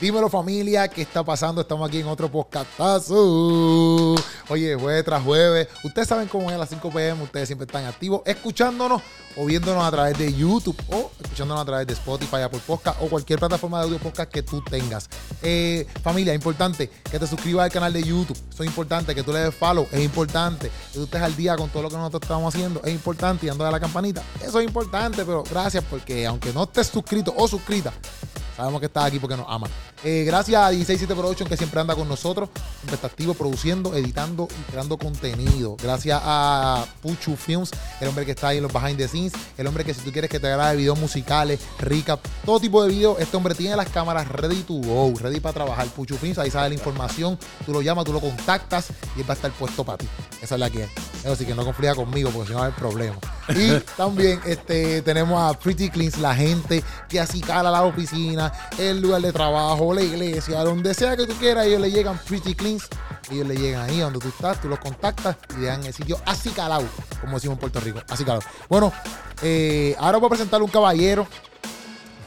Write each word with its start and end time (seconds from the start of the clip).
Dímelo 0.00 0.30
familia, 0.30 0.88
¿qué 0.88 1.02
está 1.02 1.22
pasando? 1.22 1.60
Estamos 1.60 1.86
aquí 1.86 1.98
en 1.98 2.06
otro 2.06 2.30
podcastazo. 2.30 4.14
Oye, 4.48 4.74
jueves 4.74 5.04
tras 5.04 5.22
jueves. 5.22 5.68
Ustedes 5.84 6.08
saben 6.08 6.26
cómo 6.26 6.48
es 6.48 6.56
a 6.56 6.58
las 6.58 6.70
5 6.70 6.90
pm, 6.90 7.22
ustedes 7.22 7.48
siempre 7.48 7.66
están 7.66 7.84
activos 7.84 8.22
escuchándonos 8.24 9.02
o 9.36 9.44
viéndonos 9.44 9.84
a 9.84 9.90
través 9.90 10.16
de 10.16 10.32
YouTube 10.32 10.76
o 10.88 11.10
escuchándonos 11.20 11.62
a 11.62 11.66
través 11.66 11.86
de 11.86 11.92
Spotify, 11.92 12.36
Apple 12.36 12.62
Podcast 12.66 12.96
o 13.02 13.08
cualquier 13.08 13.38
plataforma 13.38 13.76
de 13.80 13.84
audio 13.84 13.98
podcast 13.98 14.32
que 14.32 14.42
tú 14.42 14.62
tengas. 14.62 15.10
Eh, 15.42 15.86
familia, 16.02 16.32
importante 16.32 16.88
que 16.88 17.18
te 17.18 17.26
suscribas 17.26 17.64
al 17.64 17.70
canal 17.70 17.92
de 17.92 18.02
YouTube. 18.02 18.38
Eso 18.50 18.62
es 18.62 18.70
importante, 18.70 19.14
que 19.14 19.22
tú 19.22 19.34
le 19.34 19.40
des 19.40 19.54
follow. 19.54 19.86
Es 19.92 20.00
importante 20.00 20.70
que 20.92 20.98
tú 20.98 21.04
estés 21.04 21.20
al 21.20 21.36
día 21.36 21.56
con 21.56 21.68
todo 21.68 21.82
lo 21.82 21.90
que 21.90 21.96
nosotros 21.96 22.22
estamos 22.22 22.54
haciendo. 22.54 22.80
Es 22.84 22.90
importante 22.90 23.44
y 23.44 23.50
dando 23.50 23.66
a 23.66 23.70
la 23.70 23.78
campanita. 23.78 24.22
Eso 24.42 24.60
es 24.60 24.66
importante, 24.66 25.26
pero 25.26 25.42
gracias 25.42 25.84
porque 25.90 26.26
aunque 26.26 26.54
no 26.54 26.62
estés 26.62 26.86
suscrito 26.86 27.34
o 27.36 27.46
suscrita, 27.46 27.92
Sabemos 28.60 28.80
que 28.80 28.86
estás 28.86 29.06
aquí 29.06 29.18
porque 29.18 29.38
nos 29.38 29.46
aman. 29.48 29.70
Eh, 30.02 30.24
gracias 30.24 30.62
a 30.62 30.70
167 30.70 31.14
Production 31.14 31.48
que 31.48 31.58
siempre 31.58 31.78
anda 31.78 31.94
con 31.94 32.08
nosotros, 32.08 32.48
siempre 32.78 32.94
está 32.94 33.06
activo 33.06 33.34
produciendo, 33.34 33.94
editando 33.94 34.48
y 34.50 34.70
creando 34.70 34.96
contenido. 34.96 35.76
Gracias 35.82 36.18
a 36.22 36.86
Puchu 37.02 37.36
Films, 37.36 37.70
el 38.00 38.08
hombre 38.08 38.24
que 38.24 38.30
está 38.30 38.48
ahí 38.48 38.56
en 38.56 38.62
los 38.62 38.72
behind 38.72 38.96
the 38.96 39.06
scenes, 39.06 39.32
el 39.58 39.66
hombre 39.66 39.84
que 39.84 39.92
si 39.92 40.00
tú 40.00 40.10
quieres 40.10 40.30
que 40.30 40.40
te 40.40 40.48
grabe 40.48 40.76
videos 40.76 40.98
musicales, 40.98 41.60
recap, 41.78 42.20
todo 42.46 42.58
tipo 42.60 42.82
de 42.82 42.88
videos, 42.88 43.20
este 43.20 43.36
hombre 43.36 43.54
tiene 43.54 43.76
las 43.76 43.90
cámaras 43.90 44.26
ready 44.28 44.62
to 44.62 44.74
go, 44.74 45.12
ready 45.18 45.38
para 45.38 45.52
trabajar. 45.52 45.86
Puchu 45.88 46.16
Films, 46.16 46.38
ahí 46.38 46.50
sale 46.50 46.70
la 46.70 46.74
información, 46.74 47.38
tú 47.66 47.72
lo 47.72 47.82
llamas, 47.82 48.06
tú 48.06 48.14
lo 48.14 48.20
contactas 48.20 48.88
y 49.16 49.20
él 49.20 49.28
va 49.28 49.34
a 49.34 49.36
estar 49.36 49.50
puesto 49.52 49.84
para 49.84 49.98
ti. 49.98 50.08
Esa 50.40 50.54
es 50.54 50.60
la 50.60 50.70
que 50.70 50.84
es. 50.84 50.90
Eso 51.24 51.36
sí 51.36 51.44
que 51.44 51.54
no 51.54 51.64
confía 51.64 51.94
conmigo 51.94 52.30
porque 52.30 52.48
si 52.48 52.52
no 52.54 52.60
va 52.60 52.64
a 52.64 52.68
haber 52.68 52.78
problema. 52.78 53.16
Y 53.54 53.78
también 53.96 54.40
este, 54.46 55.02
tenemos 55.02 55.38
a 55.42 55.58
Pretty 55.58 55.90
Cleans, 55.90 56.18
la 56.18 56.34
gente 56.34 56.82
que 57.08 57.20
así 57.20 57.40
cala 57.42 57.70
la 57.70 57.82
oficina, 57.82 58.50
el 58.78 59.02
lugar 59.02 59.20
de 59.20 59.32
trabajo, 59.32 59.89
la 59.94 60.02
iglesia, 60.02 60.62
donde 60.62 60.94
sea 60.94 61.16
que 61.16 61.26
tú 61.26 61.34
quieras, 61.34 61.66
ellos 61.66 61.80
le 61.80 61.90
llegan 61.90 62.18
pretty 62.26 62.54
cleans. 62.54 62.88
Ellos 63.30 63.46
le 63.46 63.56
llegan 63.56 63.88
ahí 63.88 64.00
donde 64.00 64.18
tú 64.18 64.28
estás, 64.28 64.60
tú 64.60 64.68
los 64.68 64.80
contactas 64.80 65.36
y 65.56 65.60
le 65.60 65.66
dan 65.66 65.84
el 65.84 65.92
sitio 65.92 66.18
así 66.26 66.50
calado, 66.50 66.84
como 67.20 67.34
decimos 67.34 67.54
en 67.56 67.60
Puerto 67.60 67.80
Rico, 67.80 68.00
así 68.08 68.24
calado. 68.24 68.42
Bueno, 68.68 68.92
eh, 69.42 69.94
ahora 70.00 70.18
voy 70.18 70.26
a 70.26 70.30
presentar 70.30 70.62
un 70.62 70.68
caballero 70.68 71.28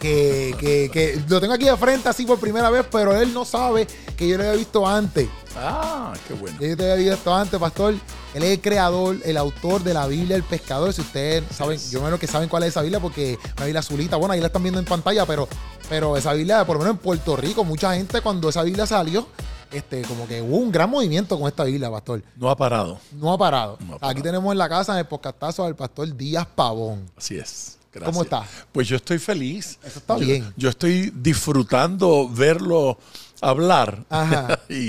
que, 0.04 0.54
que, 0.60 0.90
que, 0.92 1.24
lo 1.30 1.40
tengo 1.40 1.54
aquí 1.54 1.64
de 1.64 1.78
frente 1.78 2.10
así 2.10 2.26
por 2.26 2.38
primera 2.38 2.70
vez, 2.70 2.86
pero 2.92 3.16
él 3.16 3.34
no 3.34 3.46
sabe 3.46 3.88
que 4.18 4.28
yo 4.28 4.38
lo 4.38 4.44
había 4.44 4.58
visto 4.58 4.86
antes. 4.86 5.30
Ah, 5.56 6.14
qué 6.28 6.34
bueno. 6.34 6.58
Yo 6.60 6.76
te 6.76 6.92
había 6.92 7.12
visto 7.12 7.34
antes, 7.34 7.58
pastor. 7.58 7.94
Él 8.34 8.44
es 8.44 8.52
el 8.52 8.60
creador, 8.60 9.16
el 9.24 9.38
autor 9.38 9.82
de 9.82 9.94
la 9.94 10.06
Biblia 10.08 10.36
del 10.36 10.44
pescador. 10.44 10.92
Si 10.92 11.00
ustedes 11.00 11.46
saben, 11.56 11.80
yo 11.90 12.02
menos 12.02 12.20
que 12.20 12.28
saben 12.28 12.50
cuál 12.50 12.64
es 12.64 12.70
esa 12.70 12.82
Biblia, 12.82 13.00
porque 13.00 13.40
la 13.58 13.64
Biblia 13.64 13.80
azulita, 13.80 14.18
bueno, 14.18 14.34
ahí 14.34 14.42
la 14.42 14.48
están 14.48 14.62
viendo 14.62 14.80
en 14.80 14.86
pantalla, 14.86 15.26
pero, 15.26 15.48
pero 15.88 16.18
esa 16.18 16.34
Biblia, 16.34 16.66
por 16.66 16.76
lo 16.76 16.80
menos 16.82 16.96
en 16.96 17.02
Puerto 17.02 17.38
Rico, 17.38 17.64
mucha 17.64 17.96
gente 17.96 18.20
cuando 18.20 18.50
esa 18.50 18.64
Biblia 18.64 18.86
salió, 18.86 19.26
este, 19.72 20.02
como 20.02 20.28
que 20.28 20.42
hubo 20.42 20.58
un 20.58 20.70
gran 20.70 20.90
movimiento 20.90 21.40
con 21.40 21.48
esta 21.48 21.64
Biblia, 21.64 21.90
pastor. 21.90 22.22
No 22.36 22.50
ha 22.50 22.58
parado. 22.58 23.00
No 23.14 23.32
ha 23.32 23.38
parado. 23.38 23.78
No 23.80 23.96
ha 23.96 24.00
parado. 24.00 24.12
Aquí 24.12 24.22
tenemos 24.22 24.52
en 24.52 24.58
la 24.58 24.68
casa, 24.68 24.92
en 24.92 25.00
el 25.00 25.06
podcastazo, 25.06 25.64
al 25.64 25.78
pastor 25.78 26.14
Díaz 26.14 26.46
Pavón. 26.54 27.10
Así 27.16 27.38
es. 27.38 27.78
Gracias. 27.94 28.12
¿Cómo 28.12 28.24
está? 28.24 28.46
Pues 28.72 28.88
yo 28.88 28.96
estoy 28.96 29.20
feliz. 29.20 29.78
Eso 29.84 30.00
está 30.00 30.18
Yo- 30.18 30.26
bien. 30.26 30.54
Yo 30.58 30.70
estoy 30.70 31.12
disfrutando 31.16 32.28
verlo 32.30 32.98
hablar 33.42 34.06
Ajá. 34.10 34.58
y, 34.70 34.88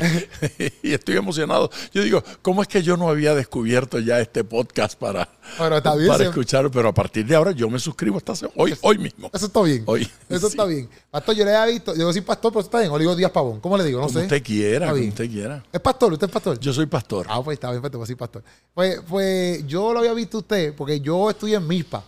y 0.83 0.93
estoy 0.95 1.17
emocionado. 1.17 1.69
Yo 1.93 2.03
digo, 2.05 2.23
¿cómo 2.41 2.63
es 2.63 2.69
que 2.69 2.85
yo 2.85 2.97
no 2.97 3.09
había 3.09 3.35
descubierto 3.35 3.99
ya 3.99 4.21
este 4.21 4.45
podcast 4.45 4.97
para, 4.97 5.29
está 5.77 5.97
bien, 5.97 6.09
para 6.09 6.25
escuchar? 6.25 6.71
Pero 6.71 6.89
a 6.89 6.95
partir 6.95 7.27
de 7.27 7.35
ahora 7.35 7.51
yo 7.51 7.69
me 7.69 7.81
suscribo 7.81 8.21
se- 8.33 8.49
hoy, 8.55 8.77
hoy 8.83 8.99
mismo. 8.99 9.29
Eso 9.33 9.47
está 9.47 9.61
bien. 9.63 9.83
Hoy, 9.87 10.09
Eso 10.29 10.47
sí. 10.49 10.53
está 10.53 10.65
bien. 10.67 10.89
Pastor, 11.11 11.35
yo 11.35 11.45
le 11.45 11.55
había 11.57 11.73
visto, 11.75 11.95
yo 11.97 12.13
soy 12.13 12.21
pastor, 12.23 12.53
pero 12.53 12.61
está 12.65 12.79
bien. 12.79 12.93
O 12.93 12.97
le 12.97 13.03
digo 13.03 13.17
Díaz 13.17 13.33
Pavón. 13.33 13.59
¿Cómo 13.61 13.77
le 13.77 13.83
digo? 13.85 14.01
No 14.01 14.07
Como 14.07 14.19
sé. 14.21 14.25
usted 14.27 14.43
quiera, 14.43 14.91
como 14.93 15.03
usted 15.05 15.29
quiera. 15.29 15.65
¿Es 15.73 15.81
pastor? 15.81 16.13
¿Usted 16.13 16.27
es 16.29 16.33
pastor? 16.33 16.61
Yo 16.61 16.73
soy 16.73 16.87
pastor. 16.87 17.27
Ah, 17.29 17.43
pues 17.43 17.57
está 17.57 17.71
bien, 17.73 17.83
pues 17.83 17.93
a 17.93 17.99
decir 17.99 18.17
pastor. 18.17 18.45
Pues, 18.73 19.01
pues 19.09 19.67
yo 19.67 19.93
lo 19.93 19.99
había 19.99 20.15
visto 20.15 20.39
usted 20.39 20.75
porque 20.77 21.01
yo 21.01 21.29
estudié 21.29 21.57
en 21.57 21.67
MISPA. 21.67 22.05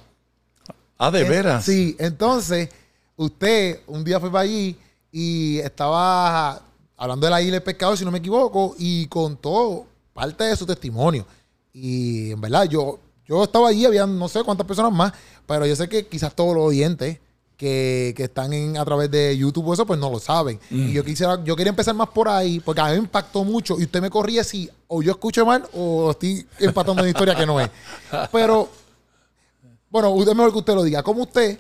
Ah, 0.99 1.11
de 1.11 1.21
En- 1.23 1.29
veras. 1.29 1.65
Sí, 1.65 1.97
entonces 1.99 2.69
usted 3.17 3.81
un 3.87 4.05
día 4.05 4.21
fue 4.21 4.31
para 4.31 4.43
allí 4.45 4.77
y 5.13 5.59
estaba 5.59 6.61
hablando 6.97 7.27
de 7.27 7.31
la 7.31 7.41
isla 7.43 7.53
del 7.55 7.63
pescador, 7.63 7.97
si 7.97 8.05
no 8.05 8.11
me 8.11 8.19
equivoco, 8.19 8.75
y 8.79 9.07
contó 9.07 9.87
parte 10.15 10.45
de 10.45 10.57
su 10.57 10.67
testimonio. 10.67 11.27
Y 11.73 12.31
en 12.33 12.41
verdad, 12.41 12.65
yo, 12.65 12.99
yo 13.27 13.45
estaba 13.45 13.69
allí, 13.69 13.85
había 13.85 14.07
no 14.07 14.29
sé 14.29 14.43
cuántas 14.43 14.67
personas 14.67 14.93
más, 14.93 15.13
pero 15.47 15.67
yo 15.67 15.77
sé 15.77 15.89
que 15.89 16.07
quizás 16.07 16.35
todos 16.35 16.55
los 16.55 16.65
oyentes 16.65 17.19
que, 17.57 18.13
que 18.17 18.25
están 18.25 18.53
en, 18.53 18.77
a 18.79 18.85
través 18.85 19.11
de 19.11 19.37
YouTube 19.37 19.69
o 19.69 19.75
eso, 19.75 19.87
pues 19.87 19.99
no 20.01 20.11
lo 20.11 20.19
saben. 20.19 20.59
Y 20.71 20.93
yo 20.93 21.05
quisiera, 21.05 21.43
yo 21.45 21.55
quería 21.57 21.71
empezar 21.71 21.95
más 21.95 22.09
por 22.09 22.29
ahí, 22.29 22.61
porque 22.61 22.81
a 22.81 22.87
mí 22.87 22.93
me 22.93 22.99
impactó 22.99 23.45
mucho, 23.45 23.79
y 23.79 23.85
usted 23.85 24.01
me 24.01 24.11
corría 24.11 24.43
si 24.45 24.69
o 24.89 25.03
yo 25.03 25.13
escucho 25.13 25.45
mal 25.45 25.67
o 25.75 26.11
estoy 26.13 26.47
empatando 26.59 27.03
una 27.03 27.09
historia 27.11 27.35
que 27.35 27.47
no 27.47 27.61
es. 27.61 27.69
Pero 28.33 28.69
bueno, 30.01 30.11
usted 30.11 30.33
mejor 30.35 30.53
que 30.53 30.59
usted 30.59 30.75
lo 30.75 30.83
diga. 30.83 31.03
¿Cómo 31.03 31.23
usted 31.23 31.59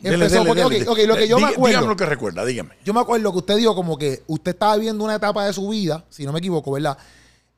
Dele, 0.00 0.14
empezó? 0.16 0.34
dele, 0.44 0.46
Porque, 0.48 0.62
dele. 0.78 0.82
ok, 0.84 0.98
ok, 0.98 0.98
lo 1.06 1.16
que 1.16 1.28
yo 1.28 1.36
me 1.38 1.42
Diga- 1.46 1.52
acuerdo. 1.52 1.66
Dígame 1.68 1.86
lo 1.88 1.96
que 1.96 2.06
recuerda, 2.06 2.44
dígame. 2.44 2.70
Yo 2.84 2.92
me 2.94 3.00
acuerdo 3.00 3.30
que 3.32 3.38
usted 3.38 3.56
dijo 3.56 3.74
como 3.74 3.96
que 3.96 4.22
usted 4.26 4.52
estaba 4.52 4.76
viendo 4.76 5.04
una 5.04 5.14
etapa 5.16 5.46
de 5.46 5.52
su 5.52 5.68
vida, 5.68 6.04
si 6.10 6.24
no 6.26 6.32
me 6.32 6.38
equivoco, 6.40 6.72
¿verdad? 6.72 6.96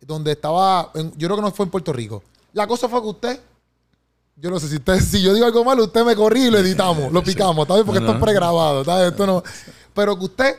Donde 0.01 0.33
estaba, 0.33 0.91
en- 0.95 1.13
yo 1.17 1.27
creo 1.29 1.37
que 1.37 1.43
no 1.43 1.51
fue 1.53 1.65
en 1.65 1.71
Puerto 1.71 1.93
Rico. 1.93 2.23
La 2.53 2.67
cosa 2.67 2.89
fue 2.89 3.01
que 3.01 3.09
usted, 3.09 3.41
yo 4.37 4.51
no 4.51 4.61
sé 4.61 4.69
si 4.69 4.77
usted, 4.77 4.99
si 5.01 5.23
yo 5.23 5.33
digo 5.33 5.47
algo 5.47 5.65
malo, 5.65 5.85
usted 5.85 6.05
me 6.05 6.15
corrí 6.15 6.45
y 6.47 6.51
lo 6.51 6.59
editamos, 6.59 7.11
lo 7.13 7.23
picamos, 7.25 7.63
¿está 7.65 7.75
bien? 7.75 7.87
Porque 7.87 8.01
esto 8.01 8.13
es 8.13 8.21
pregrabado, 8.21 8.81
¿está 8.83 8.97
bien? 8.99 9.09
Esto 9.11 9.27
no. 9.27 9.43
Pero 9.95 10.19
que 10.19 10.25
usted 10.27 10.57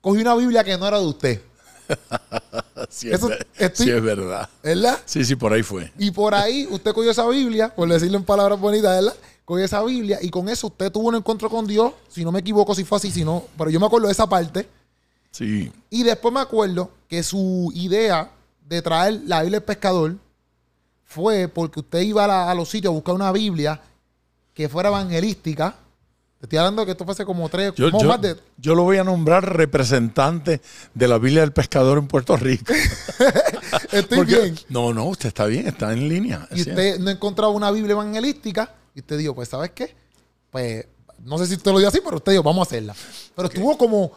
cogió 0.00 0.20
una 0.20 0.34
Biblia 0.34 0.62
que 0.62 0.76
no 0.76 0.86
era 0.86 0.98
de 1.00 1.06
usted, 1.06 1.40
Sí, 2.90 3.10
es, 3.10 3.20
estoy- 3.58 3.86
sí, 3.86 3.90
es 3.90 4.02
verdad. 4.02 4.48
¿verdad? 4.62 4.98
Sí, 5.04 5.24
sí, 5.24 5.36
por 5.36 5.52
ahí 5.52 5.62
fue. 5.62 5.92
Y 5.98 6.10
por 6.10 6.34
ahí 6.34 6.66
usted 6.70 6.92
cogió 6.92 7.10
esa 7.10 7.26
Biblia, 7.28 7.74
por 7.74 7.88
decirlo 7.88 8.16
en 8.16 8.24
palabras 8.24 8.58
bonitas, 8.58 8.94
¿verdad? 9.04 9.14
Cogió 9.44 9.64
esa 9.64 9.82
Biblia 9.82 10.18
y 10.22 10.30
con 10.30 10.48
eso 10.48 10.68
usted 10.68 10.90
tuvo 10.90 11.08
un 11.08 11.16
encuentro 11.16 11.50
con 11.50 11.66
Dios, 11.66 11.92
si 12.08 12.24
no 12.24 12.32
me 12.32 12.38
equivoco, 12.40 12.74
si 12.74 12.84
fue 12.84 12.96
así, 12.96 13.10
si 13.10 13.24
no, 13.24 13.44
pero 13.58 13.68
yo 13.70 13.78
me 13.80 13.86
acuerdo 13.86 14.06
de 14.06 14.12
esa 14.12 14.26
parte. 14.28 14.66
Sí. 15.30 15.70
Y 15.90 16.02
después 16.02 16.32
me 16.32 16.40
acuerdo 16.40 16.90
que 17.08 17.22
su 17.22 17.70
idea 17.74 18.30
de 18.66 18.80
traer 18.80 19.20
la 19.26 19.40
Biblia 19.42 19.58
del 19.60 19.66
pescador 19.66 20.14
fue 21.04 21.48
porque 21.48 21.80
usted 21.80 22.00
iba 22.00 22.24
a, 22.24 22.28
la- 22.28 22.50
a 22.50 22.54
los 22.54 22.68
sitios 22.70 22.90
a 22.90 22.94
buscar 22.94 23.14
una 23.14 23.32
Biblia 23.32 23.80
que 24.54 24.68
fuera 24.68 24.88
evangelística. 24.88 25.74
Te 26.40 26.46
estoy 26.46 26.58
hablando 26.58 26.84
que 26.84 26.92
esto 26.92 27.04
fue 27.04 27.12
hace 27.12 27.24
como 27.24 27.48
tres, 27.48 27.72
Yo, 27.74 27.90
como 27.90 28.02
yo- 28.04 28.08
más 28.08 28.20
de... 28.22 28.36
yo 28.58 28.74
lo 28.76 28.84
voy 28.84 28.96
a 28.98 29.02
nombrar 29.04 29.56
representante 29.56 30.60
de 30.94 31.08
la 31.08 31.18
Biblia 31.18 31.40
del 31.40 31.52
Pescador 31.52 31.98
en 31.98 32.06
Puerto 32.06 32.36
Rico. 32.36 32.72
Estoy 33.92 34.18
Porque- 34.18 34.36
bien. 34.40 34.58
No, 34.68 34.92
no, 34.94 35.06
usted 35.06 35.28
está 35.28 35.46
bien, 35.46 35.66
está 35.66 35.92
en 35.92 36.08
línea. 36.08 36.46
Y 36.52 36.60
usted 36.60 36.98
no 37.00 37.10
encontraba 37.10 37.52
una 37.52 37.70
Biblia 37.70 37.92
evangelística. 37.92 38.72
Y 38.94 39.00
usted 39.00 39.18
dijo, 39.18 39.34
pues, 39.34 39.48
¿sabes 39.48 39.70
qué? 39.72 39.94
Pues, 40.50 40.86
no 41.24 41.38
sé 41.38 41.46
si 41.46 41.54
usted 41.54 41.72
lo 41.72 41.78
dio 41.80 41.88
así, 41.88 42.00
pero 42.04 42.16
usted 42.16 42.32
dijo, 42.32 42.44
vamos 42.44 42.66
a 42.66 42.70
hacerla. 42.70 42.94
Pero 43.34 43.48
estuvo 43.48 43.76
como, 43.76 44.12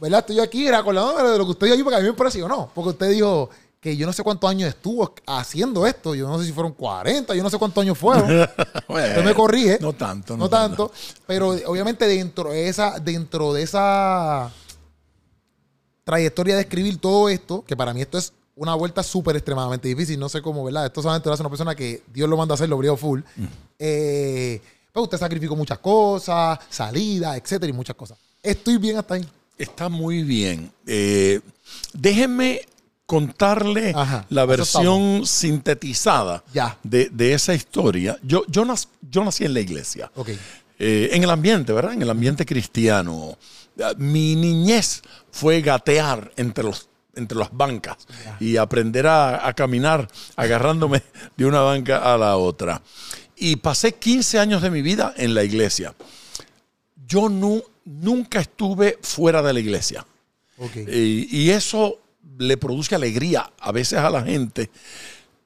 ¿verdad? 0.00 0.20
Estoy 0.20 0.40
aquí 0.40 0.66
era 0.66 0.78
acordándome 0.78 1.22
de 1.30 1.38
lo 1.38 1.44
que 1.46 1.50
usted 1.52 1.66
dijo 1.72 1.84
porque 1.84 1.96
a 1.96 2.00
mí 2.00 2.04
me 2.04 2.10
impresionó. 2.10 2.70
Porque 2.74 2.90
usted 2.90 3.10
dijo 3.10 3.48
que 3.84 3.98
yo 3.98 4.06
no 4.06 4.14
sé 4.14 4.22
cuántos 4.22 4.48
años 4.48 4.70
estuvo 4.70 5.14
haciendo 5.26 5.86
esto. 5.86 6.14
Yo 6.14 6.26
no 6.26 6.38
sé 6.38 6.46
si 6.46 6.52
fueron 6.52 6.72
40, 6.72 7.34
yo 7.34 7.42
no 7.42 7.50
sé 7.50 7.58
cuántos 7.58 7.82
años 7.82 7.98
fueron. 7.98 8.26
Bueno, 8.26 8.48
Usted 8.88 9.24
me 9.26 9.34
corrige. 9.34 9.76
No 9.78 9.92
tanto, 9.92 10.38
No 10.38 10.48
tanto. 10.48 10.90
Pero 11.26 11.50
obviamente 11.66 12.06
dentro 12.06 12.50
de 12.50 12.66
esa, 12.66 12.98
dentro 12.98 13.52
de 13.52 13.60
esa 13.60 14.50
trayectoria 16.02 16.54
de 16.54 16.62
escribir 16.62 16.96
todo 16.96 17.28
esto, 17.28 17.62
que 17.66 17.76
para 17.76 17.92
mí 17.92 18.00
esto 18.00 18.16
es 18.16 18.32
una 18.56 18.74
vuelta 18.74 19.02
súper 19.02 19.36
extremadamente 19.36 19.86
difícil, 19.86 20.18
no 20.18 20.30
sé 20.30 20.40
cómo, 20.40 20.64
¿verdad? 20.64 20.86
Esto 20.86 21.02
solamente 21.02 21.28
lo 21.28 21.34
hace 21.34 21.42
una 21.42 21.50
persona 21.50 21.74
que 21.74 22.02
Dios 22.10 22.26
lo 22.26 22.38
manda 22.38 22.54
a 22.54 22.56
hacer, 22.56 22.70
lo 22.70 22.78
brío 22.78 22.96
full. 22.96 23.20
Eh, 23.78 24.62
pues 24.94 25.02
usted 25.02 25.18
sacrificó 25.18 25.56
muchas 25.56 25.78
cosas, 25.78 26.58
salidas, 26.70 27.36
etcétera, 27.36 27.68
y 27.68 27.74
muchas 27.74 27.96
cosas. 27.96 28.16
Estoy 28.42 28.78
bien 28.78 28.96
hasta 28.96 29.16
ahí. 29.16 29.28
Está 29.58 29.90
muy 29.90 30.22
bien. 30.22 30.72
Eh, 30.86 31.42
déjenme 31.92 32.62
contarle 33.06 33.92
Ajá, 33.94 34.26
la 34.30 34.44
versión 34.46 35.26
sintetizada 35.26 36.42
Ya. 36.52 36.78
de, 36.82 37.08
de 37.10 37.34
esa 37.34 37.54
historia. 37.54 38.18
Yo, 38.22 38.44
yo, 38.48 38.64
nac- 38.64 38.88
yo 39.10 39.24
nací 39.24 39.44
en 39.44 39.54
la 39.54 39.60
iglesia. 39.60 40.10
Eh, 40.78 41.10
en 41.12 41.22
el 41.22 41.30
ambiente, 41.30 41.72
¿verdad? 41.72 41.92
En 41.92 42.02
el 42.02 42.10
ambiente 42.10 42.44
cristiano. 42.46 43.36
Ah, 43.82 43.92
Mi 43.98 44.34
niñez 44.36 45.02
fue 45.30 45.60
gatear 45.60 46.32
entre 46.36 46.64
los 46.64 46.88
entre 47.16 47.38
las 47.38 47.50
bancas 47.52 47.96
y 48.40 48.56
aprender 48.56 49.06
a, 49.06 49.46
a 49.46 49.52
caminar 49.52 50.08
agarrándome 50.34 51.00
de 51.36 51.46
una 51.46 51.60
banca 51.60 52.12
a 52.12 52.18
la 52.18 52.36
otra. 52.36 52.82
Y 53.36 53.54
pasé 53.54 53.92
15 53.94 54.40
años 54.40 54.62
de 54.62 54.70
mi 54.70 54.82
vida 54.82 55.14
en 55.16 55.32
la 55.32 55.44
iglesia. 55.44 55.94
Yo 57.06 57.28
nu- 57.28 57.62
nunca 57.84 58.40
estuve 58.40 58.98
fuera 59.00 59.42
de 59.42 59.52
la 59.52 59.60
iglesia. 59.60 60.04
Eh, 60.74 61.26
y 61.30 61.50
eso 61.50 62.00
le 62.38 62.56
produce 62.56 62.94
alegría 62.94 63.50
a 63.58 63.72
veces 63.72 63.98
a 63.98 64.10
la 64.10 64.22
gente. 64.22 64.70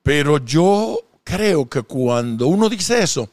Pero 0.03 0.39
yo 0.39 1.01
creo 1.25 1.69
que 1.69 1.83
cuando 1.83 2.47
uno 2.47 2.69
dice 2.69 3.03
eso, 3.03 3.29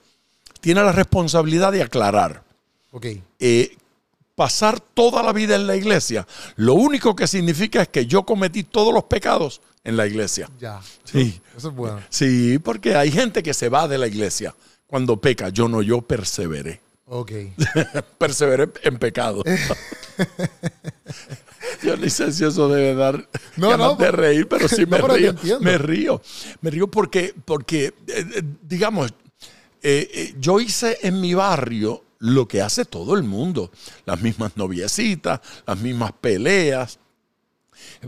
tiene 0.59 0.83
la 0.83 0.91
responsabilidad 0.91 1.71
de 1.71 1.83
aclarar. 1.83 2.43
Ok. 2.91 3.07
Eh, 3.39 3.77
pasar 4.35 4.79
toda 4.79 5.23
la 5.23 5.31
vida 5.31 5.55
en 5.55 5.65
la 5.67 5.75
iglesia, 5.75 6.27
lo 6.57 6.73
único 6.73 7.15
que 7.15 7.27
significa 7.27 7.81
es 7.81 7.87
que 7.87 8.05
yo 8.05 8.23
cometí 8.23 8.63
todos 8.63 8.93
los 8.93 9.05
pecados 9.05 9.61
en 9.83 9.95
la 9.95 10.05
iglesia. 10.05 10.49
Ya. 10.59 10.81
Sí. 11.05 11.41
Eso 11.55 11.69
es 11.69 11.75
bueno. 11.75 12.01
Sí, 12.09 12.59
porque 12.59 12.95
hay 12.95 13.11
gente 13.11 13.41
que 13.41 13.53
se 13.53 13.69
va 13.69 13.87
de 13.87 13.97
la 13.97 14.07
iglesia 14.07 14.53
cuando 14.87 15.17
peca. 15.17 15.49
Yo 15.49 15.69
no, 15.69 15.81
yo 15.81 16.01
perseveré. 16.01 16.81
Ok. 17.05 17.31
perseveré 18.17 18.69
en 18.83 18.97
pecado. 18.97 19.43
Yo 21.83 21.93
eso 21.93 22.69
debe 22.69 22.95
dar 22.95 23.27
No, 23.57 23.69
ganas 23.69 23.87
no, 23.87 23.95
de 23.95 24.11
reír, 24.11 24.47
pero 24.47 24.67
sí 24.69 24.81
no, 24.81 24.87
me 24.87 24.97
pero 24.97 25.13
te 25.13 25.31
río. 25.31 25.59
Me 25.59 25.77
río. 25.77 26.21
Me 26.61 26.69
río 26.69 26.87
porque, 26.89 27.33
porque 27.45 27.85
eh, 27.85 27.93
eh, 28.07 28.41
digamos, 28.61 29.13
eh, 29.87 30.09
eh, 30.13 30.35
yo 30.39 30.59
hice 30.59 30.97
en 31.03 31.21
mi 31.21 31.35
barrio 31.35 32.03
lo 32.19 32.47
que 32.47 32.61
hace 32.61 32.85
todo 32.85 33.15
el 33.15 33.23
mundo. 33.23 33.69
Las 34.05 34.19
mismas 34.21 34.57
noviecitas, 34.57 35.41
las 35.67 35.79
mismas 35.79 36.11
peleas. 36.19 36.97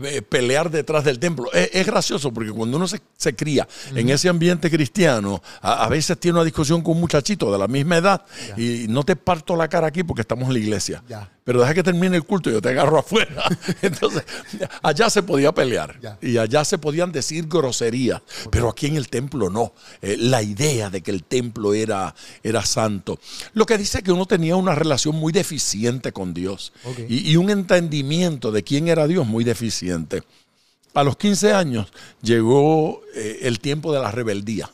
Eh, 0.04 0.22
Pelear 0.22 0.70
detrás 0.70 1.04
del 1.04 1.18
templo. 1.18 1.52
Es, 1.52 1.70
es 1.72 1.86
gracioso 1.86 2.32
porque 2.32 2.50
cuando 2.50 2.76
uno 2.76 2.86
se, 2.88 3.00
se 3.16 3.34
cría 3.34 3.66
en 3.94 4.10
ese 4.10 4.28
ambiente 4.28 4.70
cristiano, 4.70 5.42
a, 5.60 5.84
a 5.84 5.88
veces 5.88 6.18
tiene 6.18 6.36
una 6.38 6.44
discusión 6.44 6.82
con 6.82 6.94
un 6.94 7.00
muchachito 7.00 7.50
de 7.52 7.58
la 7.58 7.68
misma 7.68 7.96
edad 7.98 8.24
y 8.56 8.86
no 8.88 9.04
te 9.04 9.16
parto 9.16 9.56
la 9.56 9.68
cara 9.68 9.86
aquí 9.88 10.02
porque 10.04 10.22
estamos 10.22 10.46
en 10.48 10.52
la 10.54 10.58
iglesia. 10.58 11.02
Ya. 11.08 11.30
Pero 11.44 11.60
deja 11.60 11.72
que 11.72 11.82
termine 11.82 12.14
el 12.14 12.24
culto 12.24 12.50
y 12.50 12.52
yo 12.52 12.60
te 12.60 12.68
agarro 12.68 12.98
afuera. 13.00 13.44
Entonces, 13.82 14.22
allá 14.82 15.08
se 15.08 15.22
podía 15.22 15.52
pelear 15.52 15.98
Ya. 16.00 16.18
y 16.20 16.36
allá 16.36 16.64
se 16.64 16.76
podían 16.78 17.10
decir 17.12 17.46
groserías, 17.48 18.20
pero 18.50 18.68
aquí 18.68 18.86
en 18.86 18.96
el 18.96 19.08
templo 19.08 19.48
no. 19.48 19.72
Eh, 20.02 20.16
la 20.18 20.42
idea 20.42 20.90
de 20.90 21.00
que 21.02 21.10
el 21.10 21.24
templo 21.24 21.72
era, 21.74 22.14
era 22.42 22.64
santo. 22.64 23.18
Lo 23.54 23.64
que 23.64 23.78
dice 23.78 24.02
que 24.02 24.12
uno 24.12 24.26
tenía 24.26 24.56
una 24.56 24.74
relación 24.74 25.16
muy 25.16 25.32
deficiente 25.32 26.12
con 26.12 26.34
Dios 26.34 26.72
y 27.08 27.36
un 27.36 27.48
entendimiento 27.50 28.52
de 28.52 28.62
quién 28.62 28.88
era 28.88 29.06
Dios 29.06 29.26
muy 29.26 29.44
deficiente. 29.44 29.87
A 30.94 31.04
los 31.04 31.16
15 31.16 31.52
años 31.52 31.92
llegó 32.22 33.02
eh, 33.14 33.40
el 33.42 33.60
tiempo 33.60 33.92
de 33.92 34.00
la 34.00 34.10
rebeldía 34.10 34.70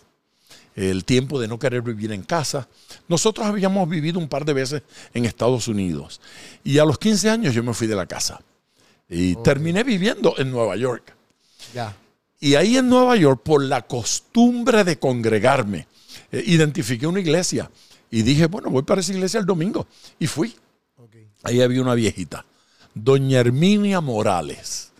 el 0.77 1.05
tiempo 1.05 1.41
de 1.41 1.49
no 1.49 1.59
querer 1.59 1.83
vivir 1.83 2.13
en 2.13 2.23
casa. 2.23 2.69
Nosotros 3.09 3.47
habíamos 3.47 3.89
vivido 3.89 4.19
un 4.19 4.29
par 4.29 4.45
de 4.45 4.53
veces 4.53 4.83
en 5.13 5.25
Estados 5.25 5.69
Unidos 5.69 6.21
y 6.63 6.79
a 6.79 6.85
los 6.85 6.99
15 6.99 7.31
años 7.31 7.55
yo 7.55 7.63
me 7.63 7.75
fui 7.75 7.87
de 7.87 7.97
la 7.97 8.07
casa 8.07 8.41
y 9.09 9.37
terminé 9.37 9.85
viviendo 9.85 10.35
en 10.39 10.51
Nueva 10.51 10.77
York. 10.77 11.15
Y 12.41 12.57
ahí 12.57 12.77
en 12.77 12.89
Nueva 12.89 13.17
York, 13.17 13.43
por 13.43 13.63
la 13.63 13.83
costumbre 13.83 14.85
de 14.85 14.99
congregarme, 14.99 15.87
eh, 16.31 16.43
identifiqué 16.47 17.07
una 17.07 17.21
iglesia 17.21 17.71
y 18.11 18.23
dije, 18.23 18.47
bueno, 18.47 18.71
voy 18.71 18.83
para 18.83 19.01
esa 19.01 19.13
iglesia 19.13 19.41
el 19.41 19.47
domingo. 19.47 19.87
Y 20.19 20.27
fui. 20.27 20.55
Ahí 21.43 21.61
había 21.61 21.83
una 21.83 21.95
viejita, 21.95 22.45
doña 22.95 23.41
Herminia 23.41 24.01
Morales. 24.01 24.93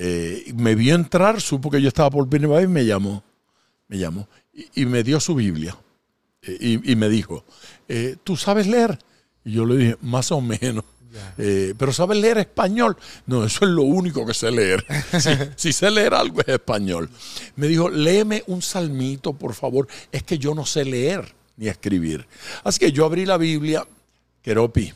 Eh, 0.00 0.52
me 0.54 0.76
vio 0.76 0.94
entrar, 0.94 1.40
supo 1.40 1.70
que 1.70 1.82
yo 1.82 1.88
estaba 1.88 2.08
por 2.10 2.28
primera 2.28 2.54
vez 2.54 2.64
y 2.66 2.68
me 2.68 2.86
llamó. 2.86 3.24
Me 3.88 3.98
llamó 3.98 4.28
y, 4.54 4.82
y 4.82 4.86
me 4.86 5.02
dio 5.02 5.18
su 5.18 5.34
Biblia. 5.34 5.76
Eh, 6.42 6.56
y, 6.60 6.92
y 6.92 6.94
me 6.96 7.08
dijo, 7.08 7.44
eh, 7.88 8.14
¿tú 8.22 8.36
sabes 8.36 8.68
leer? 8.68 8.96
Y 9.44 9.52
yo 9.52 9.66
le 9.66 9.76
dije, 9.76 9.96
más 10.02 10.30
o 10.30 10.40
menos. 10.40 10.84
Pero 11.36 11.92
¿sabes 11.92 12.18
leer 12.18 12.38
español? 12.38 12.96
No, 13.26 13.44
eso 13.44 13.64
es 13.64 13.70
lo 13.72 13.82
único 13.82 14.24
que 14.24 14.34
sé 14.34 14.52
leer. 14.52 14.84
Si, 15.18 15.30
si 15.56 15.72
sé 15.72 15.90
leer 15.90 16.14
algo 16.14 16.40
es 16.42 16.48
español. 16.48 17.10
Me 17.56 17.66
dijo, 17.66 17.88
léeme 17.88 18.44
un 18.46 18.62
salmito, 18.62 19.32
por 19.32 19.54
favor. 19.54 19.88
Es 20.12 20.22
que 20.22 20.38
yo 20.38 20.54
no 20.54 20.64
sé 20.64 20.84
leer 20.84 21.34
ni 21.56 21.66
escribir. 21.66 22.24
Así 22.62 22.78
que 22.78 22.92
yo 22.92 23.04
abrí 23.04 23.26
la 23.26 23.36
Biblia, 23.36 23.84
Keropi. 24.42 24.92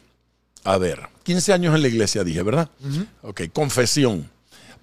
A 0.65 0.79
ver, 0.79 1.01
15 1.25 1.53
años 1.55 1.75
en 1.75 1.83
la 1.83 1.89
iglesia 1.89 2.23
dije, 2.23 2.43
¿verdad? 2.45 2.71
Ok, 3.23 3.43
confesión. 3.53 4.31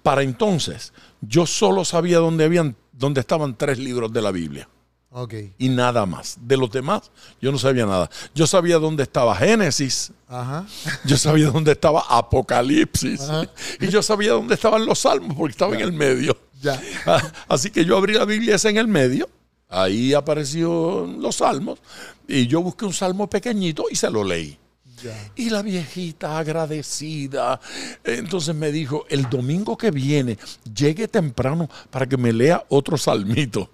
Para 0.02 0.22
entonces, 0.22 0.92
yo 1.20 1.46
solo 1.46 1.84
sabía 1.84 2.18
dónde, 2.18 2.44
habían, 2.44 2.76
dónde 2.92 3.20
estaban 3.20 3.56
tres 3.56 3.78
libros 3.78 4.12
de 4.12 4.22
la 4.22 4.30
Biblia 4.30 4.68
Ok. 5.10 5.34
y 5.58 5.68
nada 5.68 6.06
más. 6.06 6.38
De 6.40 6.56
los 6.56 6.70
demás, 6.70 7.10
yo 7.40 7.52
no 7.52 7.58
sabía 7.58 7.84
nada. 7.84 8.08
Yo 8.34 8.46
sabía 8.46 8.78
dónde 8.78 9.02
estaba 9.02 9.34
Génesis, 9.36 10.12
Ajá. 10.28 10.64
yo 11.04 11.16
sabía 11.18 11.50
dónde 11.50 11.72
estaba 11.72 12.04
Apocalipsis 12.08 13.20
Ajá. 13.20 13.48
y 13.80 13.88
yo 13.88 14.02
sabía 14.02 14.32
dónde 14.32 14.54
estaban 14.54 14.86
los 14.86 15.00
salmos 15.00 15.36
porque 15.36 15.52
estaba 15.52 15.74
en 15.74 15.80
el 15.80 15.92
medio. 15.92 16.36
Ya. 16.62 16.80
Ah, 17.06 17.22
Así 17.48 17.70
que 17.70 17.84
yo 17.84 17.96
abrí 17.96 18.14
la 18.14 18.24
Biblia 18.24 18.54
esa 18.56 18.68
en 18.70 18.76
el 18.76 18.86
medio. 18.88 19.28
Ahí 19.68 20.14
apareció 20.14 21.06
los 21.18 21.36
salmos 21.36 21.78
y 22.26 22.46
yo 22.46 22.60
busqué 22.62 22.84
un 22.84 22.92
salmo 22.92 23.30
pequeñito 23.30 23.84
y 23.90 23.96
se 23.96 24.10
lo 24.10 24.24
leí. 24.24 24.58
Ya. 25.02 25.32
Y 25.36 25.50
la 25.50 25.62
viejita 25.62 26.38
agradecida, 26.38 27.60
entonces 28.04 28.54
me 28.54 28.70
dijo, 28.70 29.06
el 29.08 29.28
domingo 29.28 29.76
que 29.76 29.90
viene, 29.90 30.38
llegue 30.74 31.08
temprano 31.08 31.68
para 31.90 32.06
que 32.06 32.16
me 32.16 32.32
lea 32.32 32.64
otro 32.68 32.96
salmito. 32.96 33.70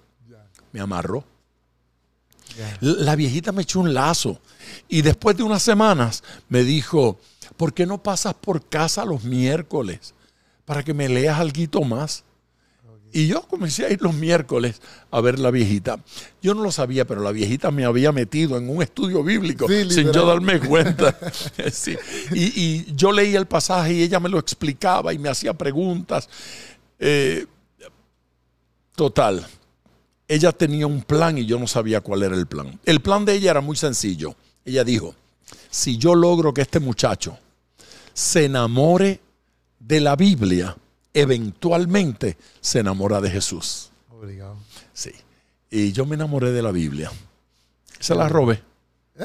Me 0.71 0.79
amarró. 0.79 1.23
Ya. 2.57 2.77
La 2.81 3.15
viejita 3.15 3.51
me 3.51 3.63
echó 3.63 3.79
un 3.79 3.93
lazo 3.93 4.39
y 4.87 5.01
después 5.01 5.37
de 5.37 5.43
unas 5.43 5.61
semanas 5.63 6.23
me 6.49 6.63
dijo, 6.63 7.19
¿por 7.55 7.73
qué 7.73 7.85
no 7.85 8.01
pasas 8.01 8.33
por 8.33 8.67
casa 8.67 9.05
los 9.05 9.23
miércoles 9.23 10.13
para 10.65 10.83
que 10.83 10.93
me 10.93 11.07
leas 11.07 11.39
algo 11.39 11.83
más? 11.85 12.23
Y 13.17 13.25
yo 13.25 13.41
comencé 13.41 13.83
a 13.83 13.89
ir 13.89 13.99
los 13.99 14.13
miércoles 14.13 14.79
a 15.09 15.21
ver 15.21 15.39
la 15.39 15.49
viejita. 15.49 15.97
Yo 16.39 16.53
no 16.53 16.61
lo 16.61 16.71
sabía, 16.71 17.07
pero 17.07 17.21
la 17.21 17.31
viejita 17.31 17.71
me 17.71 17.83
había 17.83 18.11
metido 18.11 18.59
en 18.59 18.69
un 18.69 18.83
estudio 18.83 19.23
bíblico 19.23 19.67
Sí, 19.67 19.89
sin 19.89 20.11
yo 20.11 20.27
darme 20.27 20.59
cuenta. 20.59 21.17
Sí. 21.71 21.97
Y, 22.31 22.61
y 22.61 22.95
yo 22.95 23.11
leía 23.11 23.39
el 23.39 23.47
pasaje 23.47 23.93
y 23.93 24.03
ella 24.03 24.19
me 24.19 24.29
lo 24.29 24.37
explicaba 24.37 25.15
y 25.15 25.17
me 25.17 25.29
hacía 25.29 25.55
preguntas. 25.55 26.29
Eh, 26.99 27.47
total, 28.95 29.47
ella 30.27 30.51
tenía 30.51 30.85
un 30.85 31.01
plan 31.01 31.39
y 31.39 31.47
yo 31.47 31.57
no 31.57 31.65
sabía 31.65 32.01
cuál 32.01 32.21
era 32.21 32.35
el 32.35 32.45
plan. 32.45 32.79
El 32.85 33.01
plan 33.01 33.25
de 33.25 33.33
ella 33.33 33.49
era 33.49 33.61
muy 33.61 33.77
sencillo. 33.77 34.35
Ella 34.63 34.83
dijo, 34.83 35.15
si 35.71 35.97
yo 35.97 36.13
logro 36.13 36.53
que 36.53 36.61
este 36.61 36.79
muchacho 36.79 37.35
se 38.13 38.45
enamore 38.45 39.21
de 39.79 40.01
la 40.01 40.15
Biblia, 40.15 40.77
eventualmente 41.21 42.37
se 42.61 42.79
enamora 42.79 43.21
de 43.21 43.29
Jesús. 43.29 43.91
Obligado. 44.09 44.57
Sí. 44.93 45.11
Y 45.69 45.91
yo 45.91 46.05
me 46.05 46.15
enamoré 46.15 46.51
de 46.51 46.61
la 46.61 46.71
Biblia. 46.71 47.11
Se 47.99 48.15
la 48.15 48.27
robé. 48.29 48.61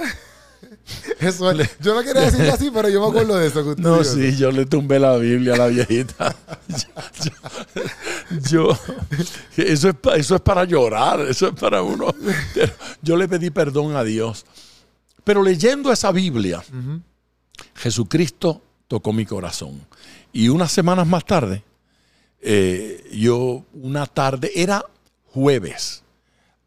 Eso 1.21 1.51
es- 1.53 1.79
yo 1.81 1.95
no 1.95 2.03
quería 2.03 2.23
decirlo 2.23 2.53
así, 2.53 2.71
pero 2.73 2.89
yo 2.89 3.01
me 3.01 3.09
acuerdo 3.09 3.37
de 3.37 3.47
eso. 3.47 3.63
que 3.63 3.71
usted 3.71 3.83
No, 3.83 4.03
sí, 4.03 4.37
yo 4.37 4.51
le 4.51 4.67
tumbé 4.67 4.99
la 4.99 5.17
Biblia 5.17 5.55
a 5.55 5.59
la 5.59 5.67
viejita. 5.69 6.35
Yo, 8.51 8.69
yo- 9.57 9.65
eso, 9.65 9.89
es, 9.91 9.95
eso 10.17 10.35
es 10.37 10.41
para 10.41 10.65
llorar, 10.65 11.21
eso 11.21 11.49
es 11.49 11.55
para 11.55 11.83
uno. 11.83 12.15
Pero 12.55 12.73
yo 13.03 13.17
le 13.17 13.29
pedí 13.29 13.51
perdón 13.51 13.95
a 13.95 14.03
Dios. 14.05 14.47
Pero 15.25 15.43
leyendo 15.43 15.93
esa 15.93 16.11
Biblia, 16.13 16.63
Jesucristo 17.75 18.63
tocó 18.89 19.13
mi 19.13 19.27
corazón. 19.27 19.87
Y 20.33 20.49
unas 20.49 20.73
semanas 20.73 21.07
más 21.07 21.25
tarde, 21.27 21.63
eh, 22.43 23.09
yo, 23.13 23.65
una 23.73 24.07
tarde, 24.07 24.51
era 24.55 24.85
jueves, 25.33 26.03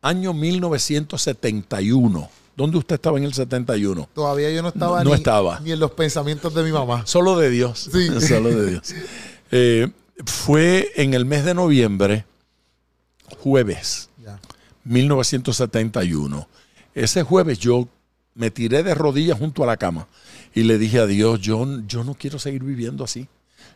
año 0.02 0.34
1971. 0.34 2.30
¿Dónde 2.56 2.78
usted 2.78 2.96
estaba 2.96 3.18
en 3.18 3.26
el 3.26 3.34
71? 3.34 4.08
Todavía 4.14 4.50
yo 4.52 4.62
no 4.62 4.70
estaba, 4.70 5.04
No 5.04 5.10
ni, 5.10 5.16
estaba. 5.18 5.60
ni 5.60 5.72
en 5.74 5.80
los 5.80 5.92
pensamientos 5.92 6.54
de 6.54 6.64
mi 6.64 6.72
mamá. 6.72 7.06
Solo 7.06 7.38
de 7.38 7.50
Dios. 7.50 7.90
Sí. 7.92 8.08
Solo 8.28 8.50
de 8.50 8.72
Dios. 8.72 8.96
Eh, 9.52 9.90
fue 10.26 10.90
en 10.96 11.14
el 11.14 11.26
mes 11.26 11.44
de 11.44 11.54
noviembre, 11.54 12.26
jueves, 13.40 14.10
Ya. 14.24 14.40
1971. 14.86 16.48
Ese 16.94 17.24
jueves 17.24 17.60
yo 17.60 17.90
me 18.36 18.52
tiré 18.52 18.84
de 18.84 18.94
rodillas 18.96 19.38
junto 19.38 19.64
a 19.64 19.68
la 19.68 19.76
cama 19.78 20.08
y 20.54 20.64
le 20.64 20.78
dije 20.78 21.00
a 21.00 21.06
Dios, 21.08 21.42
yo, 21.42 21.68
yo 21.88 22.04
no 22.06 22.14
quiero 22.14 22.40
seguir 22.40 22.64
viviendo 22.64 23.04
así. 23.04 23.28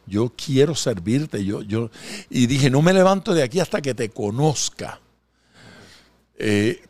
Yo 0.06 0.34
quiero 0.36 0.76
servirte. 0.76 1.44
Yo, 1.44 1.62
yo, 1.62 1.90
y 2.30 2.48
dije, 2.48 2.70
no 2.70 2.82
me 2.82 2.94
levanto 2.94 3.34
de 3.34 3.44
aquí 3.44 3.60
hasta 3.60 3.82
que 3.82 3.94
te 3.94 4.10
conozca. 4.10 5.00
Eh, 6.38 6.82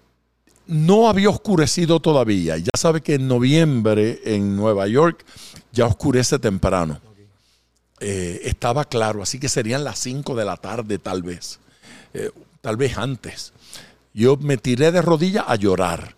no 0.67 1.09
había 1.09 1.29
oscurecido 1.29 1.99
todavía. 1.99 2.57
Ya 2.57 2.71
sabe 2.77 3.01
que 3.01 3.15
en 3.15 3.27
noviembre 3.27 4.21
en 4.23 4.55
Nueva 4.55 4.87
York 4.87 5.25
ya 5.71 5.87
oscurece 5.87 6.39
temprano. 6.39 7.01
Eh, 7.99 8.41
estaba 8.45 8.85
claro, 8.85 9.21
así 9.21 9.39
que 9.39 9.49
serían 9.49 9.83
las 9.83 9.99
5 9.99 10.35
de 10.35 10.45
la 10.45 10.55
tarde 10.57 10.99
tal 10.99 11.21
vez, 11.21 11.59
Eh, 12.13 12.31
tal 12.61 12.77
vez 12.77 12.97
antes. 12.97 13.53
Yo 14.13 14.37
me 14.37 14.57
tiré 14.57 14.91
de 14.91 15.01
rodillas 15.01 15.45
a 15.47 15.55
llorar. 15.55 16.15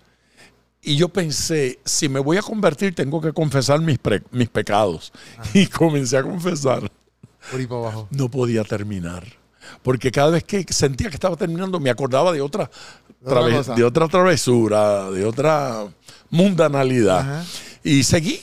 Y 0.84 0.96
yo 0.96 1.10
pensé, 1.10 1.80
si 1.86 2.10
me 2.10 2.20
voy 2.20 2.38
a 2.38 2.42
convertir, 2.42 2.96
tengo 2.96 3.22
que 3.22 3.32
confesar 3.34 3.80
mis, 3.82 4.00
pre- 4.00 4.24
mis 4.32 4.50
pecados. 4.50 5.12
Y 5.54 5.68
comencé 5.68 6.18
a 6.18 6.24
confesar. 6.24 6.92
Por 7.52 7.60
ahí 7.60 7.68
para 7.68 7.82
abajo. 7.82 8.08
No 8.12 8.30
podía 8.30 8.64
terminar. 8.64 9.26
Porque 9.84 10.12
cada 10.12 10.32
vez 10.32 10.44
que 10.44 10.66
sentía 10.70 11.10
que 11.10 11.16
estaba 11.16 11.36
terminando, 11.36 11.80
me 11.80 11.90
acordaba 11.92 12.32
de 12.32 12.42
otra, 12.42 12.70
de 13.76 13.84
otra 13.84 14.08
travesura, 14.08 15.12
de 15.12 15.26
otra 15.26 15.86
mundanalidad. 16.32 17.20
Ajá. 17.20 17.46
Y 17.84 18.04
seguí 18.04 18.42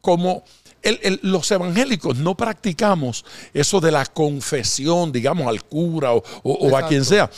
como 0.00 0.44
el- 0.84 1.00
el- 1.02 1.20
los 1.22 1.50
evangélicos 1.50 2.16
no 2.18 2.36
practicamos 2.36 3.24
eso 3.52 3.80
de 3.80 3.90
la 3.90 4.06
confesión, 4.06 5.10
digamos, 5.12 5.46
al 5.48 5.64
cura 5.64 6.12
o, 6.12 6.22
o- 6.42 6.68
o 6.70 6.76
a 6.76 6.86
quien 6.86 7.04
sea. 7.04 7.30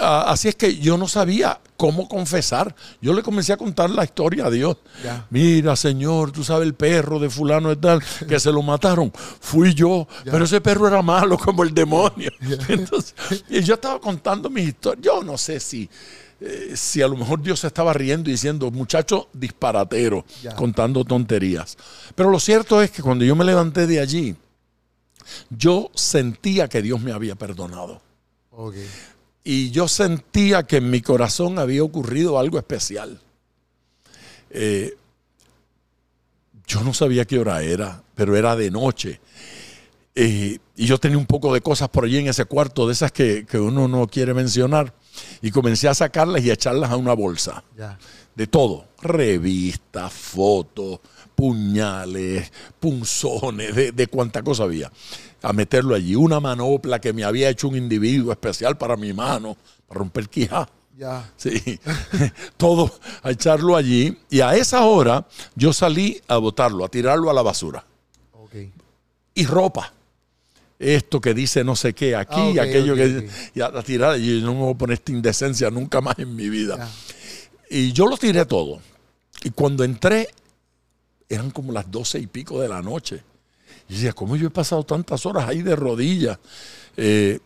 Ah, 0.00 0.24
así 0.28 0.48
es 0.48 0.54
que 0.56 0.76
yo 0.78 0.96
no 0.98 1.06
sabía 1.06 1.60
cómo 1.76 2.08
confesar. 2.08 2.74
Yo 3.00 3.12
le 3.12 3.22
comencé 3.22 3.52
a 3.52 3.56
contar 3.56 3.90
la 3.90 4.04
historia 4.04 4.46
a 4.46 4.50
Dios. 4.50 4.76
Ya. 5.02 5.26
Mira, 5.30 5.74
Señor, 5.76 6.30
tú 6.32 6.44
sabes 6.44 6.66
el 6.66 6.74
perro 6.74 7.18
de 7.18 7.28
fulano 7.30 7.68
de 7.70 7.76
tal, 7.76 8.00
que 8.28 8.38
se 8.40 8.50
lo 8.52 8.62
mataron. 8.62 9.12
Fui 9.40 9.74
yo, 9.74 10.06
pero 10.24 10.44
ese 10.44 10.60
perro 10.60 10.86
era 10.88 11.02
malo 11.02 11.36
como 11.38 11.62
el 11.62 11.74
demonio. 11.74 12.30
Entonces, 12.68 13.14
y 13.48 13.60
yo 13.62 13.74
estaba 13.74 14.00
contando 14.00 14.48
mi 14.50 14.62
historia. 14.62 15.02
Yo 15.02 15.22
no 15.24 15.36
sé 15.36 15.60
si, 15.60 15.88
eh, 16.46 16.72
si 16.76 17.00
a 17.00 17.08
lo 17.08 17.16
mejor 17.16 17.42
Dios 17.42 17.60
se 17.60 17.66
estaba 17.68 17.92
riendo 17.94 18.28
y 18.28 18.32
diciendo, 18.32 18.70
muchacho 18.70 19.28
disparatero, 19.32 20.24
Ya. 20.42 20.54
contando 20.54 21.04
tonterías. 21.04 21.76
Pero 22.14 22.30
lo 22.30 22.38
cierto 22.38 22.82
es 22.82 22.90
que 22.90 23.02
cuando 23.02 23.24
yo 23.24 23.34
me 23.34 23.44
levanté 23.44 23.86
de 23.86 23.98
allí, 24.00 24.36
yo 25.48 25.90
sentía 25.94 26.68
que 26.68 26.82
Dios 26.82 27.00
me 27.00 27.12
había 27.12 27.34
perdonado. 27.34 28.02
Y 29.42 29.70
yo 29.70 29.88
sentía 29.88 30.62
que 30.64 30.76
en 30.76 30.90
mi 30.90 31.00
corazón 31.00 31.58
había 31.58 31.82
ocurrido 31.82 32.38
algo 32.38 32.58
especial. 32.58 33.20
Eh, 34.50 34.96
yo 36.66 36.82
no 36.82 36.94
sabía 36.94 37.24
qué 37.24 37.38
hora 37.38 37.62
era, 37.62 38.02
pero 38.14 38.36
era 38.36 38.54
de 38.56 38.70
noche. 38.70 39.20
Eh, 40.14 40.58
y 40.76 40.86
yo 40.86 40.98
tenía 40.98 41.18
un 41.18 41.26
poco 41.26 41.52
de 41.52 41.60
cosas 41.60 41.88
por 41.88 42.04
allí 42.04 42.18
en 42.18 42.28
ese 42.28 42.44
cuarto, 42.44 42.86
de 42.86 42.92
esas 42.92 43.12
que, 43.12 43.44
que 43.46 43.58
uno 43.58 43.88
no 43.88 44.06
quiere 44.06 44.32
mencionar. 44.34 44.94
Y 45.42 45.50
comencé 45.50 45.88
a 45.88 45.94
sacarlas 45.94 46.42
y 46.42 46.50
a 46.50 46.54
echarlas 46.54 46.90
a 46.90 46.96
una 46.96 47.14
bolsa. 47.14 47.64
Ya. 47.76 47.98
De 48.34 48.46
todo. 48.46 48.86
Revistas, 49.00 50.12
fotos, 50.12 51.00
puñales, 51.34 52.52
punzones, 52.80 53.74
de, 53.74 53.92
de 53.92 54.06
cuánta 54.06 54.42
cosa 54.42 54.64
había. 54.64 54.90
A 55.42 55.52
meterlo 55.52 55.94
allí. 55.94 56.14
Una 56.14 56.40
manopla 56.40 57.00
que 57.00 57.12
me 57.12 57.24
había 57.24 57.48
hecho 57.48 57.68
un 57.68 57.76
individuo 57.76 58.32
especial 58.32 58.76
para 58.76 58.96
mi 58.96 59.12
mano, 59.12 59.56
para 59.86 59.98
romper 59.98 60.28
quijá. 60.28 60.68
Ya. 60.96 61.32
Sí, 61.36 61.80
todo 62.56 62.90
a 63.22 63.30
echarlo 63.30 63.76
allí. 63.76 64.16
Y 64.30 64.40
a 64.40 64.54
esa 64.54 64.84
hora 64.84 65.26
yo 65.54 65.72
salí 65.72 66.20
a 66.28 66.36
botarlo, 66.36 66.84
a 66.84 66.88
tirarlo 66.88 67.30
a 67.30 67.34
la 67.34 67.42
basura. 67.42 67.84
Ok. 68.32 68.54
Y 69.34 69.46
ropa. 69.46 69.93
Esto 70.84 71.18
que 71.20 71.32
dice 71.32 71.64
no 71.64 71.74
sé 71.76 71.94
qué 71.94 72.14
aquí, 72.14 72.58
Ah, 72.58 72.62
aquello 72.62 72.94
que 72.94 73.18
ok. 73.18 73.24
y 73.54 73.60
a, 73.62 73.66
a 73.66 73.82
tirar. 73.82 74.18
Y 74.20 74.40
yo 74.40 74.46
no 74.46 74.52
me 74.54 74.60
voy 74.60 74.74
a 74.74 74.78
poner 74.78 74.94
esta 74.98 75.12
indecencia 75.12 75.70
nunca 75.70 76.00
más 76.02 76.18
en 76.18 76.36
mi 76.36 76.48
vida. 76.50 76.90
Y 77.70 77.92
yo 77.92 78.06
lo 78.06 78.16
tiré 78.18 78.44
todo. 78.44 78.80
Y 79.42 79.50
cuando 79.50 79.82
entré, 79.84 80.28
eran 81.28 81.50
como 81.50 81.72
las 81.72 81.90
doce 81.90 82.18
y 82.18 82.26
pico 82.26 82.60
de 82.60 82.68
la 82.68 82.82
noche. 82.82 83.22
Y 83.88 83.94
decía, 83.94 84.12
¿cómo 84.12 84.36
yo 84.36 84.46
he 84.46 84.50
pasado 84.50 84.84
tantas 84.84 85.24
horas 85.26 85.48
ahí 85.48 85.62
de 85.62 85.74
rodillas? 85.74 86.38
Eh, 86.96 87.38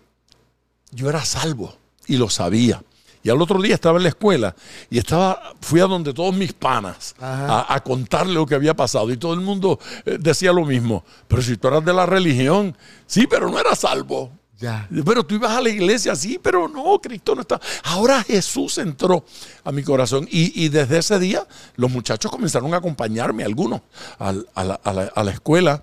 yo 0.90 1.08
era 1.08 1.24
salvo 1.24 1.76
y 2.06 2.16
lo 2.16 2.28
sabía. 2.30 2.82
Y 3.28 3.30
al 3.30 3.42
otro 3.42 3.60
día 3.60 3.74
estaba 3.74 3.98
en 3.98 4.04
la 4.04 4.08
escuela 4.08 4.56
y 4.88 4.96
estaba, 4.96 5.52
fui 5.60 5.80
a 5.80 5.84
donde 5.84 6.14
todos 6.14 6.34
mis 6.34 6.54
panas 6.54 7.14
a, 7.20 7.74
a 7.74 7.80
contarle 7.84 8.32
lo 8.32 8.46
que 8.46 8.54
había 8.54 8.74
pasado. 8.74 9.10
Y 9.12 9.18
todo 9.18 9.34
el 9.34 9.40
mundo 9.40 9.78
eh, 10.06 10.16
decía 10.18 10.50
lo 10.52 10.64
mismo. 10.64 11.04
Pero 11.28 11.42
si 11.42 11.56
tú 11.58 11.68
eras 11.68 11.84
de 11.84 11.92
la 11.92 12.06
religión, 12.06 12.76
sí, 13.06 13.26
pero 13.28 13.50
no 13.50 13.58
eras 13.58 13.80
salvo. 13.80 14.30
Ya. 14.58 14.88
Pero 15.04 15.24
tú 15.24 15.36
ibas 15.36 15.52
a 15.52 15.60
la 15.60 15.68
iglesia, 15.68 16.16
sí, 16.16 16.40
pero 16.42 16.66
no, 16.66 16.98
Cristo 17.00 17.34
no 17.36 17.42
está. 17.42 17.60
Ahora 17.84 18.24
Jesús 18.24 18.78
entró 18.78 19.24
a 19.62 19.70
mi 19.70 19.84
corazón 19.84 20.26
y, 20.30 20.64
y 20.64 20.68
desde 20.68 20.98
ese 20.98 21.18
día 21.20 21.46
los 21.76 21.88
muchachos 21.90 22.28
comenzaron 22.30 22.74
a 22.74 22.78
acompañarme, 22.78 23.44
algunos, 23.44 23.82
al- 24.18 24.48
a, 24.56 24.64
la, 24.64 24.80
a 24.82 24.92
la- 24.92 25.12
a 25.14 25.22
la 25.22 25.30
escuela. 25.30 25.82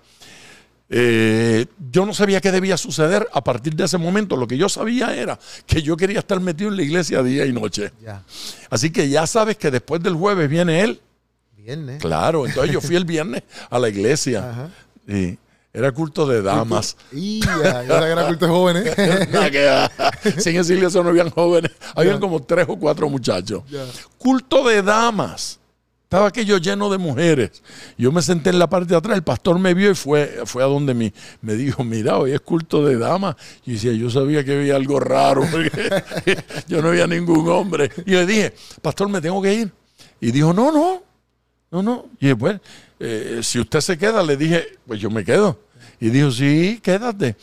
Eh, 0.90 1.66
yo 1.92 2.06
no 2.06 2.14
sabía 2.14 2.40
qué 2.42 2.52
debía 2.52 2.78
suceder 2.78 3.28
a 3.34 3.44
partir 3.44 3.76
de 3.76 3.86
ese 3.86 3.98
momento. 3.98 4.38
Lo 4.38 4.48
que 4.48 4.58
yo 4.58 4.70
sabía 4.70 5.16
era 5.16 5.40
que 5.66 5.82
yo 5.82 5.98
quería 5.98 6.20
estar 6.20 6.40
metido 6.40 6.70
en 6.70 6.78
la 6.78 6.84
iglesia 6.84 7.24
día 7.24 7.46
y 7.46 7.54
noche. 7.54 7.92
Ya. 8.02 8.24
Así 8.70 8.92
que 8.92 9.10
ya 9.10 9.26
sabes 9.26 9.58
que 9.58 9.72
después 9.72 10.02
del 10.04 10.14
jueves 10.14 10.50
viene 10.50 10.82
él. 10.82 11.02
Viernes. 11.58 12.00
Claro, 12.00 12.46
entonces 12.46 12.72
yo 12.72 12.82
fui 12.82 12.96
el 12.96 13.06
viernes 13.06 13.42
a 13.70 13.80
la 13.80 13.90
iglesia. 13.90 14.50
Ajá. 14.50 14.70
Sí, 15.08 15.38
era 15.74 15.92
culto 15.92 16.28
de 16.28 16.44
damas. 16.44 16.96
Y 17.12 17.42
ya. 17.42 17.84
Era 17.84 18.28
culto 18.28 18.46
de 18.46 18.52
jóvenes. 18.52 18.98
En 18.98 20.58
esa 20.58 20.74
iglesia 20.74 21.02
no 21.02 21.10
habían 21.10 21.32
jóvenes, 21.32 21.72
habían 21.96 22.20
como 22.20 22.42
tres 22.44 22.68
o 22.70 22.78
cuatro 22.78 23.10
muchachos. 23.10 23.64
Culto 24.20 24.68
de 24.68 24.84
damas. 24.84 25.60
Estaba 26.16 26.30
aquello 26.30 26.58
lleno 26.60 26.90
de 26.90 26.98
mujeres. 26.98 27.62
Yo 27.98 28.10
me 28.10 28.22
senté 28.22 28.50
en 28.50 28.58
la 28.58 28.70
parte 28.70 28.88
de 28.88 28.96
atrás, 28.96 29.18
el 29.18 29.24
pastor 29.24 29.60
me 29.60 29.74
vio 29.74 29.92
y 29.92 29.96
fue, 29.96 30.44
fue 30.46 30.64
a 30.64 30.66
donde 30.66 30.94
me, 30.94 31.14
me 31.42 31.56
dijo, 31.56 31.84
mira, 31.84 32.18
hoy 32.18 32.32
es 32.32 32.40
culto 32.40 32.86
de 32.86 32.98
damas. 32.98 33.36
Y 33.66 33.74
decía, 33.74 33.92
yo 33.92 34.10
sabía 34.10 34.42
que 34.46 34.54
había 34.58 34.78
algo 34.78 34.98
raro, 35.02 35.44
porque 35.52 35.70
yo 36.70 36.82
no 36.82 36.88
había 36.88 37.06
ningún 37.06 37.50
hombre. 37.50 37.92
Y 38.06 38.12
le 38.12 38.26
dije, 38.26 38.54
pastor, 38.82 39.10
me 39.10 39.20
tengo 39.20 39.42
que 39.42 39.56
ir. 39.56 39.72
Y 40.22 40.32
dijo, 40.32 40.54
no, 40.54 40.72
no, 40.72 41.04
no, 41.72 41.84
no. 41.84 42.06
Y 42.22 42.28
después, 42.28 42.62
eh, 42.98 43.42
si 43.44 43.60
usted 43.60 43.82
se 43.82 43.98
queda, 43.98 44.24
le 44.24 44.38
dije, 44.38 44.66
pues 44.88 45.02
yo 45.02 45.10
me 45.10 45.26
quedo. 45.26 45.60
Y 46.00 46.12
dijo, 46.12 46.32
sí, 46.32 46.80
quédate. 46.82 47.36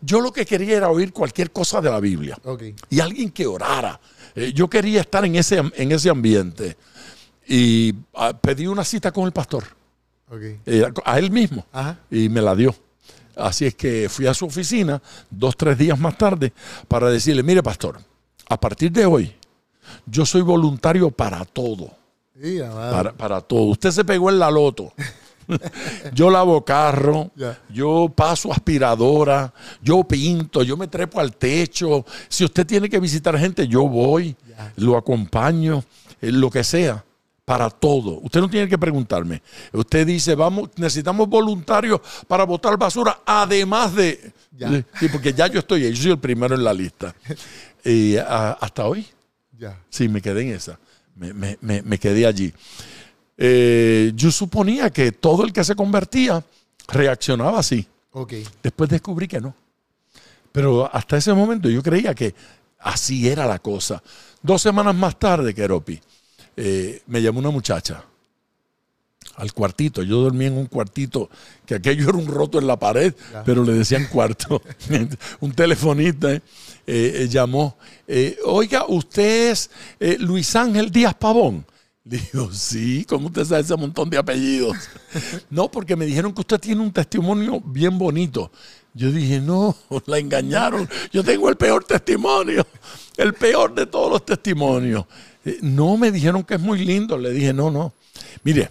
Yo 0.00 0.22
lo 0.22 0.32
que 0.32 0.46
quería 0.46 0.78
era 0.78 0.88
oír 0.88 1.12
cualquier 1.12 1.50
cosa 1.50 1.82
de 1.82 1.90
la 1.90 2.00
Biblia 2.00 2.38
Ok. 2.44 2.62
y 2.88 3.00
alguien 3.00 3.30
que 3.30 3.46
orara. 3.46 4.00
Eh, 4.34 4.50
yo 4.54 4.70
quería 4.70 5.02
estar 5.02 5.26
en 5.26 5.36
ese, 5.36 5.62
en 5.74 5.92
ese 5.92 6.08
ambiente. 6.08 6.78
Y 7.46 7.94
ah, 8.14 8.32
pedí 8.40 8.66
una 8.66 8.84
cita 8.84 9.12
con 9.12 9.24
el 9.24 9.32
pastor, 9.32 9.64
eh, 10.66 10.84
a 11.04 11.18
él 11.18 11.30
mismo, 11.30 11.66
Ajá. 11.72 11.98
y 12.10 12.28
me 12.28 12.40
la 12.40 12.54
dio. 12.54 12.74
Así 13.36 13.66
es 13.66 13.74
que 13.74 14.08
fui 14.08 14.26
a 14.26 14.34
su 14.34 14.46
oficina 14.46 15.02
dos, 15.28 15.56
tres 15.56 15.76
días 15.76 15.98
más 15.98 16.16
tarde 16.16 16.52
para 16.86 17.10
decirle, 17.10 17.42
mire 17.42 17.62
pastor, 17.62 17.98
a 18.48 18.58
partir 18.58 18.92
de 18.92 19.06
hoy 19.06 19.34
yo 20.06 20.24
soy 20.24 20.42
voluntario 20.42 21.10
para 21.10 21.44
todo, 21.44 21.90
para, 22.68 23.12
para 23.12 23.40
todo. 23.40 23.64
Usted 23.64 23.90
se 23.90 24.04
pegó 24.04 24.30
en 24.30 24.38
la 24.38 24.50
loto. 24.50 24.92
yo 26.14 26.30
lavo 26.30 26.64
carro, 26.64 27.30
yo 27.68 28.10
paso 28.14 28.50
aspiradora, 28.52 29.52
yo 29.82 30.04
pinto, 30.04 30.62
yo 30.62 30.76
me 30.76 30.88
trepo 30.88 31.20
al 31.20 31.36
techo. 31.36 32.04
Si 32.28 32.44
usted 32.44 32.66
tiene 32.66 32.88
que 32.88 32.98
visitar 32.98 33.38
gente, 33.38 33.68
yo 33.68 33.86
voy, 33.86 34.34
lo 34.76 34.96
acompaño, 34.96 35.84
eh, 36.20 36.32
lo 36.32 36.50
que 36.50 36.64
sea, 36.64 37.04
para 37.44 37.68
todo. 37.70 38.20
Usted 38.22 38.40
no 38.40 38.48
tiene 38.48 38.68
que 38.68 38.78
preguntarme. 38.78 39.42
Usted 39.72 40.06
dice, 40.06 40.34
vamos, 40.34 40.70
necesitamos 40.76 41.28
voluntarios 41.28 42.00
para 42.26 42.44
botar 42.44 42.76
basura, 42.78 43.20
además 43.26 43.94
de... 43.94 44.32
Ya. 44.56 44.70
de- 44.70 44.84
sí, 44.98 45.08
porque 45.08 45.32
ya 45.32 45.46
yo 45.48 45.58
estoy 45.58 45.84
ahí, 45.84 45.92
yo 45.92 46.02
soy 46.04 46.10
el 46.12 46.18
primero 46.18 46.54
en 46.54 46.64
la 46.64 46.72
lista. 46.72 47.14
Y 47.86 48.16
a- 48.16 48.52
hasta 48.52 48.86
hoy, 48.86 49.06
Ya. 49.58 49.78
Sí, 49.90 50.08
me 50.08 50.22
quedé 50.22 50.40
en 50.42 50.54
esa. 50.54 50.78
Me, 51.16 51.34
me- 51.34 51.58
me- 51.60 51.82
me 51.82 51.98
quedé 51.98 52.24
allí. 52.26 52.50
Eh, 53.36 54.12
yo 54.14 54.30
suponía 54.30 54.88
que 54.90 55.12
todo 55.12 55.44
el 55.44 55.52
que 55.52 55.62
se 55.64 55.74
convertía 55.76 56.42
reaccionaba 56.88 57.58
así. 57.58 57.86
Ok. 58.12 58.32
Después 58.62 58.88
descubrí 58.88 59.28
que 59.28 59.40
no. 59.40 59.54
Pero 60.50 60.88
hasta 60.94 61.16
ese 61.18 61.34
momento 61.34 61.68
yo 61.68 61.82
creía 61.82 62.14
que 62.14 62.34
así 62.78 63.28
era 63.28 63.44
la 63.46 63.58
cosa. 63.58 64.02
Dos 64.40 64.62
semanas 64.62 64.94
más 64.94 65.18
tarde, 65.18 65.52
Keropi, 65.54 66.00
eh, 66.56 67.02
me 67.06 67.20
llamó 67.22 67.38
una 67.40 67.50
muchacha 67.50 68.04
al 69.36 69.52
cuartito. 69.52 70.02
Yo 70.02 70.20
dormía 70.20 70.48
en 70.48 70.56
un 70.58 70.66
cuartito 70.66 71.28
que 71.66 71.74
aquello 71.76 72.04
era 72.08 72.18
un 72.18 72.26
roto 72.26 72.58
en 72.58 72.66
la 72.66 72.78
pared, 72.78 73.14
Ya. 73.32 73.42
pero 73.44 73.64
le 73.64 73.72
decían 73.72 74.06
cuarto. 74.10 74.62
un 75.40 75.52
telefonista 75.52 76.32
eh, 76.32 76.42
eh, 76.86 77.28
llamó. 77.28 77.76
eh, 78.06 78.36
Oiga, 78.44 78.84
¿usted 78.88 79.50
es 79.52 79.70
Luis 80.20 80.54
Ángel 80.54 80.90
Díaz 80.90 81.14
Pavón? 81.14 81.66
Le 82.06 82.18
digo, 82.18 82.52
sí, 82.52 83.06
¿cómo 83.08 83.28
usted 83.28 83.46
sabe 83.46 83.62
ese 83.62 83.74
montón 83.76 84.10
de 84.10 84.18
apellidos? 84.18 84.76
no, 85.50 85.70
porque 85.70 85.96
me 85.96 86.04
dijeron 86.04 86.34
que 86.34 86.42
usted 86.42 86.60
tiene 86.60 86.82
un 86.82 86.92
testimonio 86.92 87.60
bien 87.64 87.96
bonito. 87.98 88.52
Yo 88.92 89.10
dije, 89.10 89.40
no, 89.40 89.74
la 90.06 90.18
engañaron. 90.18 90.86
Yo 91.10 91.24
tengo 91.24 91.48
el 91.48 91.56
peor 91.56 91.82
testimonio, 91.82 92.64
el 93.16 93.34
peor 93.34 93.74
de 93.74 93.86
todos 93.86 94.10
los 94.10 94.24
testimonios. 94.26 95.04
Eh, 95.44 95.58
No 95.62 95.96
me 95.96 96.10
dijeron 96.10 96.42
que 96.44 96.54
es 96.54 96.60
muy 96.60 96.84
lindo. 96.84 97.16
Le 97.18 97.30
dije, 97.32 97.52
no, 97.52 97.70
no. 97.70 97.92
Mire, 98.42 98.70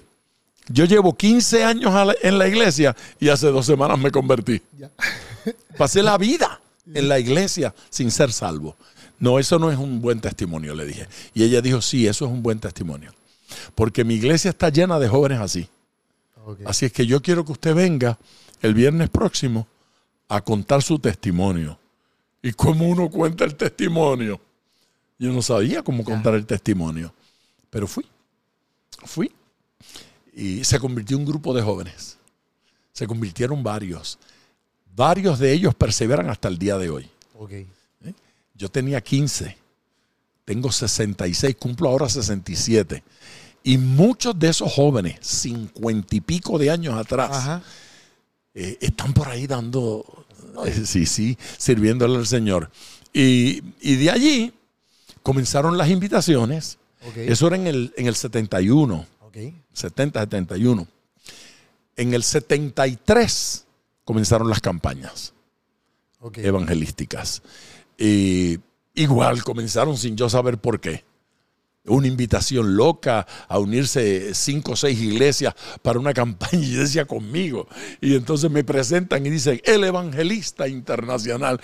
yo 0.70 0.86
llevo 0.86 1.16
15 1.16 1.64
años 1.64 1.94
la- 1.94 2.16
en 2.22 2.38
la 2.38 2.48
iglesia 2.48 2.96
y 3.20 3.30
hace 3.30 3.48
dos 3.48 3.66
semanas 3.66 3.98
me 4.00 4.12
convertí. 4.12 4.62
Ya. 4.78 4.90
Pasé 5.78 6.02
la 6.04 6.18
vida 6.18 6.60
en 6.94 7.08
la 7.08 7.20
iglesia 7.20 7.74
sin 7.90 8.12
ser 8.12 8.32
salvo. 8.32 8.76
No, 9.20 9.40
eso 9.40 9.58
no 9.60 9.72
es 9.72 9.78
un 9.78 10.02
buen 10.02 10.20
testimonio, 10.20 10.74
le 10.76 10.86
dije. 10.86 11.08
Y 11.34 11.44
ella 11.44 11.62
dijo, 11.62 11.82
sí, 11.82 12.08
eso 12.08 12.26
es 12.26 12.32
un 12.32 12.44
buen 12.44 12.60
testimonio. 12.60 13.14
Porque 13.76 14.04
mi 14.04 14.16
iglesia 14.16 14.50
está 14.50 14.70
llena 14.70 15.00
de 15.00 15.08
jóvenes 15.08 15.40
así. 15.40 15.68
Así 16.66 16.86
es 16.88 16.92
que 16.92 17.06
yo 17.06 17.22
quiero 17.22 17.46
que 17.46 17.54
usted 17.54 17.74
venga 17.74 18.18
el 18.62 18.74
viernes 18.74 19.10
próximo 19.10 19.66
a 20.28 20.42
contar 20.42 20.82
su 20.82 21.00
testimonio. 21.00 21.78
¿Y 22.44 22.52
cómo 22.52 22.88
uno 22.88 23.10
cuenta 23.10 23.46
el 23.46 23.56
testimonio? 23.56 24.40
Yo 25.18 25.32
no 25.32 25.42
sabía 25.42 25.82
cómo 25.82 26.04
contar 26.04 26.36
el 26.36 26.46
testimonio. 26.46 27.14
Pero 27.70 27.88
fui. 27.88 28.06
Fui. 29.06 29.32
Y 30.34 30.64
se 30.64 30.78
convirtió 30.78 31.16
en 31.16 31.22
un 31.22 31.30
grupo 31.30 31.54
de 31.54 31.62
jóvenes. 31.62 32.18
se 32.92 33.08
convirtieron 33.08 33.64
varios. 33.64 34.20
Varios 34.96 35.40
de 35.40 35.52
ellos 35.54 35.74
perseveran 35.74 36.30
hasta 36.30 36.48
el 36.50 36.60
día 36.60 36.78
de 36.78 36.90
hoy. 36.90 37.10
Ok. 37.40 37.52
Yo 38.56 38.70
tenía 38.70 39.02
15, 39.02 39.58
tengo 40.46 40.72
66, 40.72 41.56
cumplo 41.56 41.90
ahora 41.90 42.08
67. 42.08 43.04
Y 43.64 43.78
muchos 43.78 44.38
de 44.38 44.50
esos 44.50 44.72
jóvenes, 44.72 45.16
cincuenta 45.22 46.16
y 46.16 46.22
pico 46.22 46.60
de 46.60 46.70
años 46.70 46.96
atrás, 46.96 47.62
eh, 48.54 48.78
están 48.82 49.14
por 49.14 49.30
ahí 49.30 49.48
dando, 49.48 50.06
eh, 50.06 50.23
sí, 50.86 51.06
sí, 51.06 51.38
sirviéndole 51.58 52.18
al 52.18 52.28
Señor. 52.28 52.70
Y, 53.14 53.62
y 53.82 53.96
de 53.98 54.10
allí 54.12 54.54
comenzaron 55.22 55.78
las 55.78 55.90
invitaciones. 55.90 56.78
Eso 57.16 57.48
era 57.48 57.58
en 57.58 57.68
el, 57.68 57.94
en 57.98 58.08
el 58.08 58.16
71, 58.16 59.06
Ok. 59.22 59.38
70, 59.74 60.22
71. 60.22 60.88
En 61.98 62.14
el 62.14 62.24
73 62.24 63.66
comenzaron 64.06 64.50
las 64.50 64.62
campañas 64.62 65.34
evangelísticas. 66.36 67.42
Y 67.98 68.60
igual 68.94 69.44
comenzaron 69.44 69.98
sin 69.98 70.16
yo 70.16 70.30
saber 70.30 70.58
por 70.58 70.80
qué. 70.80 71.04
Una 71.86 72.08
invitación 72.08 72.78
loca 72.78 73.28
a 73.50 73.60
unirse 73.60 74.34
cinco 74.34 74.72
o 74.72 74.76
seis 74.78 75.02
iglesias 75.02 75.54
para 75.82 76.00
una 76.00 76.14
campaña 76.24 76.80
decía 76.80 77.06
conmigo. 77.06 77.68
Y 78.00 78.16
entonces 78.16 78.50
me 78.50 78.64
presentan 78.64 79.26
y 79.26 79.30
dicen, 79.30 79.62
el 79.66 79.84
evangelista 79.84 80.68
internacional. 80.70 81.60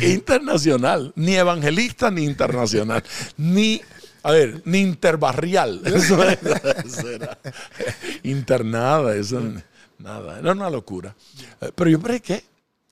internacional. 0.00 1.12
Ni 1.14 1.34
evangelista 1.34 2.10
ni 2.10 2.24
internacional. 2.24 3.04
Ni, 3.36 3.82
a 4.22 4.32
ver, 4.32 4.62
ni 4.64 4.78
interbarrial. 4.78 5.82
Eso 5.84 6.22
era, 6.22 6.38
eso 6.84 7.10
era. 7.10 7.38
Internada, 8.22 9.14
eso 9.14 9.42
nada. 9.98 10.38
Era 10.38 10.52
una 10.52 10.70
locura. 10.70 11.14
Pero 11.74 11.90
yo 11.90 12.00
que 12.22 12.44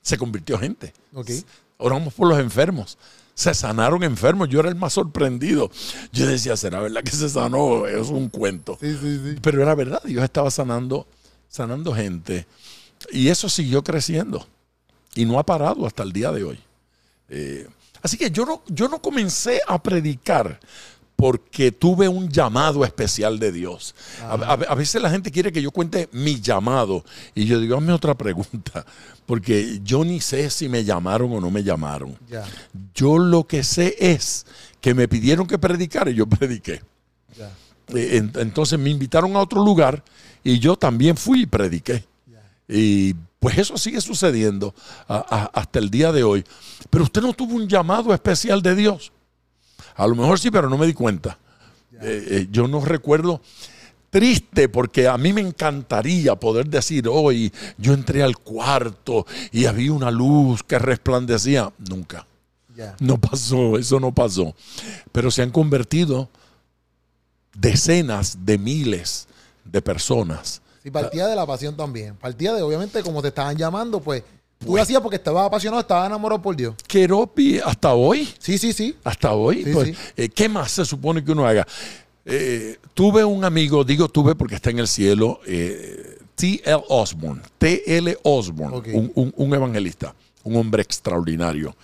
se 0.03 0.19
convirtió 0.19 0.59
gente. 0.59 0.93
Ok. 1.15 1.31
Oramos 1.79 2.13
por 2.13 2.29
los 2.29 2.39
enfermos. 2.39 2.99
Se 3.39 3.55
sanaron 3.55 4.03
enfermos. 4.03 4.49
Yo 4.49 4.59
era 4.59 4.69
el 4.69 4.75
más 4.75 4.95
sorprendido. 4.95 5.71
Yo 6.13 6.27
decía, 6.27 6.57
¿será 6.57 6.81
verdad 6.81 7.05
que 7.05 7.13
se 7.13 7.29
sanó? 7.29 7.87
Es 7.87 8.09
un 8.09 8.31
cuento. 8.31 8.77
Sí, 8.81 8.99
sí, 9.01 9.21
sí. 9.23 9.37
Pero 9.41 9.63
era 9.63 9.77
verdad. 9.77 10.03
Dios 10.03 10.25
estaba 10.25 10.51
sanando, 10.51 11.07
sanando 11.47 11.95
gente. 11.95 12.49
Y 13.13 13.29
eso 13.29 13.49
siguió 13.49 13.85
creciendo. 13.85 14.45
Y 15.15 15.25
no 15.25 15.39
ha 15.39 15.47
parado 15.47 15.87
hasta 15.87 16.03
el 16.03 16.13
día 16.13 16.33
de 16.33 16.43
hoy. 16.43 16.59
Eh, 17.29 17.69
así 18.03 18.19
que 18.19 18.33
yo 18.33 18.45
no, 18.45 18.65
yo 18.67 18.89
no 18.89 19.01
comencé 19.01 19.61
a 19.69 19.81
predicar 19.81 20.59
porque 21.21 21.73
tuve 21.73 22.07
un 22.09 22.29
llamado 22.29 22.85
especial 22.85 23.41
de 23.41 23.51
Dios. 23.51 23.93
A, 24.23 24.35
a- 24.35 24.53
a 24.53 24.75
veces 24.77 25.03
la 25.03 25.11
gente 25.11 25.33
quiere 25.33 25.51
que 25.51 25.61
yo 25.61 25.73
cuente 25.73 26.09
mi 26.13 26.41
llamado. 26.41 27.05
Y 27.35 27.45
yo 27.45 27.59
digo, 27.59 27.77
hazme 27.77 27.93
otra 27.93 28.15
pregunta. 28.17 28.87
Porque 29.27 29.81
yo 29.83 30.05
ni 30.05 30.21
sé 30.21 30.49
si 30.49 30.69
me 30.71 30.85
llamaron 30.85 31.31
o 31.35 31.41
no 31.41 31.51
me 31.51 31.63
llamaron. 31.65 32.17
Yo 32.95 33.19
lo 33.19 33.47
que 33.49 33.63
sé 33.65 33.97
es 33.99 34.47
que 34.81 34.95
me 34.95 35.07
pidieron 35.09 35.47
que 35.47 35.59
predicara 35.59 36.09
y 36.11 36.15
yo 36.15 36.27
prediqué. 36.39 36.81
En- 37.89 38.33
Entonces 38.37 38.79
me 38.79 38.89
invitaron 38.89 39.35
a 39.37 39.41
otro 39.41 39.63
lugar 39.65 40.03
y 40.45 40.61
yo 40.61 40.77
también 40.77 41.17
fui 41.17 41.43
y 41.43 41.47
prediqué. 41.47 42.05
Y 42.69 43.15
pues 43.41 43.59
eso 43.59 43.77
sigue 43.77 44.01
sucediendo 44.01 44.73
a- 45.09 45.17
a- 45.29 45.61
hasta 45.61 45.79
el 45.81 45.91
día 45.91 46.13
de 46.13 46.23
hoy. 46.23 46.45
Pero 46.89 47.03
usted 47.05 47.21
no 47.23 47.33
tuvo 47.33 47.55
un 47.57 47.69
llamado 47.69 48.15
especial 48.15 48.63
de 48.63 48.77
Dios. 48.77 49.11
A 49.99 50.07
lo 50.07 50.15
mejor 50.15 50.39
sí, 50.39 50.51
pero 50.51 50.71
no 50.71 50.79
me 50.79 50.87
di 50.87 50.95
cuenta. 50.95 51.37
Eh, 52.01 52.27
eh, 52.31 52.49
yo 52.51 52.69
no 52.69 52.81
recuerdo. 52.85 53.41
Triste 54.11 54.69
porque 54.69 55.07
a 55.07 55.19
mí 55.19 55.33
me 55.35 55.43
encantaría 55.43 56.35
poder 56.37 56.69
decir 56.69 57.07
hoy, 57.09 57.53
yo 57.77 57.93
entré 57.93 58.23
al 58.23 58.39
cuarto 58.39 59.27
y 59.53 59.67
había 59.67 59.93
una 59.93 60.11
luz 60.11 60.63
que 60.63 60.79
resplandecía. 60.79 61.71
Nunca. 61.91 62.27
No 63.01 63.19
pasó, 63.19 63.77
eso 63.77 63.99
no 63.99 64.15
pasó. 64.15 64.55
Pero 65.11 65.33
se 65.33 65.43
han 65.43 65.51
convertido 65.51 66.29
decenas 67.55 68.47
de 68.47 68.57
miles 68.57 69.27
de 69.65 69.83
personas. 69.83 70.63
Sí, 70.83 70.93
partía 70.93 71.27
de 71.27 71.35
la 71.35 71.45
pasión 71.45 71.77
también. 71.77 72.15
Partía 72.15 72.55
de, 72.55 72.63
obviamente, 72.63 73.03
como 73.03 73.21
te 73.21 73.29
estaban 73.29 73.57
llamando, 73.57 73.99
pues 74.01 74.23
tú 74.59 74.77
lo 74.77 74.83
hacías 74.83 75.01
porque 75.01 75.17
estabas 75.17 75.47
apasionado, 75.47 75.81
estabas 75.81 76.07
enamorado 76.09 76.41
por 76.43 76.55
Dios. 76.57 76.75
Keropi 76.87 77.59
hasta 77.59 77.95
hoy, 77.95 78.29
Sí, 78.39 78.59
sí, 78.59 78.73
sí. 78.73 78.97
hasta 79.05 79.33
hoy, 79.33 79.65
Sí, 79.65 79.71
pues, 79.73 79.89
sí. 79.89 79.95
eh, 80.17 80.29
¿qué 80.29 80.49
más 80.49 80.71
se 80.73 80.85
supone 80.85 81.25
que 81.25 81.33
uno 81.33 81.47
haga? 81.47 81.67
Eh, 82.25 82.77
tuve 82.95 83.25
un 83.25 83.45
amigo, 83.45 83.85
digo 83.85 84.09
tuve 84.09 84.35
porque 84.35 84.57
está 84.57 84.71
en 84.71 84.81
el 84.81 84.89
cielo, 84.89 85.41
eh, 85.47 86.19
T.L. 86.35 86.83
Osborne, 86.89 87.41
T.L. 87.59 88.17
Osborne, 88.23 88.93
un- 88.95 89.33
un 89.37 89.55
evangelista, 89.55 90.15
un 90.45 90.57
hombre 90.57 90.83
extraordinario, 90.83 91.75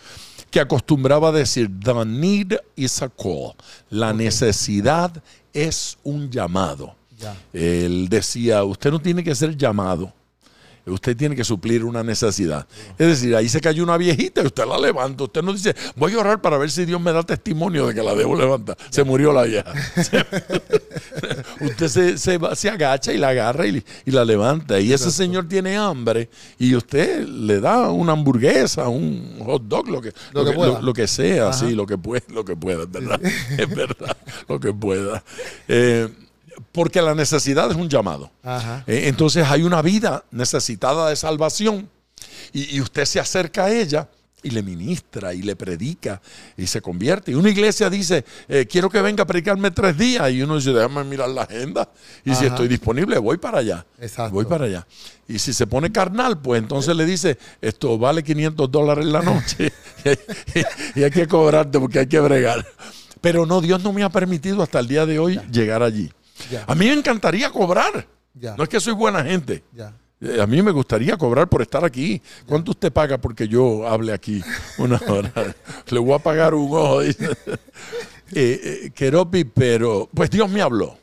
que 0.51 0.61
acostumbraba 0.61 1.31
a 1.31 1.33
decir, 1.33 1.69
the 1.83 2.05
need 2.05 2.53
is 2.77 3.01
a 3.03 3.09
call, 3.09 3.55
la 3.91 4.13
necesidad 4.13 5.11
es 5.53 5.97
un 6.05 6.31
llamado. 6.31 6.95
Ya. 7.19 7.37
Él 7.53 8.09
decía, 8.09 8.63
usted 8.65 8.91
no 8.91 9.01
tiene 9.01 9.25
que 9.25 9.35
ser 9.35 9.57
llamado, 9.57 10.13
usted 10.87 11.17
tiene 11.17 11.35
que 11.37 11.45
suplir 11.45 11.85
una 11.85 12.03
necesidad. 12.03 12.67
Es 12.99 13.07
decir, 13.07 13.35
ahí 13.37 13.49
se 13.49 13.61
cayó 13.61 13.83
una 13.85 13.97
viejita 13.97 14.43
y 14.43 14.47
usted 14.47 14.65
la 14.67 14.79
levanta. 14.79 15.25
Usted 15.25 15.43
no 15.43 15.53
dice, 15.53 15.75
voy 15.97 16.13
a 16.15 16.19
orar 16.19 16.41
para 16.43 16.59
ver 16.59 16.71
si 16.71 16.85
Dios 16.85 17.01
me 17.01 17.13
da 17.13 17.23
testimonio 17.23 17.87
de 17.87 17.95
que 17.95 18.03
la 18.03 18.15
debo 18.15 18.37
levantar. 18.37 18.77
Se 18.91 19.03
murió 19.05 19.33
la 19.33 19.43
vieja. 19.45 19.73
usted 21.61 21.89
se, 21.89 22.19
se 22.19 22.39
va- 22.39 22.55
se 22.55 22.69
agacha 22.71 23.13
y 23.13 23.19
la 23.19 23.29
agarra 23.29 23.67
y, 23.67 23.83
y 24.05 24.11
la 24.11 24.25
levanta. 24.25 24.79
Y 24.81 24.93
ese 24.93 25.11
señor 25.11 25.49
tiene 25.49 25.77
hambre 25.77 26.29
y 26.59 26.75
usted 26.75 27.27
le 27.27 27.61
da 27.61 27.91
una 27.91 28.13
hamburguesa, 28.13 28.89
un 28.89 29.39
hot 29.45 29.63
dog, 29.65 29.89
lo 29.89 30.01
que, 30.01 30.13
Lo 30.33 30.43
lo 30.45 30.51
que 30.51 30.57
pueda. 30.57 30.73
lo- 30.73 30.83
lo 30.83 30.93
que 30.93 31.07
sea, 31.07 31.49
Ajá. 31.49 31.59
sí, 31.59 31.75
lo 31.75 31.87
que 31.87 31.99
pueda, 31.99 32.25
lo 32.29 32.45
que 32.45 32.57
pueda, 32.57 32.83
es 32.85 32.91
verdad. 32.91 33.21
es 33.59 33.69
verdad, 33.75 34.17
lo 34.49 34.61
que 34.61 34.73
pueda. 34.73 35.25
Eh, 35.69 36.09
porque 36.73 37.01
la 37.03 37.15
necesidad 37.15 37.71
es 37.71 37.77
un 37.77 37.89
llamado. 37.89 38.31
Ajá. 38.43 38.85
Eh, 38.87 39.05
Entonces 39.07 39.47
hay 39.49 39.63
una 39.63 39.83
vida 39.83 40.25
necesitada 40.31 41.09
de 41.09 41.17
salvación 41.17 41.89
y, 42.53 42.77
y 42.77 42.81
usted 42.81 43.05
se 43.05 43.21
acerca 43.21 43.65
a 43.65 43.73
ella 43.73 44.09
y 44.45 44.51
le 44.51 44.63
ministra 44.63 45.33
y 45.33 45.43
le 45.43 45.57
predica 45.57 46.21
y 46.57 46.67
se 46.67 46.81
convierte. 46.83 47.33
Y 47.33 47.35
una 47.35 47.49
iglesia 47.49 47.89
dice, 47.89 48.25
eh, 48.47 48.67
quiero 48.71 48.91
que 48.91 49.01
venga 49.01 49.23
a 49.23 49.27
predicarme 49.27 49.71
tres 49.71 49.97
días. 49.97 50.31
Y 50.31 50.43
uno 50.43 50.57
dice, 50.57 50.73
déjame 50.73 51.03
mirar 51.03 51.31
la 51.31 51.43
agenda. 51.43 51.89
Y 52.25 52.35
si 52.35 52.45
estoy 52.45 52.69
disponible, 52.69 53.17
voy 53.19 53.39
para 53.39 53.59
allá. 53.59 53.87
Exacto. 53.99 54.35
Voy 54.35 54.45
para 54.45 54.67
allá. 54.67 54.87
Y 55.27 55.39
si 55.39 55.55
se 55.55 55.67
pone 55.67 55.91
carnal, 55.91 56.39
pues 56.39 56.61
entonces 56.61 56.95
le 56.95 57.07
dice, 57.07 57.39
esto 57.63 57.97
vale 57.97 58.23
500 58.23 58.71
dólares 58.71 59.07
la 59.07 59.23
noche. 59.23 59.73
y 60.95 61.03
hay 61.03 61.11
que 61.11 61.27
cobrarte 61.27 61.81
porque 61.81 62.01
hay 62.01 62.07
que 62.07 62.21
bregar. 62.21 62.65
Pero 63.23 63.47
no, 63.47 63.63
Dios 63.63 63.83
no 63.83 63.95
me 63.95 64.03
ha 64.03 64.11
permitido 64.11 64.63
hasta 64.63 64.79
el 64.79 64.89
día 64.89 65.07
de 65.07 65.19
hoy 65.19 65.41
llegar 65.51 65.83
allí. 65.83 66.13
Ya. 66.51 66.65
A 66.67 66.75
mí 66.75 66.87
me 66.87 66.93
encantaría 66.95 67.51
cobrar. 67.51 68.07
Ya. 68.35 68.57
No 68.57 68.63
es 68.65 68.69
que 68.69 68.81
soy 68.81 68.93
buena 68.95 69.23
gente. 69.25 69.63
Ya. 69.73 69.95
Eh, 70.21 70.41
A 70.41 70.47
mí 70.47 70.63
me 70.63 70.71
gustaría 70.71 71.17
cobrar 71.17 71.49
por 71.49 71.63
estar 71.63 71.85
aquí. 71.85 72.21
¿Cuánto 72.47 72.71
usted 72.73 72.93
paga 72.93 73.19
porque 73.19 73.47
yo 73.49 73.87
hable 73.87 74.13
aquí 74.13 74.43
una 74.79 74.97
hora? 75.09 75.33
Le 75.89 75.99
voy 75.99 76.15
a 76.15 76.19
pagar 76.19 76.55
un 76.55 76.69
ojo. 76.73 77.01
dice. 77.01 77.29
Eh, 78.37 78.87
eh, 78.87 78.91
Keropi, 78.93 79.45
pero 79.45 80.09
pues 80.13 80.29
Dios 80.31 80.51
me 80.51 80.61
habló. 80.63 80.97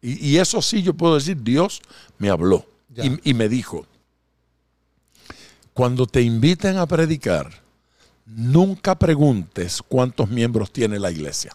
Y, 0.00 0.30
y 0.30 0.38
eso 0.38 0.60
sí 0.62 0.82
yo 0.82 0.92
puedo 0.94 1.14
decir, 1.14 1.40
Dios 1.40 1.80
me 2.18 2.30
habló. 2.30 2.64
Y 3.22 3.34
me 3.34 3.48
dijo, 3.48 3.86
cuando 5.72 6.06
te 6.06 6.22
inviten 6.22 6.78
a 6.78 6.86
predicar, 6.86 7.48
nunca 8.26 8.98
preguntes 8.98 9.82
cuántos 9.86 10.28
miembros 10.30 10.72
tiene 10.72 10.98
la 10.98 11.10
iglesia, 11.12 11.52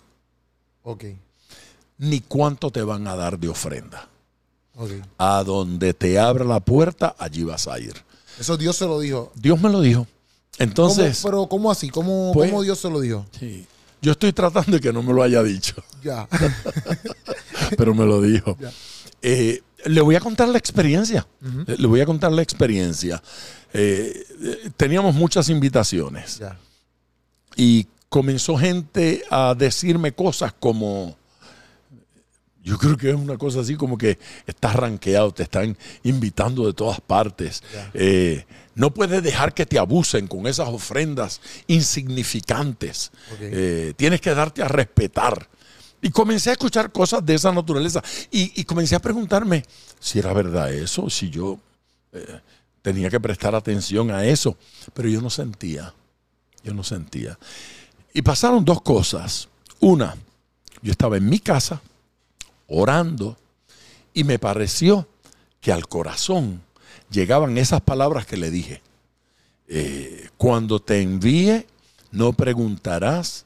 Ok. 0.83 1.05
Ni 1.97 2.19
cuánto 2.21 2.71
te 2.71 2.81
van 2.81 3.07
a 3.07 3.15
dar 3.15 3.37
de 3.39 3.49
ofrenda. 3.49 4.07
A 5.17 5.43
donde 5.43 5.93
te 5.93 6.17
abra 6.17 6.43
la 6.45 6.59
puerta, 6.59 7.15
allí 7.19 7.43
vas 7.43 7.67
a 7.67 7.79
ir. 7.79 7.93
Eso 8.39 8.57
Dios 8.57 8.75
se 8.75 8.85
lo 8.85 8.99
dijo. 8.99 9.31
Dios 9.35 9.61
me 9.61 9.69
lo 9.69 9.79
dijo. 9.81 10.07
Entonces, 10.57 11.19
¿Cómo- 11.21 11.31
pero 11.31 11.47
¿cómo 11.47 11.71
así? 11.71 11.89
¿Cómo, 11.89 12.31
Pues- 12.33 12.49
cómo 12.49 12.63
Dios 12.63 12.79
se 12.79 12.89
lo 12.89 12.99
dijo? 12.99 13.25
sí, 13.39 13.65
yo 14.01 14.11
estoy 14.11 14.33
tratando 14.33 14.71
de 14.71 14.79
que 14.81 14.91
no 14.91 15.01
me 15.03 15.13
lo 15.13 15.23
haya 15.23 15.41
dicho, 15.43 15.75
Ya. 16.03 16.27
pero 17.77 17.93
me 17.93 18.05
lo 18.05 18.21
dijo. 18.21 18.57
Ya. 18.59 18.71
Eh, 19.21 19.61
le 19.85 20.01
voy 20.01 20.15
a 20.15 20.19
contar 20.19 20.47
la 20.49 20.57
experiencia. 20.57 21.25
Ujú. 21.41 21.65
Le 21.77 21.87
voy 21.87 22.01
a 22.01 22.05
contar 22.05 22.31
la 22.31 22.41
experiencia. 22.41 23.21
Eh, 23.73 24.25
eh, 24.41 24.69
teníamos 24.77 25.15
muchas 25.15 25.49
invitaciones 25.49 26.39
Ya. 26.39 26.57
y 27.55 27.87
comenzó 28.09 28.57
gente 28.57 29.23
a 29.29 29.55
decirme 29.57 30.11
cosas 30.13 30.53
como, 30.59 31.15
yo 32.63 32.77
creo 32.77 32.95
que 32.95 33.09
es 33.09 33.15
una 33.15 33.37
cosa 33.37 33.59
así 33.59 33.75
como 33.75 33.97
que 33.97 34.17
estás 34.47 34.75
rankeado, 34.75 35.33
te 35.33 35.43
están 35.43 35.77
invitando 36.03 36.65
de 36.65 36.73
todas 36.73 37.01
partes. 37.01 37.61
Eh, 37.93 38.45
no 38.75 38.93
puedes 38.93 39.21
dejar 39.21 39.53
que 39.53 39.65
te 39.65 39.77
abusen 39.77 40.27
con 40.27 40.47
esas 40.47 40.69
ofrendas 40.69 41.41
insignificantes. 41.67 43.11
Eh, 43.41 43.93
tienes 43.97 44.21
que 44.21 44.33
darte 44.33 44.63
a 44.63 44.69
respetar. 44.69 45.49
Y 46.01 46.09
comencé 46.09 46.49
a 46.49 46.53
escuchar 46.53 46.91
cosas 46.91 47.25
de 47.25 47.35
esa 47.35 47.51
naturaleza. 47.51 48.01
Y, 48.31 48.59
y 48.59 48.63
comencé 48.63 48.95
a 48.95 48.99
preguntarme 48.99 49.63
si 49.99 50.19
era 50.19 50.31
verdad 50.31 50.71
eso, 50.73 51.09
si 51.09 51.29
yo 51.29 51.59
eh, 52.13 52.39
tenía 52.81 53.09
que 53.09 53.19
prestar 53.19 53.55
atención 53.55 54.09
a 54.09 54.23
eso, 54.25 54.57
pero 54.93 55.09
yo 55.09 55.21
no 55.21 55.29
sentía, 55.29 55.93
yo 56.63 56.73
no 56.73 56.83
sentía. 56.83 57.37
Y 58.13 58.21
pasaron 58.21 58.63
dos 58.63 58.81
cosas. 58.81 59.49
Una, 59.81 60.15
yo 60.81 60.91
estaba 60.91 61.17
en 61.17 61.27
mi 61.27 61.39
casa 61.39 61.81
orando 62.73 63.37
y 64.13 64.23
me 64.23 64.39
pareció 64.39 65.07
que 65.61 65.71
al 65.71 65.87
corazón 65.87 66.61
llegaban 67.09 67.57
esas 67.57 67.81
palabras 67.81 68.25
que 68.25 68.37
le 68.37 68.49
dije. 68.49 68.81
Eh, 69.67 70.29
cuando 70.37 70.81
te 70.81 71.01
envíe, 71.01 71.65
no 72.11 72.33
preguntarás 72.33 73.45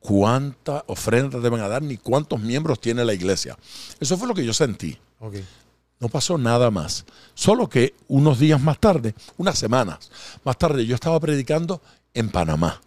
cuánta 0.00 0.84
ofrenda 0.86 1.40
deben 1.40 1.60
dar 1.60 1.82
ni 1.82 1.96
cuántos 1.96 2.40
miembros 2.40 2.80
tiene 2.80 3.04
la 3.04 3.14
iglesia. 3.14 3.56
Eso 3.98 4.16
fue 4.16 4.28
lo 4.28 4.34
que 4.34 4.44
yo 4.44 4.52
sentí. 4.52 4.98
No 6.00 6.08
pasó 6.08 6.38
nada 6.38 6.70
más. 6.70 7.04
Solo 7.34 7.68
que 7.68 7.94
unos 8.06 8.38
días 8.38 8.60
más 8.60 8.78
tarde, 8.78 9.14
unas 9.36 9.58
semanas 9.58 10.10
más 10.44 10.56
tarde, 10.58 10.86
yo 10.86 10.94
estaba 10.94 11.18
predicando 11.18 11.80
en 12.14 12.28
Panamá. 12.28 12.80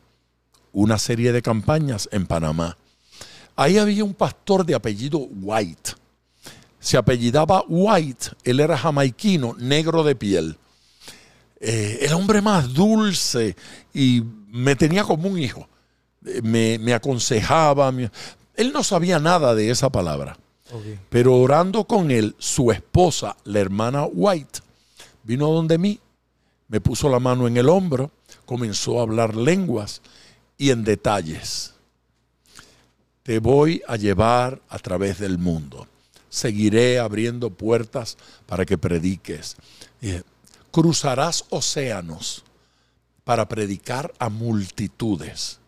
Una 0.71 0.97
serie 0.97 1.33
de 1.33 1.41
campañas 1.41 2.07
en 2.11 2.25
Panamá. 2.25 2.77
Ahí 3.61 3.77
había 3.77 4.03
un 4.03 4.15
pastor 4.15 4.65
de 4.65 4.73
apellido 4.73 5.19
White. 5.19 5.91
Se 6.79 6.97
apellidaba 6.97 7.63
White, 7.67 8.29
él 8.43 8.59
era 8.59 8.75
jamaiquino, 8.75 9.53
negro 9.59 10.03
de 10.03 10.15
piel. 10.15 10.57
Eh, 11.59 11.99
el 12.01 12.13
hombre 12.13 12.41
más 12.41 12.73
dulce 12.73 13.55
y 13.93 14.23
me 14.47 14.75
tenía 14.75 15.03
como 15.03 15.29
un 15.29 15.37
hijo. 15.37 15.67
Eh, 16.25 16.41
me, 16.41 16.91
aconsejaba. 16.91 17.93
él 18.55 18.73
no 18.73 18.83
sabía 18.83 19.19
nada 19.19 19.53
de 19.53 19.69
esa 19.69 19.91
palabra. 19.91 20.35
Pero 21.09 21.35
orando 21.35 21.83
con 21.83 22.09
él, 22.09 22.33
su 22.39 22.71
esposa, 22.71 23.37
la 23.43 23.59
hermana 23.59 24.05
White, 24.05 24.61
vino 25.21 25.51
donde 25.51 25.77
mí, 25.77 25.99
me 26.67 26.81
puso 26.81 27.09
la 27.09 27.19
mano 27.19 27.45
en 27.45 27.57
el 27.57 27.69
hombro, 27.69 28.09
comenzó 28.47 28.97
a 28.97 29.03
hablar 29.03 29.35
lenguas 29.35 30.01
y 30.57 30.71
en 30.71 30.83
detalles. 30.83 31.70
Te 33.23 33.39
voy 33.39 33.81
a 33.87 33.97
llevar 33.97 34.61
a 34.69 34.79
través 34.79 35.19
del 35.19 35.37
mundo. 35.37 35.87
Seguiré 36.29 36.99
abriendo 36.99 37.49
puertas 37.49 38.17
para 38.45 38.65
que 38.65 38.77
prediques. 38.77 39.57
cruzarás 40.71 41.45
océanos 41.49 42.43
para 43.23 43.47
predicar 43.47 44.13
a 44.17 44.29
multitudes 44.29 45.59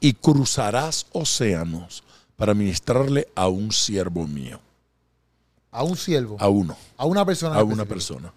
y 0.00 0.12
cruzarás 0.12 1.06
océanos 1.12 2.04
para 2.36 2.54
ministrarle 2.54 3.28
a 3.34 3.48
un 3.48 3.72
siervo 3.72 4.26
mío. 4.26 4.60
¿A 5.70 5.82
un 5.82 5.96
siervo? 5.96 6.36
A 6.38 6.48
uno. 6.48 6.76
¿A 6.96 7.06
una 7.06 7.24
persona? 7.24 7.56
A 7.56 7.64
una 7.64 7.84
persona. 7.84 8.32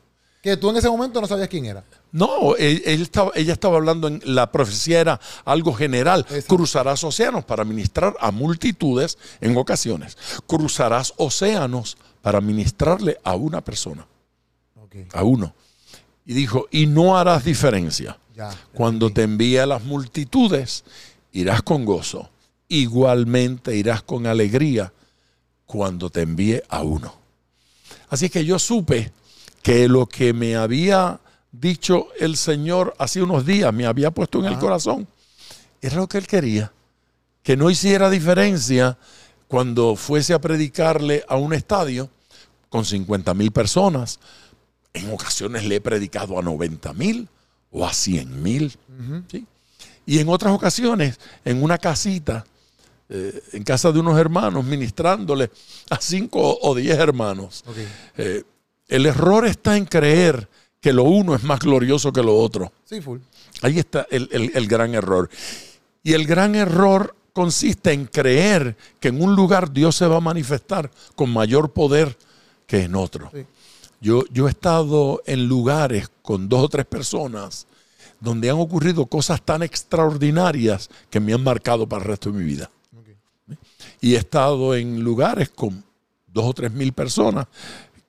Que 0.46 0.58
tú 0.58 0.70
en 0.70 0.78
ese 0.78 0.88
momento 0.88 1.20
no 1.20 1.26
sabías 1.26 1.48
quién 1.48 1.66
era. 1.66 1.84
No, 2.12 2.56
estaba, 2.56 3.32
ella 3.34 3.54
estaba 3.54 3.78
hablando 3.78 4.08
en 4.08 4.22
la 4.24 4.52
profecía 4.52 5.00
era 5.00 5.20
algo 5.44 5.74
general. 5.74 6.24
Cruzarás 6.48 7.04
océanos 7.04 7.44
para 7.46 7.66
ministrar 7.66 8.16
a 8.20 8.30
multitudes 8.30 9.18
en 9.42 9.58
ocasiones. 9.58 10.16
Cruzarás 10.46 11.16
océanos 11.18 11.98
para 12.22 12.42
ministrarle 12.42 13.18
a 13.24 13.36
una 13.36 13.62
persona. 13.62 14.06
A 15.14 15.24
uno. 15.24 15.56
Y 16.28 16.36
dijo, 16.36 16.68
y 16.70 16.86
no 16.86 17.18
harás 17.18 17.44
diferencia. 17.44 18.20
Cuando 18.72 19.10
te 19.10 19.24
envíe 19.24 19.58
a 19.58 19.66
las 19.66 19.84
multitudes, 19.84 20.84
irás 21.32 21.64
con 21.64 21.86
gozo 21.86 22.30
igualmente 22.68 23.76
irás 23.76 24.02
con 24.02 24.28
alegría 24.28 24.92
cuando 25.66 26.10
te 26.10 26.22
envíe 26.22 26.62
a 26.70 26.84
uno. 26.84 27.14
Así 28.10 28.30
que 28.30 28.46
yo 28.46 28.60
supe 28.60 29.12
que 29.66 29.88
lo 29.88 30.06
que 30.06 30.32
me 30.32 30.56
había 30.56 31.20
dicho 31.52 32.10
el 32.20 32.38
Señor 32.38 32.94
hace 33.00 33.24
unos 33.24 33.48
días, 33.48 33.74
me 33.74 33.88
había 33.88 34.12
puesto 34.12 34.38
en 34.38 34.46
el 34.46 34.60
corazón, 34.60 35.08
era 35.82 35.96
lo 35.96 36.08
que 36.08 36.20
Él 36.20 36.28
quería. 36.28 36.72
Que 37.42 37.58
no 37.58 37.72
hiciera 37.72 38.12
diferencia 38.12 38.96
cuando 39.48 39.96
fuese 39.96 40.36
a 40.36 40.40
predicarle 40.40 41.26
a 41.28 41.38
un 41.38 41.52
estadio 41.52 42.12
con 42.70 42.86
50 42.86 43.34
mil 43.34 43.52
personas. 43.52 44.20
En 44.94 45.12
ocasiones 45.12 45.66
le 45.66 45.78
he 45.78 45.82
predicado 45.82 46.38
a 46.38 46.44
90 46.44 46.94
mil 46.94 47.28
o 47.72 47.88
a 47.88 47.92
100 47.92 48.44
mil. 48.44 48.78
Y 50.06 50.20
en 50.20 50.30
otras 50.30 50.54
ocasiones, 50.54 51.20
en 51.44 51.64
una 51.64 51.80
casita 51.80 52.46
eh, 53.10 53.42
en 53.54 53.64
casa 53.64 53.92
de 53.92 54.00
unos 54.00 54.20
hermanos, 54.20 54.64
ministrándole 54.64 55.50
a 55.90 55.98
cinco 56.00 56.60
o 56.62 56.76
diez 56.76 57.00
hermanos. 57.00 57.64
Eh, 58.16 58.44
el 58.88 59.06
error 59.06 59.46
está 59.46 59.78
en 59.78 59.86
creer 59.86 60.48
que 60.80 60.94
lo 60.94 61.04
uno 61.04 61.36
es 61.36 61.44
más 61.44 61.60
glorioso 61.60 62.14
que 62.14 62.22
lo 62.22 62.36
otro. 62.36 62.72
Ahí 63.62 63.80
está 63.80 64.06
el, 64.12 64.68
gran 64.68 64.94
error. 64.94 65.30
Y 66.04 66.14
el 66.14 66.28
gran 66.28 66.56
error 66.56 67.16
consiste 67.34 67.92
en 67.92 68.06
creer 68.06 68.78
que 69.00 69.08
en 69.08 69.22
un 69.22 69.36
lugar 69.36 69.72
Dios 69.72 69.96
se 69.96 70.08
va 70.08 70.18
a 70.18 70.22
manifestar 70.22 70.92
con 71.16 71.32
mayor 71.32 71.72
poder 71.72 72.18
que 72.68 72.84
en 72.84 72.96
otro. 72.96 73.32
Yo, 74.00 74.24
yo 74.32 74.48
he 74.48 74.52
estado 74.52 75.24
en 75.26 75.48
lugares 75.48 76.10
con 76.22 76.48
dos 76.48 76.64
o 76.64 76.70
tres 76.70 76.86
personas 76.86 77.66
donde 78.20 78.50
han 78.50 78.58
ocurrido 78.58 79.08
cosas 79.08 79.42
tan 79.42 79.64
extraordinarias 79.64 80.90
que 81.10 81.20
me 81.20 81.34
han 81.34 81.44
marcado 81.44 81.88
para 81.88 82.04
el 82.04 82.10
resto 82.10 82.32
de 82.32 82.38
mi 82.38 82.44
vida 82.44 82.70
y 84.02 84.16
he 84.16 84.18
estado 84.18 84.76
en 84.76 85.04
lugares 85.04 85.50
con 85.50 85.84
dos 86.28 86.46
o 86.46 86.54
tres 86.54 86.72
mil 86.72 86.94
personas 86.94 87.48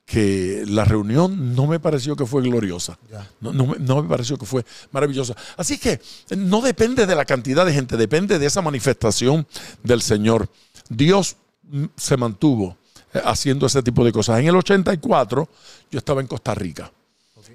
que 0.07 0.63
la 0.69 0.85
reunión 0.85 1.57
no 1.57 1.67
me 1.67 1.81
pareció 1.81 2.15
que 2.15 2.25
fue 2.25 2.41
gloriosa. 2.41 2.97
No, 3.41 3.53
no, 3.53 4.03
me 4.03 4.09
pareció 4.09 4.39
que 4.39 4.47
fue 4.47 4.65
maravillosa. 4.93 5.35
Así 5.57 5.79
que 5.79 6.01
no 6.37 6.63
depende 6.63 7.07
de 7.07 7.17
la 7.17 7.25
cantidad 7.25 7.67
de 7.67 7.73
gente, 7.73 7.97
depende 7.97 8.39
de 8.39 8.47
esa 8.47 8.63
manifestación 8.63 9.47
del 9.83 10.01
Señor. 10.01 10.49
Dios 10.89 11.37
mm, 11.65 11.87
se 11.97 12.17
mantuvo 12.17 12.77
eh, 13.13 13.21
haciendo 13.25 13.67
ese 13.67 13.83
tipo 13.83 14.05
de 14.05 14.13
cosas. 14.13 14.39
En 14.39 14.47
el 14.47 14.55
84 14.55 15.49
yo 15.91 15.99
estaba 15.99 16.21
en 16.21 16.29
Costa 16.29 16.55
Rica 16.55 16.93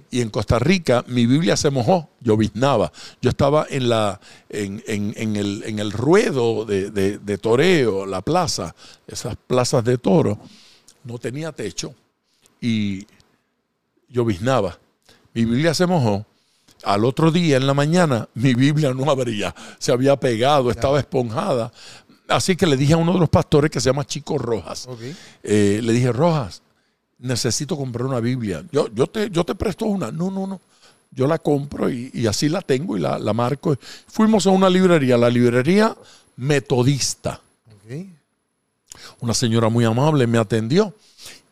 y 0.10 0.20
en 0.20 0.30
Costa 0.30 0.60
Rica 0.60 1.06
mi 1.08 1.26
Biblia 1.26 1.56
se 1.56 1.70
mojó, 1.70 2.10
yo 2.20 2.36
biznaba. 2.36 2.92
Yo 3.22 3.30
estaba 3.30 3.66
en, 3.70 3.88
la, 3.88 4.20
en, 4.50 4.84
el, 4.86 5.92
ruedo 5.94 6.66
de, 6.66 7.38
toreo, 7.38 8.06
la 8.06 8.22
plaza, 8.22 8.76
esas 9.08 9.38
plazas 9.48 9.86
de 9.86 9.98
toro, 9.98 10.38
no 11.06 11.18
tenía 11.18 11.54
techo 11.54 11.96
y 12.62 13.08
yo 14.08 14.24
biznaba. 14.24 14.80
Mi 15.34 15.44
Biblia 15.46 15.74
se 15.74 15.86
mojó. 15.86 16.26
Al 16.84 17.06
otro 17.06 17.32
día, 17.32 17.58
en 17.58 17.68
la 17.68 17.74
mañana, 17.74 18.28
mi 18.34 18.54
Biblia 18.54 18.94
no 18.94 19.10
abría, 19.12 19.54
se 19.78 19.92
había 19.92 20.16
pegado, 20.16 20.72
estaba 20.72 21.00
esponjada. 21.00 21.72
Así 22.28 22.56
que 22.56 22.66
le 22.66 22.78
dije 22.78 22.94
a 22.94 22.98
uno 22.98 23.14
de 23.14 23.20
los 23.20 23.30
pastores 23.30 23.70
que 23.70 23.80
se 23.80 23.90
llama 23.90 24.06
Chico 24.06 24.38
Rojas, 24.38 24.88
eh, 25.44 25.80
le 25.84 25.94
dije, 25.94 26.12
Rojas, 26.12 26.62
necesito 27.20 27.78
comprar 27.78 28.08
una 28.08 28.20
Biblia. 28.20 28.64
Yo, 28.72 28.88
yo, 28.94 29.08
te, 29.08 29.30
yo 29.30 29.44
te 29.44 29.54
presto 29.54 29.86
una. 29.86 30.12
No, 30.12 30.32
no, 30.32 30.48
no. 30.48 30.62
Yo 31.12 31.28
la 31.28 31.40
compro 31.40 31.90
y, 31.90 32.26
así 32.26 32.48
la 32.48 32.62
tengo 32.62 32.98
y 32.98 33.02
la, 33.02 33.34
marco. 33.34 33.76
Fuimos 34.08 34.48
a 34.48 34.52
una 34.52 34.70
librería, 34.70 35.18
la 35.18 35.30
librería 35.30 35.96
metodista. 36.38 37.42
Una 39.20 39.34
señora 39.34 39.68
muy 39.70 39.84
amable 39.84 40.26
me 40.26 40.38
atendió. 40.38 40.96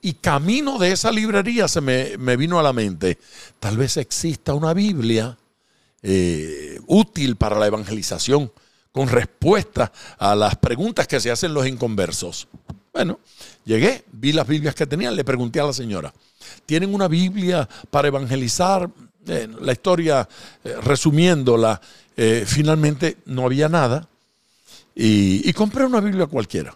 Y 0.01 0.13
camino 0.13 0.77
de 0.77 0.91
esa 0.91 1.11
librería 1.11 1.67
se 1.67 1.81
me, 1.81 2.37
vino 2.37 2.59
a 2.59 2.63
la 2.63 2.73
mente, 2.73 3.17
tal 3.59 3.77
vez 3.77 3.97
exista 3.97 4.53
una 4.53 4.73
Biblia 4.73 5.37
eh, 6.01 6.79
útil 6.87 7.35
para 7.35 7.59
la 7.59 7.67
evangelización, 7.67 8.51
con 8.91 9.07
respuesta 9.07 9.91
a 10.17 10.35
las 10.35 10.55
preguntas 10.55 11.07
que 11.07 11.19
se 11.19 11.31
hacen 11.31 11.53
los 11.53 11.67
inconversos. 11.67 12.47
Bueno, 12.93 13.19
llegué, 13.65 14.05
vi 14.11 14.31
las 14.31 14.47
Biblias 14.47 14.73
que 14.73 14.87
tenían, 14.87 15.15
le 15.15 15.23
pregunté 15.23 15.59
a 15.59 15.65
la 15.65 15.73
señora, 15.73 16.13
¿tienen 16.65 16.93
una 16.93 17.07
Biblia 17.07 17.67
para 17.91 18.07
evangelizar? 18.07 18.89
Eh, 19.27 19.47
la 19.61 19.73
historia, 19.73 20.27
eh, 20.63 20.75
resumiéndola, 20.81 21.79
finalmente 22.45 23.15
no 23.27 23.45
había 23.45 23.69
nada 23.69 24.09
y, 25.01 25.53
compré 25.53 25.85
una 25.85 26.01
Biblia 26.01 26.25
cualquiera. 26.25 26.75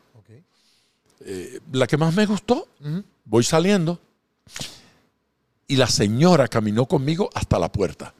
La 1.72 1.88
que 1.88 1.98
más 1.98 2.14
me 2.14 2.26
gustó, 2.26 2.68
voy 3.26 3.44
saliendo 3.44 4.00
y 5.68 5.76
la 5.76 5.88
señora 5.88 6.48
caminó 6.48 6.86
conmigo 6.86 7.30
hasta 7.34 7.58
la 7.60 7.72
puerta 7.72 8.14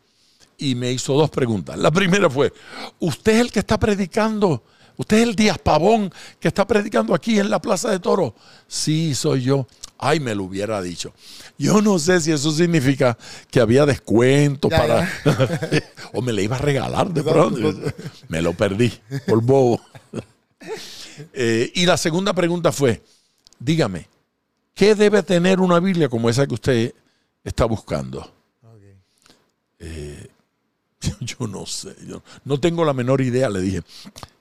y 0.58 0.76
me 0.76 0.92
hizo 0.92 1.14
dos 1.14 1.30
preguntas. 1.30 1.78
La 1.78 1.92
primera 1.92 2.30
fue, 2.30 2.54
¿usted 3.00 3.34
es 3.34 3.42
el 3.42 3.52
que 3.52 3.60
está 3.60 3.78
predicando 3.80 4.64
¿Usted 4.98 5.18
es 5.18 5.24
el 5.24 5.36
Díaz 5.36 5.58
Pavón 5.58 6.12
que 6.40 6.48
está 6.48 6.68
predicando 6.68 7.16
aquí 7.16 7.40
en 7.40 7.50
la 7.50 7.60
Plaza 7.60 7.90
de 7.90 8.00
Toro? 8.00 8.36
Sí, 8.68 9.16
soy 9.16 9.44
yo. 9.44 9.68
Ay, 9.98 10.20
me 10.20 10.36
lo 10.36 10.44
hubiera 10.44 10.82
dicho. 10.82 11.14
Yo 11.58 11.82
no 11.82 11.98
sé 11.98 12.20
si 12.20 12.32
eso 12.32 12.52
significa 12.52 13.18
que 13.50 13.60
había 13.60 13.86
descuento 13.86 14.70
para. 14.70 15.10
o 16.14 16.22
me 16.22 16.34
le 16.34 16.44
iba 16.44 16.58
a 16.58 16.60
regalar 16.60 17.12
de 17.12 17.24
pronto. 17.24 17.74
me 18.28 18.42
lo 18.42 18.54
perdí 18.54 18.92
por 19.26 19.42
bobo. 19.42 19.82
Eh, 21.34 21.72
y 21.76 21.86
la 21.86 21.98
segunda 21.98 22.34
pregunta 22.34 22.72
fue: 22.72 23.02
dígame, 23.60 24.08
¿qué 24.74 24.96
debe 24.96 25.24
tener 25.24 25.60
una 25.60 25.80
Biblia 25.80 26.10
como 26.10 26.30
esa 26.30 26.48
que 26.48 26.54
usted 26.54 26.94
está 27.44 27.66
buscando? 27.66 28.32
Ok. 28.64 30.30
Yo 31.20 31.48
no 31.48 31.66
sé, 31.66 31.96
yo 32.08 32.24
no 32.46 32.60
tengo 32.60 32.86
la 32.86 32.94
menor 32.94 33.20
idea, 33.20 33.50
le 33.50 33.60
dije. 33.60 33.82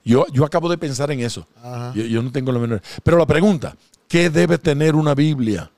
Yo, 0.05 0.25
yo 0.31 0.45
acabo 0.45 0.69
de 0.69 0.77
pensar 0.77 1.11
en 1.11 1.19
eso. 1.19 1.47
Yo, 1.93 2.03
yo 2.03 2.21
no 2.21 2.31
tengo 2.31 2.51
la 2.51 2.59
menor 2.59 2.81
Pero 3.03 3.17
la 3.17 3.25
pregunta, 3.25 3.75
¿qué 4.07 4.29
debe 4.29 4.57
tener 4.57 4.95
una 4.95 5.15
Biblia 5.15 5.71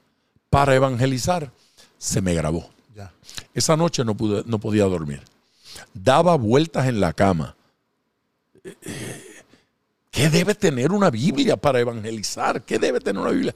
para 0.49 0.75
evangelizar? 0.75 1.51
Se 1.97 2.21
me 2.21 2.33
grabó. 2.33 2.69
Ya. 2.95 3.11
Esa 3.53 3.75
noche 3.75 4.03
no, 4.03 4.15
pude, 4.15 4.43
no 4.45 4.59
podía 4.59 4.85
dormir. 4.85 5.21
Daba 5.93 6.35
vueltas 6.35 6.87
en 6.87 6.99
la 6.99 7.13
cama. 7.13 7.55
Eh, 8.63 8.75
eh, 8.81 9.24
¿Qué 10.15 10.29
debe 10.29 10.55
tener 10.55 10.93
una 10.93 11.09
Biblia 11.11 11.57
para 11.57 11.81
evangelizar? 11.81 12.61
¿Qué 12.63 12.79
debe 12.79 13.01
tener 13.01 13.21
una 13.21 13.31
Biblia? 13.31 13.53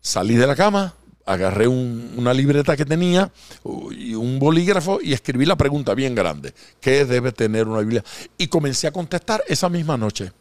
Salí 0.00 0.34
de 0.34 0.46
la 0.46 0.56
cama, 0.56 0.94
agarré 1.26 1.68
un- 1.68 2.14
una 2.16 2.32
libreta 2.32 2.74
que 2.78 2.86
tenía 2.86 3.30
y 3.90 4.14
un 4.14 4.38
bolígrafo 4.38 5.00
y 5.02 5.12
escribí 5.12 5.44
la 5.44 5.54
pregunta 5.56 5.92
bien 5.94 6.14
grande. 6.14 6.54
¿Qué 6.80 7.04
debe 7.04 7.30
tener 7.30 7.68
una 7.68 7.80
Biblia? 7.80 8.02
Y 8.38 8.46
comencé 8.46 8.86
a 8.86 8.90
contestar 8.90 9.44
esa 9.48 9.68
misma 9.68 9.98
noche. 9.98 10.32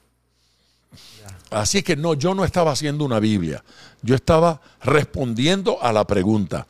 Así 1.50 1.84
que 1.84 1.98
no, 1.98 2.13
yo 2.13 2.34
no 2.34 2.45
estaba 2.45 2.71
haciendo 2.71 3.04
una 3.04 3.19
Biblia. 3.19 3.62
Yo 4.02 4.15
estaba 4.15 4.62
respondiendo 4.84 5.82
a 5.84 5.91
la 5.91 6.08
pregunta. 6.08 6.65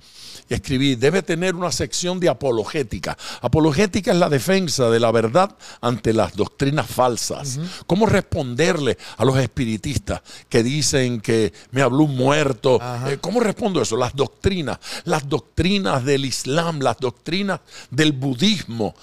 Y 0.47 0.53
escribí, 0.53 0.95
debe 0.95 1.23
tener 1.23 1.55
una 1.55 1.71
sección 1.71 2.19
de 2.19 2.29
apologética. 2.29 3.17
Apologética 3.41 4.11
es 4.11 4.17
la 4.17 4.29
defensa 4.29 4.89
de 4.91 4.99
la 4.99 5.11
verdad 5.11 5.55
ante 5.81 6.13
las 6.13 6.35
doctrinas 6.35 6.85
falsas. 6.85 7.59
¿Cómo 7.87 8.05
responderle 8.05 8.97
a 9.17 9.25
los 9.25 9.37
espiritistas 9.39 10.21
que 10.47 10.61
dicen 10.61 11.19
que 11.19 11.51
me 11.71 11.81
habló 11.81 12.03
un 12.03 12.15
muerto? 12.15 12.79
Eh, 13.07 13.17
¿Cómo 13.19 13.39
respondo 13.39 13.81
eso? 13.81 13.97
Las 13.97 14.15
doctrinas, 14.15 14.77
las 15.05 15.27
doctrinas 15.27 16.05
del 16.05 16.25
Islam, 16.25 16.79
las 16.79 16.97
doctrinas 16.99 17.61
del 17.89 18.11
budismo. 18.11 18.93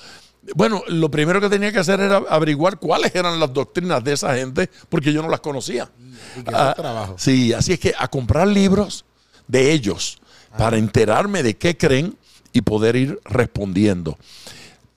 Bueno, 0.54 0.82
lo 0.88 1.10
primero 1.10 1.40
que 1.40 1.48
tenía 1.48 1.72
que 1.72 1.78
hacer 1.80 2.00
era 2.00 2.16
averiguar 2.28 2.78
cuáles 2.78 3.14
eran 3.14 3.38
las 3.40 3.52
doctrinas 3.52 4.02
de 4.02 4.12
esa 4.12 4.34
gente, 4.34 4.70
porque 4.88 5.12
yo 5.12 5.22
no 5.22 5.28
las 5.28 5.40
conocía. 5.40 5.90
Y 6.36 6.42
que 6.42 6.50
Ah, 6.54 6.74
trabajo. 6.76 7.16
Sí, 7.18 7.52
así 7.52 7.72
es 7.72 7.80
que 7.80 7.94
a 7.98 8.08
comprar 8.08 8.46
libros 8.48 9.04
de 9.48 9.72
ellos 9.72 10.18
para 10.56 10.76
enterarme 10.78 11.42
de 11.42 11.56
qué 11.56 11.76
creen 11.76 12.16
y 12.52 12.60
poder 12.62 12.96
ir 12.96 13.18
respondiendo. 13.24 14.18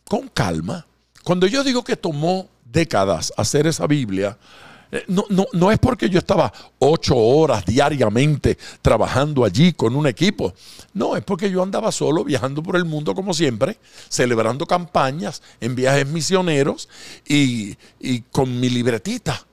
Con 0.04 0.28
calma. 0.28 0.86
Cuando 1.24 1.48
yo 1.48 1.64
digo 1.64 1.84
que 1.84 1.96
tomó 1.96 2.48
décadas 2.72 3.34
hacer 3.38 3.66
esa 3.68 3.88
Biblia, 3.88 4.38
eh, 4.92 5.04
no, 5.08 5.26
no, 5.30 5.46
no 5.54 5.72
es 5.72 5.80
porque 5.80 6.10
yo 6.10 6.20
estaba 6.20 6.54
ocho 6.78 7.16
horas 7.18 7.66
diariamente 7.66 8.58
trabajando 8.82 9.44
allí 9.44 9.74
con 9.74 9.96
un 9.96 10.06
equipo. 10.06 10.54
No, 10.94 11.16
es 11.16 11.24
porque 11.24 11.50
yo 11.50 11.64
andaba 11.64 11.92
solo 11.92 12.24
viajando 12.24 12.62
por 12.62 12.76
el 12.76 12.86
mundo 12.86 13.16
como 13.16 13.34
siempre, 13.34 13.80
celebrando 14.10 14.66
campañas 14.68 15.42
en 15.60 15.74
viajes 15.76 16.06
misioneros 16.08 16.88
y, 17.28 17.76
y 18.00 18.22
con 18.32 18.60
mi 18.60 18.70
libretita. 18.70 19.44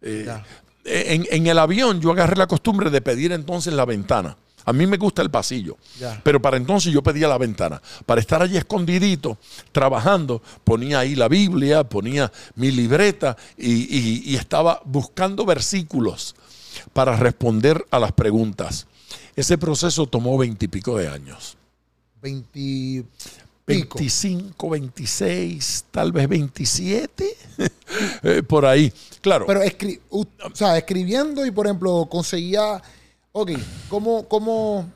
Eh, 0.00 0.24
Ya. 0.26 0.44
en, 0.84 1.26
en 1.30 1.46
el 1.46 1.58
avión 1.58 2.00
yo 2.00 2.10
agarré 2.12 2.36
la 2.36 2.46
costumbre 2.46 2.88
de 2.88 3.02
pedir 3.02 3.32
entonces 3.32 3.74
la 3.74 3.84
ventana. 3.84 4.36
A 4.64 4.72
mí 4.72 4.86
me 4.86 4.96
gusta 4.96 5.22
el 5.22 5.30
pasillo, 5.30 5.76
Ya. 5.98 6.20
pero 6.22 6.40
para 6.40 6.56
entonces 6.56 6.92
yo 6.92 7.02
pedía 7.02 7.26
la 7.28 7.38
ventana. 7.38 7.80
Para 8.06 8.20
estar 8.20 8.42
allí 8.42 8.56
escondidito, 8.56 9.38
trabajando, 9.72 10.42
ponía 10.64 11.00
ahí 11.00 11.14
la 11.14 11.28
Biblia, 11.28 11.84
ponía 11.84 12.30
mi 12.56 12.70
libreta 12.70 13.36
y, 13.56 13.72
y- 13.98 14.22
y 14.26 14.36
estaba 14.36 14.80
buscando 14.84 15.44
versículos 15.46 16.34
para 16.92 17.16
responder 17.16 17.84
a 17.90 17.98
las 17.98 18.12
preguntas. 18.12 18.86
Ese 19.36 19.56
proceso 19.58 20.06
tomó 20.06 20.36
veintipico 20.38 20.96
de 20.98 21.08
años. 21.08 21.56
20 22.22 23.04
pico. 23.64 23.98
25, 23.98 24.68
26, 24.70 25.84
tal 25.90 26.12
vez 26.12 26.28
27, 26.28 27.36
eh, 28.22 28.42
por 28.42 28.66
ahí. 28.66 28.92
Claro. 29.20 29.46
Pero 29.46 29.62
escri 29.62 30.00
u- 30.10 30.22
o 30.22 30.54
sea, 30.54 30.76
escribiendo 30.76 31.46
y, 31.46 31.50
por 31.50 31.66
ejemplo, 31.66 32.06
conseguía. 32.10 32.82
Ok, 33.32 33.52
¿cómo, 33.88 34.26
cómo. 34.28 34.90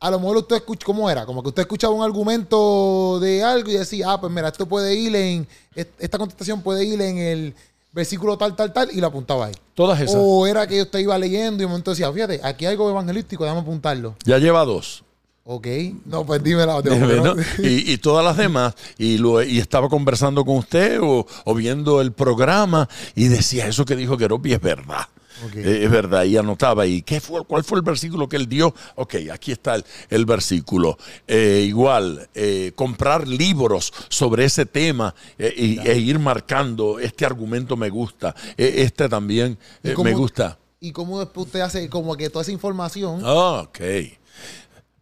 A 0.00 0.10
lo 0.10 0.18
mejor 0.20 0.36
usted 0.38 0.56
escucha, 0.56 0.84
¿cómo 0.84 1.08
era? 1.08 1.24
Como 1.24 1.42
que 1.42 1.48
usted 1.48 1.62
escuchaba 1.62 1.94
un 1.94 2.02
argumento 2.02 3.18
de 3.20 3.42
algo 3.42 3.70
y 3.70 3.74
decía, 3.74 4.10
ah, 4.12 4.20
pues 4.20 4.30
mira, 4.32 4.48
esto 4.48 4.66
puede 4.66 4.94
ir 4.94 5.14
en. 5.16 5.46
est- 5.74 5.92
Esta 5.98 6.18
contestación 6.18 6.60
puede 6.62 6.84
ir 6.84 7.00
en 7.00 7.16
el 7.18 7.54
versículo 7.92 8.36
tal, 8.36 8.54
tal, 8.56 8.72
tal, 8.72 8.90
y 8.92 9.00
lo 9.00 9.06
apuntaba 9.06 9.46
ahí. 9.46 9.54
Todas 9.74 10.00
esas. 10.00 10.16
O 10.18 10.46
era 10.46 10.66
que 10.66 10.82
usted 10.82 10.98
iba 10.98 11.16
leyendo 11.16 11.56
y 11.56 11.60
de 11.60 11.66
momento 11.68 11.92
decía, 11.92 12.12
fíjate, 12.12 12.40
aquí 12.42 12.66
hay 12.66 12.72
algo 12.72 12.90
evangelístico, 12.90 13.44
déjame 13.44 13.62
apuntarlo. 13.62 14.16
Ya 14.24 14.38
lleva 14.38 14.64
dos. 14.64 15.04
Ok, 15.46 15.66
no, 16.06 16.24
pues 16.26 16.42
dímela. 16.42 16.80
¿no? 16.82 17.34
y, 17.58 17.92
y 17.92 17.98
todas 17.98 18.24
las 18.24 18.36
demás. 18.36 18.74
Y, 18.98 19.18
lo, 19.18 19.42
y 19.42 19.58
estaba 19.58 19.88
conversando 19.88 20.44
con 20.44 20.56
usted 20.56 21.00
o, 21.02 21.26
o 21.44 21.54
viendo 21.54 22.00
el 22.00 22.12
programa 22.12 22.88
y 23.14 23.28
decía, 23.28 23.66
eso 23.68 23.84
que 23.84 23.94
dijo 23.96 24.16
Keropi 24.18 24.52
es 24.54 24.60
verdad. 24.60 25.06
Ok. 25.46 25.56
Eh, 25.56 25.84
es 25.84 25.90
verdad, 25.90 26.24
y 26.24 26.36
anotaba. 26.36 26.86
¿Y 26.86 27.02
qué 27.02 27.20
fue, 27.20 27.44
cuál 27.44 27.64
fue 27.64 27.78
el 27.78 27.84
versículo 27.84 28.28
que 28.28 28.36
él 28.36 28.48
dio? 28.48 28.74
Ok, 28.96 29.14
aquí 29.32 29.52
está 29.52 29.74
el, 29.74 29.84
el 30.10 30.24
versículo. 30.26 30.96
Eh, 31.26 31.64
igual, 31.66 32.28
eh, 32.34 32.72
comprar 32.74 33.26
libros 33.26 33.92
sobre 34.08 34.44
ese 34.44 34.66
tema 34.66 35.14
eh, 35.38 35.52
y- 35.56 35.78
e 35.88 35.98
ir 35.98 36.18
marcando, 36.18 36.98
este 36.98 37.24
argumento 37.26 37.76
me 37.76 37.90
gusta, 37.90 38.34
eh, 38.56 38.74
este 38.78 39.08
también 39.08 39.58
¿Y 39.82 39.90
eh, 39.90 39.94
cómo- 39.94 40.04
me 40.10 40.14
gusta. 40.14 40.58
Y 40.80 40.92
cómo 40.92 41.18
después 41.18 41.46
usted 41.46 41.60
hace 41.60 41.88
como 41.88 42.14
que 42.16 42.28
toda 42.28 42.42
esa 42.42 42.52
información. 42.52 43.22
Ah, 43.24 43.62
ok. 43.66 43.80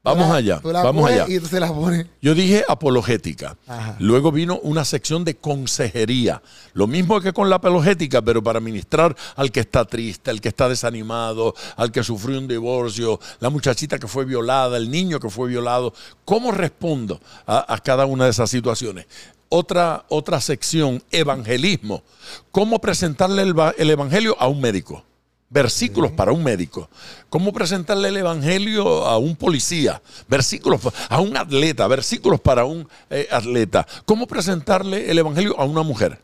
Vamos 0.05 0.29
la- 0.31 0.35
allá, 0.35 0.61
vamos 0.83 1.09
allá. 1.09 1.27
Y 1.29 1.39
se 1.41 1.61
la 1.61 1.69
pone. 1.73 2.09
Yo 2.21 2.35
dije 2.35 2.65
apologética. 2.69 3.57
Ajá. 3.69 3.95
Luego 4.01 4.33
vino 4.33 4.59
una 4.65 4.85
sección 4.85 5.25
de 5.25 5.37
consejería. 5.37 6.43
Lo 6.73 6.89
mismo 6.89 7.21
que 7.21 7.33
con 7.33 7.49
la 7.49 7.57
apologética, 7.57 8.21
pero 8.21 8.43
para 8.43 8.59
ministrar 8.59 9.15
al 9.37 9.53
que 9.53 9.61
está 9.61 9.85
triste, 9.85 10.31
al 10.31 10.41
que 10.41 10.49
está 10.49 10.69
desanimado, 10.69 11.55
al 11.77 11.93
que 11.93 12.03
sufrió 12.03 12.39
un 12.39 12.49
divorcio, 12.49 13.21
la 13.39 13.49
muchachita 13.49 13.99
que 13.99 14.09
fue 14.09 14.25
violada, 14.25 14.77
el 14.77 14.91
niño 14.91 15.21
que 15.21 15.31
fue 15.31 15.49
violado. 15.49 15.95
¿Cómo 16.25 16.51
respondo 16.51 17.21
a, 17.47 17.73
a 17.73 17.79
cada 17.79 18.05
una 18.05 18.25
de 18.25 18.31
esas 18.31 18.51
situaciones? 18.51 19.07
Otra, 19.51 20.05
otra 20.09 20.41
sección, 20.41 21.03
evangelismo. 21.13 22.03
¿Cómo 22.51 22.81
presentarle 22.81 23.43
el 23.43 23.91
evangelio 23.91 24.35
a 24.41 24.49
un 24.49 24.61
médico? 24.61 25.05
Versículos 25.53 26.13
para 26.13 26.33
un 26.33 26.43
médico. 26.43 26.89
¿Cómo 27.29 27.53
presentarle 27.53 28.09
el 28.09 28.17
evangelio 28.17 29.05
a 29.07 29.19
un 29.19 29.37
policía? 29.37 30.01
Versículos 30.27 30.81
a 31.11 31.21
un 31.21 31.37
atleta. 31.37 31.87
Versículos 31.89 32.41
para 32.41 32.65
un 32.65 32.89
eh, 33.11 33.29
atleta. 33.31 33.87
¿Cómo 34.07 34.27
presentarle 34.27 35.11
el 35.11 35.19
evangelio 35.19 35.59
a 35.61 35.65
una 35.65 35.83
mujer? 35.83 36.19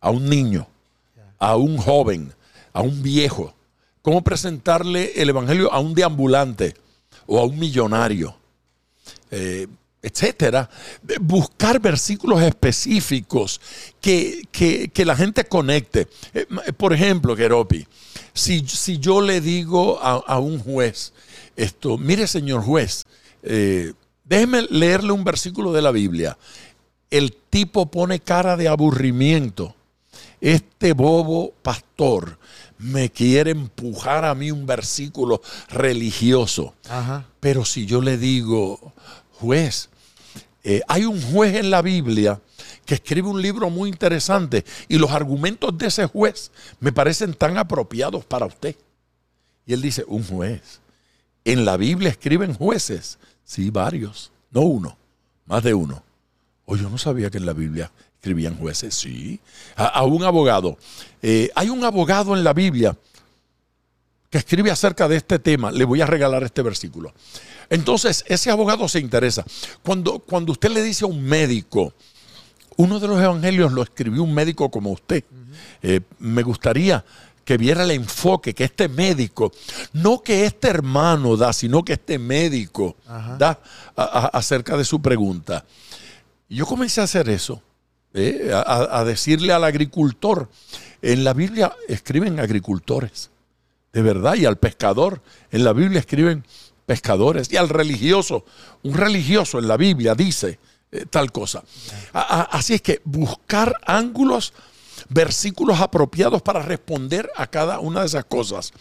A 0.00 0.10
un 0.10 0.28
niño. 0.28 0.68
A 1.40 1.56
un 1.56 1.76
joven. 1.78 2.32
A 2.72 2.80
un 2.82 3.02
viejo. 3.02 3.52
¿Cómo 4.02 4.22
presentarle 4.22 5.12
el 5.20 5.30
evangelio 5.30 5.72
a 5.72 5.80
un 5.80 5.92
deambulante? 5.94 6.74
O 7.26 7.40
a 7.40 7.44
un 7.44 7.58
millonario. 7.58 8.36
Eh, 9.32 9.66
etcétera, 10.00 10.68
buscar 11.18 11.80
versículos 11.80 12.42
específicos 12.42 13.58
que, 14.02 14.42
que- 14.52 14.88
que 14.90 15.04
la 15.06 15.16
gente 15.16 15.44
conecte. 15.44 16.06
Eh, 16.34 16.46
Por 16.76 16.92
ejemplo, 16.92 17.34
Keropi, 17.34 17.86
si, 18.34 18.66
si 18.66 18.98
yo 18.98 19.20
le 19.20 19.40
digo 19.40 19.98
a, 20.02 20.14
a 20.26 20.38
un 20.38 20.58
juez, 20.58 21.12
esto, 21.56 21.96
mire 21.96 22.26
señor 22.26 22.62
juez, 22.62 23.04
eh, 23.42 23.92
déjeme 24.24 24.62
leerle 24.62 25.12
un 25.12 25.24
versículo 25.24 25.72
de 25.72 25.82
la 25.82 25.92
Biblia. 25.92 26.36
El 27.10 27.32
tipo 27.50 27.86
pone 27.86 28.20
cara 28.20 28.56
de 28.56 28.68
aburrimiento. 28.68 29.74
Este 30.40 30.92
bobo 30.92 31.52
pastor 31.62 32.38
me 32.78 33.10
quiere 33.10 33.52
empujar 33.52 34.24
a 34.24 34.34
mí 34.34 34.50
un 34.50 34.66
versículo 34.66 35.40
religioso. 35.68 36.74
Ajá. 36.88 37.26
Pero 37.40 37.64
si 37.64 37.86
yo 37.86 38.02
le 38.02 38.18
digo, 38.18 38.92
juez, 39.32 39.90
eh, 40.64 40.82
hay 40.88 41.04
un 41.04 41.20
juez 41.22 41.54
en 41.54 41.70
la 41.70 41.82
Biblia 41.82 42.40
que 42.84 42.94
escribe 42.94 43.28
un 43.28 43.40
libro 43.40 43.70
muy 43.70 43.88
interesante 43.88 44.64
y 44.88 44.98
los 44.98 45.10
argumentos 45.10 45.76
de 45.76 45.86
ese 45.86 46.06
juez 46.06 46.50
me 46.80 46.92
parecen 46.92 47.34
tan 47.34 47.58
apropiados 47.58 48.24
para 48.24 48.46
usted. 48.46 48.76
Y 49.66 49.72
él 49.72 49.82
dice, 49.82 50.04
un 50.06 50.24
juez. 50.24 50.80
En 51.44 51.64
la 51.64 51.76
Biblia 51.76 52.10
escriben 52.10 52.54
jueces. 52.54 53.18
Sí, 53.44 53.70
varios. 53.70 54.30
No 54.50 54.62
uno, 54.62 54.96
más 55.46 55.62
de 55.62 55.74
uno. 55.74 56.02
O 56.66 56.76
yo 56.76 56.88
no 56.88 56.98
sabía 56.98 57.30
que 57.30 57.38
en 57.38 57.46
la 57.46 57.52
Biblia 57.52 57.90
escribían 58.16 58.56
jueces. 58.56 58.94
Sí. 58.94 59.40
A, 59.76 59.86
a 59.86 60.04
un 60.04 60.24
abogado. 60.24 60.78
Eh, 61.22 61.50
hay 61.54 61.68
un 61.68 61.84
abogado 61.84 62.36
en 62.36 62.44
la 62.44 62.52
Biblia 62.52 62.96
que 64.34 64.38
escribe 64.38 64.70
acerca 64.72 65.06
de 65.06 65.14
este 65.14 65.38
tema, 65.38 65.70
le 65.70 65.84
voy 65.84 66.00
a 66.00 66.06
regalar 66.06 66.42
este 66.42 66.60
versículo. 66.60 67.14
Entonces, 67.70 68.24
ese 68.26 68.50
abogado 68.50 68.88
se 68.88 68.98
interesa. 68.98 69.44
Cuando, 69.84 70.18
cuando 70.18 70.50
usted 70.50 70.70
le 70.70 70.82
dice 70.82 71.04
a 71.04 71.06
un 71.06 71.22
médico, 71.22 71.94
uno 72.76 73.00
de 73.00 73.08
los 73.08 73.20
evangelios 73.20 73.72
lo 73.72 73.82
escribió 73.82 74.22
un 74.22 74.34
médico 74.34 74.70
como 74.70 74.90
usted. 74.92 75.24
Eh, 75.82 76.00
me 76.18 76.42
gustaría 76.42 77.04
que 77.44 77.56
viera 77.58 77.82
el 77.84 77.90
enfoque 77.90 78.54
que 78.54 78.64
este 78.64 78.88
médico, 78.88 79.52
no 79.92 80.22
que 80.22 80.46
este 80.46 80.68
hermano 80.68 81.36
da, 81.36 81.52
sino 81.52 81.84
que 81.84 81.92
este 81.94 82.18
médico 82.18 82.96
Ajá. 83.06 83.36
da 83.36 83.60
a- 83.96 84.02
a- 84.02 84.26
acerca 84.38 84.76
de 84.76 84.84
su 84.84 85.00
pregunta. 85.02 85.64
Yo 86.48 86.64
comencé 86.66 87.00
a 87.00 87.04
hacer 87.04 87.28
eso, 87.28 87.60
¿eh? 88.14 88.50
a 88.54 89.04
decirle 89.04 89.52
al 89.52 89.64
agricultor, 89.64 90.48
en 91.02 91.22
la 91.24 91.34
Biblia 91.34 91.74
escriben 91.88 92.40
agricultores, 92.40 93.30
de 93.92 94.02
verdad, 94.02 94.34
y 94.36 94.46
al 94.46 94.56
pescador, 94.56 95.20
en 95.52 95.64
la 95.64 95.72
Biblia 95.74 96.00
escriben 96.00 96.44
pescadores, 96.86 97.52
y 97.52 97.56
al 97.58 97.68
religioso, 97.68 98.44
un 98.82 98.94
religioso 98.94 99.58
en 99.58 99.68
la 99.68 99.76
Biblia 99.76 100.14
dice 100.14 100.58
eh, 100.94 101.04
tal 101.10 101.30
cosa. 101.32 101.62
A- 102.12 102.20
a- 102.20 102.42
así 102.58 102.74
es 102.74 102.80
que 102.82 103.00
buscar 103.04 103.74
ángulos, 103.86 104.52
versículos 105.08 105.80
apropiados 105.80 106.40
para 106.40 106.62
responder 106.62 107.30
a 107.36 107.46
cada 107.46 107.80
una 107.80 108.00
de 108.00 108.06
esas 108.06 108.24
cosas. 108.24 108.72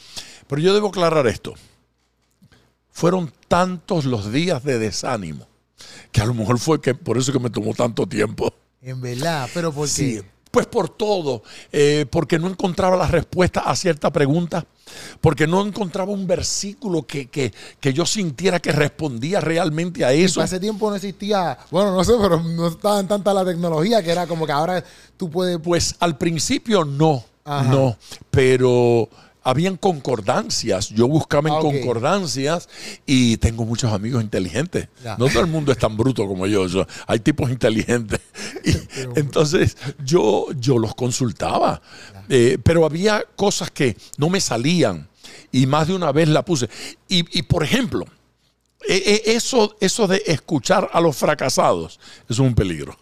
Pero 0.48 0.62
yo 0.62 0.74
debo 0.74 0.88
aclarar 0.90 1.28
esto. 1.28 1.54
Fueron 2.92 3.34
tantos 3.48 4.06
los 4.06 4.32
días 4.32 4.64
de 4.64 4.78
desánimo 4.80 5.48
que 6.12 6.22
a 6.22 6.26
lo 6.26 6.34
mejor 6.34 6.60
fue 6.60 6.80
que 6.80 6.94
por 6.94 7.18
eso 7.18 7.34
que 7.34 7.40
me 7.40 7.50
tomó 7.50 7.74
tanto 7.74 8.06
tiempo. 8.08 8.54
En 8.82 9.02
verdad, 9.02 9.50
pero 9.54 9.72
¿por 9.74 9.88
qué? 9.88 9.94
Sí, 9.94 10.22
pues 10.54 10.68
por 10.68 10.88
todo, 10.88 11.42
eh, 11.72 12.06
porque 12.12 12.38
no 12.38 12.48
encontraba 12.48 12.96
la 12.96 13.08
respuesta 13.08 13.62
a 13.62 13.76
cierta 13.76 14.12
pregunta, 14.14 14.64
porque 15.20 15.48
no 15.48 15.66
encontraba 15.66 16.12
un 16.12 16.28
versículo 16.28 17.08
que, 17.08 17.28
que- 17.28 17.52
que 17.80 17.92
yo 17.92 18.06
sintiera 18.06 18.60
que 18.60 18.72
respondía 18.72 19.42
realmente 19.42 20.06
a 20.06 20.12
eso. 20.14 20.44
Ese 20.44 20.60
tiempo 20.60 20.92
no 20.92 20.96
existía, 20.96 21.58
bueno, 21.72 21.92
no 21.96 22.04
sé, 22.04 22.14
pero 22.22 22.40
no 22.44 22.68
estaba 22.68 23.00
en 23.00 23.08
tanta 23.08 23.34
la 23.34 23.44
tecnología 23.44 24.04
que 24.04 24.12
era 24.12 24.28
como 24.28 24.46
que 24.46 24.52
ahora 24.52 24.84
tú 25.18 25.28
puedes. 25.28 25.58
Pues 25.58 25.96
al 26.00 26.20
principio 26.20 26.86
no, 26.86 27.26
Ajá. 27.44 27.72
no, 27.72 27.98
pero 28.30 29.10
habían 29.44 29.78
concordancias. 29.78 30.90
Yo 30.90 31.08
buscaba 31.08 31.50
en 31.50 31.56
Ah, 31.56 31.60
concordancias 31.60 32.70
y 33.06 33.38
tengo 33.38 33.66
muchos 33.66 33.92
amigos 33.92 34.24
inteligentes. 34.24 34.88
Ya. 35.04 35.18
No 35.18 35.28
todo 35.28 35.42
el 35.42 35.48
mundo 35.48 35.72
es 35.72 35.78
tan 35.78 35.98
bruto 35.98 36.28
como 36.28 36.48
yo. 36.48 36.68
yo- 36.68 36.86
hay 37.08 37.20
tipos 37.20 37.50
inteligentes. 37.50 38.20
Y 38.66 38.72
entonces 39.20 39.76
yo, 40.04 40.48
yo 40.58 40.78
los 40.78 40.96
consultaba. 40.96 41.82
Eh, 42.30 42.58
pero 42.64 42.86
había 42.86 43.24
cosas 43.36 43.70
que 43.72 43.98
no 44.18 44.30
me 44.30 44.40
salían 44.40 45.10
y 45.52 45.66
más 45.66 45.88
de 45.88 45.94
una 45.96 46.12
vez 46.12 46.30
la 46.30 46.44
puse. 46.46 46.70
Y, 47.10 47.26
y, 47.38 47.42
por 47.44 47.64
ejemplo, 47.64 48.06
eh, 48.88 49.02
eh, 49.06 49.22
eso, 49.28 49.76
eso 49.82 50.08
de 50.08 50.24
escuchar 50.26 50.90
a 50.94 51.02
los 51.02 51.16
fracasados 51.18 52.00
es 52.30 52.40
un 52.40 52.56
peligro. 52.56 52.98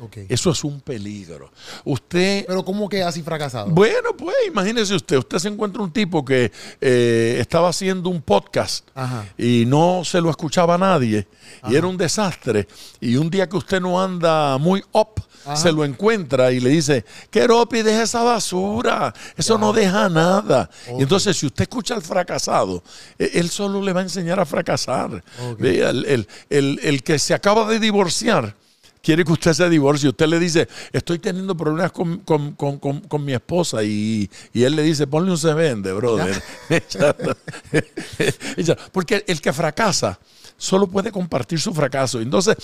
Ok. 0.00 0.18
Eso 0.28 0.50
es 0.50 0.62
un 0.64 0.80
peligro. 0.80 1.50
Usted 1.84 2.44
Pero 2.46 2.64
¿cómo 2.64 2.88
que 2.88 3.02
así 3.02 3.22
fracasado? 3.22 3.70
bueno, 3.70 4.16
pues 4.16 4.36
imagínese 4.46 4.94
usted, 4.94 5.16
usted 5.18 5.38
se 5.38 5.48
encuentra 5.48 5.82
un 5.82 5.92
tipo 5.92 6.24
que 6.24 6.52
eh, 6.80 7.36
estaba 7.40 7.68
haciendo 7.68 8.08
un 8.08 8.22
podcast 8.22 8.86
Ajá. 8.94 9.26
y 9.36 9.64
no 9.66 10.02
se 10.04 10.20
lo 10.20 10.30
escuchaba 10.30 10.74
a 10.74 10.78
nadie 10.78 11.26
y 11.68 11.74
era 11.74 11.86
un 11.86 11.96
desastre 11.96 12.68
y 13.00 13.16
un 13.16 13.28
día 13.30 13.48
que 13.48 13.56
usted 13.56 13.80
no 13.80 14.00
anda 14.00 14.56
muy 14.58 14.82
up, 14.92 15.08
Ajá. 15.44 15.56
se 15.56 15.72
lo 15.72 15.84
encuentra 15.84 16.52
y 16.52 16.60
le 16.60 16.70
dice, 16.70 17.04
Keropi, 17.30 17.82
deja 17.82 18.02
esa 18.04 18.22
basura, 18.22 19.12
eso 19.36 19.58
no 19.58 19.72
deja 19.72 20.08
nada. 20.08 20.70
Y 20.98 21.02
entonces 21.02 21.36
si 21.36 21.46
usted 21.46 21.62
escucha 21.62 21.94
al 21.94 22.02
fracasado, 22.02 22.82
eh, 23.18 23.30
él 23.34 23.50
solo 23.50 23.82
le 23.82 23.92
va 23.92 24.00
a 24.00 24.04
enseñar 24.04 24.38
a 24.38 24.46
fracasar. 24.46 25.24
Ok. 25.50 25.58
Vea, 25.58 25.90
el, 25.90 26.04
el- 26.06 26.28
el- 26.50 26.80
el 26.82 27.02
que 27.02 27.18
se 27.18 27.34
acaba 27.34 27.68
de 27.68 27.78
divorciar 27.80 28.54
quiere 29.02 29.24
que 29.24 29.32
usted 29.32 29.52
se 29.52 29.68
divorcie. 29.68 30.08
Usted 30.08 30.26
le 30.26 30.38
dice, 30.38 30.68
estoy 30.92 31.18
teniendo 31.18 31.56
problemas 31.56 31.92
con, 31.92 32.18
con- 32.18 32.52
con- 32.52 32.78
con- 32.78 33.24
mi 33.24 33.32
esposa 33.32 33.82
y, 33.82 34.30
y 34.52 34.62
él 34.62 34.76
le 34.76 34.82
dice, 34.82 35.06
ponle 35.06 35.30
un 35.30 35.38
se 35.38 35.52
vende, 35.54 35.92
brother. 35.92 36.40
Porque 38.92 39.24
el 39.26 39.40
que 39.40 39.52
fracasa 39.52 40.18
solo 40.56 40.86
puede 40.86 41.12
compartir 41.12 41.60
su 41.60 41.72
fracaso. 41.72 42.20
Entonces, 42.20 42.56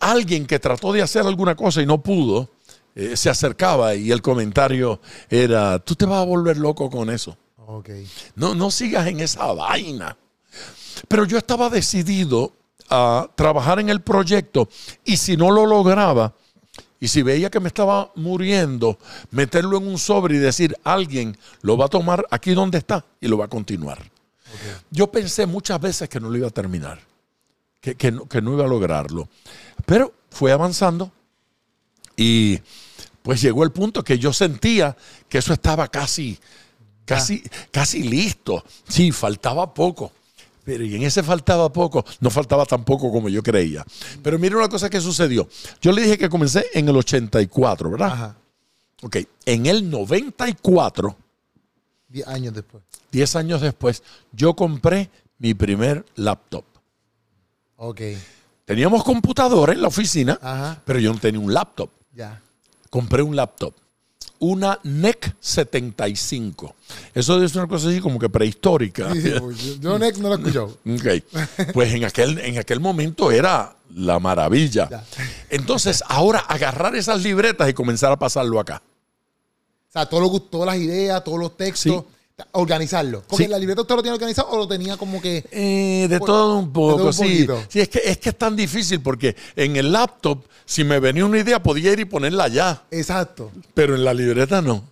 alguien 0.00 0.46
que 0.46 0.58
trató 0.58 0.92
de 0.92 1.02
hacer 1.02 1.26
alguna 1.26 1.54
cosa 1.54 1.82
y 1.82 1.86
no 1.86 2.02
pudo, 2.02 2.50
eh, 2.94 3.16
se 3.16 3.30
acercaba 3.30 3.94
y 3.94 4.10
el 4.10 4.22
comentario 4.22 5.00
era, 5.30 5.78
tú 5.78 5.94
te 5.94 6.06
vas 6.06 6.20
a 6.20 6.24
volver 6.24 6.56
loco 6.58 6.90
con 6.90 7.10
eso. 7.10 7.36
Ok. 7.66 7.90
No, 8.34 8.54
no 8.54 8.70
sigas 8.70 9.06
en 9.06 9.20
esa 9.20 9.46
vaina. 9.52 10.16
Pero 11.08 11.24
yo 11.24 11.38
estaba 11.38 11.70
decidido 11.70 12.52
a 12.88 13.28
trabajar 13.34 13.80
en 13.80 13.88
el 13.88 14.00
proyecto 14.00 14.68
y 15.04 15.16
si 15.16 15.36
no 15.36 15.50
lo 15.50 15.66
lograba 15.66 16.34
y 17.00 17.08
si 17.08 17.22
veía 17.22 17.50
que 17.50 17.58
me 17.58 17.66
estaba 17.66 18.12
muriendo, 18.14 18.96
meterlo 19.32 19.78
en 19.78 19.88
un 19.88 19.98
sobre 19.98 20.36
y 20.36 20.38
decir, 20.38 20.76
alguien 20.84 21.36
lo 21.62 21.76
va 21.76 21.86
a 21.86 21.88
tomar 21.88 22.24
aquí 22.30 22.54
donde 22.54 22.78
está 22.78 23.04
y 23.20 23.26
lo 23.26 23.38
va 23.38 23.46
a 23.46 23.48
continuar. 23.48 23.98
Yo 24.90 25.10
pensé 25.10 25.46
muchas 25.46 25.80
veces 25.80 26.08
que 26.08 26.20
no 26.20 26.30
lo 26.30 26.38
iba 26.38 26.46
a 26.46 26.52
terminar, 26.52 27.00
que, 27.80 27.96
que 27.96 28.12
no, 28.12 28.26
que 28.26 28.40
no 28.40 28.52
iba 28.52 28.64
a 28.64 28.68
lograrlo. 28.68 29.28
Pero 29.84 30.14
fue 30.30 30.52
avanzando 30.52 31.10
y 32.16 32.60
pues 33.22 33.40
llegó 33.40 33.64
el 33.64 33.72
punto 33.72 34.04
que 34.04 34.18
yo 34.18 34.32
sentía 34.32 34.96
que 35.28 35.38
eso 35.38 35.52
estaba 35.52 35.88
casi, 35.88 36.38
casi, 37.04 37.42
casi 37.70 38.02
listo. 38.04 38.64
Sí, 38.88 39.10
faltaba 39.12 39.74
poco. 39.74 40.12
Pero 40.64 40.84
y 40.84 40.94
en 40.94 41.02
ese 41.02 41.22
faltaba 41.22 41.72
poco, 41.72 42.04
no 42.20 42.30
faltaba 42.30 42.64
tan 42.66 42.84
poco 42.84 43.10
como 43.10 43.28
yo 43.28 43.42
creía. 43.42 43.84
Pero 44.22 44.38
mire 44.38 44.56
una 44.56 44.68
cosa 44.68 44.88
que 44.88 45.00
sucedió. 45.00 45.48
Yo 45.80 45.90
le 45.92 46.02
dije 46.02 46.16
que 46.18 46.28
comencé 46.28 46.66
en 46.72 46.88
el 46.88 46.96
84, 46.96 47.90
¿verdad? 47.90 48.12
Ajá. 48.12 48.36
Ok, 49.02 49.16
en 49.46 49.66
el 49.66 49.90
94, 49.90 51.16
Diez 52.08 52.26
años 52.28 52.54
después. 52.54 52.82
10 53.10 53.36
años 53.36 53.60
después, 53.60 54.02
yo 54.32 54.54
compré 54.54 55.10
mi 55.38 55.54
primer 55.54 56.04
laptop. 56.16 56.64
Ok. 57.76 58.00
Teníamos 58.64 59.02
computadora 59.02 59.72
en 59.72 59.82
la 59.82 59.88
oficina, 59.88 60.38
Ajá. 60.40 60.80
pero 60.84 60.98
yo 61.00 61.12
no 61.12 61.18
tenía 61.18 61.40
un 61.40 61.52
laptop. 61.52 61.90
Ya. 62.14 62.40
compré 62.90 63.22
un 63.22 63.34
laptop. 63.34 63.74
Una 64.44 64.76
NEC 64.82 65.36
75. 65.38 66.74
Eso 67.14 67.40
es 67.44 67.54
una 67.54 67.68
cosa 67.68 67.88
así 67.88 68.00
como 68.00 68.18
que 68.18 68.28
prehistórica. 68.28 69.12
Sí, 69.12 69.22
sí, 69.22 69.78
yo, 69.80 70.00
Next 70.00 70.20
no 70.20 70.30
lo 70.30 70.34
escucho. 70.34 70.78
Ok. 70.84 71.72
Pues 71.72 71.94
en 71.94 72.04
aquel, 72.04 72.40
en 72.40 72.58
aquel 72.58 72.80
momento 72.80 73.30
era 73.30 73.76
la 73.94 74.18
maravilla. 74.18 74.88
Ya. 74.90 75.04
Entonces, 75.48 76.02
ahora 76.08 76.40
agarrar 76.40 76.96
esas 76.96 77.22
libretas 77.22 77.68
y 77.68 77.72
comenzar 77.72 78.10
a 78.10 78.18
pasarlo 78.18 78.58
acá. 78.58 78.82
O 79.88 79.92
sea, 79.92 80.06
todo 80.06 80.20
lo, 80.20 80.40
todas 80.40 80.66
las 80.66 80.76
ideas, 80.76 81.22
todos 81.22 81.38
los 81.38 81.56
textos, 81.56 82.04
organizarlo. 82.52 83.22
Porque 83.26 83.44
Sí. 83.44 83.50
la 83.50 83.58
libreta 83.58 83.82
usted 83.82 83.94
lo 83.94 84.02
tiene 84.02 84.14
organizado 84.14 84.48
o 84.50 84.58
lo 84.58 84.68
tenía 84.68 84.96
como 84.96 85.20
que. 85.20 85.44
Eh, 85.50 86.06
de 86.08 86.20
todo 86.20 86.58
un 86.58 86.72
poco, 86.72 86.96
todo 86.96 87.06
un 87.08 87.12
sí. 87.12 87.22
poquito. 87.22 87.62
Sí, 87.68 87.80
es 87.80 87.88
que, 87.88 88.00
es 88.04 88.18
que 88.18 88.30
es 88.30 88.38
tan 88.38 88.56
difícil 88.56 89.00
porque 89.00 89.36
en 89.56 89.76
el 89.76 89.92
laptop, 89.92 90.44
si 90.64 90.84
me 90.84 90.98
venía 91.00 91.24
una 91.24 91.38
idea, 91.38 91.62
podía 91.62 91.92
ir 91.92 92.00
y 92.00 92.04
ponerla 92.04 92.44
allá. 92.44 92.82
Exacto. 92.90 93.50
Pero 93.74 93.94
en 93.94 94.04
la 94.04 94.14
libreta 94.14 94.60
no. 94.62 94.84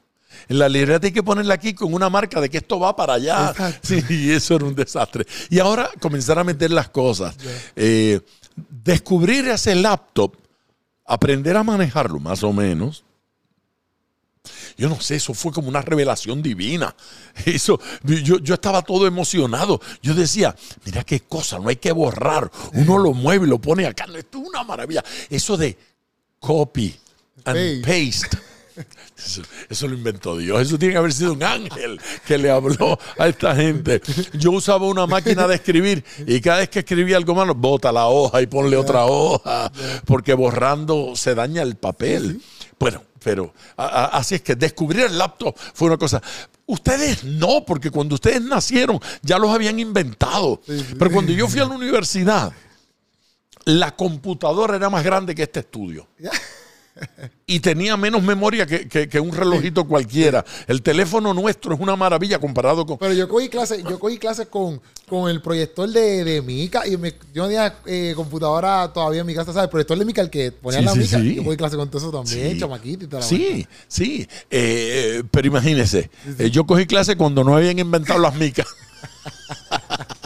En 0.49 0.59
la 0.59 0.69
libreta 0.69 1.07
hay 1.07 1.13
que 1.13 1.23
ponerla 1.23 1.55
aquí 1.55 1.75
con 1.75 1.93
una 1.93 2.09
marca 2.09 2.41
de 2.41 2.49
que 2.49 2.59
esto 2.59 2.79
va 2.81 2.97
para 2.97 3.15
allá. 3.15 3.51
Exacto. 3.51 3.81
Sí, 3.89 4.03
y 4.09 4.31
eso 4.31 4.57
era 4.57 4.65
un 4.65 4.75
desastre. 4.75 5.27
Y 5.49 5.59
ahora 5.59 5.91
comenzar 6.01 6.39
a 6.39 6.45
meter 6.45 6.71
las 6.71 6.89
cosas. 6.89 7.37
Eh, 7.77 8.21
descubrir 8.57 9.47
ese 9.49 9.75
laptop, 9.75 10.35
aprender 11.07 11.57
a 11.57 11.63
manejarlo 11.63 12.19
más 12.21 12.43
o 12.43 12.53
menos. 12.53 13.05
Yo 14.77 14.89
no 14.89 15.01
sé, 15.01 15.17
eso 15.17 15.35
fue 15.35 15.53
como 15.53 15.69
una 15.69 15.83
revelación 15.83 16.43
divina. 16.43 16.95
Eso, 17.45 17.81
yo, 18.03 18.39
yo 18.39 18.55
estaba 18.55 18.83
todo 18.83 19.07
emocionado. 19.07 19.81
Yo 20.03 20.15
decía, 20.15 20.55
mira 20.85 21.05
qué 21.05 21.21
cosa, 21.21 21.59
no 21.59 21.69
hay 21.69 21.77
que 21.77 21.93
borrar. 21.93 22.51
Uno 22.73 22.99
lo 22.99 23.13
mueve 23.13 23.47
y 23.47 23.51
lo 23.51 23.59
pone 23.59 23.87
acá. 23.87 24.07
No, 24.07 24.17
esto 24.17 24.39
es 24.39 24.49
una 24.49 24.65
maravilla. 24.65 25.05
Eso 25.29 25.57
de 25.57 25.77
copy 26.39 26.95
and 27.45 27.85
paste. 27.85 28.39
Eso, 29.17 29.43
eso 29.69 29.89
lo 29.89 29.95
inventó 29.95 30.37
Dios. 30.37 30.63
Eso 30.63 30.79
tiene 30.79 30.95
que 30.95 30.99
haber 30.99 31.13
sido 31.13 31.35
un 31.35 31.43
ángel 31.43 32.01
que 32.27 32.39
le 32.39 32.51
habló 32.51 32.99
a 33.19 33.29
esta 33.29 33.55
gente. 33.55 34.01
Yo 34.33 34.53
usaba 34.53 34.87
una 34.87 35.07
máquina 35.07 35.47
de 35.47 35.57
escribir 35.57 36.05
y 36.27 36.41
cada 36.41 36.59
vez 36.59 36.71
que 36.71 36.79
escribía 36.79 37.17
algo 37.17 37.35
malo, 37.35 37.55
bota 37.55 37.93
la 37.93 38.07
hoja 38.07 38.41
y 38.41 38.47
ponle 38.47 38.77
otra 38.77 39.05
hoja, 39.05 39.71
porque 40.07 40.33
borrando 40.33 41.15
se 41.17 41.35
daña 41.35 41.63
el 41.63 41.77
papel. 41.77 42.41
Bueno, 42.79 43.03
pero 43.23 43.53
a- 43.77 43.85
a- 43.87 44.05
así 44.19 44.35
es 44.37 44.43
que 44.43 44.55
descubrir 44.57 45.07
el 45.07 45.19
laptop 45.19 45.57
fue 45.75 45.89
una 45.89 45.97
cosa. 45.99 46.23
Ustedes 46.67 47.25
no, 47.25 47.65
porque 47.67 47.91
cuando 47.91 48.15
ustedes 48.15 48.41
nacieron 48.43 49.01
ya 49.23 49.39
los 49.39 49.51
habían 49.51 49.79
inventado. 49.79 50.61
Pero 50.99 51.11
cuando 51.11 51.33
yo 51.33 51.49
fui 51.49 51.61
a 51.61 51.65
la 51.65 51.75
universidad, 51.75 52.53
la 53.65 53.95
computadora 53.95 54.77
era 54.77 54.89
más 54.89 55.05
grande 55.05 55.35
que 55.35 55.43
este 55.43 55.61
estudio. 55.61 56.07
Y 57.47 57.61
tenía 57.61 57.97
menos 57.97 58.23
memoria 58.23 58.65
que, 58.67 58.87
que- 58.89 59.09
que 59.09 59.19
un 59.21 59.33
relojito 59.33 59.85
cualquiera. 59.87 60.45
El 60.69 60.83
teléfono 60.83 61.35
nuestro 61.35 61.75
es 61.75 61.81
una 61.81 61.97
maravilla 61.97 62.39
comparado 62.39 62.87
con... 62.87 62.99
Pero 62.99 63.13
yo 63.13 63.29
cogí 63.29 63.49
clases, 63.49 63.83
yo 63.83 63.99
cogí 63.99 64.19
clases 64.19 64.47
con, 64.47 64.81
con 65.09 65.29
el 65.31 65.43
proyector 65.43 65.89
de, 65.89 66.23
de 66.25 66.43
Mica 66.43 66.87
y 66.87 66.97
me- 66.97 67.15
yo 67.35 67.43
no 67.43 67.49
tenía 67.49 67.75
eh, 67.87 68.13
computadora 68.15 68.93
todavía 68.93 69.23
en 69.23 69.27
mi 69.27 69.35
casa, 69.35 69.53
¿sabes? 69.53 69.65
El 69.65 69.71
proyector 69.71 69.99
de 69.99 70.05
Mica, 70.05 70.21
el 70.23 70.31
que 70.31 70.53
ponía 70.53 70.79
Sí, 70.81 70.85
la 70.85 70.93
sí, 70.93 70.99
Mica, 71.01 71.19
sí. 71.19 71.35
yo 71.35 71.45
cogí 71.45 71.57
clases 71.57 71.77
con 71.77 71.89
todo 71.91 71.99
eso 71.99 72.11
también, 72.13 72.59
chamaquito 72.59 73.05
y 73.05 73.09
toda 73.09 73.21
la 73.23 73.27
Sí, 73.27 73.67
sí. 73.89 74.29
Eh, 74.51 75.23
pero 75.31 75.49
imagínese, 75.49 76.09
eh, 76.39 76.51
yo 76.51 76.65
cogí 76.67 76.87
clase 76.87 77.17
cuando 77.17 77.43
no 77.43 77.57
habían 77.57 77.79
inventado 77.79 78.21
las 78.21 78.35
micas. 78.37 78.67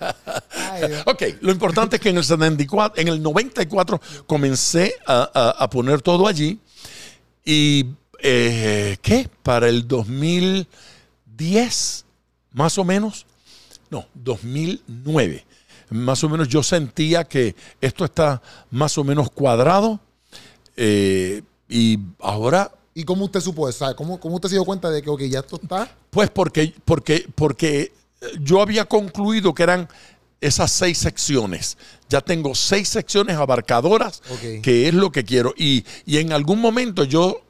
Ok, 1.06 1.22
lo 1.40 1.50
importante 1.52 1.96
es 1.96 2.02
que 2.02 2.10
en 2.10 2.18
el 2.18 2.24
74, 2.24 3.00
en 3.00 3.08
el 3.08 3.22
94 3.22 4.00
comencé 4.26 4.94
a, 5.06 5.30
a- 5.32 5.50
a 5.64 5.70
poner 5.70 6.02
todo 6.02 6.26
allí 6.26 6.58
y 7.44 7.86
eh, 8.22 8.96
¿qué? 9.02 9.28
Para 9.42 9.68
el 9.68 9.86
2010, 9.88 12.04
más 12.52 12.78
o 12.78 12.84
menos, 12.84 13.26
no, 13.90 14.06
2009, 14.14 15.44
más 15.90 16.22
o 16.24 16.28
menos 16.28 16.48
yo 16.48 16.62
sentía 16.62 17.24
que 17.24 17.54
esto 17.80 18.04
está 18.04 18.42
más 18.70 18.96
o 18.98 19.04
menos 19.04 19.30
cuadrado 19.30 20.00
eh, 20.76 21.42
y 21.68 21.98
ahora 22.20 22.72
¿Y 22.98 23.04
cómo 23.04 23.26
usted 23.26 23.40
supo 23.40 23.68
eso? 23.68 23.94
¿Cómo, 23.94 24.18
¿Cómo 24.18 24.36
usted 24.36 24.48
se 24.48 24.54
dio 24.54 24.64
cuenta 24.64 24.88
de 24.88 25.02
que, 25.02 25.10
ok, 25.10 25.20
ya 25.24 25.40
esto 25.40 25.60
está? 25.62 25.86
Pues 26.08 26.30
porque, 26.30 26.72
porque, 26.86 27.26
porque 27.34 27.92
yo 28.40 28.60
había 28.62 28.84
concluido 28.84 29.54
que 29.54 29.62
eran 29.62 29.88
esas 30.40 30.70
seis 30.70 30.98
secciones. 30.98 31.76
Ya 32.08 32.20
tengo 32.20 32.54
seis 32.54 32.88
secciones 32.88 33.36
abarcadoras, 33.36 34.22
que 34.62 34.88
es 34.88 34.94
lo 34.94 35.10
que 35.10 35.24
quiero. 35.24 35.54
Y, 35.56 35.84
y 36.04 36.18
en 36.18 36.32
algún 36.32 36.60
momento 36.60 37.04
yo, 37.04 37.42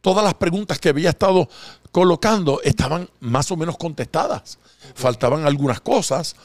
todas 0.00 0.24
las 0.24 0.34
preguntas 0.34 0.78
que 0.78 0.90
había 0.90 1.10
estado 1.10 1.48
colocando 1.90 2.60
estaban 2.62 3.08
más 3.20 3.50
o 3.50 3.56
menos 3.56 3.76
contestadas. 3.76 4.58
Faltaban 4.94 5.46
algunas 5.46 5.80
cosas. 5.80 6.36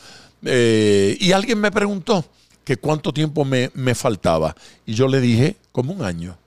eh, 0.43 1.17
y 1.19 1.31
alguien 1.31 1.59
me 1.59 1.71
preguntó 1.71 2.23
que 2.63 2.77
cuánto 2.77 3.11
tiempo 3.13 3.43
me, 3.45 3.71
me 3.73 3.95
faltaba. 3.95 4.55
Y 4.85 4.93
yo 4.93 5.07
le 5.07 5.19
dije, 5.19 5.57
como 5.71 5.91
un 5.93 6.03
año. 6.03 6.37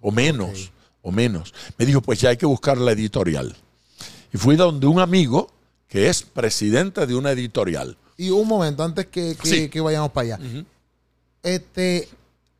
O 0.00 0.10
menos, 0.10 0.70
o 1.02 1.10
menos. 1.10 1.52
Me 1.78 1.86
dijo, 1.86 2.00
pues 2.00 2.20
ya 2.20 2.28
hay 2.30 2.36
que 2.36 2.46
buscar 2.46 2.76
la 2.78 2.92
editorial. 2.92 3.54
Y 4.32 4.36
fui 4.36 4.56
donde 4.56 4.86
un 4.86 5.00
amigo 5.00 5.50
que 5.94 6.08
es 6.08 6.22
presidente 6.24 7.06
de 7.06 7.14
una 7.14 7.30
editorial. 7.30 7.96
Y 8.16 8.30
un 8.30 8.48
momento, 8.48 8.82
antes 8.82 9.06
que, 9.06 9.36
que- 9.40 9.48
Sí. 9.48 9.68
que 9.68 9.80
vayamos 9.80 10.10
para 10.10 10.34
allá. 10.34 10.64
Este, 11.40 12.08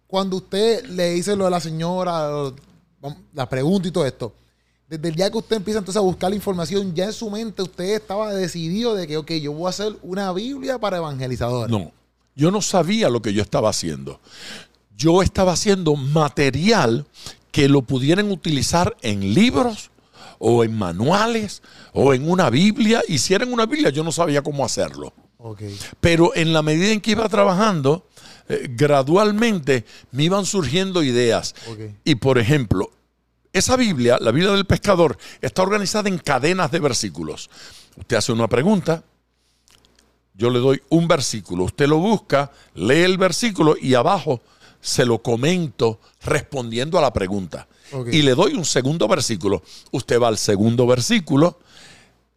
cuando 0.07 0.37
usted 0.37 0.87
le 0.87 1.15
dice 1.15 1.35
lo 1.35 1.47
de 1.47 1.51
la 1.51 1.59
señora, 1.59 2.29
lo- 2.29 2.55
la 3.33 3.49
pregunta 3.49 3.89
y 3.89 3.91
todo 3.91 4.07
esto, 4.07 4.33
desde 4.89 5.09
el 5.09 5.17
día 5.17 5.29
que 5.33 5.39
usted 5.39 5.57
empieza 5.57 5.81
entonces 5.81 5.99
a 5.99 6.03
buscar 6.05 6.31
la 6.31 6.37
información, 6.37 6.95
ya 6.95 7.07
en 7.07 7.13
su 7.13 7.29
mente 7.29 7.61
usted 7.63 7.97
estaba 7.97 8.33
decidido 8.33 8.95
de 8.95 9.09
que, 9.09 9.17
ok, 9.17 9.33
yo 9.33 9.51
voy 9.53 9.67
a 9.67 9.71
hacer 9.71 9.97
una 10.03 10.33
Biblia 10.33 10.79
para 10.79 10.99
evangelizadores. 10.99 11.73
No, 11.77 11.91
yo 12.37 12.53
no 12.53 12.63
sabía 12.63 13.09
lo 13.09 13.21
que 13.21 13.33
yo 13.33 13.43
estaba 13.43 13.69
haciendo. 13.71 14.21
Yo 14.97 15.23
estaba 15.23 15.55
haciendo 15.55 15.97
material 15.97 17.05
que 17.51 17.69
lo 17.69 17.83
pudieran 17.83 18.31
utilizar 18.31 18.97
en 19.03 19.35
libros 19.35 19.91
o 20.39 20.65
en 20.65 20.77
manuales 20.77 21.63
o 21.93 22.15
en 22.15 22.29
una 22.31 22.51
Biblia. 22.51 23.03
Y 23.09 23.19
si 23.19 23.35
era 23.35 23.45
en 23.45 23.53
una 23.53 23.67
Biblia, 23.67 23.91
yo 23.91 24.05
no 24.05 24.13
sabía 24.13 24.43
cómo 24.43 24.65
hacerlo. 24.65 25.13
Pero 26.01 26.35
en 26.35 26.53
la 26.53 26.63
medida 26.63 26.93
en 26.93 27.01
que 27.01 27.13
iba 27.13 27.29
trabajando, 27.29 28.09
eh, 28.49 28.67
gradualmente 28.71 29.85
me 30.11 30.25
iban 30.25 30.47
surgiendo 30.47 31.03
ideas. 31.03 31.55
Y 32.05 32.15
por 32.17 32.39
ejemplo, 32.39 32.91
esa 33.53 33.77
Biblia, 33.77 34.19
la 34.21 34.33
Biblia 34.33 34.53
del 34.53 34.65
pescador, 34.65 35.17
está 35.41 35.63
organizada 35.63 36.09
en 36.09 36.19
cadenas 36.19 36.71
de 36.71 36.81
versículos. 36.81 37.51
Usted 37.97 38.17
hace 38.17 38.33
una 38.33 38.49
pregunta, 38.49 39.05
yo 40.35 40.51
le 40.51 40.59
doy 40.59 40.83
un 40.89 41.07
versículo, 41.07 41.65
usted 41.65 41.87
lo 41.87 41.99
busca, 41.99 42.51
lee 42.75 43.03
el 43.03 43.19
versículo 43.19 43.77
y 43.81 43.95
abajo 43.95 44.43
se 44.81 45.07
lo 45.07 45.23
comento 45.23 46.01
respondiendo 46.25 46.99
a 46.99 47.03
la 47.03 47.13
pregunta. 47.13 47.69
Y 48.11 48.23
le 48.23 48.35
doy 48.35 48.55
un 48.55 48.65
segundo 48.65 49.07
versículo. 49.09 49.63
Usted 49.91 50.21
va 50.21 50.29
al 50.29 50.39
segundo 50.39 50.87
versículo, 50.87 51.59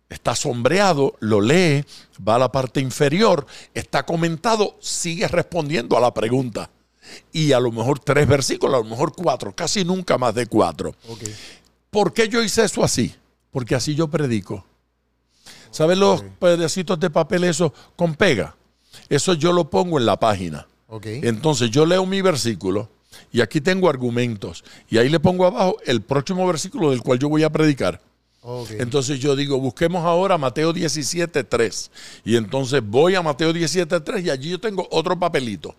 está 0.10 0.36
sombreado, 0.36 1.16
lo 1.20 1.42
lee, 1.42 1.84
va 2.28 2.36
a 2.36 2.40
la 2.40 2.52
parte 2.52 2.80
inferior, 2.80 3.46
está 3.74 4.06
comentado, 4.06 4.76
sigue 4.80 5.28
respondiendo 5.28 5.98
a 5.98 6.02
la 6.02 6.14
pregunta. 6.14 6.70
Y 7.32 7.54
a 7.54 7.60
lo 7.60 7.72
mejor 7.72 8.00
tres 8.00 8.28
versículos, 8.28 8.76
a 8.76 8.84
lo 8.84 8.90
mejor 8.90 9.14
cuatro, 9.14 9.56
casi 9.56 9.86
nunca 9.86 10.18
más 10.18 10.36
de 10.36 10.46
cuatro. 10.46 10.96
¿Por 11.90 12.14
qué 12.14 12.28
yo 12.28 12.44
hice 12.44 12.66
eso 12.66 12.84
así? 12.84 13.16
Porque 13.52 13.76
así 13.76 13.96
yo 13.96 14.08
predico. 14.08 14.66
¿Sabes 15.72 15.98
los 15.98 16.24
pedacitos 16.40 17.00
de 17.00 17.10
papel 17.10 17.46
esos 17.46 17.72
con 17.96 18.16
pega? 18.16 18.56
Eso 19.10 19.34
yo 19.34 19.54
lo 19.54 19.70
pongo 19.70 19.98
en 19.98 20.06
la 20.06 20.20
página. 20.20 20.68
Entonces 21.04 21.72
yo 21.72 21.86
leo 21.86 22.06
mi 22.06 22.22
versículo 22.22 22.90
y 23.32 23.42
aquí 23.42 23.62
tengo 23.62 23.90
argumentos. 23.90 24.64
Y 24.90 24.98
ahí 24.98 25.10
le 25.10 25.20
pongo 25.20 25.46
abajo 25.46 25.78
el 25.86 26.02
próximo 26.02 26.46
versículo 26.48 26.92
del 26.92 27.02
cual 27.02 27.20
yo 27.20 27.30
voy 27.30 27.44
a 27.44 27.50
predicar. 27.50 28.02
Entonces 28.80 29.20
yo 29.20 29.36
digo, 29.36 29.60
busquemos 29.60 30.06
ahora 30.06 30.38
Mateo 30.38 30.74
17.3. 30.74 31.90
Y 32.24 32.38
entonces 32.38 32.82
voy 32.84 33.16
a 33.16 33.22
Mateo 33.22 33.52
17.3 33.52 34.26
y 34.26 34.30
allí 34.30 34.50
yo 34.52 34.60
tengo 34.60 34.88
otro 34.90 35.20
papelito 35.20 35.76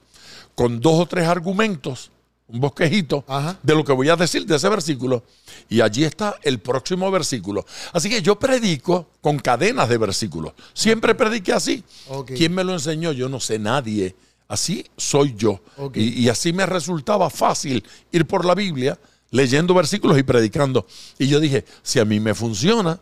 con 0.55 0.81
dos 0.81 1.01
o 1.01 1.07
tres 1.07 1.27
argumentos, 1.27 2.11
un 2.49 2.61
bosquejito 2.61 3.25
Ajá. 3.29 3.57
de 3.63 3.75
lo 3.75 3.85
que 3.85 3.93
voy 3.93 4.09
a 4.09 4.17
decir 4.17 4.45
de 4.45 4.57
ese 4.57 4.69
versículo. 4.69 5.23
Y 5.69 5.81
allí 5.81 6.05
está 6.05 6.35
el 6.43 6.59
próximo 6.59 7.11
versículo. 7.11 7.65
Así 7.93 8.11
que 8.11 8.21
yo 8.21 8.39
predico 8.39 9.09
con 9.21 9.39
cadenas 9.39 9.89
de 9.89 9.97
versículos. 9.99 10.53
Siempre 10.75 11.15
prediqué 11.15 11.53
así. 11.53 11.85
¿Quién 12.27 12.55
me 12.55 12.65
lo 12.65 12.73
enseñó? 12.73 13.13
Yo 13.13 13.29
no 13.29 13.41
sé 13.41 13.59
nadie. 13.59 14.15
Así 14.49 14.85
soy 14.97 15.35
yo. 15.37 15.61
Y 15.95 16.29
así 16.29 16.53
me 16.53 16.65
resultaba 16.65 17.29
fácil 17.29 17.85
ir 18.11 18.27
por 18.27 18.45
la 18.47 18.55
Biblia 18.55 18.99
leyendo 19.31 19.75
versículos 19.75 20.19
y 20.19 20.23
predicando. 20.23 20.87
Y 21.19 21.29
yo 21.29 21.39
dije, 21.39 21.65
si 21.83 21.99
a 21.99 22.07
mí 22.07 22.19
me 22.19 22.35
funciona, 22.35 22.99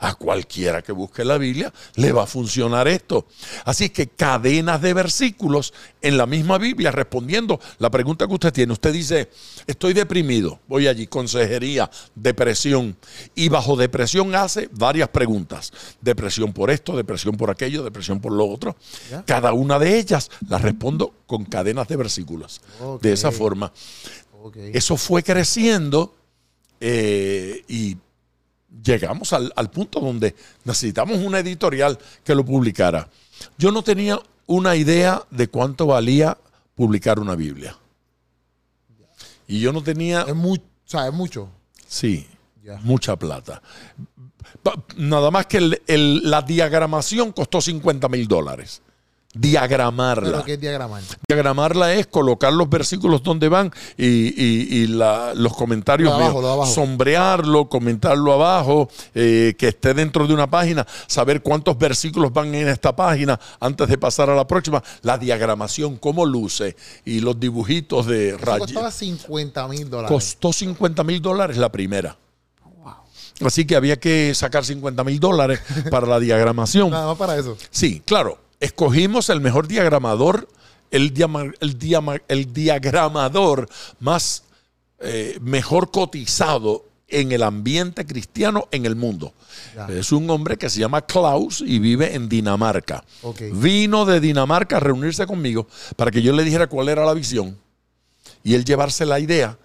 a 0.00 0.14
cualquiera 0.14 0.82
que 0.82 0.92
busque 0.92 1.24
la 1.24 1.38
Biblia 1.38 1.72
le 1.96 2.12
va 2.12 2.24
a 2.24 2.26
funcionar 2.26 2.88
esto. 2.88 3.26
Así 3.64 3.84
es 3.84 3.90
que 3.92 4.08
cadenas 4.08 4.80
de 4.80 4.94
versículos 4.94 5.72
en 6.00 6.16
la 6.16 6.26
misma 6.26 6.58
Biblia 6.58 6.90
respondiendo 6.90 7.60
la 7.78 7.90
pregunta 7.90 8.26
que 8.26 8.32
usted 8.32 8.52
tiene. 8.52 8.72
Usted 8.72 8.92
dice, 8.92 9.30
estoy 9.66 9.92
deprimido, 9.92 10.58
voy 10.66 10.86
allí, 10.86 11.06
consejería, 11.06 11.90
depresión. 12.14 12.96
Y 13.34 13.50
bajo 13.50 13.76
depresión 13.76 14.34
hace 14.34 14.68
varias 14.72 15.10
preguntas. 15.10 15.72
Depresión 16.00 16.52
por 16.52 16.70
esto, 16.70 16.96
depresión 16.96 17.36
por 17.36 17.50
aquello, 17.50 17.82
depresión 17.82 18.20
por 18.20 18.32
lo 18.32 18.48
otro. 18.48 18.76
Cada 19.26 19.52
una 19.52 19.78
de 19.78 19.98
ellas 19.98 20.30
las 20.48 20.62
respondo 20.62 21.14
con 21.26 21.44
cadenas 21.44 21.88
de 21.88 21.96
versículos. 21.96 22.62
De 23.02 23.12
esa 23.12 23.30
forma. 23.30 23.72
Eso 24.72 24.96
fue 24.96 25.22
creciendo 25.22 26.14
eh, 26.80 27.62
y 27.68 27.98
llegamos 28.84 29.32
al, 29.32 29.52
al 29.56 29.70
punto 29.70 30.00
donde 30.00 30.34
necesitamos 30.64 31.18
una 31.18 31.38
editorial 31.40 31.98
que 32.24 32.34
lo 32.34 32.44
publicara. 32.44 33.08
Yo 33.58 33.72
no 33.72 33.82
tenía 33.82 34.20
una 34.46 34.76
idea 34.76 35.22
de 35.30 35.48
cuánto 35.48 35.86
valía 35.86 36.36
publicar 36.74 37.18
una 37.18 37.34
Biblia. 37.34 37.76
Y 39.46 39.60
yo 39.60 39.72
no 39.72 39.82
tenía, 39.82 40.22
Es 40.22 40.34
mucho. 40.34 40.62
Sí, 41.86 42.26
mucha 42.82 43.16
plata. 43.16 43.60
Nada 44.96 45.30
más 45.30 45.46
que 45.46 45.58
el- 45.58 45.82
el- 45.86 46.30
la 46.30 46.42
diagramación 46.42 47.32
costó 47.32 47.60
50 47.60 48.08
mil 48.08 48.26
dólares. 48.28 48.82
Diagramarla. 49.32 50.42
Pero 50.42 50.54
es 50.54 50.60
diagramar. 50.60 51.02
Diagramarla 51.28 51.94
es 51.94 52.08
colocar 52.08 52.52
los 52.52 52.68
versículos 52.68 53.22
donde 53.22 53.48
van 53.48 53.72
y, 53.96 54.06
y- 54.06 54.66
y 54.82 54.86
la- 54.88 55.34
los 55.34 55.54
comentarios 55.56 56.10
Lo 56.10 56.16
de 56.18 56.24
abajo, 56.24 56.32
míos. 56.38 56.42
lo 56.42 56.48
de 56.48 56.54
abajo. 56.54 56.72
sombrearlo, 56.74 57.68
comentarlo 57.68 58.32
abajo, 58.32 58.88
eh, 59.14 59.54
que 59.56 59.68
esté 59.68 59.94
dentro 59.94 60.26
de 60.26 60.34
una 60.34 60.50
página, 60.50 60.84
saber 61.06 61.42
cuántos 61.42 61.78
versículos 61.78 62.32
van 62.32 62.52
en 62.56 62.66
esta 62.68 62.94
página 62.96 63.38
antes 63.60 63.86
de 63.88 63.98
pasar 63.98 64.30
a 64.30 64.34
la 64.34 64.46
próxima, 64.48 64.82
la 65.02 65.16
diagramación, 65.16 65.96
cómo 65.96 66.26
luce 66.26 66.74
y 67.04 67.20
los 67.20 67.38
dibujitos 67.38 68.06
de 68.06 68.36
rayos. 68.36 68.66
costaba 68.66 68.90
50 68.90 69.68
mil 69.68 69.88
dólares. 69.88 70.10
Costó 70.10 70.52
50 70.52 71.04
mil 71.04 71.22
dólares 71.22 71.56
la 71.56 71.70
primera. 71.70 72.16
Así 73.44 73.64
que 73.64 73.74
había 73.76 73.96
que 73.98 74.34
sacar 74.34 74.64
50 74.66 75.02
mil 75.04 75.18
dólares 75.18 75.60
para 75.90 76.06
la 76.06 76.18
diagramación. 76.20 76.90
Nada 76.90 77.06
más 77.06 77.16
para 77.16 77.38
eso. 77.38 77.56
Sí, 77.70 78.02
claro. 78.04 78.38
Escogimos 78.60 79.30
el 79.30 79.40
mejor 79.40 79.66
diagramador, 79.66 80.48
el, 80.90 81.12
diama- 81.14 81.50
el, 81.60 81.78
diama- 81.78 82.20
el 82.28 82.52
diagramador 82.52 83.68
más 84.00 84.44
eh, 85.00 85.38
mejor 85.40 85.90
cotizado 85.90 86.84
en 87.08 87.32
el 87.32 87.42
ambiente 87.42 88.06
cristiano 88.06 88.68
en 88.70 88.86
el 88.86 88.94
mundo. 88.96 89.32
Ya. 89.74 89.86
Es 89.88 90.12
un 90.12 90.28
hombre 90.30 90.56
que 90.58 90.68
se 90.70 90.78
llama 90.78 91.02
Klaus 91.02 91.60
y 91.66 91.78
vive 91.78 92.14
en 92.14 92.28
Dinamarca. 92.28 93.02
Vino 93.52 94.04
de 94.04 94.20
Dinamarca 94.20 94.76
a 94.76 94.80
reunirse 94.80 95.26
conmigo 95.26 95.66
para 95.96 96.10
que 96.10 96.22
yo 96.22 96.32
le 96.32 96.44
dijera 96.44 96.68
cuál 96.68 96.88
era 96.88 97.04
la 97.04 97.14
visión 97.14 97.56
y 98.44 98.54
él 98.54 98.64
llevarse 98.64 99.04
la 99.06 99.18
idea 99.18 99.58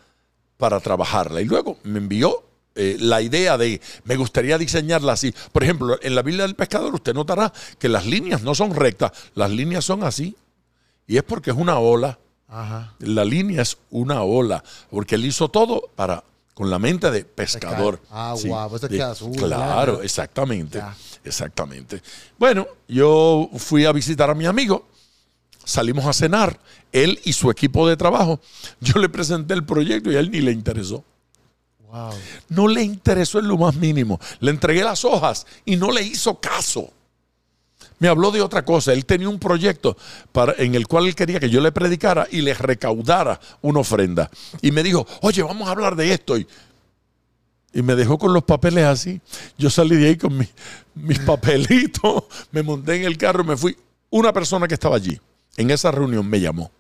para 0.57 0.79
trabajarla. 0.79 1.41
Y 1.41 1.45
luego 1.45 1.77
me 1.83 1.99
envió 1.99 2.44
eh, 2.75 2.97
la 2.99 3.21
idea 3.21 3.57
de, 3.57 3.81
me 4.03 4.15
gustaría 4.17 4.57
diseñarla 4.57 5.13
así. 5.13 5.33
Por 5.51 5.63
ejemplo, 5.63 5.97
en 6.01 6.13
la 6.15 6.21
Biblia 6.21 6.43
del 6.45 6.55
Pescador 6.55 6.93
usted 6.93 7.13
notará 7.13 7.51
que 7.79 7.89
las 7.89 8.05
líneas 8.05 8.41
no 8.43 8.53
son 8.55 8.75
rectas, 8.75 9.11
las 9.33 9.49
líneas 9.51 9.85
son 9.85 10.03
así. 10.03 10.35
Y 11.07 11.17
es 11.17 11.23
porque 11.23 11.51
es 11.51 11.57
una 11.57 11.79
ola. 11.79 12.19
Ajá. 12.47 12.93
La 12.99 13.25
línea 13.25 13.61
es 13.61 13.77
una 13.91 14.21
ola, 14.23 14.63
porque 14.89 15.15
él 15.15 15.25
hizo 15.25 15.49
todo 15.49 15.89
para 15.95 16.23
con 16.53 16.69
la 16.69 16.79
mente 16.79 17.11
de 17.11 17.25
pescador. 17.25 17.99
Ah, 18.11 18.33
Sí, 18.37 18.47
guau, 18.47 18.69
pues 18.69 18.83
es 18.83 18.89
de- 18.89 18.97
que 18.97 19.03
azul, 19.03 19.31
Claro, 19.35 20.01
exactamente. 20.01 20.77
Ya. 20.77 20.95
Exactamente. 21.23 22.01
Bueno, 22.37 22.65
yo 22.87 23.49
fui 23.57 23.83
a 23.85 23.91
visitar 23.91 24.29
a 24.29 24.35
mi 24.35 24.45
amigo, 24.45 24.87
salimos 25.63 26.05
a 26.05 26.13
cenar, 26.13 26.59
él 26.91 27.19
y 27.25 27.33
su 27.33 27.49
equipo 27.51 27.87
de 27.89 27.97
trabajo. 27.97 28.39
Yo 28.79 28.99
le 29.01 29.09
presenté 29.09 29.53
el 29.53 29.65
proyecto 29.65 30.11
y 30.11 30.15
a 30.15 30.19
él 30.19 30.31
ni 30.31 30.39
le 30.41 30.51
interesó. 30.51 31.03
Wow. 31.95 32.11
No 32.49 32.67
le 32.67 32.83
interesó 32.83 33.39
en 33.39 33.47
lo 33.47 33.57
más 33.57 33.75
mínimo. 33.75 34.19
Le 34.41 34.51
entregué 34.51 34.83
las 34.83 35.05
hojas 35.05 35.45
y 35.63 35.77
no 35.77 35.91
le 35.91 36.01
hizo 36.03 36.39
caso. 36.41 36.89
Me 37.99 38.09
habló 38.09 38.31
de 38.31 38.41
otra 38.41 38.65
cosa. 38.65 38.91
Él 38.91 39.05
tenía 39.05 39.29
un 39.29 39.39
proyecto 39.39 39.95
para, 40.33 40.53
en 40.57 40.75
el 40.75 40.87
cual 40.87 41.05
él 41.07 41.15
quería 41.15 41.39
que 41.39 41.49
yo 41.49 41.61
le 41.61 41.71
predicara 41.71 42.27
y 42.29 42.41
le 42.41 42.53
recaudara 42.53 43.39
una 43.61 43.79
ofrenda. 43.79 44.29
Y 44.61 44.71
me 44.71 44.83
dijo, 44.83 45.07
oye, 45.21 45.41
vamos 45.41 45.67
a 45.67 45.71
hablar 45.71 45.95
de 45.95 46.11
esto. 46.13 46.37
Y, 46.37 46.45
y 47.73 47.81
me 47.81 47.95
dejó 47.95 48.17
con 48.17 48.33
los 48.33 48.43
papeles 48.43 48.83
así. 48.83 49.21
Yo 49.57 49.69
salí 49.69 49.95
de 49.95 50.07
ahí 50.09 50.17
con 50.17 50.37
mi- 50.37 50.49
mis 50.95 51.19
papelitos, 51.25 52.23
me 52.51 52.61
monté 52.63 52.95
en 52.97 53.03
el 53.03 53.17
carro 53.17 53.43
y 53.43 53.47
me 53.47 53.55
fui. 53.57 53.77
Una 54.09 54.33
persona 54.33 54.67
que 54.67 54.73
estaba 54.73 54.97
allí, 54.97 55.17
en 55.55 55.71
esa 55.71 55.91
reunión, 55.91 56.27
me 56.27 56.41
llamó. 56.41 56.71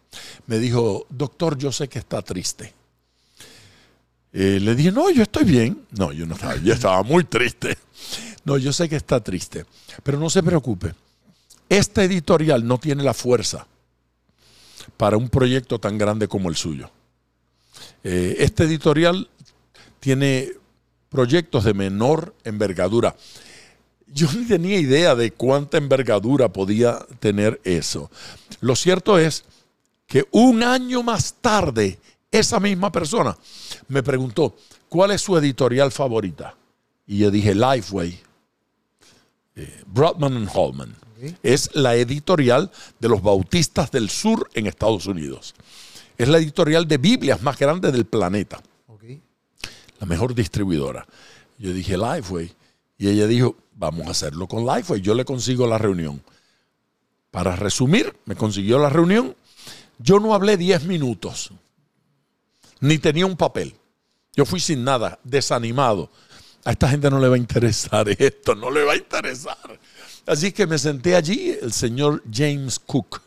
Me 0.47 0.59
dijo, 0.59 1.05
doctor, 1.09 1.57
yo 1.57 1.71
sé 1.71 1.87
que 1.87 1.99
está 1.99 2.21
triste. 2.21 2.73
Eh, 4.37 4.59
le 4.59 4.75
dije, 4.75 4.91
no, 4.91 5.09
yo 5.09 5.23
estoy 5.23 5.45
bien. 5.45 5.85
No, 5.91 6.11
yo 6.11 6.25
no 6.25 6.35
estaba, 6.35 6.57
yo 6.57 6.73
estaba 6.73 7.01
muy 7.03 7.23
triste. 7.23 7.77
No, 8.43 8.57
yo 8.57 8.73
sé 8.73 8.89
que 8.89 8.97
está 8.97 9.23
triste, 9.23 9.65
pero 10.03 10.19
no 10.19 10.29
se 10.29 10.43
preocupe. 10.43 10.93
Este 11.69 12.03
editorial 12.03 12.67
no 12.67 12.77
tiene 12.77 13.01
la 13.01 13.13
fuerza 13.13 13.65
para 14.97 15.15
un 15.15 15.29
proyecto 15.29 15.79
tan 15.79 15.97
grande 15.97 16.27
como 16.27 16.49
el 16.49 16.57
suyo. 16.57 16.91
Eh, 18.03 18.35
este 18.39 18.65
editorial 18.65 19.29
tiene 20.01 20.51
proyectos 21.09 21.63
de 21.63 21.73
menor 21.73 22.35
envergadura. 22.43 23.15
Yo 24.05 24.31
ni 24.33 24.45
tenía 24.45 24.77
idea 24.77 25.15
de 25.15 25.31
cuánta 25.31 25.77
envergadura 25.77 26.49
podía 26.49 26.99
tener 27.21 27.61
eso. 27.63 28.11
Lo 28.59 28.75
cierto 28.75 29.17
es 29.17 29.45
que 30.07 30.27
un 30.31 30.61
año 30.61 31.03
más 31.03 31.35
tarde, 31.41 31.99
esa 32.39 32.59
misma 32.59 32.91
persona 32.91 33.37
me 33.87 34.03
preguntó, 34.03 34.55
¿cuál 34.89 35.11
es 35.11 35.21
su 35.21 35.37
editorial 35.37 35.91
favorita? 35.91 36.55
Y 37.07 37.19
yo 37.19 37.31
dije, 37.31 37.53
Lifeway, 37.53 38.19
eh, 39.55 39.83
Broadman 39.87 40.37
and 40.37 40.49
Hallman. 40.49 40.95
Ok. 41.11 41.35
Es 41.43 41.69
la 41.75 41.95
editorial 41.95 42.71
de 42.99 43.09
los 43.09 43.21
bautistas 43.21 43.91
del 43.91 44.09
sur 44.09 44.49
en 44.53 44.67
Estados 44.67 45.05
Unidos. 45.05 45.55
Es 46.17 46.27
la 46.27 46.37
editorial 46.37 46.87
de 46.87 46.97
Biblias 46.97 47.41
más 47.41 47.57
grande 47.57 47.91
del 47.91 48.05
planeta 48.05 48.61
la 49.99 50.05
mejor 50.05 50.35
distribuidora. 50.35 51.05
Yo 51.57 51.73
dije 51.73 51.97
Lifeway. 51.97 52.51
Y 52.97 53.09
ella 53.09 53.27
dijo, 53.27 53.57
vamos 53.75 54.07
a 54.07 54.11
hacerlo 54.11 54.47
con 54.47 54.65
Lifeway. 54.65 55.01
Yo 55.01 55.13
le 55.15 55.25
consigo 55.25 55.67
la 55.67 55.77
reunión. 55.77 56.21
Para 57.31 57.55
resumir, 57.55 58.15
me 58.25 58.35
consiguió 58.35 58.79
la 58.79 58.89
reunión. 58.89 59.35
Yo 59.99 60.19
no 60.19 60.33
hablé 60.33 60.57
10 60.57 60.85
minutos. 60.85 61.51
Ni 62.79 62.97
tenía 62.97 63.25
un 63.25 63.37
papel. 63.37 63.75
Yo 64.35 64.45
fui 64.45 64.59
sin 64.59 64.83
nada, 64.83 65.19
desanimado. 65.23 66.09
A 66.65 66.71
esta 66.71 66.89
gente 66.89 67.09
no 67.09 67.19
le 67.19 67.27
va 67.27 67.35
a 67.35 67.37
interesar 67.39 68.09
esto, 68.17 68.55
no 68.55 68.71
le 68.71 68.83
va 68.83 68.93
a 68.93 68.97
interesar. 68.97 69.79
Así 70.25 70.51
que 70.51 70.65
me 70.65 70.77
senté 70.77 71.15
allí, 71.15 71.55
el 71.61 71.71
señor 71.71 72.23
James 72.31 72.79
Cook. 72.79 73.21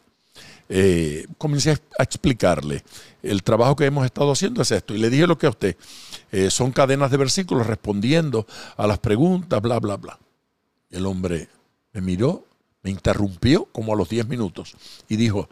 Eh, 0.70 1.26
comencé 1.38 1.70
a, 1.70 2.02
explicarle 2.02 2.84
el 3.22 3.42
trabajo 3.42 3.74
que 3.74 3.86
hemos 3.86 4.04
estado 4.04 4.32
haciendo 4.32 4.60
es 4.60 4.70
esto 4.70 4.94
y 4.94 4.98
le 4.98 5.08
dije 5.08 5.26
lo 5.26 5.38
que 5.38 5.46
a 5.46 5.50
usted 5.50 5.76
eh, 6.30 6.50
son 6.50 6.72
cadenas 6.72 7.10
de 7.10 7.16
versículos 7.16 7.66
respondiendo 7.66 8.46
a 8.76 8.86
las 8.86 8.98
preguntas 8.98 9.62
bla 9.62 9.80
bla 9.80 9.96
bla 9.96 10.18
el 10.90 11.06
hombre 11.06 11.48
me 11.94 12.02
miró 12.02 12.44
me 12.82 12.90
interrumpió 12.90 13.64
como 13.72 13.94
a 13.94 13.96
los 13.96 14.10
10 14.10 14.28
minutos 14.28 14.76
y 15.08 15.16
dijo 15.16 15.48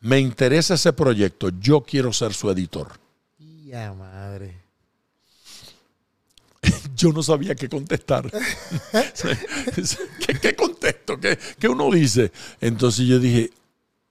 me 0.00 0.18
interesa 0.18 0.74
ese 0.74 0.92
proyecto 0.92 1.50
yo 1.60 1.82
quiero 1.82 2.12
ser 2.12 2.34
su 2.34 2.50
editor 2.50 2.88
Ya 3.66 3.92
madre. 3.92 4.62
yo 6.94 7.12
no 7.12 7.20
sabía 7.20 7.56
qué 7.56 7.68
contestar. 7.68 8.30
¿Qué, 10.40 10.54
contesto? 10.54 11.18
¿Qué, 11.18 11.36
qué 11.58 11.68
uno 11.68 11.90
dice? 11.90 12.30
Entonces 12.60 13.08
yo 13.08 13.18
dije, 13.18 13.50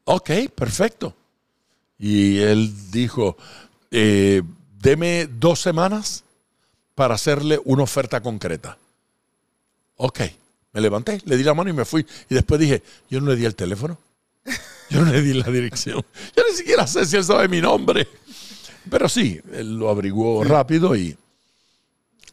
ok, 0.03 0.29
perfecto. 0.53 1.15
Y 1.97 2.39
él 2.39 2.91
dijo, 2.91 3.37
eh, 3.91 4.41
deme 4.77 5.27
dos 5.27 5.61
semanas 5.61 6.25
para 6.93 7.15
hacerle 7.15 7.57
una 7.63 7.83
oferta 7.83 8.19
concreta. 8.19 8.77
Ok, 9.95 10.19
me 10.73 10.81
levanté, 10.81 11.21
le 11.23 11.37
di 11.37 11.45
la 11.45 11.53
mano 11.53 11.69
y 11.69 11.73
me 11.73 11.85
fui. 11.85 12.05
Y 12.29 12.35
después 12.35 12.59
dije, 12.59 12.83
yo 13.09 13.21
no 13.21 13.31
le 13.31 13.37
di 13.37 13.45
el 13.45 13.55
teléfono. 13.55 13.97
Yo 14.89 15.01
no 15.01 15.11
le 15.11 15.21
di 15.21 15.33
la 15.33 15.49
dirección. 15.49 16.05
Yo 16.35 16.43
ni 16.49 16.55
siquiera 16.55 16.85
sé 16.85 17.05
si 17.05 17.15
él 17.15 17.23
sabe 17.23 17.47
mi 17.47 17.61
nombre. 17.61 18.07
Pero 18.89 19.09
sí, 19.09 19.39
él 19.53 19.77
lo 19.77 19.89
averiguó 19.89 20.43
rápido 20.43 20.95
y, 20.95 21.17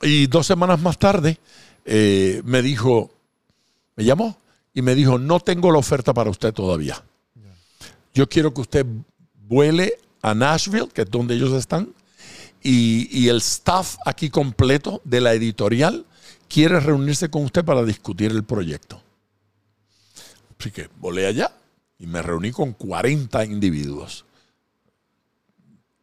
y 0.03 0.27
dos 0.27 0.47
semanas 0.47 0.81
más 0.81 0.99
tarde 0.99 1.39
eh, 1.85 2.43
me 2.45 2.63
dijo, 2.63 3.11
me 3.97 4.05
llamó 4.05 4.37
y 4.75 4.83
me 4.83 4.95
dijo, 4.95 5.19
no 5.19 5.41
tengo 5.41 5.71
la 5.71 5.79
oferta 5.79 6.13
para 6.15 6.31
usted 6.31 6.53
todavía. 6.53 7.03
Yo 8.15 8.29
quiero 8.29 8.53
que 8.53 8.61
usted 8.61 8.87
vuele 9.49 9.95
a 10.21 10.35
Nashville, 10.35 10.89
que 10.89 11.03
es 11.03 11.11
donde 11.11 11.35
ellos 11.35 11.53
están, 11.53 11.95
y, 12.63 13.09
y 13.11 13.29
el 13.29 13.39
staff 13.39 13.97
aquí 14.05 14.31
completo 14.31 15.01
de 15.05 15.21
la 15.21 15.33
editorial 15.33 16.05
quiere 16.49 16.79
reunirse 16.81 17.31
con 17.31 17.45
usted 17.45 17.65
para 17.65 17.83
discutir 17.83 18.31
el 18.31 18.45
proyecto. 18.45 19.03
Así 20.59 20.71
que 20.71 20.89
volé 20.99 21.27
allá 21.27 21.51
y 21.99 22.07
me 22.07 22.23
reuní 22.23 22.53
con 22.53 22.73
40 22.73 23.45
individuos. 23.47 24.25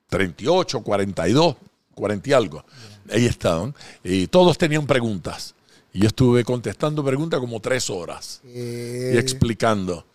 38, 0.10 0.82
42, 0.82 1.55
40 1.95 2.30
y 2.30 2.34
algo. 2.34 2.66
Ahí 3.12 3.26
estaban. 3.26 3.74
Y 4.03 4.28
todos 4.28 4.57
tenían 4.57 4.86
preguntas. 4.86 5.55
Y 5.93 6.01
yo 6.01 6.07
estuve 6.07 6.43
contestando 6.43 7.03
preguntas 7.03 7.39
como 7.39 7.60
tres 7.60 7.89
horas 7.89 8.41
Eh, 8.45 9.14
y 9.16 9.18
explicando. 9.18 10.05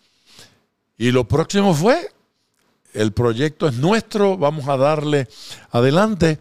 Y 0.97 1.11
lo 1.11 1.27
próximo 1.27 1.75
fue, 1.75 2.13
el 2.93 3.13
proyecto 3.13 3.67
es 3.67 3.75
nuestro, 3.75 4.37
vamos 4.37 4.69
a 4.69 4.77
darle 4.77 5.29
adelante. 5.71 6.39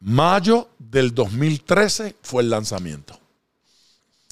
Mayo 0.00 0.68
del 0.78 1.14
2013 1.14 2.16
fue 2.20 2.42
el 2.42 2.50
lanzamiento. 2.50 3.18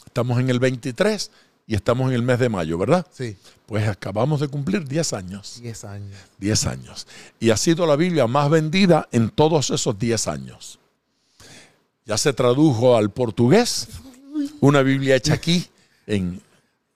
Estamos 0.05 0.39
en 0.39 0.51
el 0.51 0.59
23 0.59 1.31
y 1.67 1.75
estamos 1.75 2.11
en 2.11 2.17
el 2.17 2.23
mes 2.23 2.39
de 2.39 2.51
mayo, 2.51 2.77
¿verdad? 2.77 3.07
sí, 3.11 3.35
Pues 3.73 3.89
acabamos 3.89 4.39
de 4.41 4.49
cumplir 4.49 4.87
10 4.87 5.15
años. 5.15 5.59
10 5.63 5.85
años. 5.85 6.15
10 6.37 6.67
años. 6.67 7.07
Y 7.41 7.49
ha 7.49 7.57
sido 7.57 7.87
la 7.87 7.97
Biblia 7.97 8.27
más 8.27 8.51
vendida 8.51 9.09
en 9.13 9.31
todos 9.31 9.71
esos 9.71 9.99
10 9.99 10.29
años. 10.29 10.79
Ya 12.05 12.19
se 12.19 12.35
tradujo 12.35 12.99
al 12.99 13.11
portugués, 13.11 13.89
una 14.61 14.83
Biblia 14.83 15.17
hecha 15.17 15.33
aquí 15.33 15.67
en, 16.07 16.43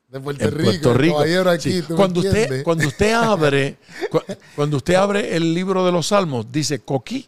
De 0.09 0.21
Puerto 0.21 0.45
en 0.45 0.51
Rico. 0.99 1.23
Puerto 1.23 1.49
aquí, 1.51 1.73
Sí. 1.73 1.81
¿tú 1.81 1.95
me 1.95 1.97
Cuando, 1.97 2.21
usted, 2.21 2.37
entiendes? 2.37 2.65
cuando 2.65 2.87
usted 2.89 3.13
abre, 3.15 3.77
cu- 4.11 4.21
cuando 4.55 4.77
usted 4.77 4.95
abre 4.97 5.35
el 5.35 5.55
libro 5.55 5.83
de 5.87 5.93
los 5.93 6.09
Salmos, 6.09 6.53
dice 6.53 6.81
coquí. 6.81 7.27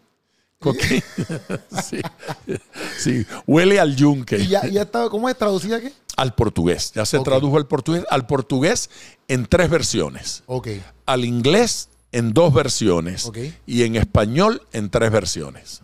Sí. 1.83 2.01
Sí. 2.99 3.27
Huele 3.47 3.79
al 3.79 3.95
yunque. 3.95 4.39
¿Y 4.39 4.49
ya, 4.49 4.67
ya 4.67 4.91
¿Cómo 4.91 5.29
es 5.29 5.37
traducida 5.37 5.81
qué? 5.81 5.93
Al 6.17 6.35
portugués. 6.35 6.93
Ya 6.95 7.07
se 7.07 7.21
tradujo 7.21 7.57
al 7.57 7.67
portugués. 7.67 8.05
Al 8.11 8.27
portugués 8.27 8.91
en 9.29 9.47
tres 9.47 9.71
versiones. 9.71 10.43
Ok. 10.47 10.69
Al 11.07 11.25
inglés 11.25 11.89
en 12.11 12.33
dos 12.33 12.53
versiones. 12.53 13.27
Ok. 13.27 13.39
Y 13.67 13.85
en 13.85 13.97
español 13.97 14.63
en 14.73 14.91
tres 14.91 15.13
versiones. 15.13 15.83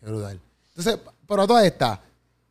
Qué 0.00 0.06
brutal. 0.06 0.40
Entonces, 0.68 0.98
pero 1.26 1.46
toda 1.46 1.66
esta, 1.66 2.00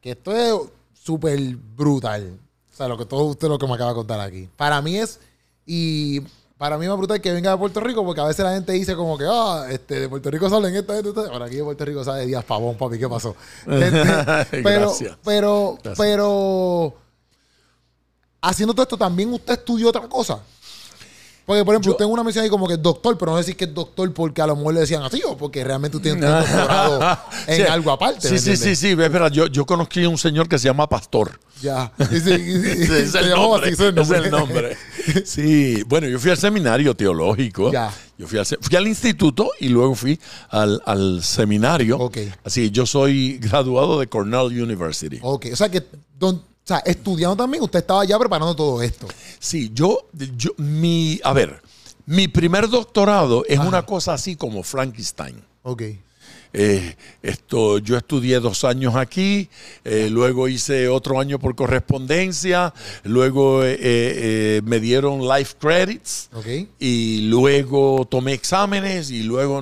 que 0.02 0.12
esto 0.12 0.36
es 0.36 0.54
súper 0.94 1.40
brutal. 1.56 2.38
O 2.72 2.76
sea, 2.76 2.88
lo 2.88 2.98
que 2.98 3.06
todo 3.06 3.24
usted 3.26 3.48
lo 3.48 3.58
que 3.58 3.68
me 3.68 3.74
acaba 3.74 3.92
de 3.92 3.96
contar 3.96 4.20
aquí. 4.20 4.50
Para 4.58 4.82
mí 4.82 4.98
es, 4.98 5.20
y 5.66 6.22
para 6.62 6.78
mí 6.78 6.86
es 6.86 6.90
más 6.90 6.98
brutal 7.00 7.20
que 7.20 7.32
venga 7.32 7.50
de 7.50 7.58
Puerto 7.58 7.80
Rico, 7.80 8.06
porque 8.06 8.22
a 8.22 8.26
veces 8.26 8.46
la 8.46 8.54
gente 8.54 8.72
dice 8.74 8.96
como 8.96 9.18
que, 9.18 9.26
ah, 9.28 9.66
este, 9.72 10.02
de 10.02 10.08
Puerto 10.08 10.30
Rico 10.30 10.48
salen 10.48 10.76
esta, 10.76 11.00
esta. 11.00 11.22
Ahora 11.22 11.46
aquí 11.46 11.56
de 11.56 11.64
Puerto 11.64 11.84
Rico 11.84 12.04
sale 12.04 12.28
Díaz 12.28 12.46
Pavón, 12.46 12.78
papi, 12.78 13.00
¿qué 13.00 13.10
pasó? 13.10 13.36
Este, 13.68 14.62
pero, 14.62 14.94
pero, 15.24 15.78
Gracias. 15.82 15.98
pero, 15.98 16.94
haciendo 18.44 18.76
todo 18.76 18.84
esto, 18.84 18.96
también 18.96 19.34
usted 19.34 19.54
estudió 19.54 19.90
otra 19.90 20.08
cosa. 20.08 20.44
Porque, 21.46 21.66
por 21.66 21.74
ejemplo, 21.74 21.92
Yo- 21.94 21.98
tengo 21.98 22.12
una 22.14 22.24
mención 22.24 22.44
ahí 22.44 22.50
como 22.50 22.68
que 22.68 22.76
es 22.76 22.82
doctor, 22.82 23.18
pero 23.18 23.32
no 23.32 23.38
decir 23.38 23.56
que 23.58 23.66
es 23.66 23.74
doctor 23.74 24.14
porque 24.14 24.42
a 24.42 24.48
lo 24.48 24.56
mejor 24.56 24.74
le 24.76 24.80
decían 24.82 25.02
así 25.04 25.22
o 25.28 25.36
porque 25.36 25.64
realmente 25.64 25.98
tú 25.98 26.02
tienes 26.02 26.24
un 26.24 26.30
doctorado 26.30 27.18
en 27.48 27.56
Sí. 27.58 27.62
algo 27.64 27.92
aparte. 27.92 28.28
Sí, 28.28 28.34
¿me 28.34 28.40
sí, 28.40 28.56
sí, 28.58 28.76
sí. 28.76 28.88
Es 28.90 28.98
verdad, 28.98 29.32
yo, 29.32 29.48
yo 29.48 29.66
conocí 29.66 30.04
a 30.04 30.10
un 30.10 30.18
señor 30.18 30.48
que 30.48 30.58
se 30.60 30.66
llama 30.66 30.88
Pastor. 30.88 31.40
Ya. 31.62 31.92
Y 32.00 32.20
sí, 32.20 32.32
y 32.32 32.62
sí, 32.62 32.72
Ese 32.84 33.00
es 33.02 33.16
el 33.16 33.30
nombre. 33.32 33.72
así, 33.72 33.84
es 33.84 34.10
el 34.12 34.32
nombre. 34.32 34.78
Sí, 35.26 35.84
bueno, 35.88 36.08
yo 36.08 36.20
fui 36.20 36.32
al 36.32 36.38
seminario 36.38 36.96
teológico. 36.96 37.72
Ya. 37.72 37.92
Yo 38.18 38.28
fui 38.28 38.38
al, 38.38 38.46
fui 38.46 38.76
al 38.76 38.88
instituto 38.88 39.50
y 39.60 39.70
luego 39.70 39.96
fui 39.96 40.20
al, 40.50 40.82
al 40.86 41.24
seminario. 41.24 41.98
Ok. 41.98 42.18
Así, 42.44 42.70
yo 42.72 42.86
soy 42.86 43.40
graduado 43.40 44.00
de 44.00 44.08
Cornell 44.08 44.62
University. 44.62 45.20
Ok, 45.24 45.48
o 45.52 45.56
sea 45.56 45.70
que, 45.70 45.84
don- 46.20 46.44
o 46.64 46.68
sea, 46.68 46.78
estudiando 46.80 47.36
también, 47.36 47.64
usted 47.64 47.80
estaba 47.80 48.06
ya 48.06 48.18
preparando 48.20 48.56
todo 48.56 48.82
esto. 48.82 49.08
Sí, 49.40 49.72
yo, 49.74 50.08
yo, 50.38 50.52
mi, 50.58 51.20
a 51.24 51.34
ver, 51.34 51.62
mi 52.06 52.28
primer 52.28 52.70
doctorado 52.70 53.44
es 53.48 53.60
Ajá. 53.60 53.68
una 53.68 53.86
cosa 53.86 54.14
así 54.14 54.36
como 54.36 54.64
Frankenstein. 54.64 55.44
Ok. 55.64 55.84
Eh, 56.54 56.96
esto, 57.24 57.78
yo 57.78 57.96
estudié 57.98 58.40
dos 58.42 58.64
años 58.66 58.96
aquí, 58.96 59.48
eh, 59.86 60.10
luego 60.12 60.48
hice 60.50 60.90
otro 60.90 61.20
año 61.20 61.40
por 61.40 61.56
correspondencia, 61.56 62.74
luego 63.04 63.64
eh, 63.64 63.78
eh, 63.80 64.62
me 64.66 64.80
dieron 64.80 65.22
life 65.28 65.56
credits 65.60 66.30
y 66.80 67.22
luego 67.30 68.06
tomé 68.10 68.34
exámenes 68.34 69.12
y 69.12 69.24
luego... 69.24 69.62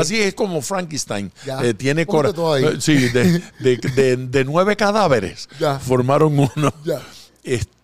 Así 0.00 0.18
es 0.20 0.34
como 0.34 0.62
Frankenstein. 0.62 1.30
Tiene 1.74 2.06
cora- 2.06 2.28
Sí, 2.80 2.94
de, 3.10 3.42
de- 3.60 3.76
de- 3.76 4.16
de 4.16 4.44
nueve 4.44 4.76
cadáveres 4.76 5.48
Ya. 5.58 5.78
formaron 5.78 6.38
uno. 6.38 6.72
Ya. 6.84 7.02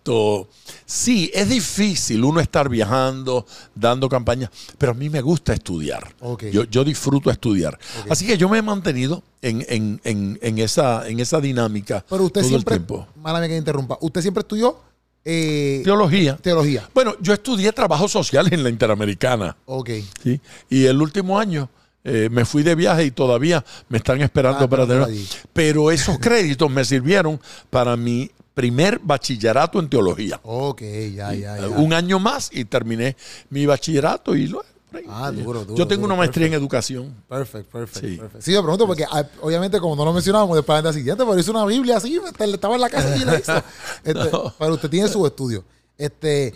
Esto, 0.07 0.47
sí, 0.85 1.29
es 1.33 1.49
difícil 1.49 2.23
uno 2.23 2.39
estar 2.39 2.69
viajando, 2.69 3.45
dando 3.75 4.07
campañas, 4.07 4.49
pero 4.77 4.93
a 4.93 4.95
mí 4.95 5.09
me 5.09 5.19
gusta 5.19 5.51
estudiar. 5.53 6.15
Yo, 6.49 6.63
yo 6.63 6.85
disfruto 6.85 7.29
estudiar. 7.29 7.77
Así 8.09 8.25
que 8.25 8.37
yo 8.37 8.47
me 8.47 8.59
he 8.59 8.61
mantenido 8.61 9.21
en, 9.41 9.65
en- 9.67 9.99
en- 10.05 10.39
en 10.41 10.57
esa, 10.59 11.05
en 11.09 11.19
esa 11.19 11.41
dinámica 11.41 12.05
Pero 12.09 12.23
usted 12.23 12.39
todo 12.39 12.49
siempre, 12.49 12.75
el 12.75 12.85
tiempo. 12.85 13.05
mala 13.21 13.45
que 13.49 13.57
interrumpa, 13.57 13.97
usted 13.99 14.21
siempre 14.21 14.41
estudió 14.41 14.77
eh, 15.25 15.81
Teología. 15.83 16.37
teología. 16.37 16.89
Bueno, 16.93 17.15
yo 17.19 17.33
estudié 17.33 17.73
trabajo 17.73 18.07
social 18.07 18.47
en 18.53 18.63
la 18.63 18.69
Interamericana. 18.69 19.57
Ok. 19.65 19.89
¿sí? 20.23 20.39
Y 20.69 20.85
el 20.85 21.01
último 21.01 21.37
año 21.37 21.69
eh, 22.05 22.29
me 22.31 22.45
fui 22.45 22.63
de 22.63 22.75
viaje 22.75 23.03
y 23.03 23.11
todavía 23.11 23.65
me 23.89 23.97
están 23.97 24.21
esperando 24.21 24.63
Ah, 24.63 24.69
para 24.69 24.87
tener. 24.87 25.09
Pero 25.51 25.91
esos 25.91 26.17
créditos 26.21 26.71
me 26.71 26.85
sirvieron 26.85 27.41
para 27.69 27.97
mi 27.97 28.31
primer 28.57 28.97
bachillerato 28.97 29.79
en 29.79 29.87
teología. 29.87 30.39
Ok, 30.41 30.81
ya, 31.13 31.31
ya, 31.31 31.59
ya. 31.59 31.67
Un 31.67 31.93
año 31.93 32.17
más 32.17 32.49
y 32.51 32.65
terminé 32.65 33.15
mi 33.51 33.67
bachillerato 33.67 34.35
y 34.35 34.47
luego. 34.47 34.65
Ah, 35.07 35.31
duro, 35.31 35.63
duro, 35.63 35.75
Yo 35.75 35.87
tengo 35.87 36.01
duro, 36.01 36.15
una 36.15 36.15
maestría 36.15 36.47
en 36.47 36.53
educación. 36.53 37.13
Perfecto, 37.29 37.69
perfecto. 37.77 38.07
Sí. 38.07 38.17
perfecto. 38.17 38.41
Sí, 38.41 38.53
yo 38.53 38.63
pregunto 38.63 38.87
porque 38.87 39.05
ah, 39.05 39.23
obviamente 39.41 39.79
como 39.79 39.95
no 39.95 40.03
lo 40.03 40.11
mencionábamos 40.11 40.55
después 40.55 40.81
del 40.81 40.91
siguiente, 40.91 41.23
pero 41.23 41.37
hizo 41.37 41.51
una 41.51 41.65
Biblia 41.65 41.97
así, 41.97 42.19
este, 42.25 42.45
estaba 42.45 42.73
en 42.73 42.81
la 42.81 42.89
casa 42.89 43.15
y 43.15 43.25
la 43.25 43.37
hizo. 43.37 43.53
Este, 44.03 44.31
No. 44.31 44.51
Pero 44.57 44.73
usted 44.73 44.89
tiene 44.89 45.07
su 45.07 45.23
estudio. 45.27 45.63
Este, 45.95 46.51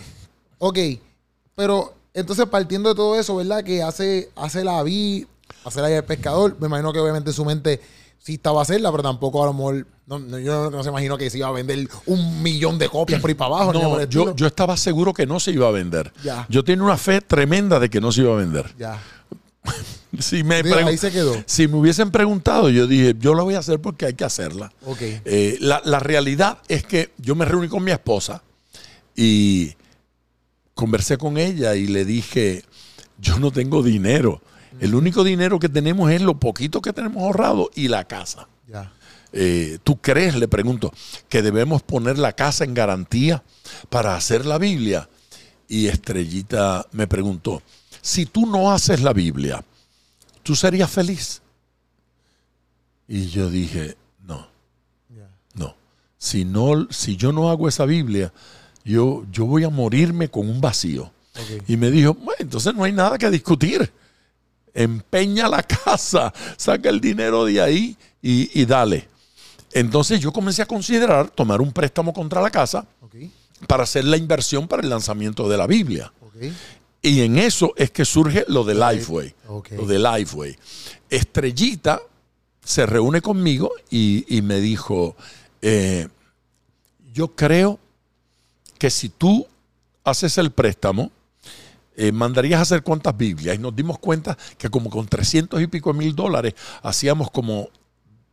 ok, 0.57 0.79
pero 1.53 1.93
entonces 2.15 2.47
partiendo 2.47 2.89
de 2.89 2.95
todo 2.95 3.19
eso, 3.19 3.35
¿verdad? 3.35 3.63
Que 3.63 3.83
hace, 3.83 4.31
hace 4.35 4.63
la 4.63 4.81
vi, 4.81 5.27
hace 5.63 5.81
la 5.81 5.87
vida 5.87 5.97
del 5.97 6.05
pescador, 6.05 6.57
me 6.59 6.65
imagino 6.65 6.91
que 6.93 6.99
obviamente 6.99 7.29
en 7.29 7.35
su 7.35 7.45
mente 7.45 7.79
sí 8.23 8.35
estaba 8.35 8.59
a 8.59 8.63
hacerla, 8.63 8.91
pero 8.91 9.03
tampoco 9.03 9.43
a 9.43 9.47
lo 9.47 9.53
mejor, 9.53 9.87
no, 10.05 10.19
no, 10.19 10.37
yo 10.39 10.53
no, 10.63 10.69
no 10.69 10.83
se 10.83 10.89
imagino 10.89 11.17
que 11.17 11.29
se 11.29 11.39
iba 11.39 11.47
a 11.47 11.51
vender 11.51 11.87
un 12.05 12.43
millón 12.43 12.77
de 12.77 12.87
copias 12.87 13.19
por 13.19 13.29
ahí 13.29 13.33
para 13.33 13.55
abajo. 13.55 13.73
No, 13.73 14.03
yo, 14.05 14.35
yo 14.35 14.47
estaba 14.47 14.77
seguro 14.77 15.13
que 15.13 15.25
no 15.25 15.39
se 15.39 15.51
iba 15.51 15.67
a 15.67 15.71
vender. 15.71 16.13
Ya. 16.23 16.45
Yo 16.49 16.63
tenía 16.63 16.83
una 16.83 16.97
fe 16.97 17.21
tremenda 17.21 17.79
de 17.79 17.89
que 17.89 17.99
no 17.99 18.11
se 18.11 18.21
iba 18.21 18.33
a 18.33 18.37
vender. 18.37 18.73
Ya. 18.77 19.01
Si 20.19 20.43
me, 20.43 20.61
Digo, 20.61 20.75
ahí 20.75 20.97
se 20.97 21.09
quedó. 21.09 21.33
si 21.45 21.69
me 21.69 21.77
hubiesen 21.77 22.11
preguntado, 22.11 22.67
yo 22.69 22.85
dije, 22.85 23.15
yo 23.17 23.33
la 23.33 23.43
voy 23.43 23.55
a 23.55 23.59
hacer 23.59 23.79
porque 23.79 24.07
hay 24.07 24.13
que 24.13 24.25
hacerla. 24.25 24.73
Ok. 24.85 24.97
Eh, 25.01 25.57
la, 25.61 25.81
la 25.85 25.99
realidad 25.99 26.57
es 26.67 26.83
que 26.83 27.13
yo 27.17 27.33
me 27.33 27.45
reuní 27.45 27.69
con 27.69 27.81
mi 27.81 27.91
esposa 27.91 28.43
y 29.15 29.71
conversé 30.75 31.17
con 31.17 31.37
ella 31.37 31.75
y 31.75 31.87
le 31.87 32.03
dije, 32.03 32.65
yo 33.19 33.39
no 33.39 33.51
tengo 33.51 33.81
dinero. 33.81 34.41
El 34.81 34.95
único 34.95 35.23
dinero 35.23 35.59
que 35.59 35.69
tenemos 35.69 36.09
es 36.11 36.23
lo 36.23 36.39
poquito 36.39 36.81
que 36.81 36.91
tenemos 36.91 37.21
ahorrado 37.21 37.69
y 37.75 37.87
la 37.87 38.03
casa. 38.05 38.47
Ya. 38.67 38.91
Eh, 39.31 39.77
¿Tú 39.83 40.01
crees, 40.01 40.35
le 40.35 40.47
pregunto, 40.47 40.91
que 41.29 41.43
debemos 41.43 41.83
poner 41.83 42.17
la 42.17 42.33
casa 42.33 42.63
en 42.63 42.73
garantía 42.73 43.43
para 43.89 44.15
hacer 44.15 44.43
la 44.43 44.57
Biblia? 44.57 45.07
Y 45.67 45.85
Estrellita 45.85 46.87
me 46.93 47.05
preguntó, 47.05 47.61
si 48.01 48.25
tú 48.25 48.47
no 48.47 48.71
haces 48.71 49.03
la 49.03 49.13
Biblia, 49.13 49.63
¿tú 50.41 50.55
serías 50.55 50.89
feliz? 50.89 51.43
Y 53.07 53.27
yo 53.27 53.51
dije, 53.51 53.95
no, 54.25 54.47
no. 55.53 55.75
Si, 56.17 56.43
no, 56.43 56.87
si 56.89 57.17
yo 57.17 57.31
no 57.31 57.51
hago 57.51 57.67
esa 57.67 57.85
Biblia, 57.85 58.33
yo, 58.83 59.27
yo 59.31 59.45
voy 59.45 59.63
a 59.63 59.69
morirme 59.69 60.29
con 60.29 60.49
un 60.49 60.59
vacío. 60.59 61.11
Y 61.67 61.77
me 61.77 61.91
dijo, 61.91 62.15
bueno, 62.15 62.39
entonces 62.39 62.73
no 62.73 62.83
hay 62.83 62.93
nada 62.93 63.19
que 63.19 63.29
discutir. 63.29 63.91
Empeña 64.73 65.47
la 65.47 65.63
casa, 65.85 66.33
saca 66.57 66.89
el 66.89 67.01
dinero 67.01 67.45
de 67.45 67.61
ahí 67.61 67.97
y, 68.21 68.59
y 68.59 68.65
dale. 68.65 69.07
Entonces 69.73 70.19
yo 70.19 70.31
comencé 70.33 70.61
a 70.61 70.65
considerar 70.65 71.29
tomar 71.29 71.61
un 71.61 71.71
préstamo 71.71 72.13
contra 72.13 72.41
la 72.41 72.49
casa 72.49 72.85
para 73.67 73.83
hacer 73.83 74.05
la 74.05 74.17
inversión 74.17 74.67
para 74.67 74.81
el 74.81 74.89
lanzamiento 74.89 75.47
de 75.47 75.57
la 75.57 75.67
Biblia. 75.67 76.11
Y 77.01 77.21
en 77.21 77.37
eso 77.37 77.73
es 77.75 77.91
que 77.91 78.05
surge 78.05 78.45
lo 78.47 78.63
de. 78.63 78.75
Lifeway. 78.75 79.33
Lo 79.47 79.85
de 79.85 79.99
Lifeway. 79.99 80.57
Estrellita 81.09 82.01
se 82.63 82.85
reúne 82.85 83.21
conmigo 83.21 83.71
y, 83.89 84.25
y 84.35 84.41
me 84.41 84.59
dijo, 84.59 85.15
eh, 85.61 86.07
yo 87.13 87.29
creo 87.29 87.79
que 88.77 88.89
si 88.89 89.09
tú 89.09 89.47
haces 90.03 90.37
el 90.37 90.51
préstamo, 90.51 91.11
eh, 91.95 92.11
mandarías 92.11 92.59
a 92.59 92.63
hacer 92.63 92.83
cuántas 92.83 93.15
Biblias. 93.17 93.55
Y 93.55 93.59
nos 93.59 93.75
dimos 93.75 93.99
cuenta 93.99 94.37
que 94.57 94.69
como 94.69 94.89
con 94.89 95.07
300 95.07 95.61
y 95.61 95.67
pico 95.67 95.93
mil 95.93 96.15
dólares 96.15 96.53
hacíamos 96.83 97.31
como 97.31 97.69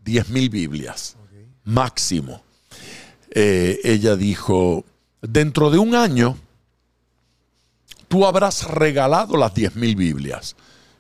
10 0.05 0.29
mil 0.31 0.49
Biblias 0.49 1.17
máximo. 1.69 2.43
Eh, 3.31 3.79
ella 3.85 4.17
dijo, 4.17 4.85
dentro 5.21 5.71
de 5.71 5.79
un 5.79 5.95
año, 5.95 6.37
tú 8.09 8.27
habrás 8.27 8.65
regalado 8.69 9.37
las 9.37 9.55
10 9.55 9.77
mil 9.77 9.95
Biblias. 9.95 10.57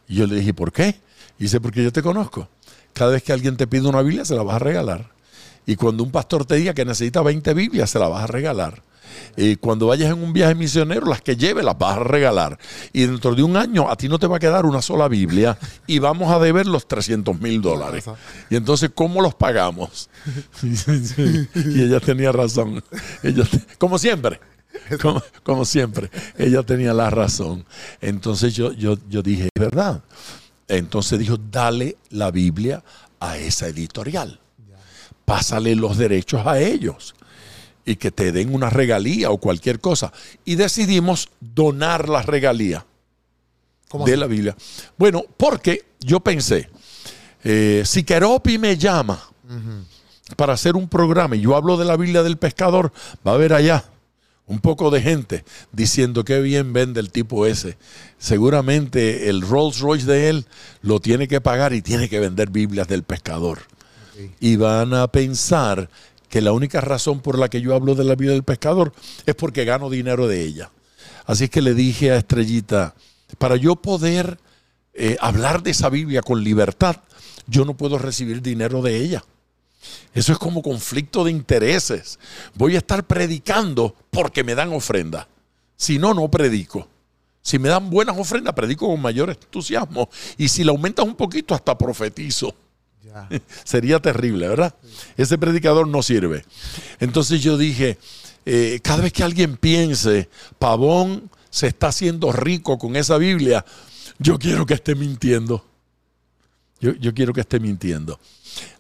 Y 0.07 0.17
yo 0.17 0.27
le 0.27 0.37
dije, 0.37 0.53
¿por 0.53 0.73
qué? 0.73 1.01
Y 1.39 1.45
dice, 1.45 1.61
porque 1.61 1.83
yo 1.83 1.93
te 1.93 2.03
conozco. 2.03 2.49
Cada 2.93 3.13
vez 3.13 3.23
que 3.23 3.33
alguien 3.33 3.57
te 3.57 3.67
pide 3.67 3.89
una 3.89 4.03
Biblia, 4.03 4.25
se 4.25 4.35
la 4.35 4.43
vas 4.43 4.57
a 4.57 4.59
regalar. 4.59 5.11
Y 5.65 5.77
cuando 5.77 6.03
un 6.03 6.11
pastor 6.11 6.45
te 6.45 6.57
diga 6.57 6.75
que 6.75 6.85
necesita 6.85 7.23
20 7.23 7.55
Biblias, 7.55 7.91
se 7.91 7.99
la 7.99 8.09
vas 8.09 8.25
a 8.25 8.27
regalar. 8.27 8.83
Y 9.37 9.57
cuando 9.57 9.87
vayas 9.87 10.13
en 10.13 10.23
un 10.23 10.33
viaje 10.33 10.55
misionero, 10.55 11.07
las 11.07 11.23
que 11.23 11.37
lleves 11.37 11.65
las 11.65 11.79
vas 11.79 11.97
a 11.97 12.01
regalar. 12.01 12.59
Y 12.93 13.03
dentro 13.03 13.35
de 13.35 13.43
un 13.43 13.57
año 13.57 13.91
a 13.91 13.97
ti 13.97 14.09
no 14.09 14.19
te 14.19 14.27
va 14.27 14.37
a 14.37 14.41
quedar 14.41 14.67
una 14.67 14.83
sola 14.83 15.09
Biblia 15.09 15.59
y 15.87 15.99
vamos 15.99 16.31
a 16.31 16.39
deber 16.39 16.67
los 16.67 16.89
300 16.89 17.41
mil 17.41 17.63
dólares. 17.63 18.05
Y 18.51 18.57
entonces, 18.57 18.91
¿cómo 18.95 19.21
los 19.23 19.35
pagamos? 19.35 20.11
y 20.63 21.83
ella 21.83 22.01
tenía 22.01 22.33
razón. 22.33 22.83
Ella 23.23 23.45
como 23.79 23.99
siempre. 23.99 24.41
Como, 25.01 25.23
como 25.43 25.65
siempre. 25.65 26.11
Ella 26.37 26.63
tenía 26.63 26.93
la 26.93 27.11
razón. 27.11 27.65
Entonces 28.01 28.55
yo, 28.55 28.73
yo, 28.73 28.97
yo 29.09 29.23
dije, 29.23 29.49
"Es 29.55 29.61
verdad. 29.61 30.03
Entonces 30.69 31.19
dijo, 31.19 31.37
dale 31.39 31.97
la 32.11 32.31
Biblia 32.31 32.85
a 33.21 33.39
esa 33.39 33.69
editorial. 33.69 34.39
Pásale 35.25 35.75
los 35.75 35.97
derechos 35.99 36.47
a 36.47 36.59
ellos 36.59 37.15
y 37.89 37.97
que 37.97 38.11
te 38.11 38.33
den 38.33 38.55
una 38.55 38.69
regalía 38.69 39.31
o 39.31 39.39
cualquier 39.39 39.81
cosa. 39.81 40.13
Y 40.45 40.57
decidimos 40.57 41.31
donar 41.41 42.09
la 42.09 42.21
regalía 42.21 42.85
¿Cómo 43.89 44.05
de 44.05 44.13
así? 44.13 44.21
la 44.21 44.27
Biblia. 44.27 44.57
Bueno, 44.99 45.25
porque 45.37 45.87
yo 46.01 46.21
pensé, 46.21 46.69
eh, 47.43 47.83
si 47.87 48.05
Keropi 48.05 48.59
me 48.59 48.77
llama 48.77 49.23
para 50.37 50.53
hacer 50.53 50.77
un 50.77 50.89
programa 50.89 51.37
y 51.37 51.41
yo 51.41 51.57
hablo 51.57 51.79
de 51.79 51.87
la 51.87 51.97
Biblia 51.97 52.23
del 52.23 52.37
pescador, 52.37 52.93
va 53.27 53.33
a 53.33 53.35
haber 53.37 53.55
allá 53.55 53.85
un 54.47 54.61
poco 54.61 54.91
de 54.91 55.01
gente 55.01 55.45
diciendo 55.73 56.25
que 56.25 56.41
bien 56.41 56.75
vende 56.75 57.01
el 57.01 57.11
tipo 57.11 57.47
ese. 57.47 57.79
Seguramente 58.19 59.31
el 59.31 59.41
Rolls 59.41 59.79
Royce 59.79 60.07
de 60.07 60.29
él 60.29 60.47
lo 60.83 61.01
tiene 61.01 61.27
que 61.27 61.41
pagar 61.41 61.73
y 61.73 61.81
tiene 61.81 62.11
que 62.11 62.21
vender 62.21 62.51
Biblias 62.51 62.89
del 62.89 63.03
pescador. 63.03 63.61
Y 64.41 64.57
van 64.57 64.95
a 64.95 65.07
pensar 65.07 65.89
que 66.29 66.41
la 66.41 66.53
única 66.53 66.81
razón 66.81 67.21
por 67.21 67.39
la 67.39 67.49
que 67.49 67.61
yo 67.61 67.75
hablo 67.75 67.95
de 67.95 68.05
la 68.05 68.15
Biblia 68.15 68.33
del 68.33 68.43
pescador 68.43 68.93
es 69.27 69.35
porque 69.35 69.65
gano 69.65 69.91
dinero 69.91 70.29
de 70.29 70.43
ella. 70.43 70.71
Así 71.27 71.49
que 71.49 71.63
le 71.63 71.75
dije 71.75 72.11
a 72.11 72.17
Estrellita, 72.17 72.95
para 73.39 73.57
yo 73.57 73.77
poder 73.77 74.39
eh, 74.95 75.17
hablar 75.21 75.63
de 75.63 75.71
esa 75.71 75.89
Biblia 75.89 76.23
con 76.23 76.43
libertad, 76.43 76.97
yo 77.47 77.65
no 77.65 77.77
puedo 77.77 77.99
recibir 77.99 78.43
dinero 78.43 78.83
de 78.83 78.97
ella. 78.97 79.25
Eso 80.15 80.33
es 80.33 80.39
como 80.39 80.63
conflicto 80.63 81.25
de 81.25 81.31
intereses. 81.31 82.19
Voy 82.55 82.75
a 82.75 82.79
estar 82.79 83.05
predicando 83.07 83.95
porque 84.11 84.45
me 84.45 84.55
dan 84.55 84.73
ofrenda. 84.73 85.29
Si 85.77 85.99
no, 85.99 86.15
no 86.15 86.31
predico. 86.31 86.89
Si 87.41 87.59
me 87.59 87.69
dan 87.69 87.89
buenas 87.89 88.19
ofrendas, 88.19 88.55
predico 88.55 88.89
con 88.89 89.01
mayor 89.01 89.31
entusiasmo. 89.31 90.09
Y 90.37 90.49
si 90.49 90.65
le 90.65 90.71
aumentas 90.71 91.07
un 91.07 91.15
poquito, 91.15 91.55
hasta 91.55 91.79
profetizo. 91.79 92.55
Ya. 93.03 93.29
Sería 93.65 94.01
terrible, 94.01 94.49
¿verdad? 94.49 94.75
Ese 95.17 95.39
predicador 95.39 95.87
no 95.87 96.03
sirve. 96.03 96.45
Entonces 97.01 97.43
yo 97.43 97.57
dije, 97.57 97.99
eh, 98.45 98.81
cada 98.83 99.03
vez 99.03 99.13
que 99.13 99.23
alguien 99.23 99.57
piense, 99.57 100.29
Pavón 100.59 101.31
se 101.51 101.69
está 101.69 101.89
haciendo 101.89 102.33
rico 102.33 102.79
con 102.79 102.97
esa 102.97 103.19
Biblia, 103.19 103.65
yo 104.19 104.39
quiero 104.39 104.67
que 104.67 104.75
esté 104.75 104.95
mintiendo. 104.95 105.65
Yo, 106.81 106.93
yo 106.95 107.13
quiero 107.13 107.33
que 107.33 107.41
esté 107.41 107.59
mintiendo. 107.61 108.19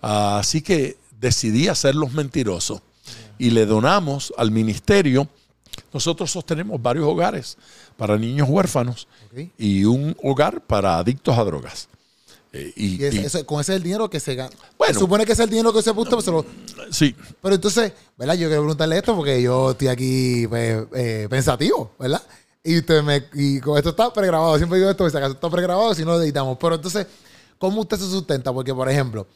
así 0.00 0.62
que 0.62 0.96
decidí 1.20 1.68
hacerlos 1.68 2.12
mentirosos 2.12 2.80
y 3.38 3.50
le 3.50 3.66
donamos 3.66 4.32
al 4.36 4.50
ministerio. 4.50 5.28
Nosotros 5.92 6.30
sostenemos 6.30 6.80
varios 6.82 7.06
hogares 7.06 7.56
para 7.96 8.18
niños 8.18 8.48
huérfanos 8.48 9.08
y 9.56 9.84
un 9.84 10.16
hogar 10.22 10.60
para 10.60 10.98
adictos 10.98 11.36
a 11.38 11.44
drogas. 11.44 11.88
Eh, 12.53 12.72
y, 12.76 12.99
con 13.44 13.61
ese 13.61 13.72
es 13.72 13.76
el 13.76 13.82
dinero 13.82 14.09
que 14.09 14.20
se 14.20 14.34
gana. 14.34 14.51
Bueno. 14.78 14.94
se 14.94 15.01
supone 15.01 15.26
que 15.26 15.32
ese 15.32 15.42
es 15.42 15.44
el 15.49 15.51
dinero 15.51 15.72
que 15.72 15.82
se 15.82 15.92
se 16.22 16.30
lo- 16.30 16.46
sí, 16.90 17.14
Pero 17.42 17.55
entonces, 17.55 17.92
¿verdad? 18.16 18.34
Yo 18.34 18.49
quiero 18.49 18.62
preguntarle 18.62 18.96
esto 18.96 19.14
porque 19.14 19.42
yo 19.42 19.72
estoy 19.72 19.88
aquí 19.88 20.46
pues, 20.49 20.86
eh, 20.94 21.26
pensativo, 21.28 21.92
¿verdad? 21.99 22.22
Y 22.64 22.78
usted 22.78 23.03
me 23.03 23.24
y 23.34 23.61
con 23.61 23.76
esto 23.76 23.90
está 23.90 24.12
pregrabado. 24.12 24.57
Siempre 24.57 24.78
digo 24.78 24.90
esto, 24.90 25.09
si 25.09 25.16
acaso 25.16 25.34
está 25.34 25.51
pregrabado, 25.51 25.94
si 25.94 26.05
no 26.05 26.12
lo 26.12 26.22
editamos. 26.22 26.57
Pero 26.59 26.74
entonces, 26.76 27.07
¿cómo 27.59 27.82
usted 27.82 27.96
se 27.99 28.05
sustenta? 28.11 28.53
Porque, 28.53 28.74
por 28.74 28.88
ejemplo, 28.88 29.26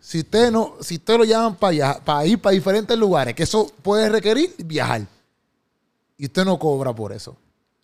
si 0.00 0.20
usted 0.20 0.50
no, 0.50 0.74
si 0.80 0.96
usted 0.96 1.16
lo 1.18 1.24
llaman 1.24 1.56
para, 1.56 1.70
viajar- 1.72 2.04
para 2.04 2.26
ir 2.26 2.40
para 2.40 2.54
diferentes 2.54 2.96
lugares, 2.98 3.34
que 3.34 3.42
eso 3.44 3.70
puede 3.82 4.08
requerir 4.08 4.54
viajar. 4.58 5.06
Y 6.18 6.26
usted 6.26 6.44
no 6.44 6.58
cobra 6.58 6.94
por 6.94 7.12
eso. 7.12 7.36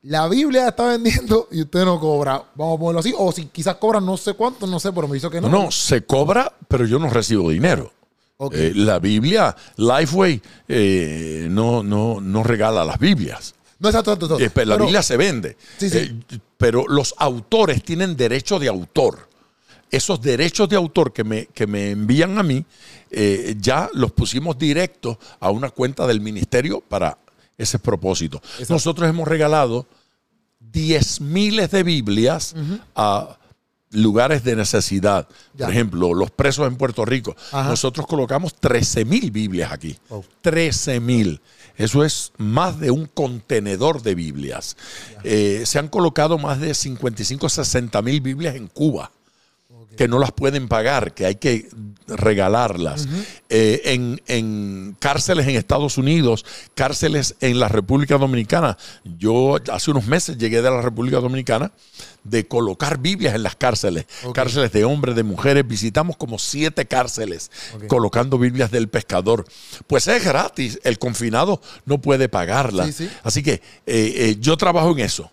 La 0.07 0.29
Biblia 0.29 0.69
está 0.69 0.87
vendiendo 0.87 1.49
y 1.51 1.63
usted 1.63 1.85
no 1.85 1.99
cobra. 1.99 2.41
Vamos 2.55 2.77
a 2.77 2.81
ponerlo 2.81 3.01
así. 3.01 3.13
O 3.17 3.33
si 3.33 3.47
quizás 3.47 3.75
cobra 3.77 4.01
no 4.01 4.17
sé 4.17 4.35
cuánto, 4.35 4.67
no 4.67 4.79
sé, 4.79 4.93
pero 4.93 5.09
me 5.09 5.17
hizo 5.17 5.29
que 5.29 5.41
no. 5.41 5.49
no, 5.49 5.65
no, 5.65 5.71
se 5.73 6.05
cobra, 6.05 6.53
pero 6.69 6.87
yo 6.87 7.01
no 7.01 7.11
recibo 7.11 7.51
dinero. 7.51 7.93
Eh, 8.53 8.73
la 8.75 9.01
Biblia, 9.01 9.57
Lifeway, 9.77 10.41
eh, 10.69 11.49
no, 11.51 11.83
no, 11.83 12.21
no 12.21 12.43
regala 12.45 12.85
las 12.85 13.01
Biblias. 13.01 13.55
No 13.81 13.89
exacto, 13.89 14.13
exacto, 14.13 14.27
exacto. 14.27 14.45
Eh, 14.45 14.51
pero 14.55 14.67
la 14.69 14.75
Pero- 14.77 14.85
Biblia 14.85 15.03
se 15.03 15.17
vende. 15.17 15.57
Sí, 15.79 15.91
sí. 15.91 16.21
Pero 16.57 16.87
los 16.87 17.15
autores 17.19 17.83
tienen 17.83 18.17
derecho 18.17 18.61
de 18.61 18.69
autor. 18.69 19.29
Esos 19.91 20.21
derechos 20.21 20.69
de 20.69 20.77
autor 20.77 21.13
que 21.13 21.25
me, 21.25 21.47
que 21.47 21.67
me 21.67 21.91
envían 21.91 22.39
a 22.39 22.43
mí, 22.43 22.65
ya 23.59 23.89
los 23.93 24.13
pusimos 24.13 24.57
directos 24.59 25.17
a 25.41 25.51
una 25.51 25.71
cuenta 25.71 26.07
del 26.07 26.21
ministerio 26.21 26.81
para 26.81 27.19
ese 27.59 27.79
propósito. 27.79 28.39
Exacto. 28.39 28.75
Nosotros 28.75 29.09
hemos 29.09 29.27
regalado 29.27 29.87
10 30.73 31.21
miles 31.21 31.71
de 31.71 31.83
Biblias 31.83 32.55
a 32.95 33.39
lugares 33.91 34.45
de 34.45 34.57
necesidad. 34.57 35.29
Ya. 35.55 35.67
Por 35.67 35.75
ejemplo, 35.75 36.15
los 36.15 36.31
presos 36.31 36.67
en 36.67 36.77
Puerto 36.77 37.05
Rico. 37.05 37.37
Ajá. 37.53 37.71
Nosotros 37.71 38.07
colocamos 38.07 38.55
13 38.55 39.05
mil 39.05 39.31
Biblias 39.31 39.73
aquí. 39.73 39.97
Wow. 40.09 40.25
13 40.43 41.01
mil. 41.01 41.41
Eso 41.77 42.05
es 42.05 42.33
más 42.39 42.81
de 42.81 42.91
un 42.91 43.07
contenedor 43.07 44.03
de 44.03 44.15
Biblias. 44.15 44.77
Eh, 45.25 45.63
se 45.67 45.79
han 45.79 45.89
colocado 45.89 46.39
más 46.39 46.61
de 46.61 46.75
55, 46.75 47.49
60 47.49 48.03
mil 48.03 48.21
Biblias 48.21 48.57
en 48.57 48.67
Cuba 48.69 49.11
que 49.97 50.09
no 50.09 50.19
las 50.19 50.33
pueden 50.33 50.69
pagar, 50.69 51.15
que 51.15 51.27
hay 51.27 51.37
que 51.37 51.69
regalarlas. 52.07 53.09
Eh, 53.49 53.83
en, 53.87 54.23
en 54.27 54.97
cárceles 55.01 55.47
en 55.49 55.57
Estados 55.57 55.99
Unidos, 55.99 56.45
cárceles 56.75 57.35
en 57.41 57.59
la 57.59 57.69
República 57.69 58.19
Dominicana. 58.19 58.77
Yo 59.19 59.57
hace 59.73 59.91
unos 59.91 60.07
meses 60.07 60.39
llegué 60.39 60.63
de 60.63 60.71
la 60.71 60.83
República 60.83 61.19
Dominicana 61.19 61.73
de 62.25 62.47
colocar 62.47 62.99
Biblias 62.99 63.35
en 63.35 63.43
las 63.43 63.57
cárceles. 63.57 64.07
Cárceles 64.35 64.73
de 64.73 64.85
hombres, 64.85 65.17
de 65.17 65.23
mujeres. 65.23 65.67
Visitamos 65.67 66.17
como 66.17 66.39
siete 66.39 66.87
cárceles 66.87 67.51
colocando 67.89 68.39
Biblias 68.39 68.71
del 68.71 68.89
pescador. 68.89 69.45
Pues 69.87 70.07
es 70.09 70.25
gratis. 70.25 70.79
El 70.85 70.99
confinado 70.99 71.61
no 71.85 72.01
puede 72.01 72.29
pagarla. 72.29 72.87
Sí, 72.87 72.93
sí. 72.93 73.11
Así 73.23 73.43
que 73.43 73.53
eh, 73.53 73.61
eh, 73.87 74.37
yo 74.41 74.57
trabajo 74.57 74.91
en 74.93 75.01
eso. 75.01 75.31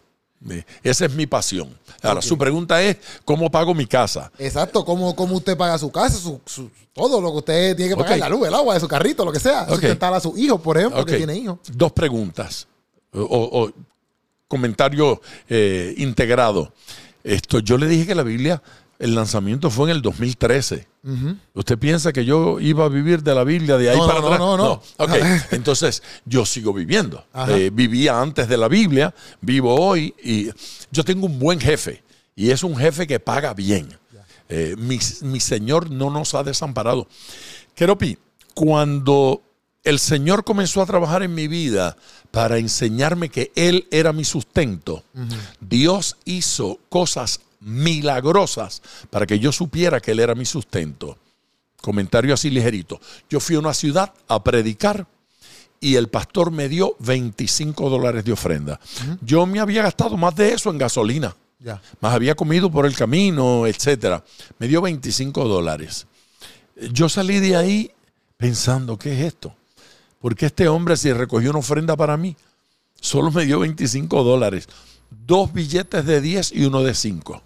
Esa 0.84 1.06
es 1.06 1.14
mi 1.14 1.26
pasión. 1.26 1.70
Ahora, 2.02 2.22
su 2.22 2.38
pregunta 2.38 2.82
es, 2.84 2.98
¿cómo 3.24 3.50
pago 3.50 3.74
mi 3.74 3.86
casa? 3.86 4.32
Exacto, 4.38 4.84
¿cómo, 4.84 5.16
cómo 5.16 5.36
usted 5.38 5.56
paga 5.56 5.78
su 5.78 5.91
casa, 5.91 6.18
su, 6.18 6.39
su- 6.46 6.70
todo 6.94 7.22
lo 7.22 7.32
que 7.32 7.38
usted 7.38 7.76
tiene 7.76 7.91
que 7.91 7.98
pagar, 7.98 8.14
Ok. 8.14 8.20
la 8.20 8.30
luz, 8.30 8.48
el 8.48 8.54
agua, 8.54 8.74
de 8.74 8.80
su 8.80 8.88
carrito, 8.88 9.24
lo 9.26 9.32
que 9.32 9.39
sea. 9.39 9.64
Ok. 9.64 9.70
Sustentar 9.72 10.14
a 10.14 10.20
sus 10.20 10.38
hijos, 10.38 10.60
por 10.62 10.78
ejemplo, 10.78 11.04
que 11.06 11.18
tiene 11.18 11.36
hijos. 11.36 11.60
Dos 11.72 11.91
preguntas. 11.94 12.68
O 13.14 13.72
comentario 14.48 15.22
eh, 15.50 15.94
integrado. 15.98 16.74
Esto, 17.24 17.60
yo 17.60 17.78
le 17.78 17.88
dije 17.88 18.06
que 18.06 18.16
la 18.16 18.24
Biblia, 18.24 18.62
el 19.04 19.16
lanzamiento 19.16 19.70
fue 19.70 19.89
en 19.89 19.97
el 19.97 20.01
2013. 20.01 20.88
¿Usted 21.54 21.78
piensa 21.78 22.14
que 22.14 22.24
yo 22.24 22.62
iba 22.62 22.86
a 22.86 22.88
vivir 22.88 23.22
de 23.22 23.36
la 23.36 23.43
Biblia 23.43 23.78
de 23.78 23.89
ahí 23.89 23.97
No, 23.97 24.08
para 24.08 24.22
no, 24.22 24.26
atrás? 24.28 24.39
no, 24.39 24.58
no, 24.58 24.64
no. 24.66 24.82
Ok, 24.97 25.12
entonces 25.51 26.01
yo 26.26 26.45
sigo 26.45 26.72
viviendo. 26.72 27.26
Eh, 27.49 27.70
vivía 27.74 28.22
antes 28.22 28.47
de 28.47 28.56
la 28.56 28.70
Biblia, 28.70 29.14
vivo 29.41 29.76
hoy 29.76 30.16
y 30.24 30.49
yo 30.89 31.04
tengo 31.04 31.26
un 31.26 31.38
buen 31.38 31.60
jefe 31.60 32.01
y 32.34 32.51
es 32.51 32.64
un 32.64 32.78
jefe 32.78 33.06
que 33.06 33.20
paga 33.20 33.54
bien. 33.54 33.89
Eh, 34.47 34.76
mi, 34.78 34.97
mi 35.24 35.39
Señor 35.41 35.91
no 35.91 36.10
nos 36.10 36.34
ha 36.34 36.43
desamparado. 36.43 37.06
Keropi, 37.76 38.18
cuando 38.54 39.41
el 39.84 39.99
Señor 39.99 40.45
comenzó 40.45 40.82
a 40.82 40.86
trabajar 40.86 41.24
en 41.24 41.36
mi 41.36 41.49
vida 41.49 41.97
para 42.32 42.58
enseñarme 42.58 43.28
que 43.28 43.51
Él 43.56 43.86
era 43.91 44.14
mi 44.14 44.24
sustento, 44.24 45.04
Dios 45.60 46.16
hizo 46.24 46.80
cosas 46.88 47.41
milagrosas 47.64 48.82
para 49.09 49.26
que 49.26 49.39
yo 49.39 49.51
supiera 49.51 49.99
que 49.99 50.11
Él 50.11 50.20
era 50.20 50.36
mi 50.36 50.45
sustento. 50.45 51.18
Comentario 51.82 52.34
así 52.34 52.49
ligerito. 52.49 52.99
Yo 53.30 53.39
fui 53.39 53.55
a 53.55 53.59
una 53.59 53.74
ciudad 53.74 54.14
a 54.28 54.43
predicar 54.43 55.07
y 55.80 55.95
el 55.95 56.07
pastor 56.07 56.51
me 56.51 56.70
dio 56.70 56.95
25 56.99 57.89
dólares 57.89 58.24
de 58.24 58.32
ofrenda. 58.32 58.80
Yo 59.22 59.45
me 59.45 59.59
había 59.59 59.84
gastado 59.84 60.16
más 60.16 60.36
de 60.36 60.53
eso 60.53 60.70
en 60.70 60.78
gasolina 60.78 61.36
más 61.99 62.14
había 62.14 62.36
comido 62.36 62.70
por 62.70 62.86
el 62.86 62.95
camino, 62.95 63.66
etcétera. 63.68 64.24
Me 64.59 64.68
dio 64.68 64.82
25 64.82 65.47
dólares. 65.47 66.07
Yo 66.91 67.07
salí 67.09 67.39
de 67.39 67.55
ahí 67.55 67.91
pensando, 68.38 68.97
¿qué 68.97 69.14
es 69.14 69.26
esto? 69.28 69.55
Porque 70.20 70.47
este 70.47 70.68
hombre, 70.68 70.97
si 70.97 71.11
recogió 71.14 71.49
una 71.51 71.59
ofrenda 71.59 71.95
para 71.95 72.18
mí, 72.18 72.36
solo 72.99 73.32
me 73.32 73.45
dio 73.45 73.59
25 73.59 74.24
dólares. 74.24 74.68
Dos 75.09 75.53
billetes 75.53 76.05
de 76.05 76.22
10 76.22 76.53
y 76.53 76.66
uno 76.66 76.84
de 76.84 76.93
5. 76.93 77.41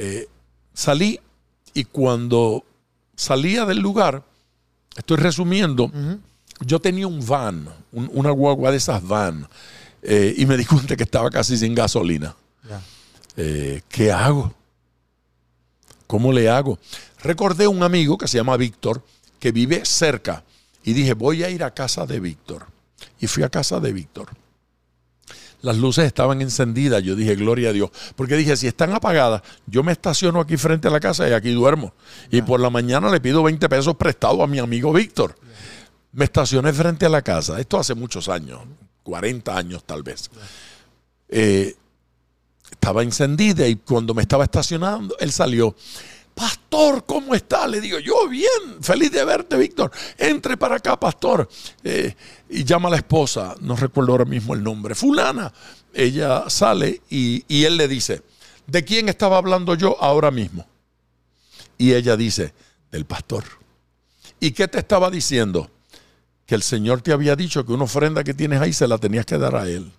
Eh, 0.00 0.28
salí 0.72 1.18
y 1.74 1.84
cuando 1.84 2.64
salía 3.16 3.66
del 3.66 3.78
lugar, 3.80 4.22
estoy 4.96 5.16
resumiendo, 5.16 5.90
yo 6.60 6.78
tenía 6.80 7.06
un 7.08 7.24
van, 7.26 7.68
un- 7.92 8.08
una 8.14 8.30
guagua 8.30 8.70
de 8.70 8.76
esas 8.76 9.06
van, 9.06 9.48
eh, 10.02 10.34
y 10.38 10.46
me 10.46 10.56
di 10.56 10.64
cuenta 10.64 10.94
que 10.96 11.02
estaba 11.02 11.28
casi 11.30 11.58
sin 11.58 11.74
gasolina. 11.74 12.34
Eh, 13.36 13.82
¿qué 13.88 14.12
hago? 14.12 14.54
¿Cómo 16.06 16.32
le 16.32 16.48
hago? 16.48 16.78
Recordé 17.22 17.66
un 17.68 17.82
amigo 17.82 18.16
que 18.16 18.28
se 18.28 18.38
llama 18.38 18.56
Víctor, 18.56 19.02
que 19.40 19.52
vive 19.52 19.84
cerca, 19.84 20.44
y 20.84 20.92
dije, 20.92 21.12
voy 21.14 21.42
a 21.44 21.50
ir 21.50 21.62
a 21.64 21.74
casa 21.74 22.06
de 22.06 22.20
Víctor. 22.20 22.66
Y 23.20 23.26
fui 23.26 23.42
a 23.42 23.48
casa 23.48 23.78
de 23.80 23.92
Víctor. 23.92 24.28
Las 25.60 25.76
luces 25.76 26.04
estaban 26.04 26.40
encendidas, 26.40 27.02
yo 27.02 27.16
dije, 27.16 27.34
gloria 27.34 27.70
a 27.70 27.72
Dios, 27.72 27.90
porque 28.14 28.36
dije, 28.36 28.56
si 28.56 28.68
están 28.68 28.92
apagadas, 28.92 29.42
yo 29.66 29.82
me 29.82 29.90
estaciono 29.90 30.40
aquí 30.40 30.56
frente 30.56 30.86
a 30.86 30.90
la 30.90 31.00
casa 31.00 31.28
y 31.28 31.32
aquí 31.32 31.50
duermo. 31.50 31.92
Y 32.30 32.42
por 32.42 32.60
la 32.60 32.70
mañana 32.70 33.10
le 33.10 33.20
pido 33.20 33.42
20 33.42 33.68
pesos 33.68 33.96
prestados 33.96 34.40
a 34.40 34.46
mi 34.46 34.60
amigo 34.60 34.92
Víctor. 34.92 35.34
Me 36.12 36.24
estacioné 36.24 36.72
frente 36.72 37.06
a 37.06 37.08
la 37.08 37.22
casa, 37.22 37.60
esto 37.60 37.78
hace 37.78 37.94
muchos 37.94 38.28
años, 38.28 38.60
40 39.02 39.56
años 39.56 39.82
tal 39.84 40.02
vez. 40.04 40.30
Eh, 41.28 41.74
estaba 42.70 43.02
encendida 43.02 43.66
y 43.66 43.76
cuando 43.76 44.14
me 44.14 44.22
estaba 44.22 44.44
estacionando, 44.44 45.16
él 45.18 45.32
salió. 45.32 45.74
Pastor, 46.38 47.04
¿cómo 47.04 47.34
está? 47.34 47.66
Le 47.66 47.80
digo, 47.80 47.98
yo 47.98 48.28
bien, 48.28 48.80
feliz 48.80 49.10
de 49.10 49.24
verte, 49.24 49.56
Víctor. 49.56 49.90
Entre 50.16 50.56
para 50.56 50.76
acá, 50.76 50.98
pastor. 50.98 51.48
Eh, 51.82 52.14
y 52.48 52.62
llama 52.62 52.86
a 52.86 52.92
la 52.92 52.98
esposa, 52.98 53.56
no 53.60 53.74
recuerdo 53.74 54.12
ahora 54.12 54.24
mismo 54.24 54.54
el 54.54 54.62
nombre, 54.62 54.94
fulana. 54.94 55.52
Ella 55.92 56.48
sale 56.48 57.02
y, 57.10 57.44
y 57.48 57.64
él 57.64 57.76
le 57.76 57.88
dice, 57.88 58.22
¿de 58.68 58.84
quién 58.84 59.08
estaba 59.08 59.36
hablando 59.36 59.74
yo 59.74 60.00
ahora 60.00 60.30
mismo? 60.30 60.64
Y 61.76 61.94
ella 61.94 62.16
dice, 62.16 62.54
del 62.92 63.04
pastor. 63.04 63.42
¿Y 64.38 64.52
qué 64.52 64.68
te 64.68 64.78
estaba 64.78 65.10
diciendo? 65.10 65.68
Que 66.46 66.54
el 66.54 66.62
Señor 66.62 67.02
te 67.02 67.12
había 67.12 67.34
dicho 67.34 67.66
que 67.66 67.72
una 67.72 67.84
ofrenda 67.84 68.22
que 68.22 68.32
tienes 68.32 68.60
ahí 68.60 68.72
se 68.72 68.86
la 68.86 68.98
tenías 68.98 69.26
que 69.26 69.38
dar 69.38 69.56
a 69.56 69.68
él. 69.68 69.90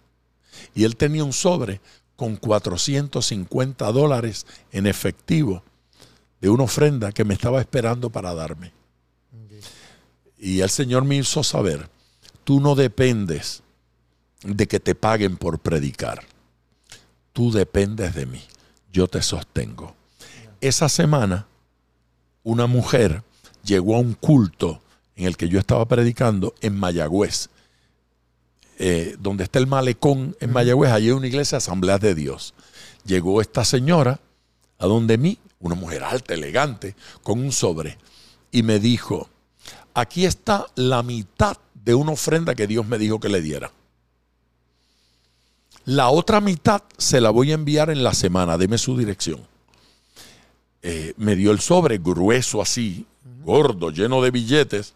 Y 0.73 0.85
él 0.85 0.95
tenía 0.95 1.25
un 1.25 1.33
sobre 1.33 1.81
con 2.15 2.37
450 2.37 3.91
dólares 3.91 4.45
en 4.71 4.87
efectivo 4.87 5.63
de 6.41 6.49
una 6.49 6.63
ofrenda 6.63 7.11
que 7.11 7.25
me 7.25 7.33
estaba 7.33 7.59
esperando 7.59 8.09
para 8.09 8.33
darme. 8.33 8.71
Y 10.37 10.61
el 10.61 10.69
Señor 10.69 11.03
me 11.03 11.17
hizo 11.17 11.43
saber, 11.43 11.89
tú 12.43 12.61
no 12.61 12.75
dependes 12.75 13.61
de 14.43 14.67
que 14.67 14.79
te 14.79 14.95
paguen 14.95 15.35
por 15.37 15.59
predicar. 15.59 16.23
Tú 17.33 17.51
dependes 17.51 18.15
de 18.15 18.25
mí, 18.25 18.41
yo 18.91 19.07
te 19.07 19.21
sostengo. 19.21 19.95
Esa 20.61 20.89
semana, 20.89 21.47
una 22.43 22.67
mujer 22.67 23.23
llegó 23.63 23.95
a 23.95 23.99
un 23.99 24.13
culto 24.13 24.81
en 25.15 25.25
el 25.25 25.35
que 25.35 25.49
yo 25.49 25.59
estaba 25.59 25.85
predicando 25.85 26.55
en 26.61 26.77
Mayagüez, 26.77 27.49
eh, 28.77 29.17
donde 29.19 29.43
está 29.43 29.59
el 29.59 29.67
malecón 29.67 30.35
en 30.39 30.53
Mayagüez, 30.53 30.91
allí 30.91 31.07
hay 31.07 31.11
una 31.11 31.27
iglesia 31.27 31.57
Asamblea 31.57 31.97
de 31.97 32.15
Dios. 32.15 32.53
Llegó 33.05 33.41
esta 33.41 33.65
señora 33.65 34.21
a 34.77 34.87
donde 34.87 35.17
mí, 35.17 35.37
una 35.59 35.75
mujer 35.75 36.03
alta, 36.03 36.33
elegante, 36.33 36.95
con 37.23 37.39
un 37.39 37.51
sobre, 37.51 37.97
y 38.51 38.63
me 38.63 38.79
dijo, 38.79 39.29
aquí 39.93 40.25
está 40.25 40.65
la 40.75 41.03
mitad 41.03 41.57
de 41.73 41.95
una 41.95 42.13
ofrenda 42.13 42.55
que 42.55 42.67
Dios 42.67 42.85
me 42.87 42.97
dijo 42.97 43.19
que 43.19 43.29
le 43.29 43.41
diera. 43.41 43.71
La 45.85 46.09
otra 46.09 46.39
mitad 46.39 46.83
se 46.97 47.19
la 47.19 47.29
voy 47.29 47.51
a 47.51 47.55
enviar 47.55 47.89
en 47.89 48.03
la 48.03 48.13
semana, 48.13 48.57
deme 48.57 48.77
su 48.77 48.97
dirección. 48.97 49.39
Eh, 50.81 51.13
me 51.17 51.35
dio 51.35 51.51
el 51.51 51.59
sobre 51.59 51.97
grueso 51.97 52.61
así, 52.61 53.05
gordo, 53.43 53.89
lleno 53.89 54.21
de 54.21 54.31
billetes. 54.31 54.93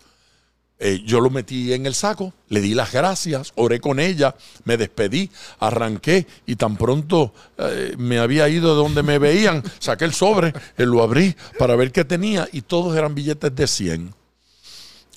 Eh, 0.86 1.02
yo 1.06 1.22
lo 1.22 1.30
metí 1.30 1.72
en 1.72 1.86
el 1.86 1.96
saco, 1.96 2.34
le 2.50 2.60
di 2.60 2.74
las 2.74 2.92
gracias, 2.92 3.54
oré 3.56 3.80
con 3.80 4.02
ella, 4.02 4.36
me 4.66 4.76
despedí, 4.76 5.32
arranqué 5.60 6.28
y 6.46 6.58
tan 6.58 6.76
pronto 6.76 7.34
eh, 7.58 7.96
me 7.98 8.20
había 8.20 8.50
ido 8.50 8.72
de 8.72 8.76
donde 8.76 9.02
me 9.02 9.18
veían, 9.18 9.64
saqué 9.80 10.04
el 10.04 10.14
sobre, 10.14 10.52
lo 10.76 11.02
abrí 11.02 11.38
para 11.58 11.78
ver 11.78 11.94
qué 11.94 12.04
tenía 12.04 12.50
y 12.52 12.64
todos 12.64 12.98
eran 12.98 13.16
billetes 13.16 13.56
de 13.56 13.66
100. 13.66 14.14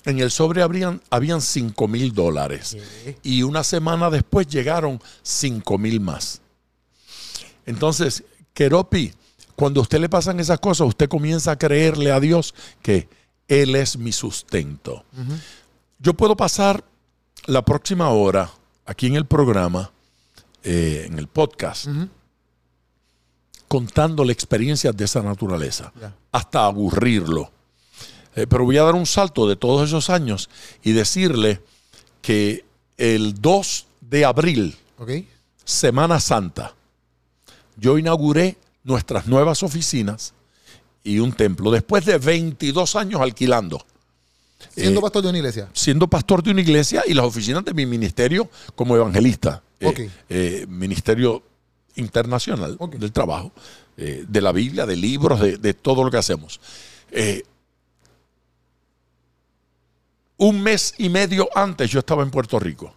En 0.05 0.19
el 0.19 0.31
sobre 0.31 0.61
habrían, 0.61 1.01
habían 1.09 1.41
5 1.41 1.85
mil 1.89 2.13
dólares 2.13 2.77
y 3.21 3.43
una 3.43 3.61
semana 3.65 4.09
después 4.09 4.47
llegaron 4.47 5.01
5 5.21 5.77
mil 5.77 5.99
más. 5.99 6.39
Entonces, 7.65 8.23
Keropi, 8.53 9.11
cuando 9.57 9.81
a 9.81 9.83
usted 9.83 9.99
le 9.99 10.07
pasan 10.07 10.39
esas 10.39 10.61
cosas, 10.61 10.87
usted 10.87 11.09
comienza 11.09 11.51
a 11.51 11.57
creerle 11.57 12.13
a 12.13 12.21
Dios 12.21 12.55
que 12.81 13.09
Él 13.49 13.75
es 13.75 13.97
mi 13.97 14.13
sustento. 14.13 15.03
Yo 15.99 16.13
puedo 16.13 16.35
pasar 16.35 16.83
la 17.45 17.63
próxima 17.63 18.09
hora 18.09 18.51
aquí 18.85 19.07
en 19.07 19.15
el 19.15 19.25
programa, 19.25 19.91
eh, 20.63 21.05
en 21.07 21.17
el 21.17 21.27
podcast, 21.27 21.87
contándole 23.67 24.31
experiencias 24.31 24.95
de 24.95 25.05
esa 25.05 25.21
naturaleza, 25.21 25.91
hasta 26.31 26.65
aburrirlo. 26.65 27.51
Eh, 28.35 28.45
pero 28.47 28.65
voy 28.65 28.77
a 28.77 28.83
dar 28.83 28.93
un 28.93 29.07
salto 29.07 29.47
de 29.47 29.55
todos 29.55 29.87
esos 29.87 30.09
años 30.11 30.49
y 30.83 30.91
decirle 30.91 31.61
que 32.21 32.65
el 32.97 33.41
2 33.41 33.87
de 34.01 34.25
abril, 34.25 34.77
Semana 35.65 36.19
Santa, 36.19 36.75
yo 37.75 37.97
inauguré 37.97 38.57
nuestras 38.83 39.27
nuevas 39.27 39.63
oficinas 39.63 40.33
y 41.03 41.19
un 41.19 41.33
templo, 41.33 41.71
después 41.71 42.05
de 42.05 42.17
22 42.17 42.95
años 42.95 43.21
alquilando. 43.21 43.83
Siendo 44.75 44.99
eh, 44.99 45.03
pastor 45.03 45.23
de 45.23 45.29
una 45.29 45.37
iglesia. 45.37 45.69
Siendo 45.73 46.07
pastor 46.07 46.43
de 46.43 46.51
una 46.51 46.61
iglesia 46.61 47.03
y 47.07 47.13
las 47.13 47.25
oficinas 47.25 47.63
de 47.65 47.73
mi 47.73 47.85
ministerio 47.85 48.49
como 48.75 48.95
evangelista. 48.95 49.61
Eh, 49.79 50.65
ministerio 50.67 51.43
internacional 51.95 52.77
del 52.97 53.11
trabajo, 53.11 53.51
de 53.95 54.41
la 54.41 54.51
Biblia, 54.51 54.85
de 54.85 54.95
libros, 54.95 55.39
de, 55.39 55.73
todo 55.73 56.03
lo 56.03 56.11
que 56.11 56.17
hacemos 56.17 56.59
un 60.37 60.61
mes 60.61 60.93
y 60.97 61.09
medio 61.09 61.49
antes 61.55 61.89
yo 61.89 61.99
estaba 61.99 62.23
en 62.23 62.31
Puerto 62.31 62.59
Rico. 62.59 62.93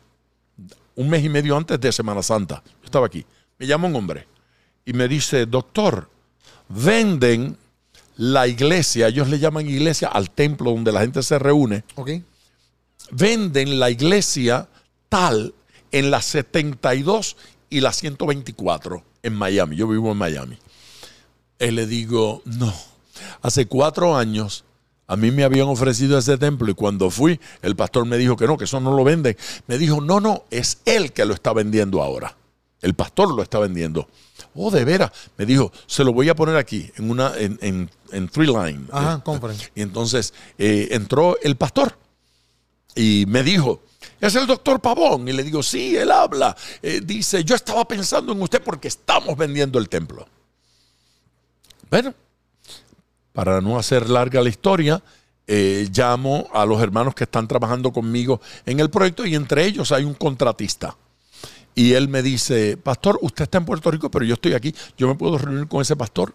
Un 0.96 1.08
mes 1.08 1.24
y 1.24 1.28
medio 1.28 1.56
antes 1.56 1.80
de 1.80 1.92
Semana 1.92 2.22
Santa. 2.22 2.62
Yo 2.64 2.84
estaba 2.84 3.06
aquí. 3.06 3.24
Me 3.58 3.66
llama 3.66 3.88
un 3.88 3.96
hombre 3.96 4.26
y 4.84 4.92
me 4.92 5.08
dice, 5.08 5.46
doctor, 5.46 6.10
venden 6.68 7.56
la 8.20 8.46
iglesia, 8.46 9.08
ellos 9.08 9.30
le 9.30 9.38
llaman 9.38 9.66
iglesia 9.66 10.08
al 10.08 10.30
templo 10.30 10.72
donde 10.72 10.92
la 10.92 11.00
gente 11.00 11.22
se 11.22 11.38
reúne. 11.38 11.84
Venden 13.12 13.80
la 13.80 13.88
iglesia 13.88 14.68
tal 15.08 15.54
en 15.90 16.10
la 16.10 16.20
72 16.20 17.38
y 17.70 17.80
la 17.80 17.94
124 17.94 19.02
en 19.22 19.32
Miami. 19.32 19.76
Yo 19.76 19.88
vivo 19.88 20.12
en 20.12 20.18
Miami. 20.18 20.58
Y 21.58 21.70
le 21.70 21.86
digo, 21.86 22.42
no, 22.44 22.74
hace 23.40 23.64
cuatro 23.64 24.14
años 24.14 24.64
a 25.06 25.16
mí 25.16 25.30
me 25.30 25.42
habían 25.42 25.68
ofrecido 25.68 26.18
ese 26.18 26.36
templo 26.36 26.70
y 26.70 26.74
cuando 26.74 27.10
fui, 27.10 27.40
el 27.62 27.74
pastor 27.74 28.04
me 28.04 28.18
dijo 28.18 28.36
que 28.36 28.46
no, 28.46 28.58
que 28.58 28.64
eso 28.64 28.80
no 28.80 28.94
lo 28.94 29.02
venden. 29.02 29.34
Me 29.66 29.78
dijo, 29.78 30.02
no, 30.02 30.20
no, 30.20 30.44
es 30.50 30.82
él 30.84 31.12
que 31.12 31.24
lo 31.24 31.32
está 31.32 31.54
vendiendo 31.54 32.02
ahora. 32.02 32.36
El 32.80 32.94
pastor 32.94 33.34
lo 33.34 33.42
está 33.42 33.58
vendiendo. 33.58 34.08
Oh, 34.54 34.70
de 34.70 34.84
veras. 34.84 35.12
Me 35.36 35.46
dijo, 35.46 35.72
se 35.86 36.02
lo 36.02 36.12
voy 36.12 36.28
a 36.28 36.34
poner 36.34 36.56
aquí, 36.56 36.90
en 36.96 37.10
una, 37.10 37.32
en, 37.36 37.90
en, 38.10 38.28
Three 38.28 38.46
Line. 38.46 38.86
Ajá, 38.90 39.22
compren. 39.22 39.56
Y 39.74 39.82
entonces 39.82 40.32
eh, 40.58 40.88
entró 40.92 41.38
el 41.42 41.56
pastor 41.56 41.96
y 42.94 43.24
me 43.28 43.42
dijo, 43.42 43.82
es 44.20 44.34
el 44.34 44.46
doctor 44.46 44.80
Pavón. 44.80 45.28
Y 45.28 45.32
le 45.32 45.42
digo, 45.42 45.62
sí, 45.62 45.96
él 45.96 46.10
habla. 46.10 46.56
Eh, 46.82 47.00
dice, 47.04 47.44
yo 47.44 47.54
estaba 47.54 47.86
pensando 47.86 48.32
en 48.32 48.42
usted 48.42 48.62
porque 48.62 48.88
estamos 48.88 49.36
vendiendo 49.36 49.78
el 49.78 49.88
templo. 49.88 50.26
Bueno, 51.90 52.14
para 53.32 53.60
no 53.60 53.78
hacer 53.78 54.08
larga 54.08 54.42
la 54.42 54.48
historia, 54.48 55.02
eh, 55.46 55.88
llamo 55.92 56.48
a 56.52 56.64
los 56.64 56.80
hermanos 56.80 57.14
que 57.14 57.24
están 57.24 57.48
trabajando 57.48 57.92
conmigo 57.92 58.40
en 58.66 58.80
el 58.80 58.90
proyecto 58.90 59.26
y 59.26 59.34
entre 59.34 59.64
ellos 59.64 59.92
hay 59.92 60.04
un 60.04 60.14
contratista. 60.14 60.96
Y 61.74 61.94
él 61.94 62.08
me 62.08 62.22
dice, 62.22 62.76
pastor, 62.76 63.18
usted 63.22 63.44
está 63.44 63.58
en 63.58 63.64
Puerto 63.64 63.90
Rico, 63.90 64.10
pero 64.10 64.24
yo 64.24 64.34
estoy 64.34 64.54
aquí, 64.54 64.74
yo 64.96 65.08
me 65.08 65.14
puedo 65.14 65.38
reunir 65.38 65.68
con 65.68 65.80
ese 65.80 65.96
pastor. 65.96 66.34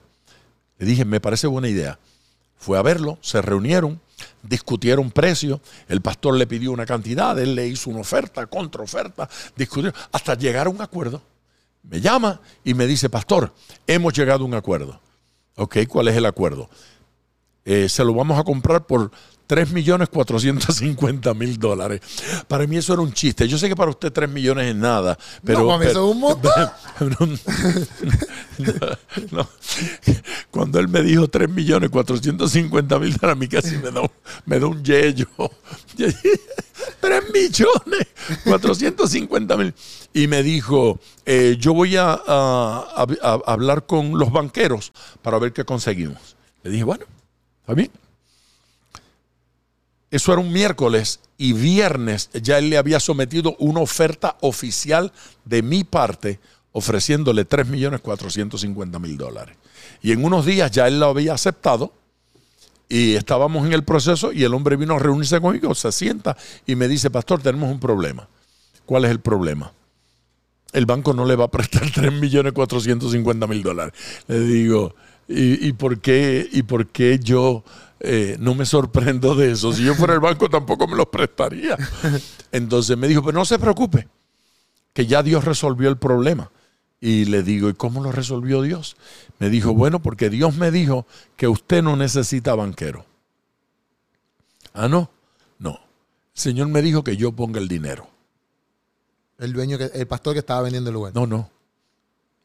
Le 0.78 0.86
dije, 0.86 1.06
me 1.06 1.20
parece 1.20 1.48
buena 1.48 1.68
idea. 1.68 2.00
Fue 2.58 2.78
a 2.78 2.82
verlo, 2.82 3.18
se 3.22 3.42
reunieron, 3.42 4.00
discutieron 4.42 5.12
precios, 5.12 5.60
el 5.88 6.02
pastor 6.02 6.36
le 6.36 6.48
pidió 6.48 6.72
una 6.72 6.86
cantidad, 6.86 7.38
él 7.38 7.54
le 7.54 7.68
hizo 7.68 7.90
una 7.90 8.00
oferta, 8.00 8.46
contraoferta, 8.48 9.30
discutieron, 9.56 9.94
hasta 10.12 10.36
llegar 10.36 10.68
a 10.68 10.70
un 10.70 10.82
acuerdo. 10.82 11.22
Me 11.84 12.02
llama 12.02 12.42
y 12.64 12.74
me 12.74 12.88
dice, 12.88 13.10
pastor, 13.10 13.54
hemos 13.86 14.14
llegado 14.14 14.44
a 14.44 14.48
un 14.48 14.54
acuerdo. 14.54 15.00
Ok, 15.56 15.78
¿cuál 15.88 16.08
es 16.08 16.16
el 16.16 16.26
acuerdo? 16.26 16.70
Eh, 17.64 17.90
se 17.90 18.04
lo 18.04 18.14
vamos 18.14 18.40
a 18.40 18.44
comprar 18.44 18.86
por 18.86 19.12
3.450.000 19.48 21.58
dólares. 21.58 22.02
Para 22.48 22.68
mí 22.68 22.78
eso 22.78 22.94
era 22.94 23.02
un 23.02 23.12
chiste. 23.14 23.48
Yo 23.48 23.58
sé 23.58 23.68
que 23.68 23.76
para 23.76 23.90
usted 23.92 24.12
3 24.12 24.30
millones 24.30 24.68
es 24.68 24.76
nada, 24.76 25.18
pero... 25.44 25.62
No, 25.62 25.82
eso 25.82 25.92
es 25.92 25.98
un 25.98 26.20
montón. 26.20 26.52
Cuando 30.52 30.80
él 30.80 30.88
me 30.88 31.02
dijo 31.02 31.28
3.450.000 31.28 32.88
dólares, 32.88 33.18
a 33.24 33.36
mí 33.36 33.48
casi 33.48 33.78
me 33.78 33.90
da, 33.92 34.02
un, 34.02 34.12
me 34.46 34.60
da 34.60 34.68
un 34.68 34.84
yello. 34.84 35.28
3 37.00 37.24
millones 37.34 38.08
450 38.44 39.58
mil. 39.58 39.74
Y 40.14 40.28
me 40.28 40.44
dijo, 40.44 41.00
eh, 41.26 41.56
yo 41.60 41.74
voy 41.74 41.96
a, 41.98 42.20
a 42.28 42.96
hablar 43.46 43.86
con 43.86 44.18
los 44.18 44.32
banqueros 44.32 44.94
para 45.22 45.38
ver 45.40 45.52
qué 45.54 45.66
conseguimos. 45.66 46.36
Le 46.64 46.72
dije, 46.72 46.84
bueno, 46.84 47.06
¿Está 47.66 47.74
bien? 47.74 47.90
Eso 50.16 50.32
era 50.32 50.40
un 50.40 50.54
miércoles 50.54 51.20
y 51.38 51.52
viernes 51.52 52.30
ya 52.42 52.58
él 52.58 52.70
le 52.70 52.78
había 52.78 53.02
sometido 53.02 53.58
una 53.60 53.82
oferta 53.82 54.38
oficial 54.40 55.12
de 55.44 55.62
mi 55.62 55.84
parte 55.84 56.40
ofreciéndole 56.72 57.46
3.450.000 57.46 59.18
dólares. 59.18 59.58
Y 60.02 60.14
en 60.14 60.24
unos 60.24 60.46
días 60.46 60.72
ya 60.72 60.88
él 60.88 61.02
lo 61.02 61.08
había 61.08 61.34
aceptado 61.34 61.92
y 62.88 63.16
estábamos 63.16 63.66
en 63.68 63.74
el 63.74 63.84
proceso 63.84 64.32
y 64.32 64.46
el 64.46 64.54
hombre 64.54 64.78
vino 64.78 64.96
a 64.96 65.00
reunirse 65.00 65.42
conmigo, 65.42 65.76
se 65.76 65.92
sienta 65.92 66.38
y 66.66 66.76
me 66.76 66.88
dice, 66.88 67.10
pastor, 67.10 67.42
tenemos 67.42 67.70
un 67.70 67.82
problema. 67.82 68.26
¿Cuál 68.86 69.04
es 69.04 69.12
el 69.12 69.20
problema? 69.20 69.74
El 70.72 70.86
banco 70.86 71.14
no 71.14 71.26
le 71.26 71.36
va 71.36 71.44
a 71.44 71.52
prestar 71.52 71.84
3.450.000 71.92 73.62
dólares. 73.62 73.94
Le 74.30 74.40
digo, 74.40 74.96
¿Y, 75.28 75.74
por, 75.74 76.00
qué, 76.02 76.48
y 76.52 76.62
por 76.64 76.88
qué 76.88 77.18
yo 77.20 77.64
eh, 78.06 78.38
no 78.40 78.56
me 78.56 78.66
sorprendo 78.66 79.36
de 79.36 79.52
eso? 79.52 79.74
Si 79.74 79.84
yo 79.84 79.96
fuera 79.96 80.14
el 80.14 80.20
banco 80.20 80.50
tampoco 80.50 80.88
me 80.88 80.96
los 80.96 81.08
prestaría. 81.08 81.78
Entonces 82.52 82.98
me 82.98 83.08
dijo, 83.08 83.24
pero 83.24 83.38
no 83.38 83.46
se 83.46 83.60
preocupe, 83.60 84.08
que 84.94 85.06
ya 85.06 85.24
Dios 85.24 85.44
resolvió 85.44 85.90
el 85.90 85.98
problema. 85.98 86.52
Y 87.02 87.26
le 87.26 87.44
digo, 87.44 87.70
¿y 87.70 87.74
cómo 87.74 88.02
lo 88.02 88.12
resolvió 88.12 88.62
Dios? 88.62 88.96
Me 89.40 89.50
dijo, 89.50 89.74
bueno, 89.74 90.02
porque 90.02 90.30
Dios 90.30 90.56
me 90.56 90.72
dijo 90.72 91.06
que 91.36 91.48
usted 91.48 91.84
no 91.84 91.96
necesita 91.96 92.56
banquero. 92.56 93.06
Ah, 94.74 94.88
no, 94.88 95.10
no. 95.60 95.72
El 95.72 96.42
Señor 96.42 96.68
me 96.70 96.82
dijo 96.82 97.04
que 97.04 97.18
yo 97.18 97.32
ponga 97.32 97.60
el 97.60 97.68
dinero. 97.68 98.08
El 99.38 99.54
dueño, 99.54 99.78
que, 99.78 99.86
el 99.94 100.08
pastor 100.08 100.34
que 100.34 100.40
estaba 100.40 100.62
vendiendo 100.62 100.90
el 100.90 100.94
lugar. 100.94 101.14
No, 101.14 101.28
no. 101.28 101.50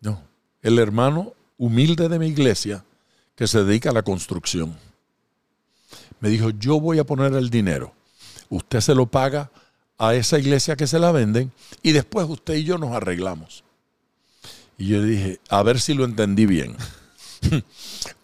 No. 0.01 0.23
El 0.63 0.79
hermano 0.79 1.35
humilde 1.57 2.09
de 2.09 2.19
mi 2.19 2.27
iglesia 2.27 2.85
que 3.35 3.47
se 3.47 3.65
dedica 3.65 3.91
a 3.91 3.95
la 3.95 4.03
construcción. 4.03 4.77
Me 6.21 6.29
dijo, 6.29 6.51
yo 6.51 6.79
voy 6.79 6.99
a 6.99 7.05
poner 7.05 7.33
el 7.35 7.51
dinero. 7.51 7.93
Usted 8.49 8.81
se 8.81 8.95
lo 8.95 9.07
paga 9.07 9.51
a 9.99 10.15
esa 10.15 10.39
iglesia 10.39 10.77
que 10.77 10.87
se 10.87 10.99
la 10.99 11.13
venden 11.13 11.53
y 11.83 11.93
después 11.93 12.27
usted 12.29 12.55
y 12.55 12.65
yo 12.65 12.79
nos 12.79 12.93
arreglamos. 12.93 13.65
Y 14.79 14.89
yo 14.89 15.03
dije, 15.03 15.41
a 15.49 15.63
ver 15.63 15.81
si 15.81 15.95
lo 15.95 16.05
entendí 16.05 16.47
bien. 16.47 16.77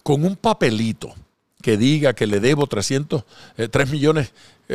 Con 0.03 0.25
un 0.25 0.35
papelito 0.35 1.13
que 1.61 1.77
diga 1.77 2.13
que 2.13 2.27
le 2.27 2.39
debo 2.39 2.67
300, 2.67 3.23
3 3.55 3.69
eh, 3.89 3.91
millones 3.91 4.33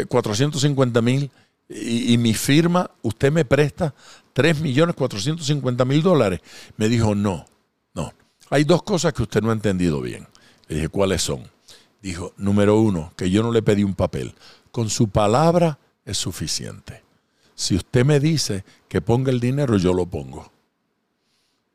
450 0.09 0.99
eh, 0.99 1.03
mil 1.03 1.31
y, 1.69 2.13
y, 2.13 2.19
mi 2.19 2.35
firma, 2.35 2.91
usted 3.03 3.33
me 3.33 3.45
presta 3.45 3.95
3 4.33 4.61
millones 4.61 4.95
450 4.95 5.85
mil 5.85 6.03
dólares. 6.03 6.41
Me 6.77 6.89
dijo, 6.89 7.15
no, 7.15 7.47
no. 7.95 8.13
Hay 8.51 8.65
dos 8.65 8.83
cosas 8.83 9.13
que 9.13 9.23
usted 9.23 9.43
no 9.43 9.51
ha 9.51 9.55
entendido 9.55 10.01
bien. 10.01 10.29
Le 10.69 10.77
dije, 10.77 10.89
¿cuáles 10.89 11.23
son? 11.23 11.43
Dijo, 12.03 12.35
número 12.37 12.81
uno, 12.81 13.13
que 13.17 13.31
yo 13.31 13.43
no 13.43 13.53
le 13.53 13.63
pedí 13.63 13.85
un 13.85 13.95
papel. 13.95 14.35
Con 14.73 14.91
su 14.91 15.09
palabra 15.09 15.79
es 16.05 16.19
suficiente. 16.19 17.03
Si 17.55 17.77
usted 17.77 18.05
me 18.05 18.19
dice 18.19 18.65
que 18.89 19.01
ponga 19.01 19.31
el 19.31 19.39
dinero, 19.39 19.77
yo 19.79 19.95
lo 19.95 20.05
pongo. 20.07 20.51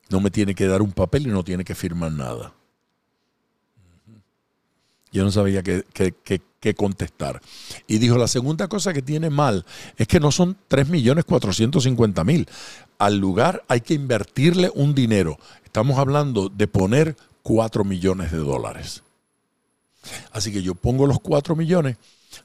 No 0.09 0.19
me 0.19 0.29
tiene 0.29 0.53
que 0.53 0.67
dar 0.67 0.81
un 0.81 0.91
papel 0.91 1.27
y 1.27 1.29
no 1.29 1.43
tiene 1.43 1.63
que 1.63 1.75
firmar 1.75 2.11
nada. 2.11 2.53
Yo 5.11 5.23
no 5.23 5.31
sabía 5.31 5.63
qué, 5.63 6.75
contestar. 6.75 7.41
Y 7.87 7.97
dijo, 7.97 8.17
la 8.17 8.27
segunda 8.27 8.67
cosa 8.67 8.91
que 8.91 9.01
tiene 9.01 9.29
mal 9.29 9.65
es 9.95 10.07
que 10.07 10.19
no 10.19 10.31
son 10.31 10.57
3.450.000. 10.69 12.47
Al 12.97 13.17
lugar 13.17 13.63
hay 13.69 13.79
que 13.79 13.93
invertirle 13.93 14.69
un 14.75 14.93
dinero. 14.93 15.39
Estamos 15.63 15.97
hablando 15.97 16.49
de 16.49 16.67
poner 16.67 17.15
4 17.43 17.85
millones 17.85 18.31
de 18.33 18.39
dólares. 18.39 19.03
Así 20.31 20.51
que 20.51 20.61
yo 20.61 20.75
pongo 20.75 21.05
los 21.07 21.19
4 21.19 21.55
millones. 21.55 21.97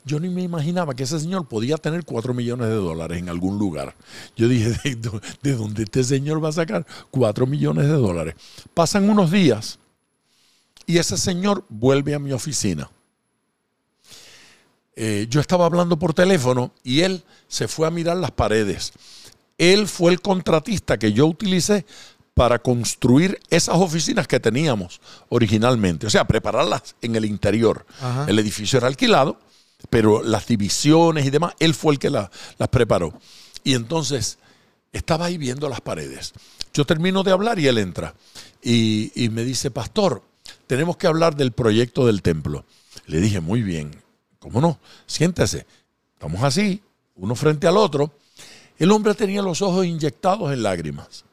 Yo 0.05 0.19
ni 0.19 0.29
me 0.29 0.43
imaginaba 0.43 0.95
que 0.95 1.03
ese 1.03 1.21
señor 1.21 1.49
podía 1.49 1.77
tener 1.77 2.05
4 2.05 2.35
millones 2.35 2.69
de 2.69 2.75
dólares 2.75 3.19
en 3.19 3.29
algún 3.29 3.59
lugar. 3.59 3.95
Yo 4.37 4.49
dije, 4.49 4.71
¿de, 4.85 5.21
de 5.43 5.57
dónde 5.57 5.85
este 5.85 6.05
señor 6.05 6.43
va 6.43 6.49
a 6.49 6.53
sacar 6.53 6.87
4 7.11 7.47
millones 7.47 7.87
de 7.87 7.95
dólares? 7.95 8.35
Pasan 8.75 9.09
unos 9.11 9.31
días 9.31 9.79
y 10.87 10.99
ese 10.99 11.17
señor 11.17 11.65
vuelve 11.69 12.15
a 12.15 12.19
mi 12.19 12.33
oficina. 12.33 12.91
Eh, 14.95 15.27
yo 15.31 15.41
estaba 15.41 15.65
hablando 15.65 15.99
por 15.99 16.13
teléfono 16.13 16.73
y 16.83 17.01
él 17.01 17.25
se 17.49 17.67
fue 17.67 17.87
a 17.87 17.91
mirar 17.91 18.17
las 18.19 18.31
paredes. 18.31 18.93
Él 19.57 19.89
fue 19.89 20.13
el 20.13 20.21
contratista 20.21 20.99
que 20.99 21.13
yo 21.13 21.27
utilicé 21.27 21.87
para 22.35 22.59
construir 22.61 23.39
esas 23.51 23.76
oficinas 23.76 24.26
que 24.26 24.41
teníamos 24.41 25.01
originalmente, 25.28 26.07
o 26.07 26.11
sea, 26.11 26.26
prepararlas 26.26 26.97
en 27.03 27.14
el 27.16 27.24
interior. 27.24 27.85
El 28.26 28.39
edificio 28.39 28.78
era 28.78 28.87
alquilado, 28.87 29.39
pero 29.91 30.22
las 30.22 30.47
divisiones 30.47 31.26
y 31.26 31.30
demás, 31.30 31.55
él 31.59 31.74
fue 31.74 31.95
el 31.95 31.99
que 31.99 32.11
las 32.11 32.30
preparó. 32.70 33.12
Y 33.64 33.74
entonces 33.74 34.39
estaba 34.93 35.26
ahí 35.26 35.39
viendo 35.39 35.68
las 35.68 35.80
paredes. 35.80 36.33
Yo 36.72 36.87
termino 36.87 37.22
de 37.22 37.33
hablar 37.33 37.59
y 37.59 37.66
él 37.66 37.78
entra 37.78 38.14
y, 38.62 39.12
y 39.14 39.28
me 39.28 39.45
dice, 39.45 39.70
pastor, 39.70 40.22
tenemos 40.66 40.97
que 40.97 41.07
hablar 41.07 41.37
del 41.37 41.53
proyecto 41.53 42.07
del 42.07 42.22
templo. 42.22 42.64
Le 43.07 43.20
dije, 43.20 43.41
muy 43.41 43.62
bien, 43.62 43.91
¿cómo 44.39 44.61
no? 44.61 44.78
Siéntese. 45.07 45.66
Estamos 46.14 46.43
así, 46.45 46.83
uno 47.16 47.35
frente 47.35 47.66
al 47.66 47.76
otro. 47.76 48.14
El 48.78 48.91
hombre 48.91 49.14
tenía 49.14 49.43
los 49.43 49.61
ojos 49.61 49.85
inyectados 49.85 50.53
en 50.53 50.62
lágrimas. 50.62 51.24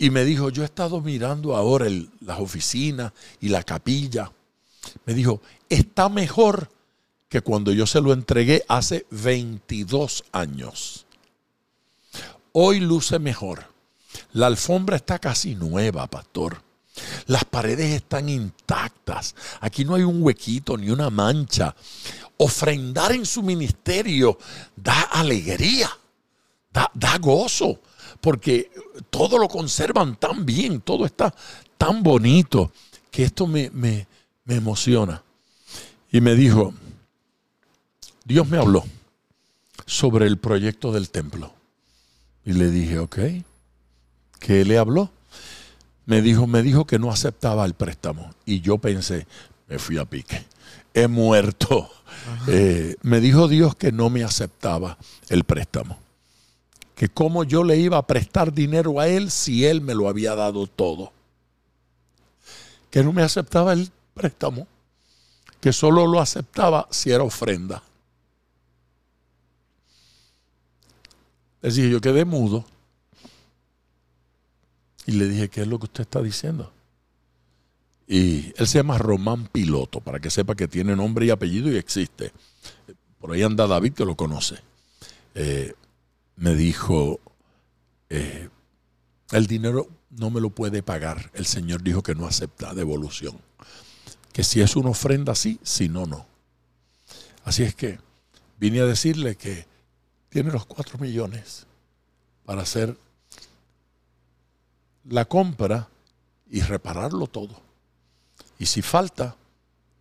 Y 0.00 0.08
me 0.08 0.24
dijo, 0.24 0.48
yo 0.48 0.62
he 0.62 0.64
estado 0.64 1.02
mirando 1.02 1.54
ahora 1.54 1.86
las 2.22 2.40
oficinas 2.40 3.12
y 3.38 3.50
la 3.50 3.62
capilla. 3.62 4.32
Me 5.04 5.12
dijo, 5.12 5.42
está 5.68 6.08
mejor 6.08 6.70
que 7.28 7.42
cuando 7.42 7.70
yo 7.70 7.86
se 7.86 8.00
lo 8.00 8.14
entregué 8.14 8.64
hace 8.66 9.04
22 9.10 10.24
años. 10.32 11.04
Hoy 12.52 12.80
luce 12.80 13.18
mejor. 13.18 13.66
La 14.32 14.46
alfombra 14.46 14.96
está 14.96 15.18
casi 15.18 15.54
nueva, 15.54 16.06
pastor. 16.06 16.62
Las 17.26 17.44
paredes 17.44 17.92
están 17.92 18.30
intactas. 18.30 19.34
Aquí 19.60 19.84
no 19.84 19.96
hay 19.96 20.02
un 20.04 20.22
huequito 20.22 20.78
ni 20.78 20.88
una 20.88 21.10
mancha. 21.10 21.76
Ofrendar 22.38 23.12
en 23.12 23.26
su 23.26 23.42
ministerio 23.42 24.38
da 24.74 25.02
alegría, 25.02 25.90
da, 26.72 27.18
gozo, 27.18 27.80
porque 28.20 28.70
todo 29.10 29.38
lo 29.38 29.48
conservan 29.48 30.16
tan 30.16 30.44
bien, 30.44 30.80
todo 30.80 31.06
está 31.06 31.34
tan 31.78 32.02
bonito, 32.02 32.72
que 33.10 33.24
esto 33.24 33.46
me, 33.46 33.70
me 33.70 34.06
emociona. 34.46 35.22
Y 36.12 36.20
me 36.20 36.34
dijo, 36.34 36.74
Dios 38.24 38.48
me 38.48 38.58
habló 38.58 38.84
sobre 39.86 40.26
el 40.26 40.38
proyecto 40.38 40.92
del 40.92 41.10
templo. 41.10 41.52
Y 42.44 42.52
le 42.52 42.70
dije, 42.70 42.98
ok, 42.98 43.18
¿qué 44.38 44.64
le 44.64 44.78
habló? 44.78 45.10
me 46.10 46.22
dijo, 46.22 46.48
me 46.48 46.62
dijo 46.64 46.86
que 46.88 46.98
no 46.98 47.12
aceptaba 47.12 47.64
el 47.64 47.74
préstamo. 47.74 48.34
Y 48.44 48.62
yo 48.62 48.78
pensé, 48.78 49.28
me 49.68 49.78
fui 49.78 49.96
a 49.96 50.04
pique, 50.04 50.44
he 50.92 51.06
muerto. 51.06 51.88
Eh, 52.48 52.96
me 53.02 53.20
dijo 53.20 53.46
Dios 53.46 53.76
que 53.76 53.92
no 53.92 54.10
me 54.10 54.24
aceptaba 54.24 54.98
el 55.28 55.44
préstamo. 55.44 55.98
Que 57.00 57.08
cómo 57.08 57.44
yo 57.44 57.64
le 57.64 57.78
iba 57.78 57.96
a 57.96 58.06
prestar 58.06 58.52
dinero 58.52 59.00
a 59.00 59.08
él 59.08 59.30
si 59.30 59.64
él 59.64 59.80
me 59.80 59.94
lo 59.94 60.06
había 60.06 60.34
dado 60.34 60.66
todo. 60.66 61.14
Que 62.90 63.02
no 63.02 63.10
me 63.14 63.22
aceptaba 63.22 63.72
el 63.72 63.90
préstamo. 64.12 64.66
Que 65.62 65.72
solo 65.72 66.06
lo 66.06 66.20
aceptaba 66.20 66.86
si 66.90 67.10
era 67.10 67.24
ofrenda. 67.24 67.82
Es 71.62 71.74
decir, 71.74 71.90
yo 71.90 72.02
quedé 72.02 72.26
mudo. 72.26 72.66
Y 75.06 75.12
le 75.12 75.26
dije, 75.26 75.48
¿qué 75.48 75.62
es 75.62 75.68
lo 75.68 75.78
que 75.78 75.86
usted 75.86 76.02
está 76.02 76.20
diciendo? 76.20 76.70
Y 78.06 78.52
él 78.58 78.66
se 78.66 78.76
llama 78.76 78.98
Román 78.98 79.46
Piloto, 79.46 80.02
para 80.02 80.20
que 80.20 80.28
sepa 80.28 80.54
que 80.54 80.68
tiene 80.68 80.94
nombre 80.94 81.24
y 81.24 81.30
apellido 81.30 81.72
y 81.72 81.78
existe. 81.78 82.30
Por 83.18 83.32
ahí 83.32 83.42
anda 83.42 83.66
David 83.66 83.94
que 83.94 84.04
lo 84.04 84.16
conoce. 84.16 84.56
Eh, 85.34 85.72
me 86.40 86.54
dijo, 86.54 87.20
eh, 88.08 88.48
el 89.30 89.46
dinero 89.46 89.88
no 90.08 90.30
me 90.30 90.40
lo 90.40 90.48
puede 90.48 90.82
pagar. 90.82 91.30
El 91.34 91.44
Señor 91.44 91.82
dijo 91.82 92.02
que 92.02 92.14
no 92.14 92.26
acepta 92.26 92.72
devolución. 92.72 93.38
Que 94.32 94.42
si 94.42 94.62
es 94.62 94.74
una 94.74 94.88
ofrenda, 94.88 95.34
sí, 95.34 95.60
si 95.62 95.90
no, 95.90 96.06
no. 96.06 96.26
Así 97.44 97.62
es 97.62 97.74
que 97.74 97.98
vine 98.58 98.80
a 98.80 98.86
decirle 98.86 99.36
que 99.36 99.66
tiene 100.30 100.50
los 100.50 100.64
cuatro 100.64 100.98
millones 100.98 101.66
para 102.46 102.62
hacer 102.62 102.96
la 105.04 105.26
compra 105.26 105.90
y 106.48 106.62
repararlo 106.62 107.26
todo. 107.26 107.60
Y 108.58 108.64
si 108.64 108.80
falta, 108.80 109.36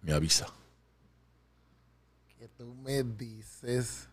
me 0.01 0.13
avisa. 0.13 0.47
Que 2.37 2.47
tú 2.47 2.73
me 2.75 3.03
dices. 3.03 4.08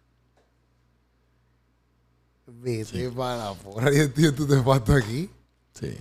Vete 2.47 3.11
para 3.11 3.51
afuera. 3.51 3.92
Y 3.92 4.09
tío, 4.09 4.34
tú 4.34 4.47
te 4.47 4.62
falto 4.62 4.92
aquí. 4.92 5.28
Sí. 5.74 5.97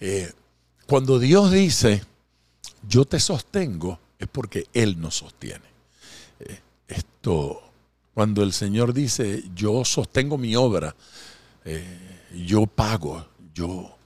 Eh, 0.00 0.32
cuando 0.86 1.18
Dios 1.18 1.50
dice, 1.50 2.02
yo 2.86 3.04
te 3.04 3.18
sostengo, 3.18 3.98
es 4.18 4.28
porque 4.28 4.66
Él 4.72 5.00
nos 5.00 5.16
sostiene. 5.16 5.64
Eh, 6.40 6.60
esto, 6.88 7.62
cuando 8.12 8.42
el 8.42 8.52
Señor 8.52 8.92
dice, 8.92 9.44
yo 9.54 9.84
sostengo 9.84 10.36
mi 10.36 10.54
obra, 10.54 10.94
eh, 11.64 12.28
yo 12.46 12.66
pago, 12.66 13.26
yo, 13.54 13.96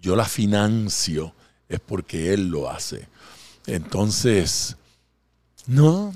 yo 0.00 0.16
la 0.16 0.24
financio, 0.24 1.32
es 1.68 1.80
porque 1.80 2.32
Él 2.32 2.48
lo 2.48 2.68
hace. 2.68 3.06
Entonces, 3.66 4.76
no, 5.66 6.14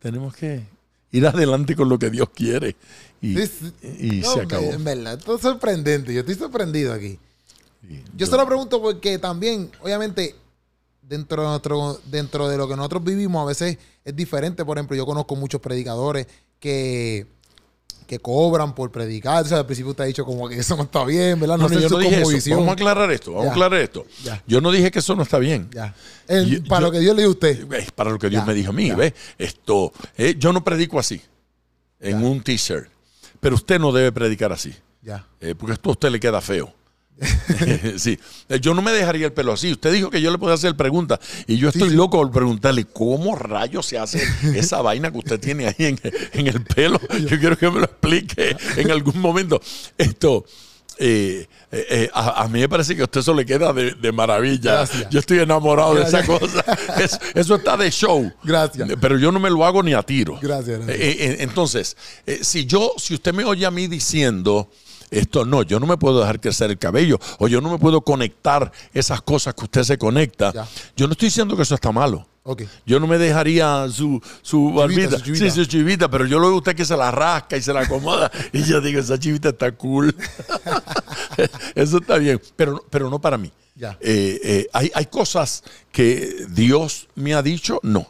tenemos 0.00 0.34
que 0.34 0.64
ir 1.12 1.26
adelante 1.26 1.76
con 1.76 1.88
lo 1.88 1.98
que 1.98 2.10
Dios 2.10 2.28
quiere. 2.34 2.76
Y, 3.20 3.36
se 3.36 4.40
acabó. 4.40 4.72
En 4.72 4.84
verdad, 4.84 5.18
esto 5.18 5.36
es 5.36 5.42
sorprendente. 5.42 6.12
Yo 6.14 6.20
estoy 6.20 6.36
sorprendido 6.36 6.92
aquí. 6.92 7.18
yo, 8.16 8.26
se 8.26 8.36
lo 8.36 8.46
pregunto 8.46 8.80
porque 8.80 9.18
también, 9.18 9.70
obviamente, 9.82 10.34
dentro 11.02 11.42
de, 11.42 11.48
nuestro, 11.48 12.00
dentro 12.06 12.48
de 12.48 12.56
lo 12.56 12.68
que 12.68 12.76
nosotros 12.76 13.04
vivimos, 13.04 13.42
a 13.42 13.46
veces 13.46 13.78
es 14.04 14.16
diferente. 14.16 14.64
Por 14.64 14.78
ejemplo, 14.78 14.96
yo 14.96 15.04
conozco 15.04 15.36
muchos 15.36 15.60
predicadores 15.60 16.26
que 16.58 17.26
que 18.10 18.18
cobran 18.18 18.74
por 18.74 18.90
predicar. 18.90 19.44
O 19.44 19.46
sea, 19.46 19.58
al 19.58 19.66
principio 19.66 19.90
usted 19.90 20.02
ha 20.02 20.06
dicho 20.08 20.24
como 20.24 20.48
que 20.48 20.58
eso 20.58 20.76
no 20.76 20.82
está 20.82 21.04
bien, 21.04 21.38
¿verdad? 21.38 21.56
No, 21.56 21.68
sé 21.68 21.80
yo 21.80 21.88
no 21.88 21.98
dije 21.98 22.22
eso. 22.22 22.50
Vamos 22.56 22.70
a 22.70 22.72
aclarar 22.72 23.08
esto, 23.12 23.30
vamos 23.34 23.46
a 23.46 23.50
aclarar 23.52 23.80
esto. 23.80 24.04
Yo 24.48 24.60
no 24.60 24.72
dije 24.72 24.90
que 24.90 24.98
eso 24.98 25.14
no 25.14 25.22
está 25.22 25.38
bien. 25.38 25.70
para 26.68 26.80
lo 26.80 26.90
que 26.90 26.98
Dios 26.98 27.14
le 27.14 27.22
dijo 27.22 27.30
a 27.30 27.34
usted. 27.34 27.68
Para 27.94 28.10
lo 28.10 28.18
que 28.18 28.28
Dios 28.28 28.44
me 28.44 28.52
dijo 28.52 28.70
a 28.70 28.72
mí, 28.72 28.90
¿ves? 28.90 29.12
Esto, 29.38 29.92
eh, 30.16 30.34
yo 30.36 30.52
no 30.52 30.64
predico 30.64 30.98
así, 30.98 31.22
en 32.00 32.24
un 32.24 32.42
t-shirt. 32.42 32.88
Pero 33.38 33.54
usted 33.54 33.78
no 33.78 33.92
debe 33.92 34.10
predicar 34.10 34.50
así. 34.50 34.74
Ya. 35.02 35.24
Eh, 35.40 35.54
porque 35.56 35.74
esto 35.74 35.90
a 35.90 35.92
usted 35.92 36.10
le 36.10 36.18
queda 36.18 36.40
feo. 36.40 36.74
sí, 37.98 38.18
yo 38.60 38.74
no 38.74 38.82
me 38.82 38.92
dejaría 38.92 39.26
el 39.26 39.32
pelo 39.32 39.52
así. 39.52 39.72
Usted 39.72 39.92
dijo 39.92 40.10
que 40.10 40.20
yo 40.20 40.30
le 40.30 40.38
podía 40.38 40.54
hacer 40.54 40.76
preguntas 40.76 41.18
y 41.46 41.56
yo 41.56 41.68
estoy 41.68 41.90
loco 41.90 42.18
por 42.18 42.30
preguntarle 42.30 42.84
cómo 42.84 43.36
rayos 43.36 43.86
se 43.86 43.98
hace 43.98 44.22
esa 44.54 44.80
vaina 44.82 45.10
que 45.10 45.18
usted 45.18 45.40
tiene 45.40 45.66
ahí 45.66 45.74
en, 45.78 46.00
en, 46.32 46.46
el 46.46 46.62
pelo. 46.64 47.00
Yo 47.28 47.38
quiero 47.38 47.56
que 47.56 47.70
me 47.70 47.80
lo 47.80 47.84
explique 47.84 48.56
en 48.76 48.90
algún 48.90 49.18
momento. 49.20 49.60
Esto, 49.96 50.44
eh, 50.98 51.46
eh, 51.72 51.86
eh, 51.90 52.10
a, 52.12 52.46
mí 52.48 52.60
me 52.60 52.68
parece 52.68 52.94
que 52.94 53.02
a 53.02 53.04
usted 53.04 53.20
eso 53.20 53.34
le 53.34 53.46
queda 53.46 53.72
de, 53.72 54.12
maravilla. 54.12 54.84
Yo 55.10 55.20
estoy 55.20 55.38
enamorado 55.38 55.94
de 55.94 56.02
esa 56.02 56.24
cosa. 56.24 56.64
eso 57.34 57.54
está 57.54 57.76
de 57.76 57.90
show. 57.90 58.30
Gracias. 58.42 58.88
Pero 59.00 59.18
yo 59.18 59.32
no 59.32 59.40
me 59.40 59.50
lo 59.50 59.64
hago 59.64 59.82
ni 59.82 59.94
a 59.94 60.02
tiro. 60.02 60.38
Gracias. 60.40 60.80
entonces, 60.88 61.96
si 62.42 62.66
yo, 62.66 62.94
si 62.98 63.14
usted 63.14 63.32
me 63.32 63.44
oye 63.44 63.66
a 63.66 63.70
mí 63.70 63.86
diciendo 63.86 64.68
esto 65.10 65.44
no, 65.44 65.62
yo 65.62 65.80
no 65.80 65.86
me 65.86 65.96
puedo 65.96 66.20
dejar 66.20 66.40
crecer 66.40 66.70
el 66.70 66.78
cabello 66.78 67.18
o 67.38 67.48
yo 67.48 67.60
no 67.60 67.70
me 67.70 67.78
puedo 67.78 68.00
conectar 68.00 68.70
esas 68.92 69.22
cosas 69.22 69.54
que 69.54 69.64
usted 69.64 69.82
se 69.82 69.98
conecta. 69.98 70.52
Yo 70.96 71.06
no 71.06 71.12
estoy 71.12 71.26
diciendo 71.26 71.56
que 71.56 71.62
eso 71.62 71.74
está 71.74 71.92
malo. 71.92 72.26
Yo 72.86 72.98
no 72.98 73.06
me 73.06 73.18
dejaría 73.18 73.86
su, 73.90 74.20
su 74.42 74.72
barbita, 74.72 75.18
sí, 75.18 75.50
su 75.50 75.64
chivita, 75.66 76.10
pero 76.10 76.26
yo 76.26 76.38
lo 76.38 76.46
veo 76.46 76.54
a 76.56 76.58
usted 76.58 76.74
que 76.74 76.84
se 76.84 76.96
la 76.96 77.10
rasca 77.10 77.56
y 77.56 77.62
se 77.62 77.72
la 77.72 77.80
acomoda 77.80 78.30
y 78.52 78.64
yo 78.64 78.80
digo, 78.80 79.00
esa 79.00 79.18
chivita 79.18 79.50
está 79.50 79.72
cool. 79.72 80.14
Eso 81.74 81.98
está 81.98 82.18
bien, 82.18 82.40
pero, 82.56 82.84
pero 82.90 83.10
no 83.10 83.20
para 83.20 83.38
mí. 83.38 83.52
Eh, 84.00 84.40
eh, 84.42 84.66
hay, 84.72 84.90
hay, 84.94 85.06
cosas 85.06 85.62
que 85.90 86.46
Dios 86.50 87.08
me 87.14 87.34
ha 87.34 87.42
dicho, 87.42 87.78
no. 87.82 88.06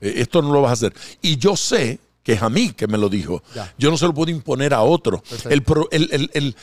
Eh, 0.00 0.14
esto 0.16 0.40
no 0.40 0.52
lo 0.52 0.62
vas 0.62 0.70
a 0.70 0.72
hacer. 0.72 0.94
Y 1.20 1.36
yo 1.36 1.56
sé 1.56 1.98
que 2.26 2.32
es 2.32 2.42
a 2.42 2.50
mí 2.50 2.72
que 2.72 2.88
me 2.88 2.98
lo 2.98 3.08
dijo. 3.08 3.40
Yo 3.78 3.88
no 3.88 3.96
se 3.96 4.04
lo 4.04 4.12
puedo 4.12 4.32
imponer 4.32 4.74
a 4.74 4.82
otro. 4.82 5.22
El, 5.48 5.62
el, 5.92 6.30
el, 6.34 6.56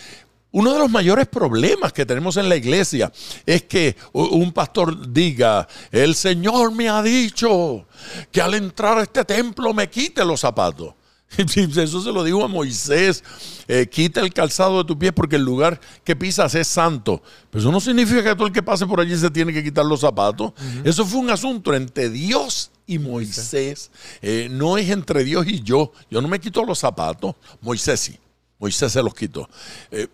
uno 0.51 0.74
de 0.74 0.80
los 0.80 0.91
mayores 0.91 1.26
problemas 1.26 1.93
que 1.93 2.05
tenemos 2.05 2.36
en 2.36 2.49
la 2.49 2.57
iglesia 2.57 3.14
es 3.45 3.64
que 3.64 3.95
un 4.11 4.51
pastor 4.51 5.09
diga, 5.14 5.66
el 5.89 6.16
Señor 6.16 6.74
me 6.74 6.89
ha 6.89 7.01
dicho 7.01 7.88
que 8.30 8.41
al 8.41 8.55
entrar 8.55 8.97
a 8.97 9.03
este 9.03 9.24
templo 9.24 9.74
me 9.74 9.89
quite 9.89 10.26
los 10.26 10.41
zapatos. 10.41 10.95
Eso 11.38 12.01
se 12.01 12.11
lo 12.11 12.26
dijo 12.26 12.43
a 12.43 12.49
Moisés, 12.49 13.24
eh, 13.70 13.88
quita 13.89 14.20
el 14.20 14.34
calzado 14.34 14.80
de 14.80 14.84
tu 14.84 14.99
pie 14.99 15.14
porque 15.14 15.38
el 15.38 15.43
lugar 15.43 15.80
que 16.03 16.14
pisas 16.14 16.55
es 16.55 16.68
santo. 16.68 17.24
Pero 17.49 17.61
eso 17.61 17.72
no 17.72 17.80
significa 17.80 18.22
que 18.22 18.36
todo 18.36 18.47
el 18.47 18.53
que 18.53 18.61
pase 18.61 18.86
por 18.86 18.99
allí 18.99 19.16
se 19.16 19.32
tiene 19.32 19.53
que 19.53 19.64
quitar 19.64 19.86
los 19.86 20.01
zapatos. 20.01 20.51
Eso 20.84 21.05
fue 21.05 21.22
un 21.22 21.30
asunto 21.30 21.74
entre 21.74 22.09
Dios 22.09 22.70
y 22.88 23.00
Moisés. 23.00 23.92
Eh, 24.22 24.48
no 24.52 24.78
es 24.78 24.90
entre 24.90 25.24
Dios 25.24 25.48
y 25.48 25.62
yo. 25.62 25.92
Yo 26.10 26.22
no 26.22 26.28
me 26.28 26.40
quito 26.40 26.64
los 26.64 26.80
zapatos. 26.80 27.36
Moisés 27.62 28.00
sí. 28.00 28.18
Moisés 28.60 28.92
se 28.92 29.04
los 29.04 29.14
quitó. 29.14 29.50
Eh, 29.92 30.08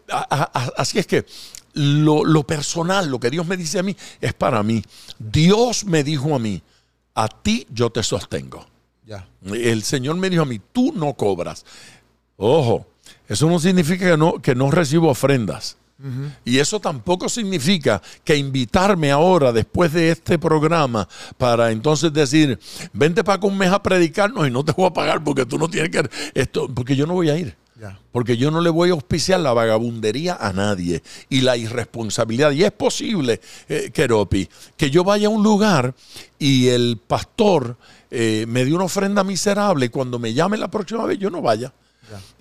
así 0.75 0.97
es 0.97 1.05
que 1.05 1.25
lo, 1.73 2.43
personal, 2.43 3.07
lo 3.09 3.19
que 3.19 3.29
Dios 3.29 3.45
me 3.45 3.57
dice 3.57 3.79
a 3.79 3.83
mí, 3.83 3.95
es 4.19 4.33
para 4.33 4.63
mí. 4.63 4.83
Dios 5.17 5.85
me 5.85 6.03
dijo 6.03 6.33
a 6.35 6.39
mí, 6.39 6.61
a 7.13 7.27
ti 7.27 7.67
yo 7.69 7.89
te 7.89 8.01
sostengo. 8.01 8.65
Ya. 9.05 9.27
El 9.43 9.83
Señor 9.83 10.15
me 10.17 10.29
dijo 10.29 10.43
a 10.43 10.45
mí, 10.45 10.59
tú 10.71 10.91
no 10.95 11.13
cobras. 11.13 11.65
Ojo, 12.37 12.87
eso 13.27 13.47
no 13.47 13.59
significa 13.59 14.11
que 14.11 14.17
no, 14.17 14.41
que 14.41 14.55
no 14.55 14.71
recibo 14.71 15.09
ofrendas. 15.09 15.77
Y 16.45 16.59
eso 16.59 16.79
tampoco 16.79 17.27
significa 17.27 18.01
que 18.23 18.37
invitarme 18.37 19.11
ahora, 19.11 19.51
después 19.51 19.91
de 19.91 20.11
este 20.11 20.39
programa, 20.39 21.07
para 21.37 21.71
entonces 21.71 22.13
decir, 22.13 22.57
vente 22.93 23.23
para 23.23 23.35
acá 23.35 23.47
un 23.47 23.57
mes 23.57 23.71
a 23.71 23.83
predicarnos 23.83 24.47
y 24.47 24.51
no 24.51 24.63
te 24.63 24.71
voy 24.71 24.85
a 24.85 24.93
pagar 24.93 25.23
porque 25.23 25.45
tú 25.45 25.57
no 25.57 25.67
tienes 25.67 25.89
que... 25.89 26.09
Esto, 26.33 26.69
porque 26.73 26.95
yo 26.95 27.05
no 27.05 27.13
voy 27.13 27.29
a 27.29 27.37
ir. 27.37 27.55
Porque 28.11 28.35
yo 28.37 28.51
no 28.51 28.61
le 28.61 28.69
voy 28.69 28.89
a 28.89 28.93
auspiciar 28.93 29.39
la 29.39 29.53
vagabundería 29.53 30.37
a 30.39 30.51
nadie 30.51 31.01
y 31.29 31.41
la 31.41 31.55
irresponsabilidad. 31.55 32.51
Y 32.51 32.63
es 32.63 32.71
posible, 32.71 33.39
eh, 33.69 33.91
Keropi, 33.93 34.49
que 34.75 34.89
yo 34.89 35.03
vaya 35.03 35.27
a 35.27 35.31
un 35.31 35.43
lugar 35.43 35.93
y 36.37 36.67
el 36.67 36.99
pastor 37.05 37.77
eh, 38.11 38.45
me 38.47 38.65
dé 38.65 38.73
una 38.73 38.85
ofrenda 38.85 39.23
miserable 39.23 39.85
y 39.85 39.89
cuando 39.89 40.19
me 40.19 40.33
llame 40.33 40.57
la 40.57 40.69
próxima 40.69 41.05
vez 41.05 41.19
yo 41.19 41.29
no 41.29 41.41
vaya. 41.41 41.73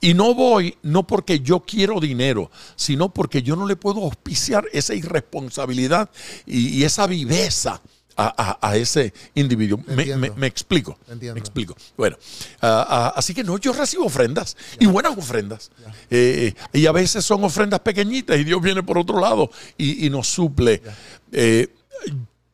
Y 0.01 0.15
no 0.15 0.35
voy 0.35 0.77
no 0.83 1.07
porque 1.07 1.41
yo 1.41 1.61
quiero 1.61 2.01
dinero, 2.01 2.51
sino 2.77 3.13
porque 3.13 3.43
yo 3.43 3.57
no 3.57 3.67
le 3.67 3.77
puedo 3.77 4.03
auspiciar 4.03 4.65
esa 4.73 4.95
irresponsabilidad 4.95 6.11
y 6.47 6.83
esa 6.85 7.07
viveza 7.07 7.81
a, 8.19 8.77
ese 8.77 9.13
individuo. 9.35 9.81
Me, 9.87 10.47
explico. 10.47 10.99
Me 11.21 11.39
explico. 11.39 11.77
Bueno, 11.97 12.17
así 12.61 13.33
que 13.33 13.45
no, 13.45 13.59
yo 13.59 13.73
recibo 13.73 14.05
ofrendas 14.07 14.57
y 14.81 14.87
buenas 14.87 15.17
ofrendas. 15.17 15.71
Eh, 16.11 16.53
y 16.73 16.87
a 16.87 16.93
veces 16.93 17.25
son 17.25 17.45
ofrendas 17.45 17.81
pequeñitas 17.81 18.39
y 18.39 18.45
Dios 18.45 18.61
viene 18.61 18.83
por 18.83 18.99
otro 18.99 19.21
lado 19.21 19.51
y, 19.77 20.11
nos 20.11 20.27
suple. 20.27 20.83
Eh, 21.31 21.69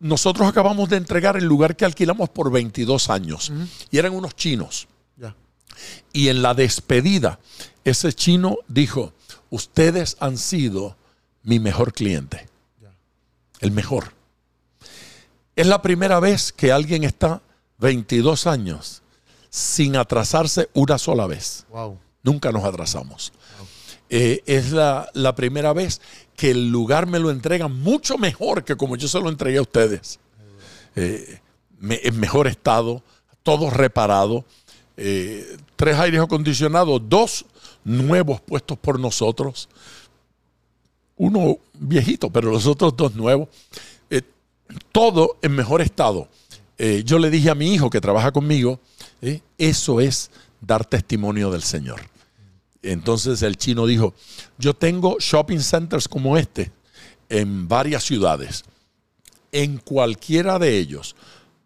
nosotros 0.01 0.47
acabamos 0.47 0.91
de 0.91 0.99
entregar 0.99 1.37
el 1.37 1.45
lugar 1.45 1.77
que 1.77 1.87
alquilamos 1.87 2.29
por 2.29 2.51
22 2.51 3.09
años 3.09 3.53
y 3.91 3.99
eran 3.99 4.13
unos 4.13 4.37
chinos. 4.37 4.87
Y 6.13 6.29
en 6.29 6.43
la 6.43 6.55
despedida, 6.55 7.39
ese 7.85 8.13
chino 8.13 8.59
dijo, 8.69 9.13
ustedes 9.51 10.17
han 10.21 10.39
sido 10.39 10.97
mi 11.43 11.59
mejor 11.59 11.93
cliente. 11.93 12.49
El 13.61 13.71
mejor. 13.71 14.13
Es 15.57 15.67
la 15.67 15.83
primera 15.83 16.21
vez 16.21 16.53
que 16.53 16.73
alguien 16.73 17.05
está 17.05 17.43
22 17.79 18.47
años 18.47 19.03
sin 19.51 19.97
atrasarse 19.97 20.69
una 20.75 20.99
sola 20.99 21.27
vez. 21.27 21.65
Nunca 22.23 22.51
nos 22.51 22.65
atrasamos. 22.65 23.33
Eh, 24.11 24.43
es 24.47 24.73
la, 24.73 25.35
primera 25.37 25.73
vez 25.73 26.01
que 26.37 26.51
el 26.51 26.71
lugar 26.71 27.07
me 27.07 27.19
lo 27.19 27.31
entregan 27.31 27.73
mucho 27.81 28.19
mejor 28.19 28.65
que 28.65 28.77
como 28.77 28.97
yo 28.97 29.09
se 29.09 29.21
lo 29.21 29.29
entregué 29.29 29.59
a 29.59 29.63
ustedes. 29.63 30.19
Eh, 30.97 31.41
en 31.81 32.21
mejor 32.21 32.47
estado, 32.47 33.03
todo 33.43 33.71
reparado, 33.71 34.45
eh, 34.97 35.57
tres 35.77 35.97
aires 35.97 36.21
acondicionados, 36.21 37.01
dos 37.09 37.45
nuevos 37.85 38.41
puestos 38.41 38.79
por 38.79 38.99
nosotros, 38.99 39.69
uno 41.17 41.59
viejito, 41.75 42.31
pero 42.31 42.51
los 42.51 42.67
otros 42.67 42.97
dos 42.97 43.15
nuevos 43.15 43.49
todo 44.93 45.39
en 45.43 45.55
mejor 45.55 45.81
estado. 45.81 46.29
Eh, 46.79 47.03
yo 47.05 47.19
le 47.19 47.31
dije 47.31 47.51
a 47.51 47.55
mi 47.55 47.73
hijo 47.73 47.91
que 47.91 48.01
trabaja 48.01 48.33
conmigo, 48.33 48.81
eh, 49.23 49.41
eso 49.59 50.01
es 50.01 50.31
dar 50.61 50.85
testimonio 50.85 51.51
del 51.51 51.63
Señor. 51.63 52.01
Entonces 52.83 53.43
el 53.43 53.57
chino 53.57 53.87
dijo, 53.87 54.15
yo 54.59 54.75
tengo 54.75 55.17
shopping 55.19 55.61
centers 55.61 56.09
como 56.09 56.37
este 56.37 56.73
en 57.29 57.69
varias 57.69 58.05
ciudades. 58.05 58.65
En 59.53 59.79
cualquiera 59.79 60.59
de 60.59 60.77
ellos, 60.77 61.15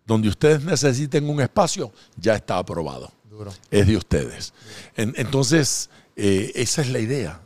donde 0.06 0.28
ustedes 0.28 0.62
necesiten 0.62 1.28
un 1.28 1.40
espacio, 1.40 1.92
ya 2.16 2.34
está 2.34 2.58
aprobado. 2.58 3.10
Es 3.70 3.86
de 3.86 3.96
ustedes. 3.96 4.52
entonces, 4.96 5.90
eh, 6.16 6.52
esa 6.54 6.82
es 6.82 6.90
la 6.90 6.98
idea. 6.98 7.40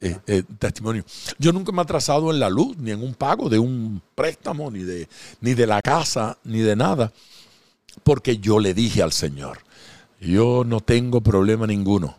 Eh, 0.00 0.16
eh, 0.28 0.44
testimonio. 0.60 1.04
Yo 1.40 1.52
nunca 1.52 1.72
me 1.72 1.78
he 1.78 1.82
atrasado 1.82 2.30
en 2.30 2.38
la 2.38 2.48
luz, 2.48 2.76
ni 2.78 2.92
en 2.92 3.02
un 3.02 3.14
pago 3.14 3.48
de 3.48 3.58
un 3.58 4.00
préstamo, 4.14 4.70
ni 4.70 4.84
de, 4.84 5.08
ni 5.40 5.54
de 5.54 5.66
la 5.66 5.82
casa, 5.82 6.38
ni 6.44 6.60
de 6.60 6.76
nada, 6.76 7.12
porque 8.04 8.38
yo 8.38 8.60
le 8.60 8.74
dije 8.74 9.02
al 9.02 9.12
Señor, 9.12 9.58
yo 10.20 10.62
no 10.64 10.80
tengo 10.80 11.20
problema 11.20 11.66
ninguno 11.66 12.16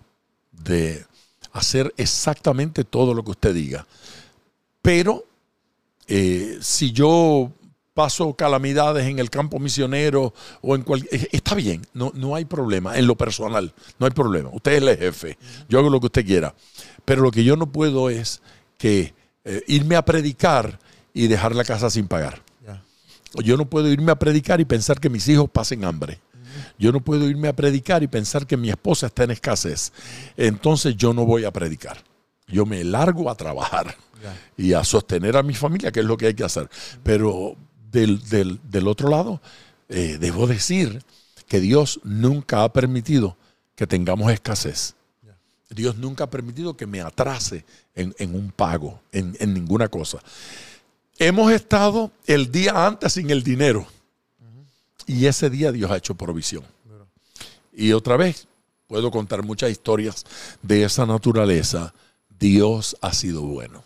de 0.52 1.06
hacer 1.54 1.94
exactamente 1.96 2.84
todo 2.84 3.14
lo 3.14 3.24
que 3.24 3.32
usted 3.32 3.54
diga, 3.54 3.88
pero 4.82 5.24
eh, 6.08 6.58
si 6.60 6.92
yo 6.92 7.50
paso 8.00 8.34
calamidades 8.34 9.06
en 9.08 9.20
el 9.20 9.30
campo 9.30 9.60
misionero 9.60 10.34
o 10.62 10.74
en 10.74 10.84
cualquier... 10.84 11.28
Está 11.34 11.54
bien, 11.54 11.86
no, 11.94 12.14
no 12.16 12.34
hay 12.34 12.46
problema. 12.46 12.98
En 12.98 13.08
lo 13.08 13.18
personal, 13.18 13.74
no 14.00 14.06
hay 14.06 14.14
problema. 14.14 14.50
Usted 14.54 14.72
es 14.72 14.82
el 14.84 14.98
jefe. 14.98 15.38
Yo 15.68 15.80
hago 15.80 15.90
lo 15.90 16.00
que 16.00 16.06
usted 16.06 16.26
quiera. 16.26 16.56
Pero 17.04 17.24
lo 17.24 17.30
que 17.30 17.44
yo 17.44 17.58
no 17.58 17.74
puedo 17.74 18.10
es 18.10 18.42
que 18.78 19.14
eh, 19.44 19.64
irme 19.68 19.98
a 19.98 20.06
predicar 20.06 20.80
y 21.14 21.28
dejar 21.28 21.54
la 21.54 21.66
casa 21.66 21.90
sin 21.90 22.08
pagar. 22.08 22.42
Yo 23.36 23.58
no 23.58 23.70
puedo 23.70 23.90
irme 23.90 24.14
a 24.14 24.16
predicar 24.16 24.62
y 24.62 24.66
pensar 24.66 25.02
que 25.02 25.10
mis 25.10 25.28
hijos 25.28 25.50
pasen 25.52 25.84
hambre. 25.84 26.22
Yo 26.78 26.94
no 26.94 27.02
puedo 27.02 27.30
irme 27.30 27.50
a 27.50 27.54
predicar 27.54 28.02
y 28.02 28.08
pensar 28.08 28.48
que 28.48 28.56
mi 28.56 28.70
esposa 28.70 29.08
está 29.08 29.26
en 29.26 29.32
escasez. 29.32 29.92
Entonces 30.38 30.96
yo 30.96 31.14
no 31.14 31.26
voy 31.26 31.44
a 31.44 31.52
predicar. 31.52 32.02
Yo 32.48 32.66
me 32.66 32.82
largo 32.86 33.30
a 33.30 33.36
trabajar 33.36 33.94
y 34.56 34.72
a 34.72 34.86
sostener 34.86 35.36
a 35.36 35.44
mi 35.44 35.54
familia, 35.54 35.92
que 35.92 36.00
es 36.00 36.06
lo 36.06 36.16
que 36.16 36.28
hay 36.28 36.34
que 36.34 36.46
hacer. 36.46 36.70
Pero 37.04 37.58
del, 37.92 38.88
otro 38.88 39.10
lado, 39.10 39.42
eh, 39.88 40.18
debo 40.20 40.48
decir 40.48 41.04
que 41.48 41.60
Dios 41.60 42.00
nunca 42.04 42.64
ha 42.64 42.72
permitido 42.72 43.38
que 43.76 43.88
tengamos 43.88 44.32
escasez. 44.32 44.96
Dios 45.70 45.98
nunca 45.98 46.24
ha 46.24 46.30
permitido 46.30 46.76
que 46.76 46.88
me 46.88 47.00
atrase 47.02 47.64
en, 47.94 48.36
un 48.36 48.52
pago, 48.52 49.02
en, 49.12 49.36
ninguna 49.54 49.88
cosa. 49.88 50.20
Hemos 51.18 51.52
estado 51.52 52.12
el 52.26 52.52
día 52.52 52.88
antes 52.88 53.14
sin 53.14 53.30
el 53.30 53.44
dinero. 53.44 53.86
Y 55.06 55.26
ese 55.26 55.50
día 55.50 55.72
Dios 55.72 55.92
ha 55.92 55.98
hecho 55.98 56.16
provisión. 56.16 56.64
Y 57.74 57.94
otra 57.94 58.18
vez, 58.18 58.48
puedo 58.88 59.12
contar 59.12 59.44
muchas 59.44 59.72
historias 59.72 60.26
de 60.62 60.84
esa 60.84 61.06
naturaleza. 61.06 61.94
Dios 62.40 62.98
ha 63.02 63.14
sido 63.14 63.42
bueno. 63.44 63.84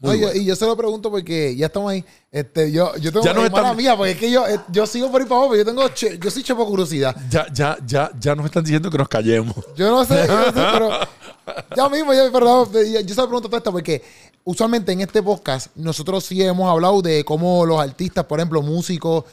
No, 0.00 0.14
yo- 0.14 0.32
y 0.32 0.44
yo 0.46 0.56
se 0.56 0.64
lo 0.64 0.74
pregunto 0.76 1.10
porque 1.10 1.54
ya 1.54 1.66
estamos 1.66 1.90
ahí. 1.92 2.04
Este, 2.32 2.72
yo, 2.72 2.96
yo 2.96 3.12
tengo 3.12 3.24
Ya 3.24 3.34
nos 3.34 3.44
están- 3.44 3.76
mía, 3.76 3.94
porque 3.96 4.12
es 4.12 4.18
que 4.18 4.30
yo, 4.30 4.46
eh, 4.48 4.58
yo 4.72 4.86
sigo 4.86 5.10
por 5.10 5.20
ahí 5.20 5.26
para 5.26 5.36
abajo, 5.40 5.50
pero 5.52 5.62
yo 5.62 5.70
tengo, 5.70 5.88
che- 5.90 6.18
yo 6.18 6.30
soy 6.30 6.42
chepo 6.42 6.66
curiosidad. 6.66 7.14
Ya, 7.28 7.46
ya, 7.52 7.76
ya, 7.86 8.10
ya 8.18 8.34
nos 8.34 8.46
están 8.46 8.64
diciendo 8.64 8.90
que 8.90 8.96
nos 8.96 9.08
callemos. 9.08 9.54
Yo 9.76 9.90
no 9.90 10.04
sé, 10.06 10.26
yo 10.26 10.36
no 10.36 10.44
sé, 10.46 10.52
pero 10.72 10.90
ya 11.76 11.88
mismo, 11.90 12.14
yo, 12.14 12.32
pero 12.32 12.46
no, 12.46 12.72
yo, 12.72 13.00
yo 13.00 13.14
se 13.14 13.20
lo 13.20 13.26
pregunto 13.26 13.48
todo 13.48 13.58
esto 13.58 13.72
porque 13.72 14.02
usualmente 14.44 14.90
en 14.92 15.00
este 15.02 15.22
podcast 15.22 15.68
nosotros 15.76 16.24
sí 16.24 16.42
hemos 16.42 16.70
hablado 16.70 17.02
de 17.02 17.22
cómo 17.24 17.66
los 17.66 17.78
artistas, 17.80 18.24
por 18.24 18.38
ejemplo, 18.40 18.62
músicos, 18.62 19.24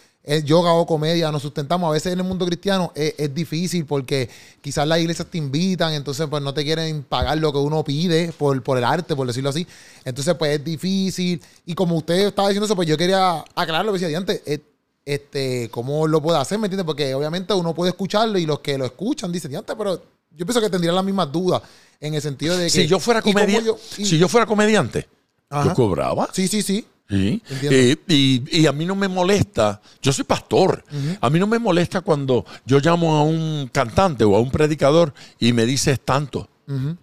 yoga 0.43 0.73
o 0.73 0.85
comedia, 0.85 1.31
nos 1.31 1.41
sustentamos. 1.41 1.87
A 1.89 1.91
veces 1.93 2.11
en 2.13 2.19
el 2.19 2.25
mundo 2.25 2.45
cristiano 2.45 2.91
es, 2.95 3.13
es 3.17 3.33
difícil 3.33 3.85
porque 3.85 4.29
quizás 4.61 4.87
las 4.87 4.99
iglesias 4.99 5.27
te 5.31 5.37
invitan, 5.37 5.93
entonces 5.93 6.27
pues 6.29 6.43
no 6.43 6.53
te 6.53 6.63
quieren 6.63 7.03
pagar 7.03 7.37
lo 7.37 7.51
que 7.53 7.59
uno 7.59 7.83
pide 7.83 8.31
por, 8.37 8.61
por 8.61 8.77
el 8.77 8.83
arte, 8.83 9.15
por 9.15 9.25
decirlo 9.25 9.49
así. 9.49 9.65
Entonces 10.03 10.35
pues 10.35 10.57
es 10.59 10.63
difícil. 10.63 11.41
Y 11.65 11.73
como 11.75 11.95
usted 11.95 12.27
estaba 12.27 12.49
diciendo 12.49 12.65
eso, 12.65 12.75
pues 12.75 12.87
yo 12.87 12.97
quería 12.97 13.43
aclararlo, 13.55 13.93
decía, 13.93 14.07
diante, 14.09 14.41
eh, 14.45 14.59
este, 15.05 15.69
cómo 15.71 16.05
lo 16.07 16.21
puede 16.21 16.37
hacer, 16.39 16.59
¿me 16.59 16.65
entiendes? 16.67 16.85
Porque 16.85 17.13
obviamente 17.15 17.53
uno 17.53 17.73
puede 17.73 17.91
escucharlo 17.91 18.37
y 18.37 18.45
los 18.45 18.59
que 18.59 18.77
lo 18.77 18.85
escuchan 18.85 19.31
dicen, 19.31 19.51
diante, 19.51 19.73
pero 19.77 19.95
yo 20.35 20.45
pienso 20.45 20.59
que 20.59 20.69
tendrían 20.69 20.95
las 20.95 21.05
mismas 21.05 21.31
dudas 21.31 21.61
en 22.01 22.13
el 22.13 22.21
sentido 22.21 22.57
de 22.57 22.65
que... 22.65 22.69
Si 22.71 22.87
yo 22.87 22.99
fuera 22.99 23.21
¿y 23.21 23.23
cómo 23.23 23.33
comediante, 23.35 23.67
yo- 23.67 23.79
y- 23.97 24.05
si 24.05 24.17
yo 24.17 24.27
fuera 24.27 24.45
comediante, 24.45 25.07
Ajá. 25.49 25.69
yo 25.69 25.73
cobraba. 25.73 26.27
Sí, 26.33 26.49
sí, 26.49 26.61
sí. 26.61 26.85
Sí. 27.09 27.41
Eh, 27.63 27.95
y, 28.07 28.59
y 28.61 28.65
a 28.67 28.71
mí 28.73 28.85
no 28.85 28.95
me 28.95 29.07
molesta, 29.07 29.81
yo 30.01 30.11
soy 30.11 30.25
pastor, 30.25 30.83
a 31.21 31.29
mí 31.29 31.39
no 31.39 31.47
me 31.47 31.57
molesta 31.57 32.01
cuando 32.01 32.45
yo 32.65 32.79
llamo 32.79 33.15
a 33.15 33.23
un 33.23 33.69
cantante 33.71 34.23
o 34.25 34.35
a 34.35 34.39
un 34.41 34.51
predicador 34.51 35.13
y 35.39 35.53
me 35.53 35.65
dices 35.65 35.99
tanto 36.03 36.49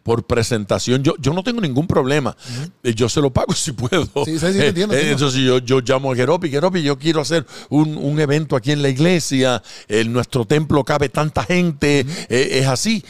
por 0.02 0.24
presentación. 0.24 1.02
Yo, 1.02 1.14
yo 1.18 1.32
no 1.32 1.43
tengo 1.43 1.59
ningún 1.62 1.86
problema, 1.86 2.36
Eh, 2.82 2.93
yo 2.94 3.09
se 3.09 3.22
lo 3.22 3.31
pago 3.32 3.52
si 3.55 3.72
puedo. 3.72 4.05
Sí, 4.26 4.39
sí, 4.39 4.44
Eh, 4.47 4.66
entiendo, 4.68 4.94
eh, 4.94 5.16
yo, 5.18 5.59
yo 5.60 5.81
llamo 5.81 6.12
a 6.12 6.14
Geropi, 6.14 6.51
Geropi, 6.51 6.82
yo 6.82 6.98
quiero 6.98 7.22
hacer 7.22 7.47
un, 7.70 7.97
un 7.97 8.20
evento 8.20 8.56
aquí 8.56 8.72
en 8.72 8.82
la 8.82 8.90
iglesia, 8.90 9.62
en 9.89 10.12
nuestro 10.12 10.44
templo 10.44 10.85
cabe 10.85 11.09
tanta 11.09 11.44
gente, 11.44 12.01
eh, 12.28 12.48
es 12.60 12.66
así, 12.66 13.02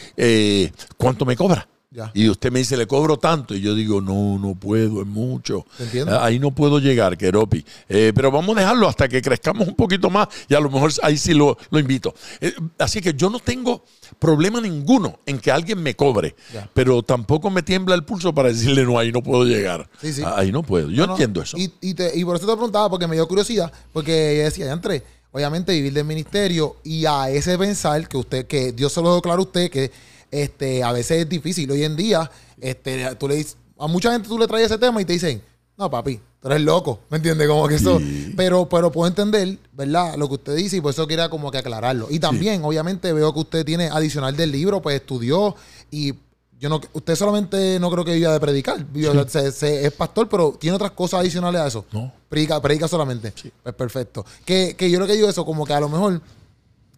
¿cuánto 0.95 1.25
me 1.25 1.35
cobra? 1.35 1.67
Ya. 1.95 2.11
Y 2.13 2.27
usted 2.27 2.51
me 2.51 2.59
dice, 2.59 2.75
le 2.75 2.85
cobro 2.87 3.17
tanto. 3.17 3.55
Y 3.55 3.61
yo 3.61 3.73
digo, 3.73 4.01
no, 4.01 4.37
no 4.37 4.53
puedo, 4.55 5.01
es 5.01 5.07
mucho. 5.07 5.65
Entiendo. 5.79 6.11
Ah, 6.19 6.25
Ahí 6.25 6.39
no 6.39 6.51
puedo 6.51 6.79
llegar, 6.79 7.17
Keropi. 7.17 7.63
Eh, 7.87 8.11
pero 8.13 8.29
vamos 8.31 8.57
a 8.57 8.59
dejarlo 8.59 8.87
hasta 8.89 9.07
que 9.07 9.21
crezcamos 9.21 9.67
un 9.67 9.75
poquito 9.75 10.09
más 10.09 10.27
y 10.49 10.55
a 10.55 10.59
lo 10.59 10.69
mejor 10.69 10.91
ahí 11.03 11.17
sí 11.17 11.33
lo, 11.33 11.57
lo 11.69 11.79
invito. 11.79 12.13
Eh, 12.41 12.53
así 12.79 12.99
que 13.01 13.13
yo 13.13 13.29
no 13.29 13.39
tengo 13.39 13.85
problema 14.19 14.59
ninguno 14.59 15.19
en 15.25 15.39
que 15.39 15.51
alguien 15.51 15.81
me 15.81 15.95
cobre, 15.95 16.35
Ya. 16.53 16.69
pero 16.73 17.01
tampoco 17.01 17.49
me 17.49 17.63
tiembla 17.63 17.95
el 17.95 18.03
pulso 18.03 18.33
para 18.35 18.49
decirle, 18.49 18.83
no, 18.83 18.99
ahí 18.99 19.11
no 19.13 19.23
puedo 19.23 19.45
llegar. 19.45 19.89
Sí, 20.01 20.11
sí. 20.13 20.21
Ah, 20.25 20.35
Ahí 20.37 20.51
no 20.51 20.63
puedo. 20.63 20.89
Yo 20.89 21.03
No, 21.03 21.07
no, 21.07 21.13
entiendo 21.13 21.41
eso. 21.41 21.57
Y, 21.57 21.71
y, 21.81 21.93
te- 21.93 22.11
y 22.17 22.25
por 22.25 22.35
eso 22.35 22.45
te 22.45 22.51
preguntaba, 22.53 22.89
porque 22.89 23.07
me 23.07 23.15
dio 23.15 23.27
curiosidad, 23.27 23.71
porque 23.93 24.35
yo 24.37 24.43
decía, 24.43 24.65
ya 24.65 24.73
entré, 24.73 25.01
obviamente 25.31 25.71
vivir 25.71 25.93
del 25.93 26.05
ministerio 26.05 26.75
y 26.83 27.05
a 27.05 27.29
ese 27.29 27.57
pensar 27.57 28.07
que 28.09 28.17
usted, 28.17 28.47
que 28.47 28.71
Dios 28.73 28.91
se 28.91 29.01
lo 29.01 29.09
dejó 29.09 29.21
claro 29.21 29.39
a 29.39 29.45
usted, 29.45 29.69
que 29.71 29.91
este, 30.31 30.83
a 30.83 30.91
veces 30.91 31.21
es 31.21 31.29
difícil. 31.29 31.69
Hoy 31.71 31.83
en 31.83 31.95
día, 31.95 32.29
este, 32.59 33.15
tú 33.15 33.27
le 33.27 33.35
dices, 33.35 33.57
a 33.77 33.87
mucha 33.87 34.11
gente 34.11 34.27
tú 34.27 34.37
le 34.39 34.47
traes 34.47 34.65
ese 34.67 34.77
tema 34.77 35.01
y 35.01 35.05
te 35.05 35.13
dicen, 35.13 35.41
no, 35.77 35.89
papi, 35.91 36.19
tú 36.41 36.47
eres 36.47 36.61
loco, 36.61 36.99
¿me 37.09 37.17
entiendes? 37.17 37.47
Como 37.47 37.67
que 37.67 37.75
eso, 37.75 37.99
Sí. 37.99 38.33
pero, 38.37 38.67
pero 38.69 38.91
puedo 38.91 39.07
entender, 39.07 39.57
¿verdad? 39.73 40.15
Lo 40.15 40.27
que 40.29 40.35
usted 40.35 40.55
dice 40.55 40.77
y 40.77 40.81
por 40.81 40.91
eso 40.91 41.05
quería 41.07 41.29
como 41.29 41.51
que 41.51 41.57
aclararlo. 41.57 42.07
Y 42.09 42.19
también, 42.19 42.63
obviamente, 42.63 43.11
veo 43.11 43.33
que 43.33 43.39
usted 43.39 43.65
tiene 43.65 43.89
adicional 43.89 44.35
del 44.37 44.51
libro, 44.51 44.81
pues 44.81 44.95
estudió 44.95 45.55
y 45.91 46.13
yo 46.57 46.69
no, 46.69 46.79
usted 46.93 47.15
solamente 47.15 47.77
no 47.81 47.91
creo 47.91 48.05
que 48.05 48.13
viva 48.15 48.31
de 48.31 48.39
predicar, 48.39 48.85
se- 49.27 49.51
se- 49.51 49.85
es 49.85 49.91
pastor, 49.91 50.29
pero 50.29 50.55
tiene 50.57 50.75
otras 50.77 50.91
cosas 50.91 51.19
adicionales 51.19 51.59
a 51.59 51.67
eso. 51.67 51.85
No. 51.91 52.11
Predica, 52.29 52.61
predica 52.61 52.87
solamente. 52.87 53.33
Pues 53.61 53.75
perfecto. 53.75 54.25
Que, 54.45 54.73
que 54.77 54.89
yo 54.89 54.97
lo 54.99 55.05
que 55.05 55.13
digo 55.13 55.27
eso, 55.27 55.45
como 55.45 55.65
que 55.65 55.73
a 55.73 55.79
lo 55.81 55.89
mejor 55.89 56.21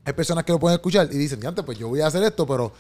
hay 0.06 0.14
personas 0.14 0.44
que 0.46 0.52
lo 0.52 0.60
pueden 0.60 0.76
escuchar 0.76 1.10
y 1.12 1.18
dicen, 1.18 1.44
antes 1.46 1.66
pues 1.66 1.78
yo 1.80 1.88
voy 1.90 2.02
a 2.02 2.08
hacer 2.08 2.22
esto, 2.24 2.46
pero 2.46 2.72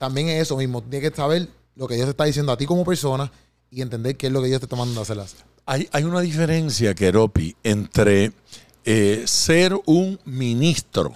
también 0.00 0.30
es 0.30 0.40
eso 0.40 0.56
mismo. 0.56 0.80
Tienes 0.82 1.10
que 1.10 1.14
saber 1.14 1.46
lo 1.76 1.86
que 1.86 1.94
Dios 1.94 2.06
te 2.06 2.12
está 2.12 2.24
diciendo 2.24 2.52
a 2.52 2.56
ti 2.56 2.64
como 2.64 2.86
persona 2.86 3.30
y 3.70 3.82
entender 3.82 4.16
qué 4.16 4.28
es 4.28 4.32
lo 4.32 4.40
que 4.40 4.48
Dios 4.48 4.58
te 4.58 4.64
está 4.64 4.74
mandando 4.74 5.00
a 5.00 5.02
hacer. 5.02 5.18
Hay, 5.66 5.90
hay 5.92 6.04
una 6.04 6.22
diferencia, 6.22 6.94
Keropi, 6.94 7.54
entre 7.62 8.32
eh, 8.86 9.24
ser 9.26 9.78
un 9.84 10.18
ministro. 10.24 11.12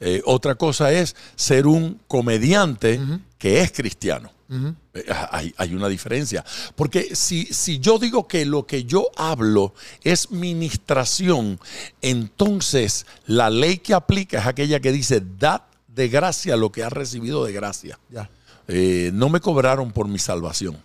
Eh, 0.00 0.20
otra 0.26 0.56
cosa 0.56 0.90
es 0.90 1.14
ser 1.36 1.68
un 1.68 2.00
comediante 2.08 3.00
que 3.38 3.60
es 3.60 3.70
cristiano. 3.70 4.28
Eh, 4.50 5.04
Hay, 5.30 5.54
hay 5.56 5.74
una 5.74 5.88
diferencia. 5.88 6.44
Porque 6.74 7.14
si, 7.14 7.46
si 7.46 7.78
yo 7.78 8.00
digo 8.00 8.26
que 8.26 8.44
lo 8.44 8.66
que 8.66 8.82
yo 8.82 9.08
hablo 9.14 9.72
es 10.02 10.32
ministración, 10.32 11.60
entonces 12.02 13.06
la 13.26 13.50
ley 13.50 13.78
que 13.78 13.94
aplica 13.94 14.40
es 14.40 14.46
aquella 14.46 14.80
que 14.80 14.90
dice, 14.90 15.22
dad 15.38 15.62
de 15.94 16.08
gracia 16.08 16.56
lo 16.56 16.70
que 16.72 16.82
has 16.82 16.92
recibido 16.92 17.44
de 17.44 17.52
gracia. 17.52 17.98
Ya. 18.10 18.30
Eh, 18.68 19.10
no 19.12 19.28
me 19.28 19.40
cobraron 19.40 19.92
por 19.92 20.08
mi 20.08 20.18
salvación. 20.18 20.76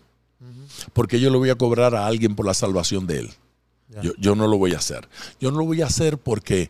Porque 0.93 1.19
yo 1.19 1.29
le 1.29 1.37
voy 1.37 1.49
a 1.49 1.55
cobrar 1.55 1.95
a 1.95 2.05
alguien 2.05 2.35
por 2.35 2.45
la 2.45 2.53
salvación 2.53 3.05
de 3.07 3.19
él. 3.19 3.29
Yo, 4.01 4.13
yo 4.17 4.35
no 4.35 4.47
lo 4.47 4.57
voy 4.57 4.73
a 4.73 4.77
hacer. 4.77 5.09
Yo 5.39 5.51
no 5.51 5.57
lo 5.57 5.65
voy 5.65 5.81
a 5.81 5.87
hacer 5.87 6.17
porque, 6.17 6.69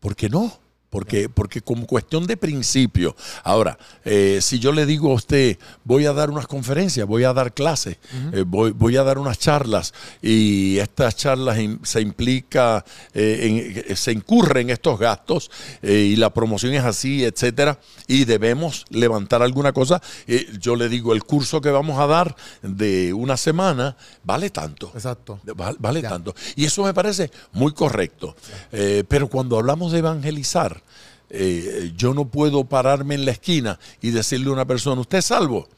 porque 0.00 0.28
no. 0.28 0.58
Porque, 0.88 1.28
porque 1.28 1.60
como 1.60 1.86
cuestión 1.86 2.26
de 2.26 2.36
principio. 2.36 3.16
Ahora, 3.42 3.76
eh, 4.04 4.38
si 4.40 4.58
yo 4.60 4.72
le 4.72 4.86
digo 4.86 5.10
a 5.10 5.14
usted, 5.14 5.58
voy 5.84 6.06
a 6.06 6.12
dar 6.12 6.30
unas 6.30 6.46
conferencias, 6.46 7.06
voy 7.06 7.24
a 7.24 7.32
dar 7.32 7.52
clases, 7.52 7.98
eh, 8.32 8.44
voy, 8.46 8.70
voy 8.70 8.96
a 8.96 9.02
dar 9.02 9.18
unas 9.18 9.38
charlas 9.38 9.92
y 10.22 10.78
estas 10.78 11.16
charlas 11.16 11.58
se 11.82 12.00
implica, 12.00 12.84
eh, 13.12 13.84
en- 13.88 13.96
se 13.96 14.12
incurre 14.12 14.60
en 14.62 14.70
estos 14.70 14.98
gastos 14.98 15.50
eh, 15.82 15.92
y 16.12 16.16
la 16.16 16.32
promoción 16.32 16.72
es 16.72 16.84
así, 16.84 17.24
etcétera, 17.24 17.78
y 18.06 18.24
debemos 18.24 18.84
levantar 18.90 19.42
alguna 19.42 19.72
cosa, 19.72 20.00
eh, 20.26 20.46
yo 20.60 20.76
le 20.76 20.88
digo, 20.88 21.12
el 21.14 21.24
curso 21.24 21.60
que 21.60 21.70
vamos 21.70 21.98
a 21.98 22.06
dar 22.06 22.36
de 22.62 23.12
una 23.12 23.36
semana 23.36 23.96
vale 24.24 24.50
tanto. 24.50 24.92
Exacto. 24.94 25.40
Val- 25.56 25.76
Vale 25.78 26.00
tanto. 26.00 26.34
Y 26.54 26.64
eso 26.64 26.84
me 26.84 26.94
parece 26.94 27.30
muy 27.52 27.72
correcto. 27.72 28.34
Eh, 28.72 29.04
pero 29.08 29.28
cuando 29.28 29.58
hablamos 29.58 29.92
de 29.92 29.98
evangelizar, 29.98 30.82
eh, 31.30 31.92
yo 31.96 32.14
no 32.14 32.26
puedo 32.28 32.64
pararme 32.64 33.14
en 33.14 33.24
la 33.24 33.32
esquina 33.32 33.78
y 34.00 34.10
decirle 34.10 34.48
a 34.50 34.52
una 34.52 34.64
persona, 34.66 35.00
¿usted 35.00 35.18
es 35.18 35.26
salvo? 35.26 35.68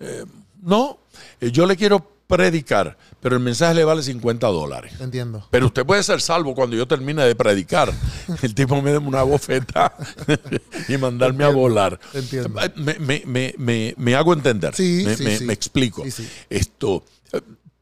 Eh, 0.00 0.24
no, 0.62 0.98
Eh, 1.40 1.50
yo 1.50 1.66
le 1.66 1.76
quiero 1.76 2.06
predicar, 2.26 2.96
pero 3.20 3.34
el 3.36 3.42
mensaje 3.42 3.74
le 3.74 3.84
vale 3.84 4.02
50 4.02 4.46
dólares. 4.46 4.92
Entiendo. 5.00 5.46
Pero 5.50 5.66
usted 5.66 5.84
puede 5.84 6.02
ser 6.04 6.20
salvo 6.20 6.54
cuando 6.54 6.76
yo 6.76 6.86
termine 6.86 7.24
de 7.24 7.34
predicar. 7.34 7.92
El 8.42 8.54
tipo 8.54 8.80
me 8.80 8.92
da 8.92 9.00
una 9.00 9.22
bofeta 9.24 9.92
y 10.88 10.96
mandarme 10.96 11.42
a 11.44 11.48
volar. 11.48 11.98
entiendo. 12.14 12.50
Me, 12.76 13.22
me- 13.26 13.54
me- 13.58 13.94
me- 13.96 14.14
hago 14.14 14.32
entender. 14.32 14.74
Sí, 14.76 15.02
me, 15.04 15.16
sí, 15.16 15.24
me- 15.24 15.38
sí. 15.38 15.44
me 15.44 15.52
explico. 15.52 16.04
Esto. 16.48 17.04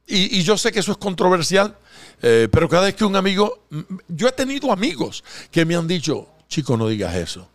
Y, 0.06 0.38
y 0.38 0.42
yo 0.42 0.56
sé 0.56 0.72
que 0.72 0.80
eso 0.80 0.92
es 0.92 0.98
controversial, 0.98 1.76
pero 2.20 2.68
cada 2.68 2.84
vez 2.86 2.94
que 2.94 3.04
un 3.04 3.16
amigo. 3.16 3.66
Yo 4.08 4.28
he 4.28 4.32
tenido 4.32 4.72
amigos 4.72 5.22
que 5.50 5.66
me 5.66 5.76
han 5.76 5.86
dicho, 5.86 6.26
chico, 6.48 6.76
no 6.76 6.88
digas 6.88 7.14
eso. 7.14 7.48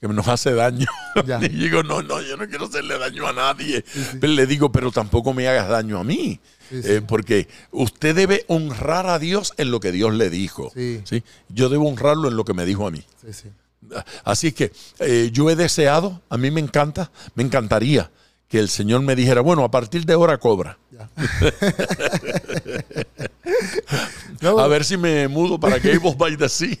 Que 0.00 0.08
nos 0.08 0.28
hace 0.28 0.54
daño. 0.54 0.86
Y 1.42 1.48
digo, 1.48 1.82
no, 1.82 2.00
no, 2.00 2.22
yo 2.22 2.36
no 2.38 2.48
quiero 2.48 2.64
hacerle 2.64 2.98
daño 2.98 3.26
a 3.26 3.34
nadie. 3.34 3.84
Pero 4.18 4.32
le 4.32 4.46
digo, 4.46 4.72
pero 4.72 4.90
tampoco 4.90 5.34
me 5.34 5.46
hagas 5.46 5.68
daño 5.68 5.98
a 5.98 6.04
mí. 6.04 6.40
Sí. 6.70 6.80
Eh, 6.84 7.02
porque 7.06 7.48
usted 7.70 8.14
debe 8.14 8.44
honrar 8.46 9.06
a 9.06 9.18
Dios 9.18 9.52
en 9.58 9.70
lo 9.70 9.80
que 9.80 9.92
Dios 9.92 10.14
le 10.14 10.30
dijo. 10.30 10.70
Sí. 10.74 11.02
¿sí? 11.04 11.22
Yo 11.50 11.68
debo 11.68 11.86
honrarlo 11.88 12.28
en 12.28 12.36
lo 12.36 12.44
que 12.44 12.54
me 12.54 12.64
dijo 12.64 12.86
a 12.86 12.90
mí. 12.90 13.04
Sí, 13.20 13.32
sí. 13.32 13.48
Así 14.24 14.52
que 14.52 14.72
eh, 15.00 15.30
yo 15.32 15.50
he 15.50 15.56
deseado, 15.56 16.22
a 16.30 16.38
mí 16.38 16.50
me 16.50 16.60
encanta, 16.60 17.10
me 17.34 17.42
encantaría 17.42 18.10
que 18.50 18.58
el 18.58 18.68
Señor 18.68 19.00
me 19.02 19.14
dijera, 19.14 19.42
bueno, 19.42 19.62
a 19.62 19.70
partir 19.70 20.04
de 20.04 20.12
ahora 20.12 20.36
cobra. 20.36 20.76
No, 24.40 24.58
A 24.58 24.68
ver 24.68 24.84
si 24.84 24.96
me 24.96 25.28
mudo 25.28 25.60
para 25.60 25.78
Gables 25.78 26.16
by 26.16 26.34
the 26.36 26.48
Sea. 26.48 26.74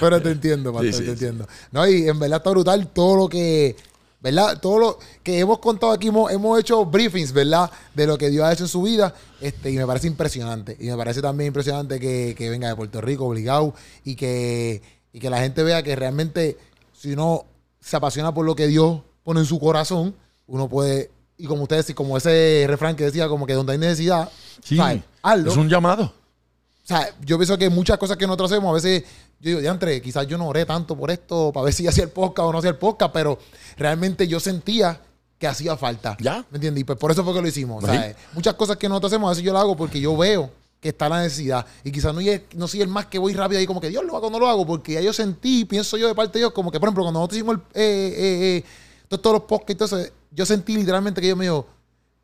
Pero 0.00 0.22
te 0.22 0.30
entiendo, 0.30 0.72
pastor, 0.72 0.90
Sí, 0.90 0.98
sí, 0.98 1.04
te 1.04 1.10
entiendo. 1.10 1.46
No, 1.70 1.86
y 1.86 2.08
en 2.08 2.18
verdad 2.18 2.38
está 2.38 2.48
brutal 2.50 2.86
todo 2.88 3.14
lo 3.16 3.28
que, 3.28 3.76
¿verdad? 4.20 4.58
Todo 4.58 4.78
lo 4.78 4.98
que 5.22 5.38
hemos 5.38 5.58
contado 5.58 5.92
aquí, 5.92 6.08
hemos, 6.08 6.32
hemos 6.32 6.58
hecho 6.58 6.86
briefings, 6.86 7.32
¿verdad? 7.32 7.70
De 7.94 8.06
lo 8.06 8.16
que 8.16 8.30
Dios 8.30 8.44
ha 8.46 8.52
hecho 8.54 8.64
en 8.64 8.68
su 8.68 8.80
vida. 8.80 9.14
Este, 9.40 9.70
y 9.70 9.76
me 9.76 9.86
parece 9.86 10.06
impresionante. 10.06 10.78
Y 10.80 10.86
me 10.86 10.96
parece 10.96 11.20
también 11.20 11.48
impresionante 11.48 12.00
que, 12.00 12.34
que 12.38 12.48
venga 12.48 12.68
de 12.68 12.76
Puerto 12.76 13.02
Rico 13.02 13.26
obligado 13.26 13.74
y 14.02 14.16
que, 14.16 14.80
y 15.12 15.20
que 15.20 15.28
la 15.28 15.40
gente 15.40 15.62
vea 15.62 15.82
que 15.82 15.94
realmente, 15.94 16.56
si 16.98 17.12
uno 17.12 17.44
se 17.80 17.96
apasiona 17.96 18.32
por 18.32 18.46
lo 18.46 18.56
que 18.56 18.66
Dios 18.66 19.02
pone 19.22 19.40
en 19.40 19.46
su 19.46 19.58
corazón, 19.58 20.14
uno 20.46 20.68
puede, 20.68 21.10
y 21.36 21.46
como 21.46 21.62
ustedes, 21.62 21.88
y 21.90 21.94
como 21.94 22.16
ese 22.16 22.64
refrán 22.68 22.96
que 22.96 23.04
decía, 23.04 23.28
como 23.28 23.46
que 23.46 23.54
donde 23.54 23.72
hay 23.72 23.78
necesidad, 23.78 24.28
Sí, 24.62 24.76
¿sabes? 24.76 25.02
hazlo. 25.22 25.50
es 25.50 25.56
un 25.56 25.68
llamado. 25.68 26.04
O 26.04 26.86
sea, 26.86 27.08
yo 27.24 27.38
pienso 27.38 27.56
que 27.56 27.70
muchas 27.70 27.96
cosas 27.96 28.16
que 28.16 28.26
nosotros 28.26 28.50
hacemos, 28.50 28.70
a 28.70 28.74
veces, 28.74 29.04
yo 29.40 29.58
digo, 29.58 29.70
entre 29.70 30.02
quizás 30.02 30.26
yo 30.26 30.36
no 30.36 30.48
oré 30.48 30.66
tanto 30.66 30.96
por 30.96 31.10
esto, 31.10 31.52
para 31.52 31.64
ver 31.64 31.74
si 31.74 31.86
hacía 31.86 32.04
el 32.04 32.10
podcast 32.10 32.48
o 32.48 32.52
no 32.52 32.58
hacía 32.58 32.70
el 32.70 32.76
podcast, 32.76 33.12
pero 33.12 33.38
realmente 33.76 34.26
yo 34.26 34.40
sentía 34.40 35.00
que 35.38 35.46
hacía 35.46 35.76
falta. 35.76 36.16
Ya. 36.20 36.44
¿Me 36.50 36.56
entiendes? 36.56 36.82
Y 36.82 36.84
pues 36.84 36.98
por 36.98 37.10
eso 37.10 37.24
fue 37.24 37.34
que 37.34 37.40
lo 37.40 37.48
hicimos. 37.48 37.84
Sea, 37.84 38.10
eh, 38.10 38.16
muchas 38.32 38.54
cosas 38.54 38.76
que 38.76 38.88
nosotros 38.88 39.12
hacemos, 39.12 39.28
a 39.28 39.30
veces 39.30 39.44
yo 39.44 39.52
lo 39.52 39.58
hago 39.58 39.76
porque 39.76 40.00
yo 40.00 40.16
veo 40.16 40.50
que 40.82 40.88
está 40.88 41.08
la 41.08 41.22
necesidad. 41.22 41.64
Y 41.84 41.92
quizás 41.92 42.12
no, 42.12 42.20
no 42.56 42.68
soy 42.68 42.80
el 42.82 42.88
más 42.88 43.06
que 43.06 43.16
voy 43.16 43.32
rápido 43.34 43.60
ahí 43.60 43.66
como 43.66 43.80
que 43.80 43.88
Dios 43.88 44.04
lo 44.04 44.16
hago 44.16 44.28
no 44.28 44.40
lo 44.40 44.48
hago, 44.48 44.66
porque 44.66 44.94
ya 44.94 45.00
yo 45.00 45.12
sentí, 45.12 45.64
pienso 45.64 45.96
yo 45.96 46.08
de 46.08 46.14
parte 46.14 46.34
de 46.34 46.40
Dios, 46.40 46.52
como 46.52 46.72
que, 46.72 46.80
por 46.80 46.88
ejemplo, 46.88 47.04
cuando 47.04 47.20
nosotros 47.20 47.36
hicimos 47.36 47.54
el, 47.54 47.80
eh, 47.80 48.14
eh, 48.16 48.56
eh, 48.58 48.64
todos, 49.12 49.22
todos 49.22 49.34
los 49.34 49.42
podcasts, 49.44 49.92
eso, 49.92 50.12
yo 50.30 50.46
sentí 50.46 50.76
literalmente 50.76 51.20
que 51.20 51.26
Dios 51.26 51.36
me 51.36 51.44
dijo, 51.44 51.66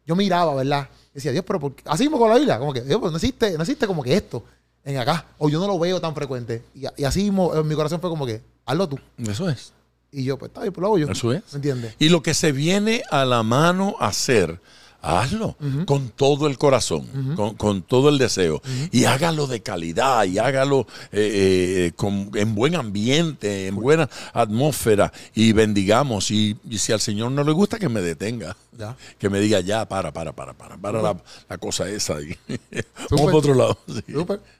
yo 0.06 0.16
miraba, 0.16 0.54
¿verdad? 0.54 0.88
Decía, 1.12 1.32
Dios, 1.32 1.44
pero 1.46 1.60
¿por 1.60 1.74
qué? 1.74 1.82
Así 1.86 2.04
mismo 2.04 2.18
con 2.18 2.30
la 2.30 2.36
Biblia, 2.36 2.58
como 2.58 2.72
que, 2.72 2.80
Dios, 2.82 2.98
pues 3.00 3.12
no 3.12 3.18
existe, 3.18 3.56
no 3.56 3.62
existe 3.62 3.86
como 3.86 4.02
que 4.02 4.14
esto 4.14 4.42
en 4.84 4.96
acá, 4.96 5.26
o 5.38 5.48
yo 5.48 5.60
no 5.60 5.66
lo 5.66 5.78
veo 5.78 6.00
tan 6.00 6.14
frecuente. 6.14 6.62
Y, 6.74 6.84
y 6.96 7.04
así 7.04 7.22
mismo 7.24 7.54
en 7.54 7.66
mi 7.66 7.74
corazón 7.74 8.00
fue 8.00 8.08
como 8.08 8.24
que, 8.24 8.40
hazlo 8.64 8.88
tú. 8.88 8.98
Eso 9.18 9.48
es. 9.48 9.72
Y 10.10 10.24
yo, 10.24 10.38
pues 10.38 10.48
está 10.48 10.62
bien, 10.62 10.72
pues 10.72 10.80
lo 10.80 10.86
hago 10.86 10.98
yo. 10.98 11.10
Eso 11.10 11.32
es. 11.32 11.42
¿Me 11.52 11.56
entiendes? 11.56 11.94
Y 11.98 12.08
lo 12.08 12.22
que 12.22 12.32
se 12.32 12.52
viene 12.52 13.02
a 13.10 13.24
la 13.24 13.42
mano 13.42 13.96
a 14.00 14.06
hacer, 14.06 14.60
hazlo 15.00 15.56
con 15.86 16.08
todo 16.10 16.46
el 16.48 16.58
corazón, 16.58 17.34
con, 17.36 17.54
con 17.54 17.82
todo 17.82 18.08
el 18.08 18.18
deseo. 18.18 18.60
Y 18.90 19.04
hágalo 19.04 19.46
de 19.46 19.60
calidad 19.62 20.24
y 20.24 20.38
hágalo 20.38 20.86
eh, 21.12 21.86
eh, 21.88 21.92
con- 21.96 22.30
en 22.34 22.54
buen 22.54 22.74
ambiente, 22.74 23.66
en 23.68 23.76
buena 23.76 24.08
atmósfera 24.32 25.12
y 25.34 25.52
bendigamos. 25.52 26.30
Y, 26.30 26.56
y 26.68 26.78
si 26.78 26.92
al 26.92 27.00
Señor 27.00 27.30
no 27.32 27.44
le 27.44 27.52
gusta, 27.52 27.78
que 27.78 27.88
me 27.88 28.00
detenga. 28.00 28.56
Ya. 28.76 28.96
Que 29.18 29.28
me 29.28 29.40
diga 29.40 29.60
ya, 29.60 29.88
para, 29.88 30.12
para, 30.12 30.32
para, 30.32 30.52
para, 30.52 30.76
para 30.76 31.02
la, 31.02 31.16
la 31.48 31.58
cosa 31.58 31.88
esa. 31.88 32.14
Vamos 33.10 33.24
para 33.26 33.36
otro 33.36 33.54
lado. 33.54 33.78
sí. 33.86 34.14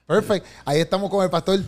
Perfecto. 0.06 0.48
Ahí 0.64 0.80
estamos 0.80 1.10
con 1.10 1.22
el 1.24 1.30
pastor 1.30 1.60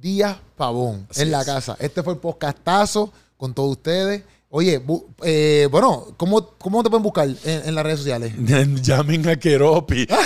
Díaz 0.00 0.36
Pavón 0.56 1.06
Así 1.10 1.22
en 1.22 1.30
la 1.32 1.40
es. 1.40 1.46
casa. 1.46 1.76
Este 1.80 2.02
fue 2.02 2.12
el 2.14 2.18
podcastazo 2.20 3.12
con 3.36 3.52
todos 3.54 3.72
ustedes. 3.72 4.22
Oye, 4.50 4.82
eh, 5.24 5.68
bueno, 5.70 6.06
¿cómo, 6.16 6.52
¿cómo 6.56 6.82
te 6.82 6.88
pueden 6.88 7.02
buscar 7.02 7.28
en, 7.28 7.68
en 7.68 7.74
las 7.74 7.84
redes 7.84 7.98
sociales? 7.98 8.32
Llamen 8.82 9.28
a 9.28 9.36
Keropi. 9.36 10.06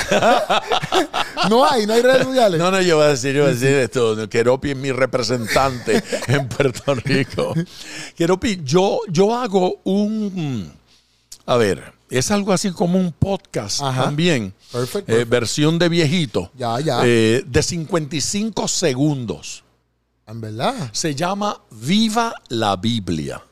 No 1.49 1.69
hay, 1.69 1.86
no 1.86 1.94
hay 1.94 2.03
redes 2.03 2.23
sociales. 2.24 2.61
No, 2.61 2.70
no, 2.70 2.81
yo 2.81 2.99
voy 2.99 3.07
a 3.07 3.09
decir, 3.09 3.35
yo 3.35 3.43
voy 3.43 3.51
a 3.51 3.55
decir 3.55 3.69
esto. 3.70 4.28
Keropi 4.28 4.70
es 4.70 4.77
mi 4.77 4.93
representante 4.93 6.01
en 6.28 6.49
Puerto 6.49 6.94
Rico. 6.94 7.53
Keropi, 8.15 8.61
yo, 8.62 9.01
yo 9.09 9.35
hago 9.35 9.81
un. 9.82 10.73
A 11.47 11.57
ver, 11.57 11.93
es 12.11 12.31
algo 12.31 12.53
así 12.53 12.70
como 12.70 12.97
un 12.97 13.11
podcast 13.11 13.81
Ajá. 13.82 14.05
también. 14.05 14.55
Perfecto, 14.70 15.12
eh, 15.12 15.24
versión 15.24 15.81
de 15.81 15.89
viejito. 15.89 16.49
Ya, 16.57 16.78
ya. 16.78 17.01
eh, 17.05 17.43
de 17.44 17.62
55 17.62 18.69
segundos. 18.69 19.65
En 20.28 20.40
verdad. 20.40 20.90
Se 20.93 21.12
llama 21.16 21.61
Viva 21.73 22.35
la 22.51 22.77
Biblia. 22.77 23.43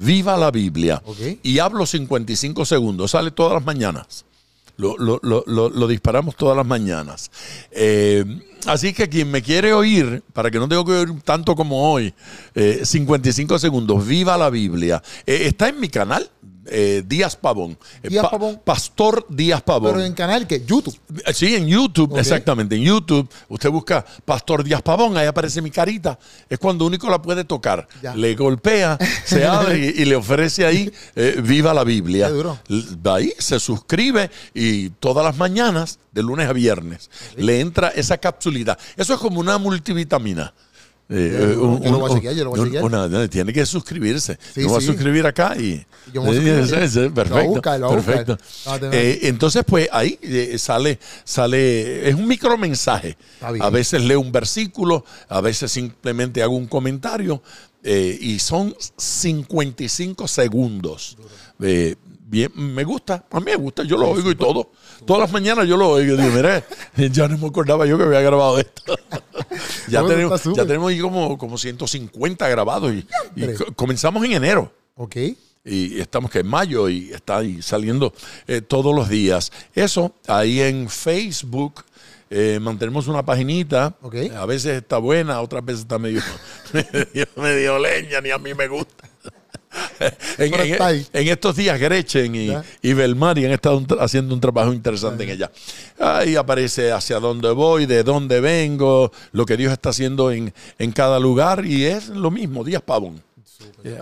Viva 0.00 0.36
la 0.36 0.50
Biblia. 0.50 1.02
Y 1.42 1.58
hablo 1.58 1.84
55 1.86 2.64
segundos. 2.64 3.10
Sale 3.12 3.30
todas 3.30 3.52
las 3.54 3.64
mañanas. 3.64 4.24
Lo, 4.76 4.96
lo- 4.96 5.20
lo- 5.22 5.44
lo- 5.68 5.86
disparamos 5.86 6.36
todas 6.36 6.56
las 6.56 6.64
mañanas. 6.66 7.30
Eh, 7.70 8.24
así 8.66 8.94
que 8.94 9.10
quien 9.10 9.30
me 9.30 9.42
quiere 9.42 9.74
oír, 9.74 10.22
para 10.32 10.50
que 10.50 10.58
no 10.58 10.66
tenga 10.68 10.82
que 10.86 10.92
oír 10.92 11.20
tanto 11.22 11.54
como 11.54 11.92
hoy, 11.92 12.14
eh, 12.54 12.80
55 12.84 13.58
segundos, 13.58 14.06
viva 14.06 14.38
la 14.38 14.48
Biblia. 14.48 15.02
Eh, 15.26 15.42
está 15.44 15.68
en 15.68 15.80
mi 15.80 15.90
canal, 15.90 16.30
eh, 16.66 17.02
Díaz 17.06 17.36
Pavón. 17.36 17.78
Eh, 18.02 18.20
Pavón. 18.20 18.60
Pastor 18.64 19.26
Díaz 19.28 19.62
Pavón. 19.62 19.92
Pero 19.92 20.04
en 20.04 20.14
canal 20.14 20.46
que 20.46 20.64
YouTube. 20.64 20.98
Eh, 21.26 21.32
Sí, 21.32 21.54
en 21.54 21.66
YouTube, 21.66 22.18
exactamente. 22.18 22.76
En 22.76 22.82
YouTube, 22.82 23.28
usted 23.48 23.70
busca 23.70 24.04
Pastor 24.24 24.62
Díaz 24.64 24.82
Pavón, 24.82 25.16
ahí 25.16 25.26
aparece 25.26 25.62
mi 25.62 25.70
carita. 25.70 26.18
Es 26.48 26.58
cuando 26.58 26.84
único 26.84 27.08
la 27.08 27.20
puede 27.22 27.44
tocar. 27.44 27.88
Ya. 28.02 28.14
Le 28.14 28.34
golpea, 28.34 28.98
se 29.24 29.44
abre 29.46 29.78
y, 29.78 30.02
y 30.02 30.04
le 30.04 30.16
ofrece 30.16 30.66
ahí, 30.66 30.92
eh, 31.16 31.40
viva 31.42 31.72
la 31.72 31.84
Biblia. 31.84 32.28
Duro. 32.28 32.58
Ahí, 33.04 33.32
se 33.38 33.58
suscribe 33.58 34.30
y 34.54 34.90
todas 34.90 35.24
las 35.24 35.36
mañanas, 35.36 35.98
de 36.12 36.22
lunes 36.22 36.48
a 36.48 36.52
viernes, 36.52 37.10
le 37.36 37.60
entra 37.60 37.88
esa 37.88 38.18
capsulita. 38.18 38.76
Eso 38.96 39.14
es 39.14 39.20
como 39.20 39.40
una 39.40 39.58
multivitamina. 39.58 40.52
Eh, 41.12 41.54
Yo- 41.56 41.80
yo 41.82 41.90
lo 41.90 41.98
voy 41.98 42.10
a 42.12 42.14
chequear, 42.14 42.34
yo 42.36 42.44
lo 42.44 42.50
voy 42.50 42.58
a 42.60 42.62
un- 42.62 42.68
chequear. 42.68 42.84
una- 42.84 43.28
tiene 43.28 43.52
que 43.52 43.66
suscribirse. 43.66 44.38
Sí, 44.54 44.62
yo 44.62 44.68
voy 44.68 44.80
sí. 44.80 44.86
a 44.88 44.92
suscribir 44.92 45.26
acá 45.26 45.56
y. 45.58 45.84
Yo 46.12 46.22
voy 46.22 46.30
a 46.36 46.64
suscribir. 46.66 47.10
Lo 47.10 47.14
perfecto. 47.14 47.78
lo 47.78 47.90
perfecto. 47.90 48.38
Eh, 48.92 49.18
entonces, 49.22 49.64
pues 49.66 49.88
ahí 49.92 50.18
eh, 50.22 50.56
sale, 50.56 51.00
sale, 51.24 52.08
es 52.08 52.14
un 52.14 52.28
micromensaje. 52.28 53.16
Está 53.34 53.50
bien. 53.50 53.64
A 53.64 53.70
veces 53.70 54.02
leo 54.04 54.20
un 54.20 54.30
versículo, 54.30 55.04
a 55.28 55.40
veces 55.40 55.72
simplemente 55.72 56.42
hago 56.42 56.54
un 56.56 56.68
comentario 56.68 57.42
eh, 57.82 58.16
y 58.20 58.38
son 58.38 58.74
55 58.96 60.28
segundos. 60.28 61.16
Bien, 61.58 62.48
me 62.54 62.84
gusta, 62.84 63.24
a 63.28 63.40
mí 63.40 63.46
me 63.46 63.56
gusta, 63.56 63.82
yo 63.82 63.96
lo 63.96 64.08
oigo 64.10 64.30
y 64.30 64.36
todo. 64.36 64.70
Todas 65.04 65.22
las 65.22 65.32
mañanas 65.32 65.66
yo 65.66 65.76
lo 65.76 65.88
oigo 65.90 66.14
y 66.14 66.16
digo, 66.16 66.32
mire, 66.32 66.62
ya 67.12 67.26
no 67.26 67.36
me 67.36 67.48
acordaba 67.48 67.84
yo 67.86 67.98
que 67.98 68.04
había 68.04 68.20
grabado 68.20 68.56
esto. 68.60 68.96
ya, 69.88 70.04
tenemos, 70.06 70.42
ya 70.44 70.64
tenemos 70.66 70.90
ahí 70.90 71.00
como, 71.00 71.36
como 71.38 71.58
150 71.58 72.48
grabados 72.48 72.92
y, 72.92 73.06
comenzamos 73.76 74.24
en 74.24 74.32
enero 74.32 74.72
Ok. 74.94 75.16
y 75.64 76.00
estamos 76.00 76.30
que 76.30 76.40
en 76.40 76.46
mayo 76.46 76.88
y 76.88 77.10
está 77.12 77.38
ahí 77.38 77.60
saliendo 77.62 78.12
eh, 78.46 78.60
todos 78.60 78.94
los 78.94 79.08
días. 79.08 79.52
Eso, 79.74 80.14
ahí 80.26 80.60
en 80.60 80.88
Facebook. 80.88 81.84
eh, 82.30 82.58
mantenemos 82.60 83.08
una 83.08 83.24
paginita. 83.24 83.96
Ok. 84.02 84.14
Eh, 84.14 84.32
A 84.36 84.46
veces 84.46 84.80
está 84.80 84.98
buena, 84.98 85.40
otras 85.40 85.64
veces 85.64 85.80
está 85.82 85.98
medio, 85.98 86.22
medio, 86.72 87.26
medio 87.36 87.78
leña, 87.78 88.20
ni 88.20 88.30
a 88.30 88.38
mí 88.38 88.54
me 88.54 88.68
gusta. 88.68 89.09
en, 90.38 90.50
en- 90.54 90.78
en 91.12 91.28
estos 91.28 91.56
días, 91.56 91.78
Gretchen 91.78 92.34
y, 92.34 92.50
y 92.82 92.92
Belmari 92.92 93.44
han 93.46 93.52
estado 93.52 93.82
haciendo 94.00 94.34
un 94.34 94.40
trabajo 94.40 94.72
interesante 94.72 95.24
en 95.24 95.30
ella. 95.30 95.50
Ahí 95.98 96.36
aparece 96.36 96.90
hacia 96.92 97.20
dónde 97.20 97.50
voy, 97.52 97.86
de 97.86 98.02
dónde 98.02 98.40
vengo, 98.40 99.12
lo 99.32 99.46
que 99.46 99.56
Dios 99.56 99.72
está 99.72 99.90
haciendo 99.90 100.30
en, 100.32 100.52
en 100.78 100.92
cada 100.92 101.18
lugar 101.20 101.64
y 101.64 101.84
es 101.84 102.08
lo 102.08 102.30
mismo, 102.30 102.64
Díaz 102.64 102.82
Pavón. 102.82 103.22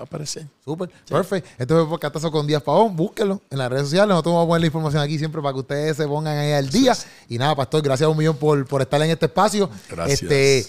Aparece. 0.00 0.46
Súper, 0.64 0.88
perfecto. 1.08 1.50
Esto 1.58 1.74
fue 1.74 1.82
el 1.82 1.88
podcastazo 1.88 2.30
con 2.32 2.46
Díaz 2.46 2.62
Pavón. 2.62 2.96
Búsquenlo 2.96 3.40
en 3.50 3.58
las 3.58 3.68
redes 3.70 3.84
sociales. 3.84 4.08
Nosotros 4.08 4.34
vamos 4.34 4.46
a 4.46 4.48
poner 4.48 4.60
la 4.62 4.66
información 4.66 5.02
aquí 5.02 5.18
siempre 5.18 5.40
para 5.42 5.52
que 5.52 5.60
ustedes 5.60 5.96
se 5.96 6.06
pongan 6.06 6.36
ahí 6.36 6.52
al 6.52 6.68
día. 6.68 6.96
Y 7.28 7.38
nada, 7.38 7.54
Pastor, 7.54 7.82
gracias 7.82 8.06
a 8.06 8.10
un 8.10 8.16
millón 8.18 8.36
por, 8.36 8.64
por 8.66 8.82
estar 8.82 9.00
en 9.02 9.10
este 9.10 9.26
espacio. 9.26 9.68
Gracias. 9.90 10.22
Este, 10.22 10.66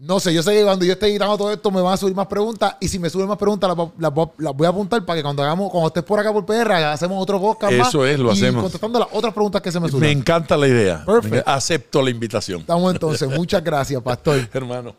no 0.00 0.18
sé, 0.18 0.32
yo 0.32 0.42
sé 0.42 0.52
que 0.52 0.64
cuando 0.64 0.84
yo 0.84 0.92
esté 0.94 1.06
editando 1.08 1.36
todo 1.36 1.52
esto 1.52 1.70
me 1.70 1.80
van 1.82 1.92
a 1.92 1.96
subir 1.98 2.14
más 2.14 2.26
preguntas. 2.26 2.74
Y 2.80 2.88
si 2.88 2.98
me 2.98 3.10
suben 3.10 3.28
más 3.28 3.36
preguntas, 3.36 3.68
las, 3.68 3.76
vo- 3.76 3.92
las 3.98 4.10
vo- 4.10 4.32
las 4.38 4.54
voy 4.56 4.66
a 4.66 4.70
apuntar 4.70 5.04
para 5.04 5.18
que 5.18 5.22
cuando 5.22 5.42
hagamos, 5.42 5.70
cuando 5.70 5.88
estés 5.88 6.02
por 6.02 6.18
acá 6.18 6.32
por 6.32 6.46
PR, 6.46 6.72
hacemos 6.84 7.22
otro 7.22 7.38
podcast 7.38 7.72
más. 7.74 7.88
Eso 7.88 8.06
es, 8.06 8.18
lo 8.18 8.30
y 8.30 8.32
hacemos. 8.32 8.62
contestando 8.62 8.98
las 8.98 9.08
otras 9.12 9.34
preguntas 9.34 9.60
que 9.60 9.70
se 9.70 9.78
me 9.78 9.86
Me 9.86 9.92
suben. 9.92 10.18
encanta 10.18 10.56
la 10.56 10.66
idea. 10.68 11.04
Perfecto. 11.04 11.50
Acepto 11.50 12.02
la 12.02 12.10
invitación. 12.10 12.60
Estamos 12.60 12.92
entonces. 12.94 13.28
Muchas 13.28 13.62
gracias, 13.62 14.02
Pastor. 14.02 14.48
Hermano. 14.54 14.94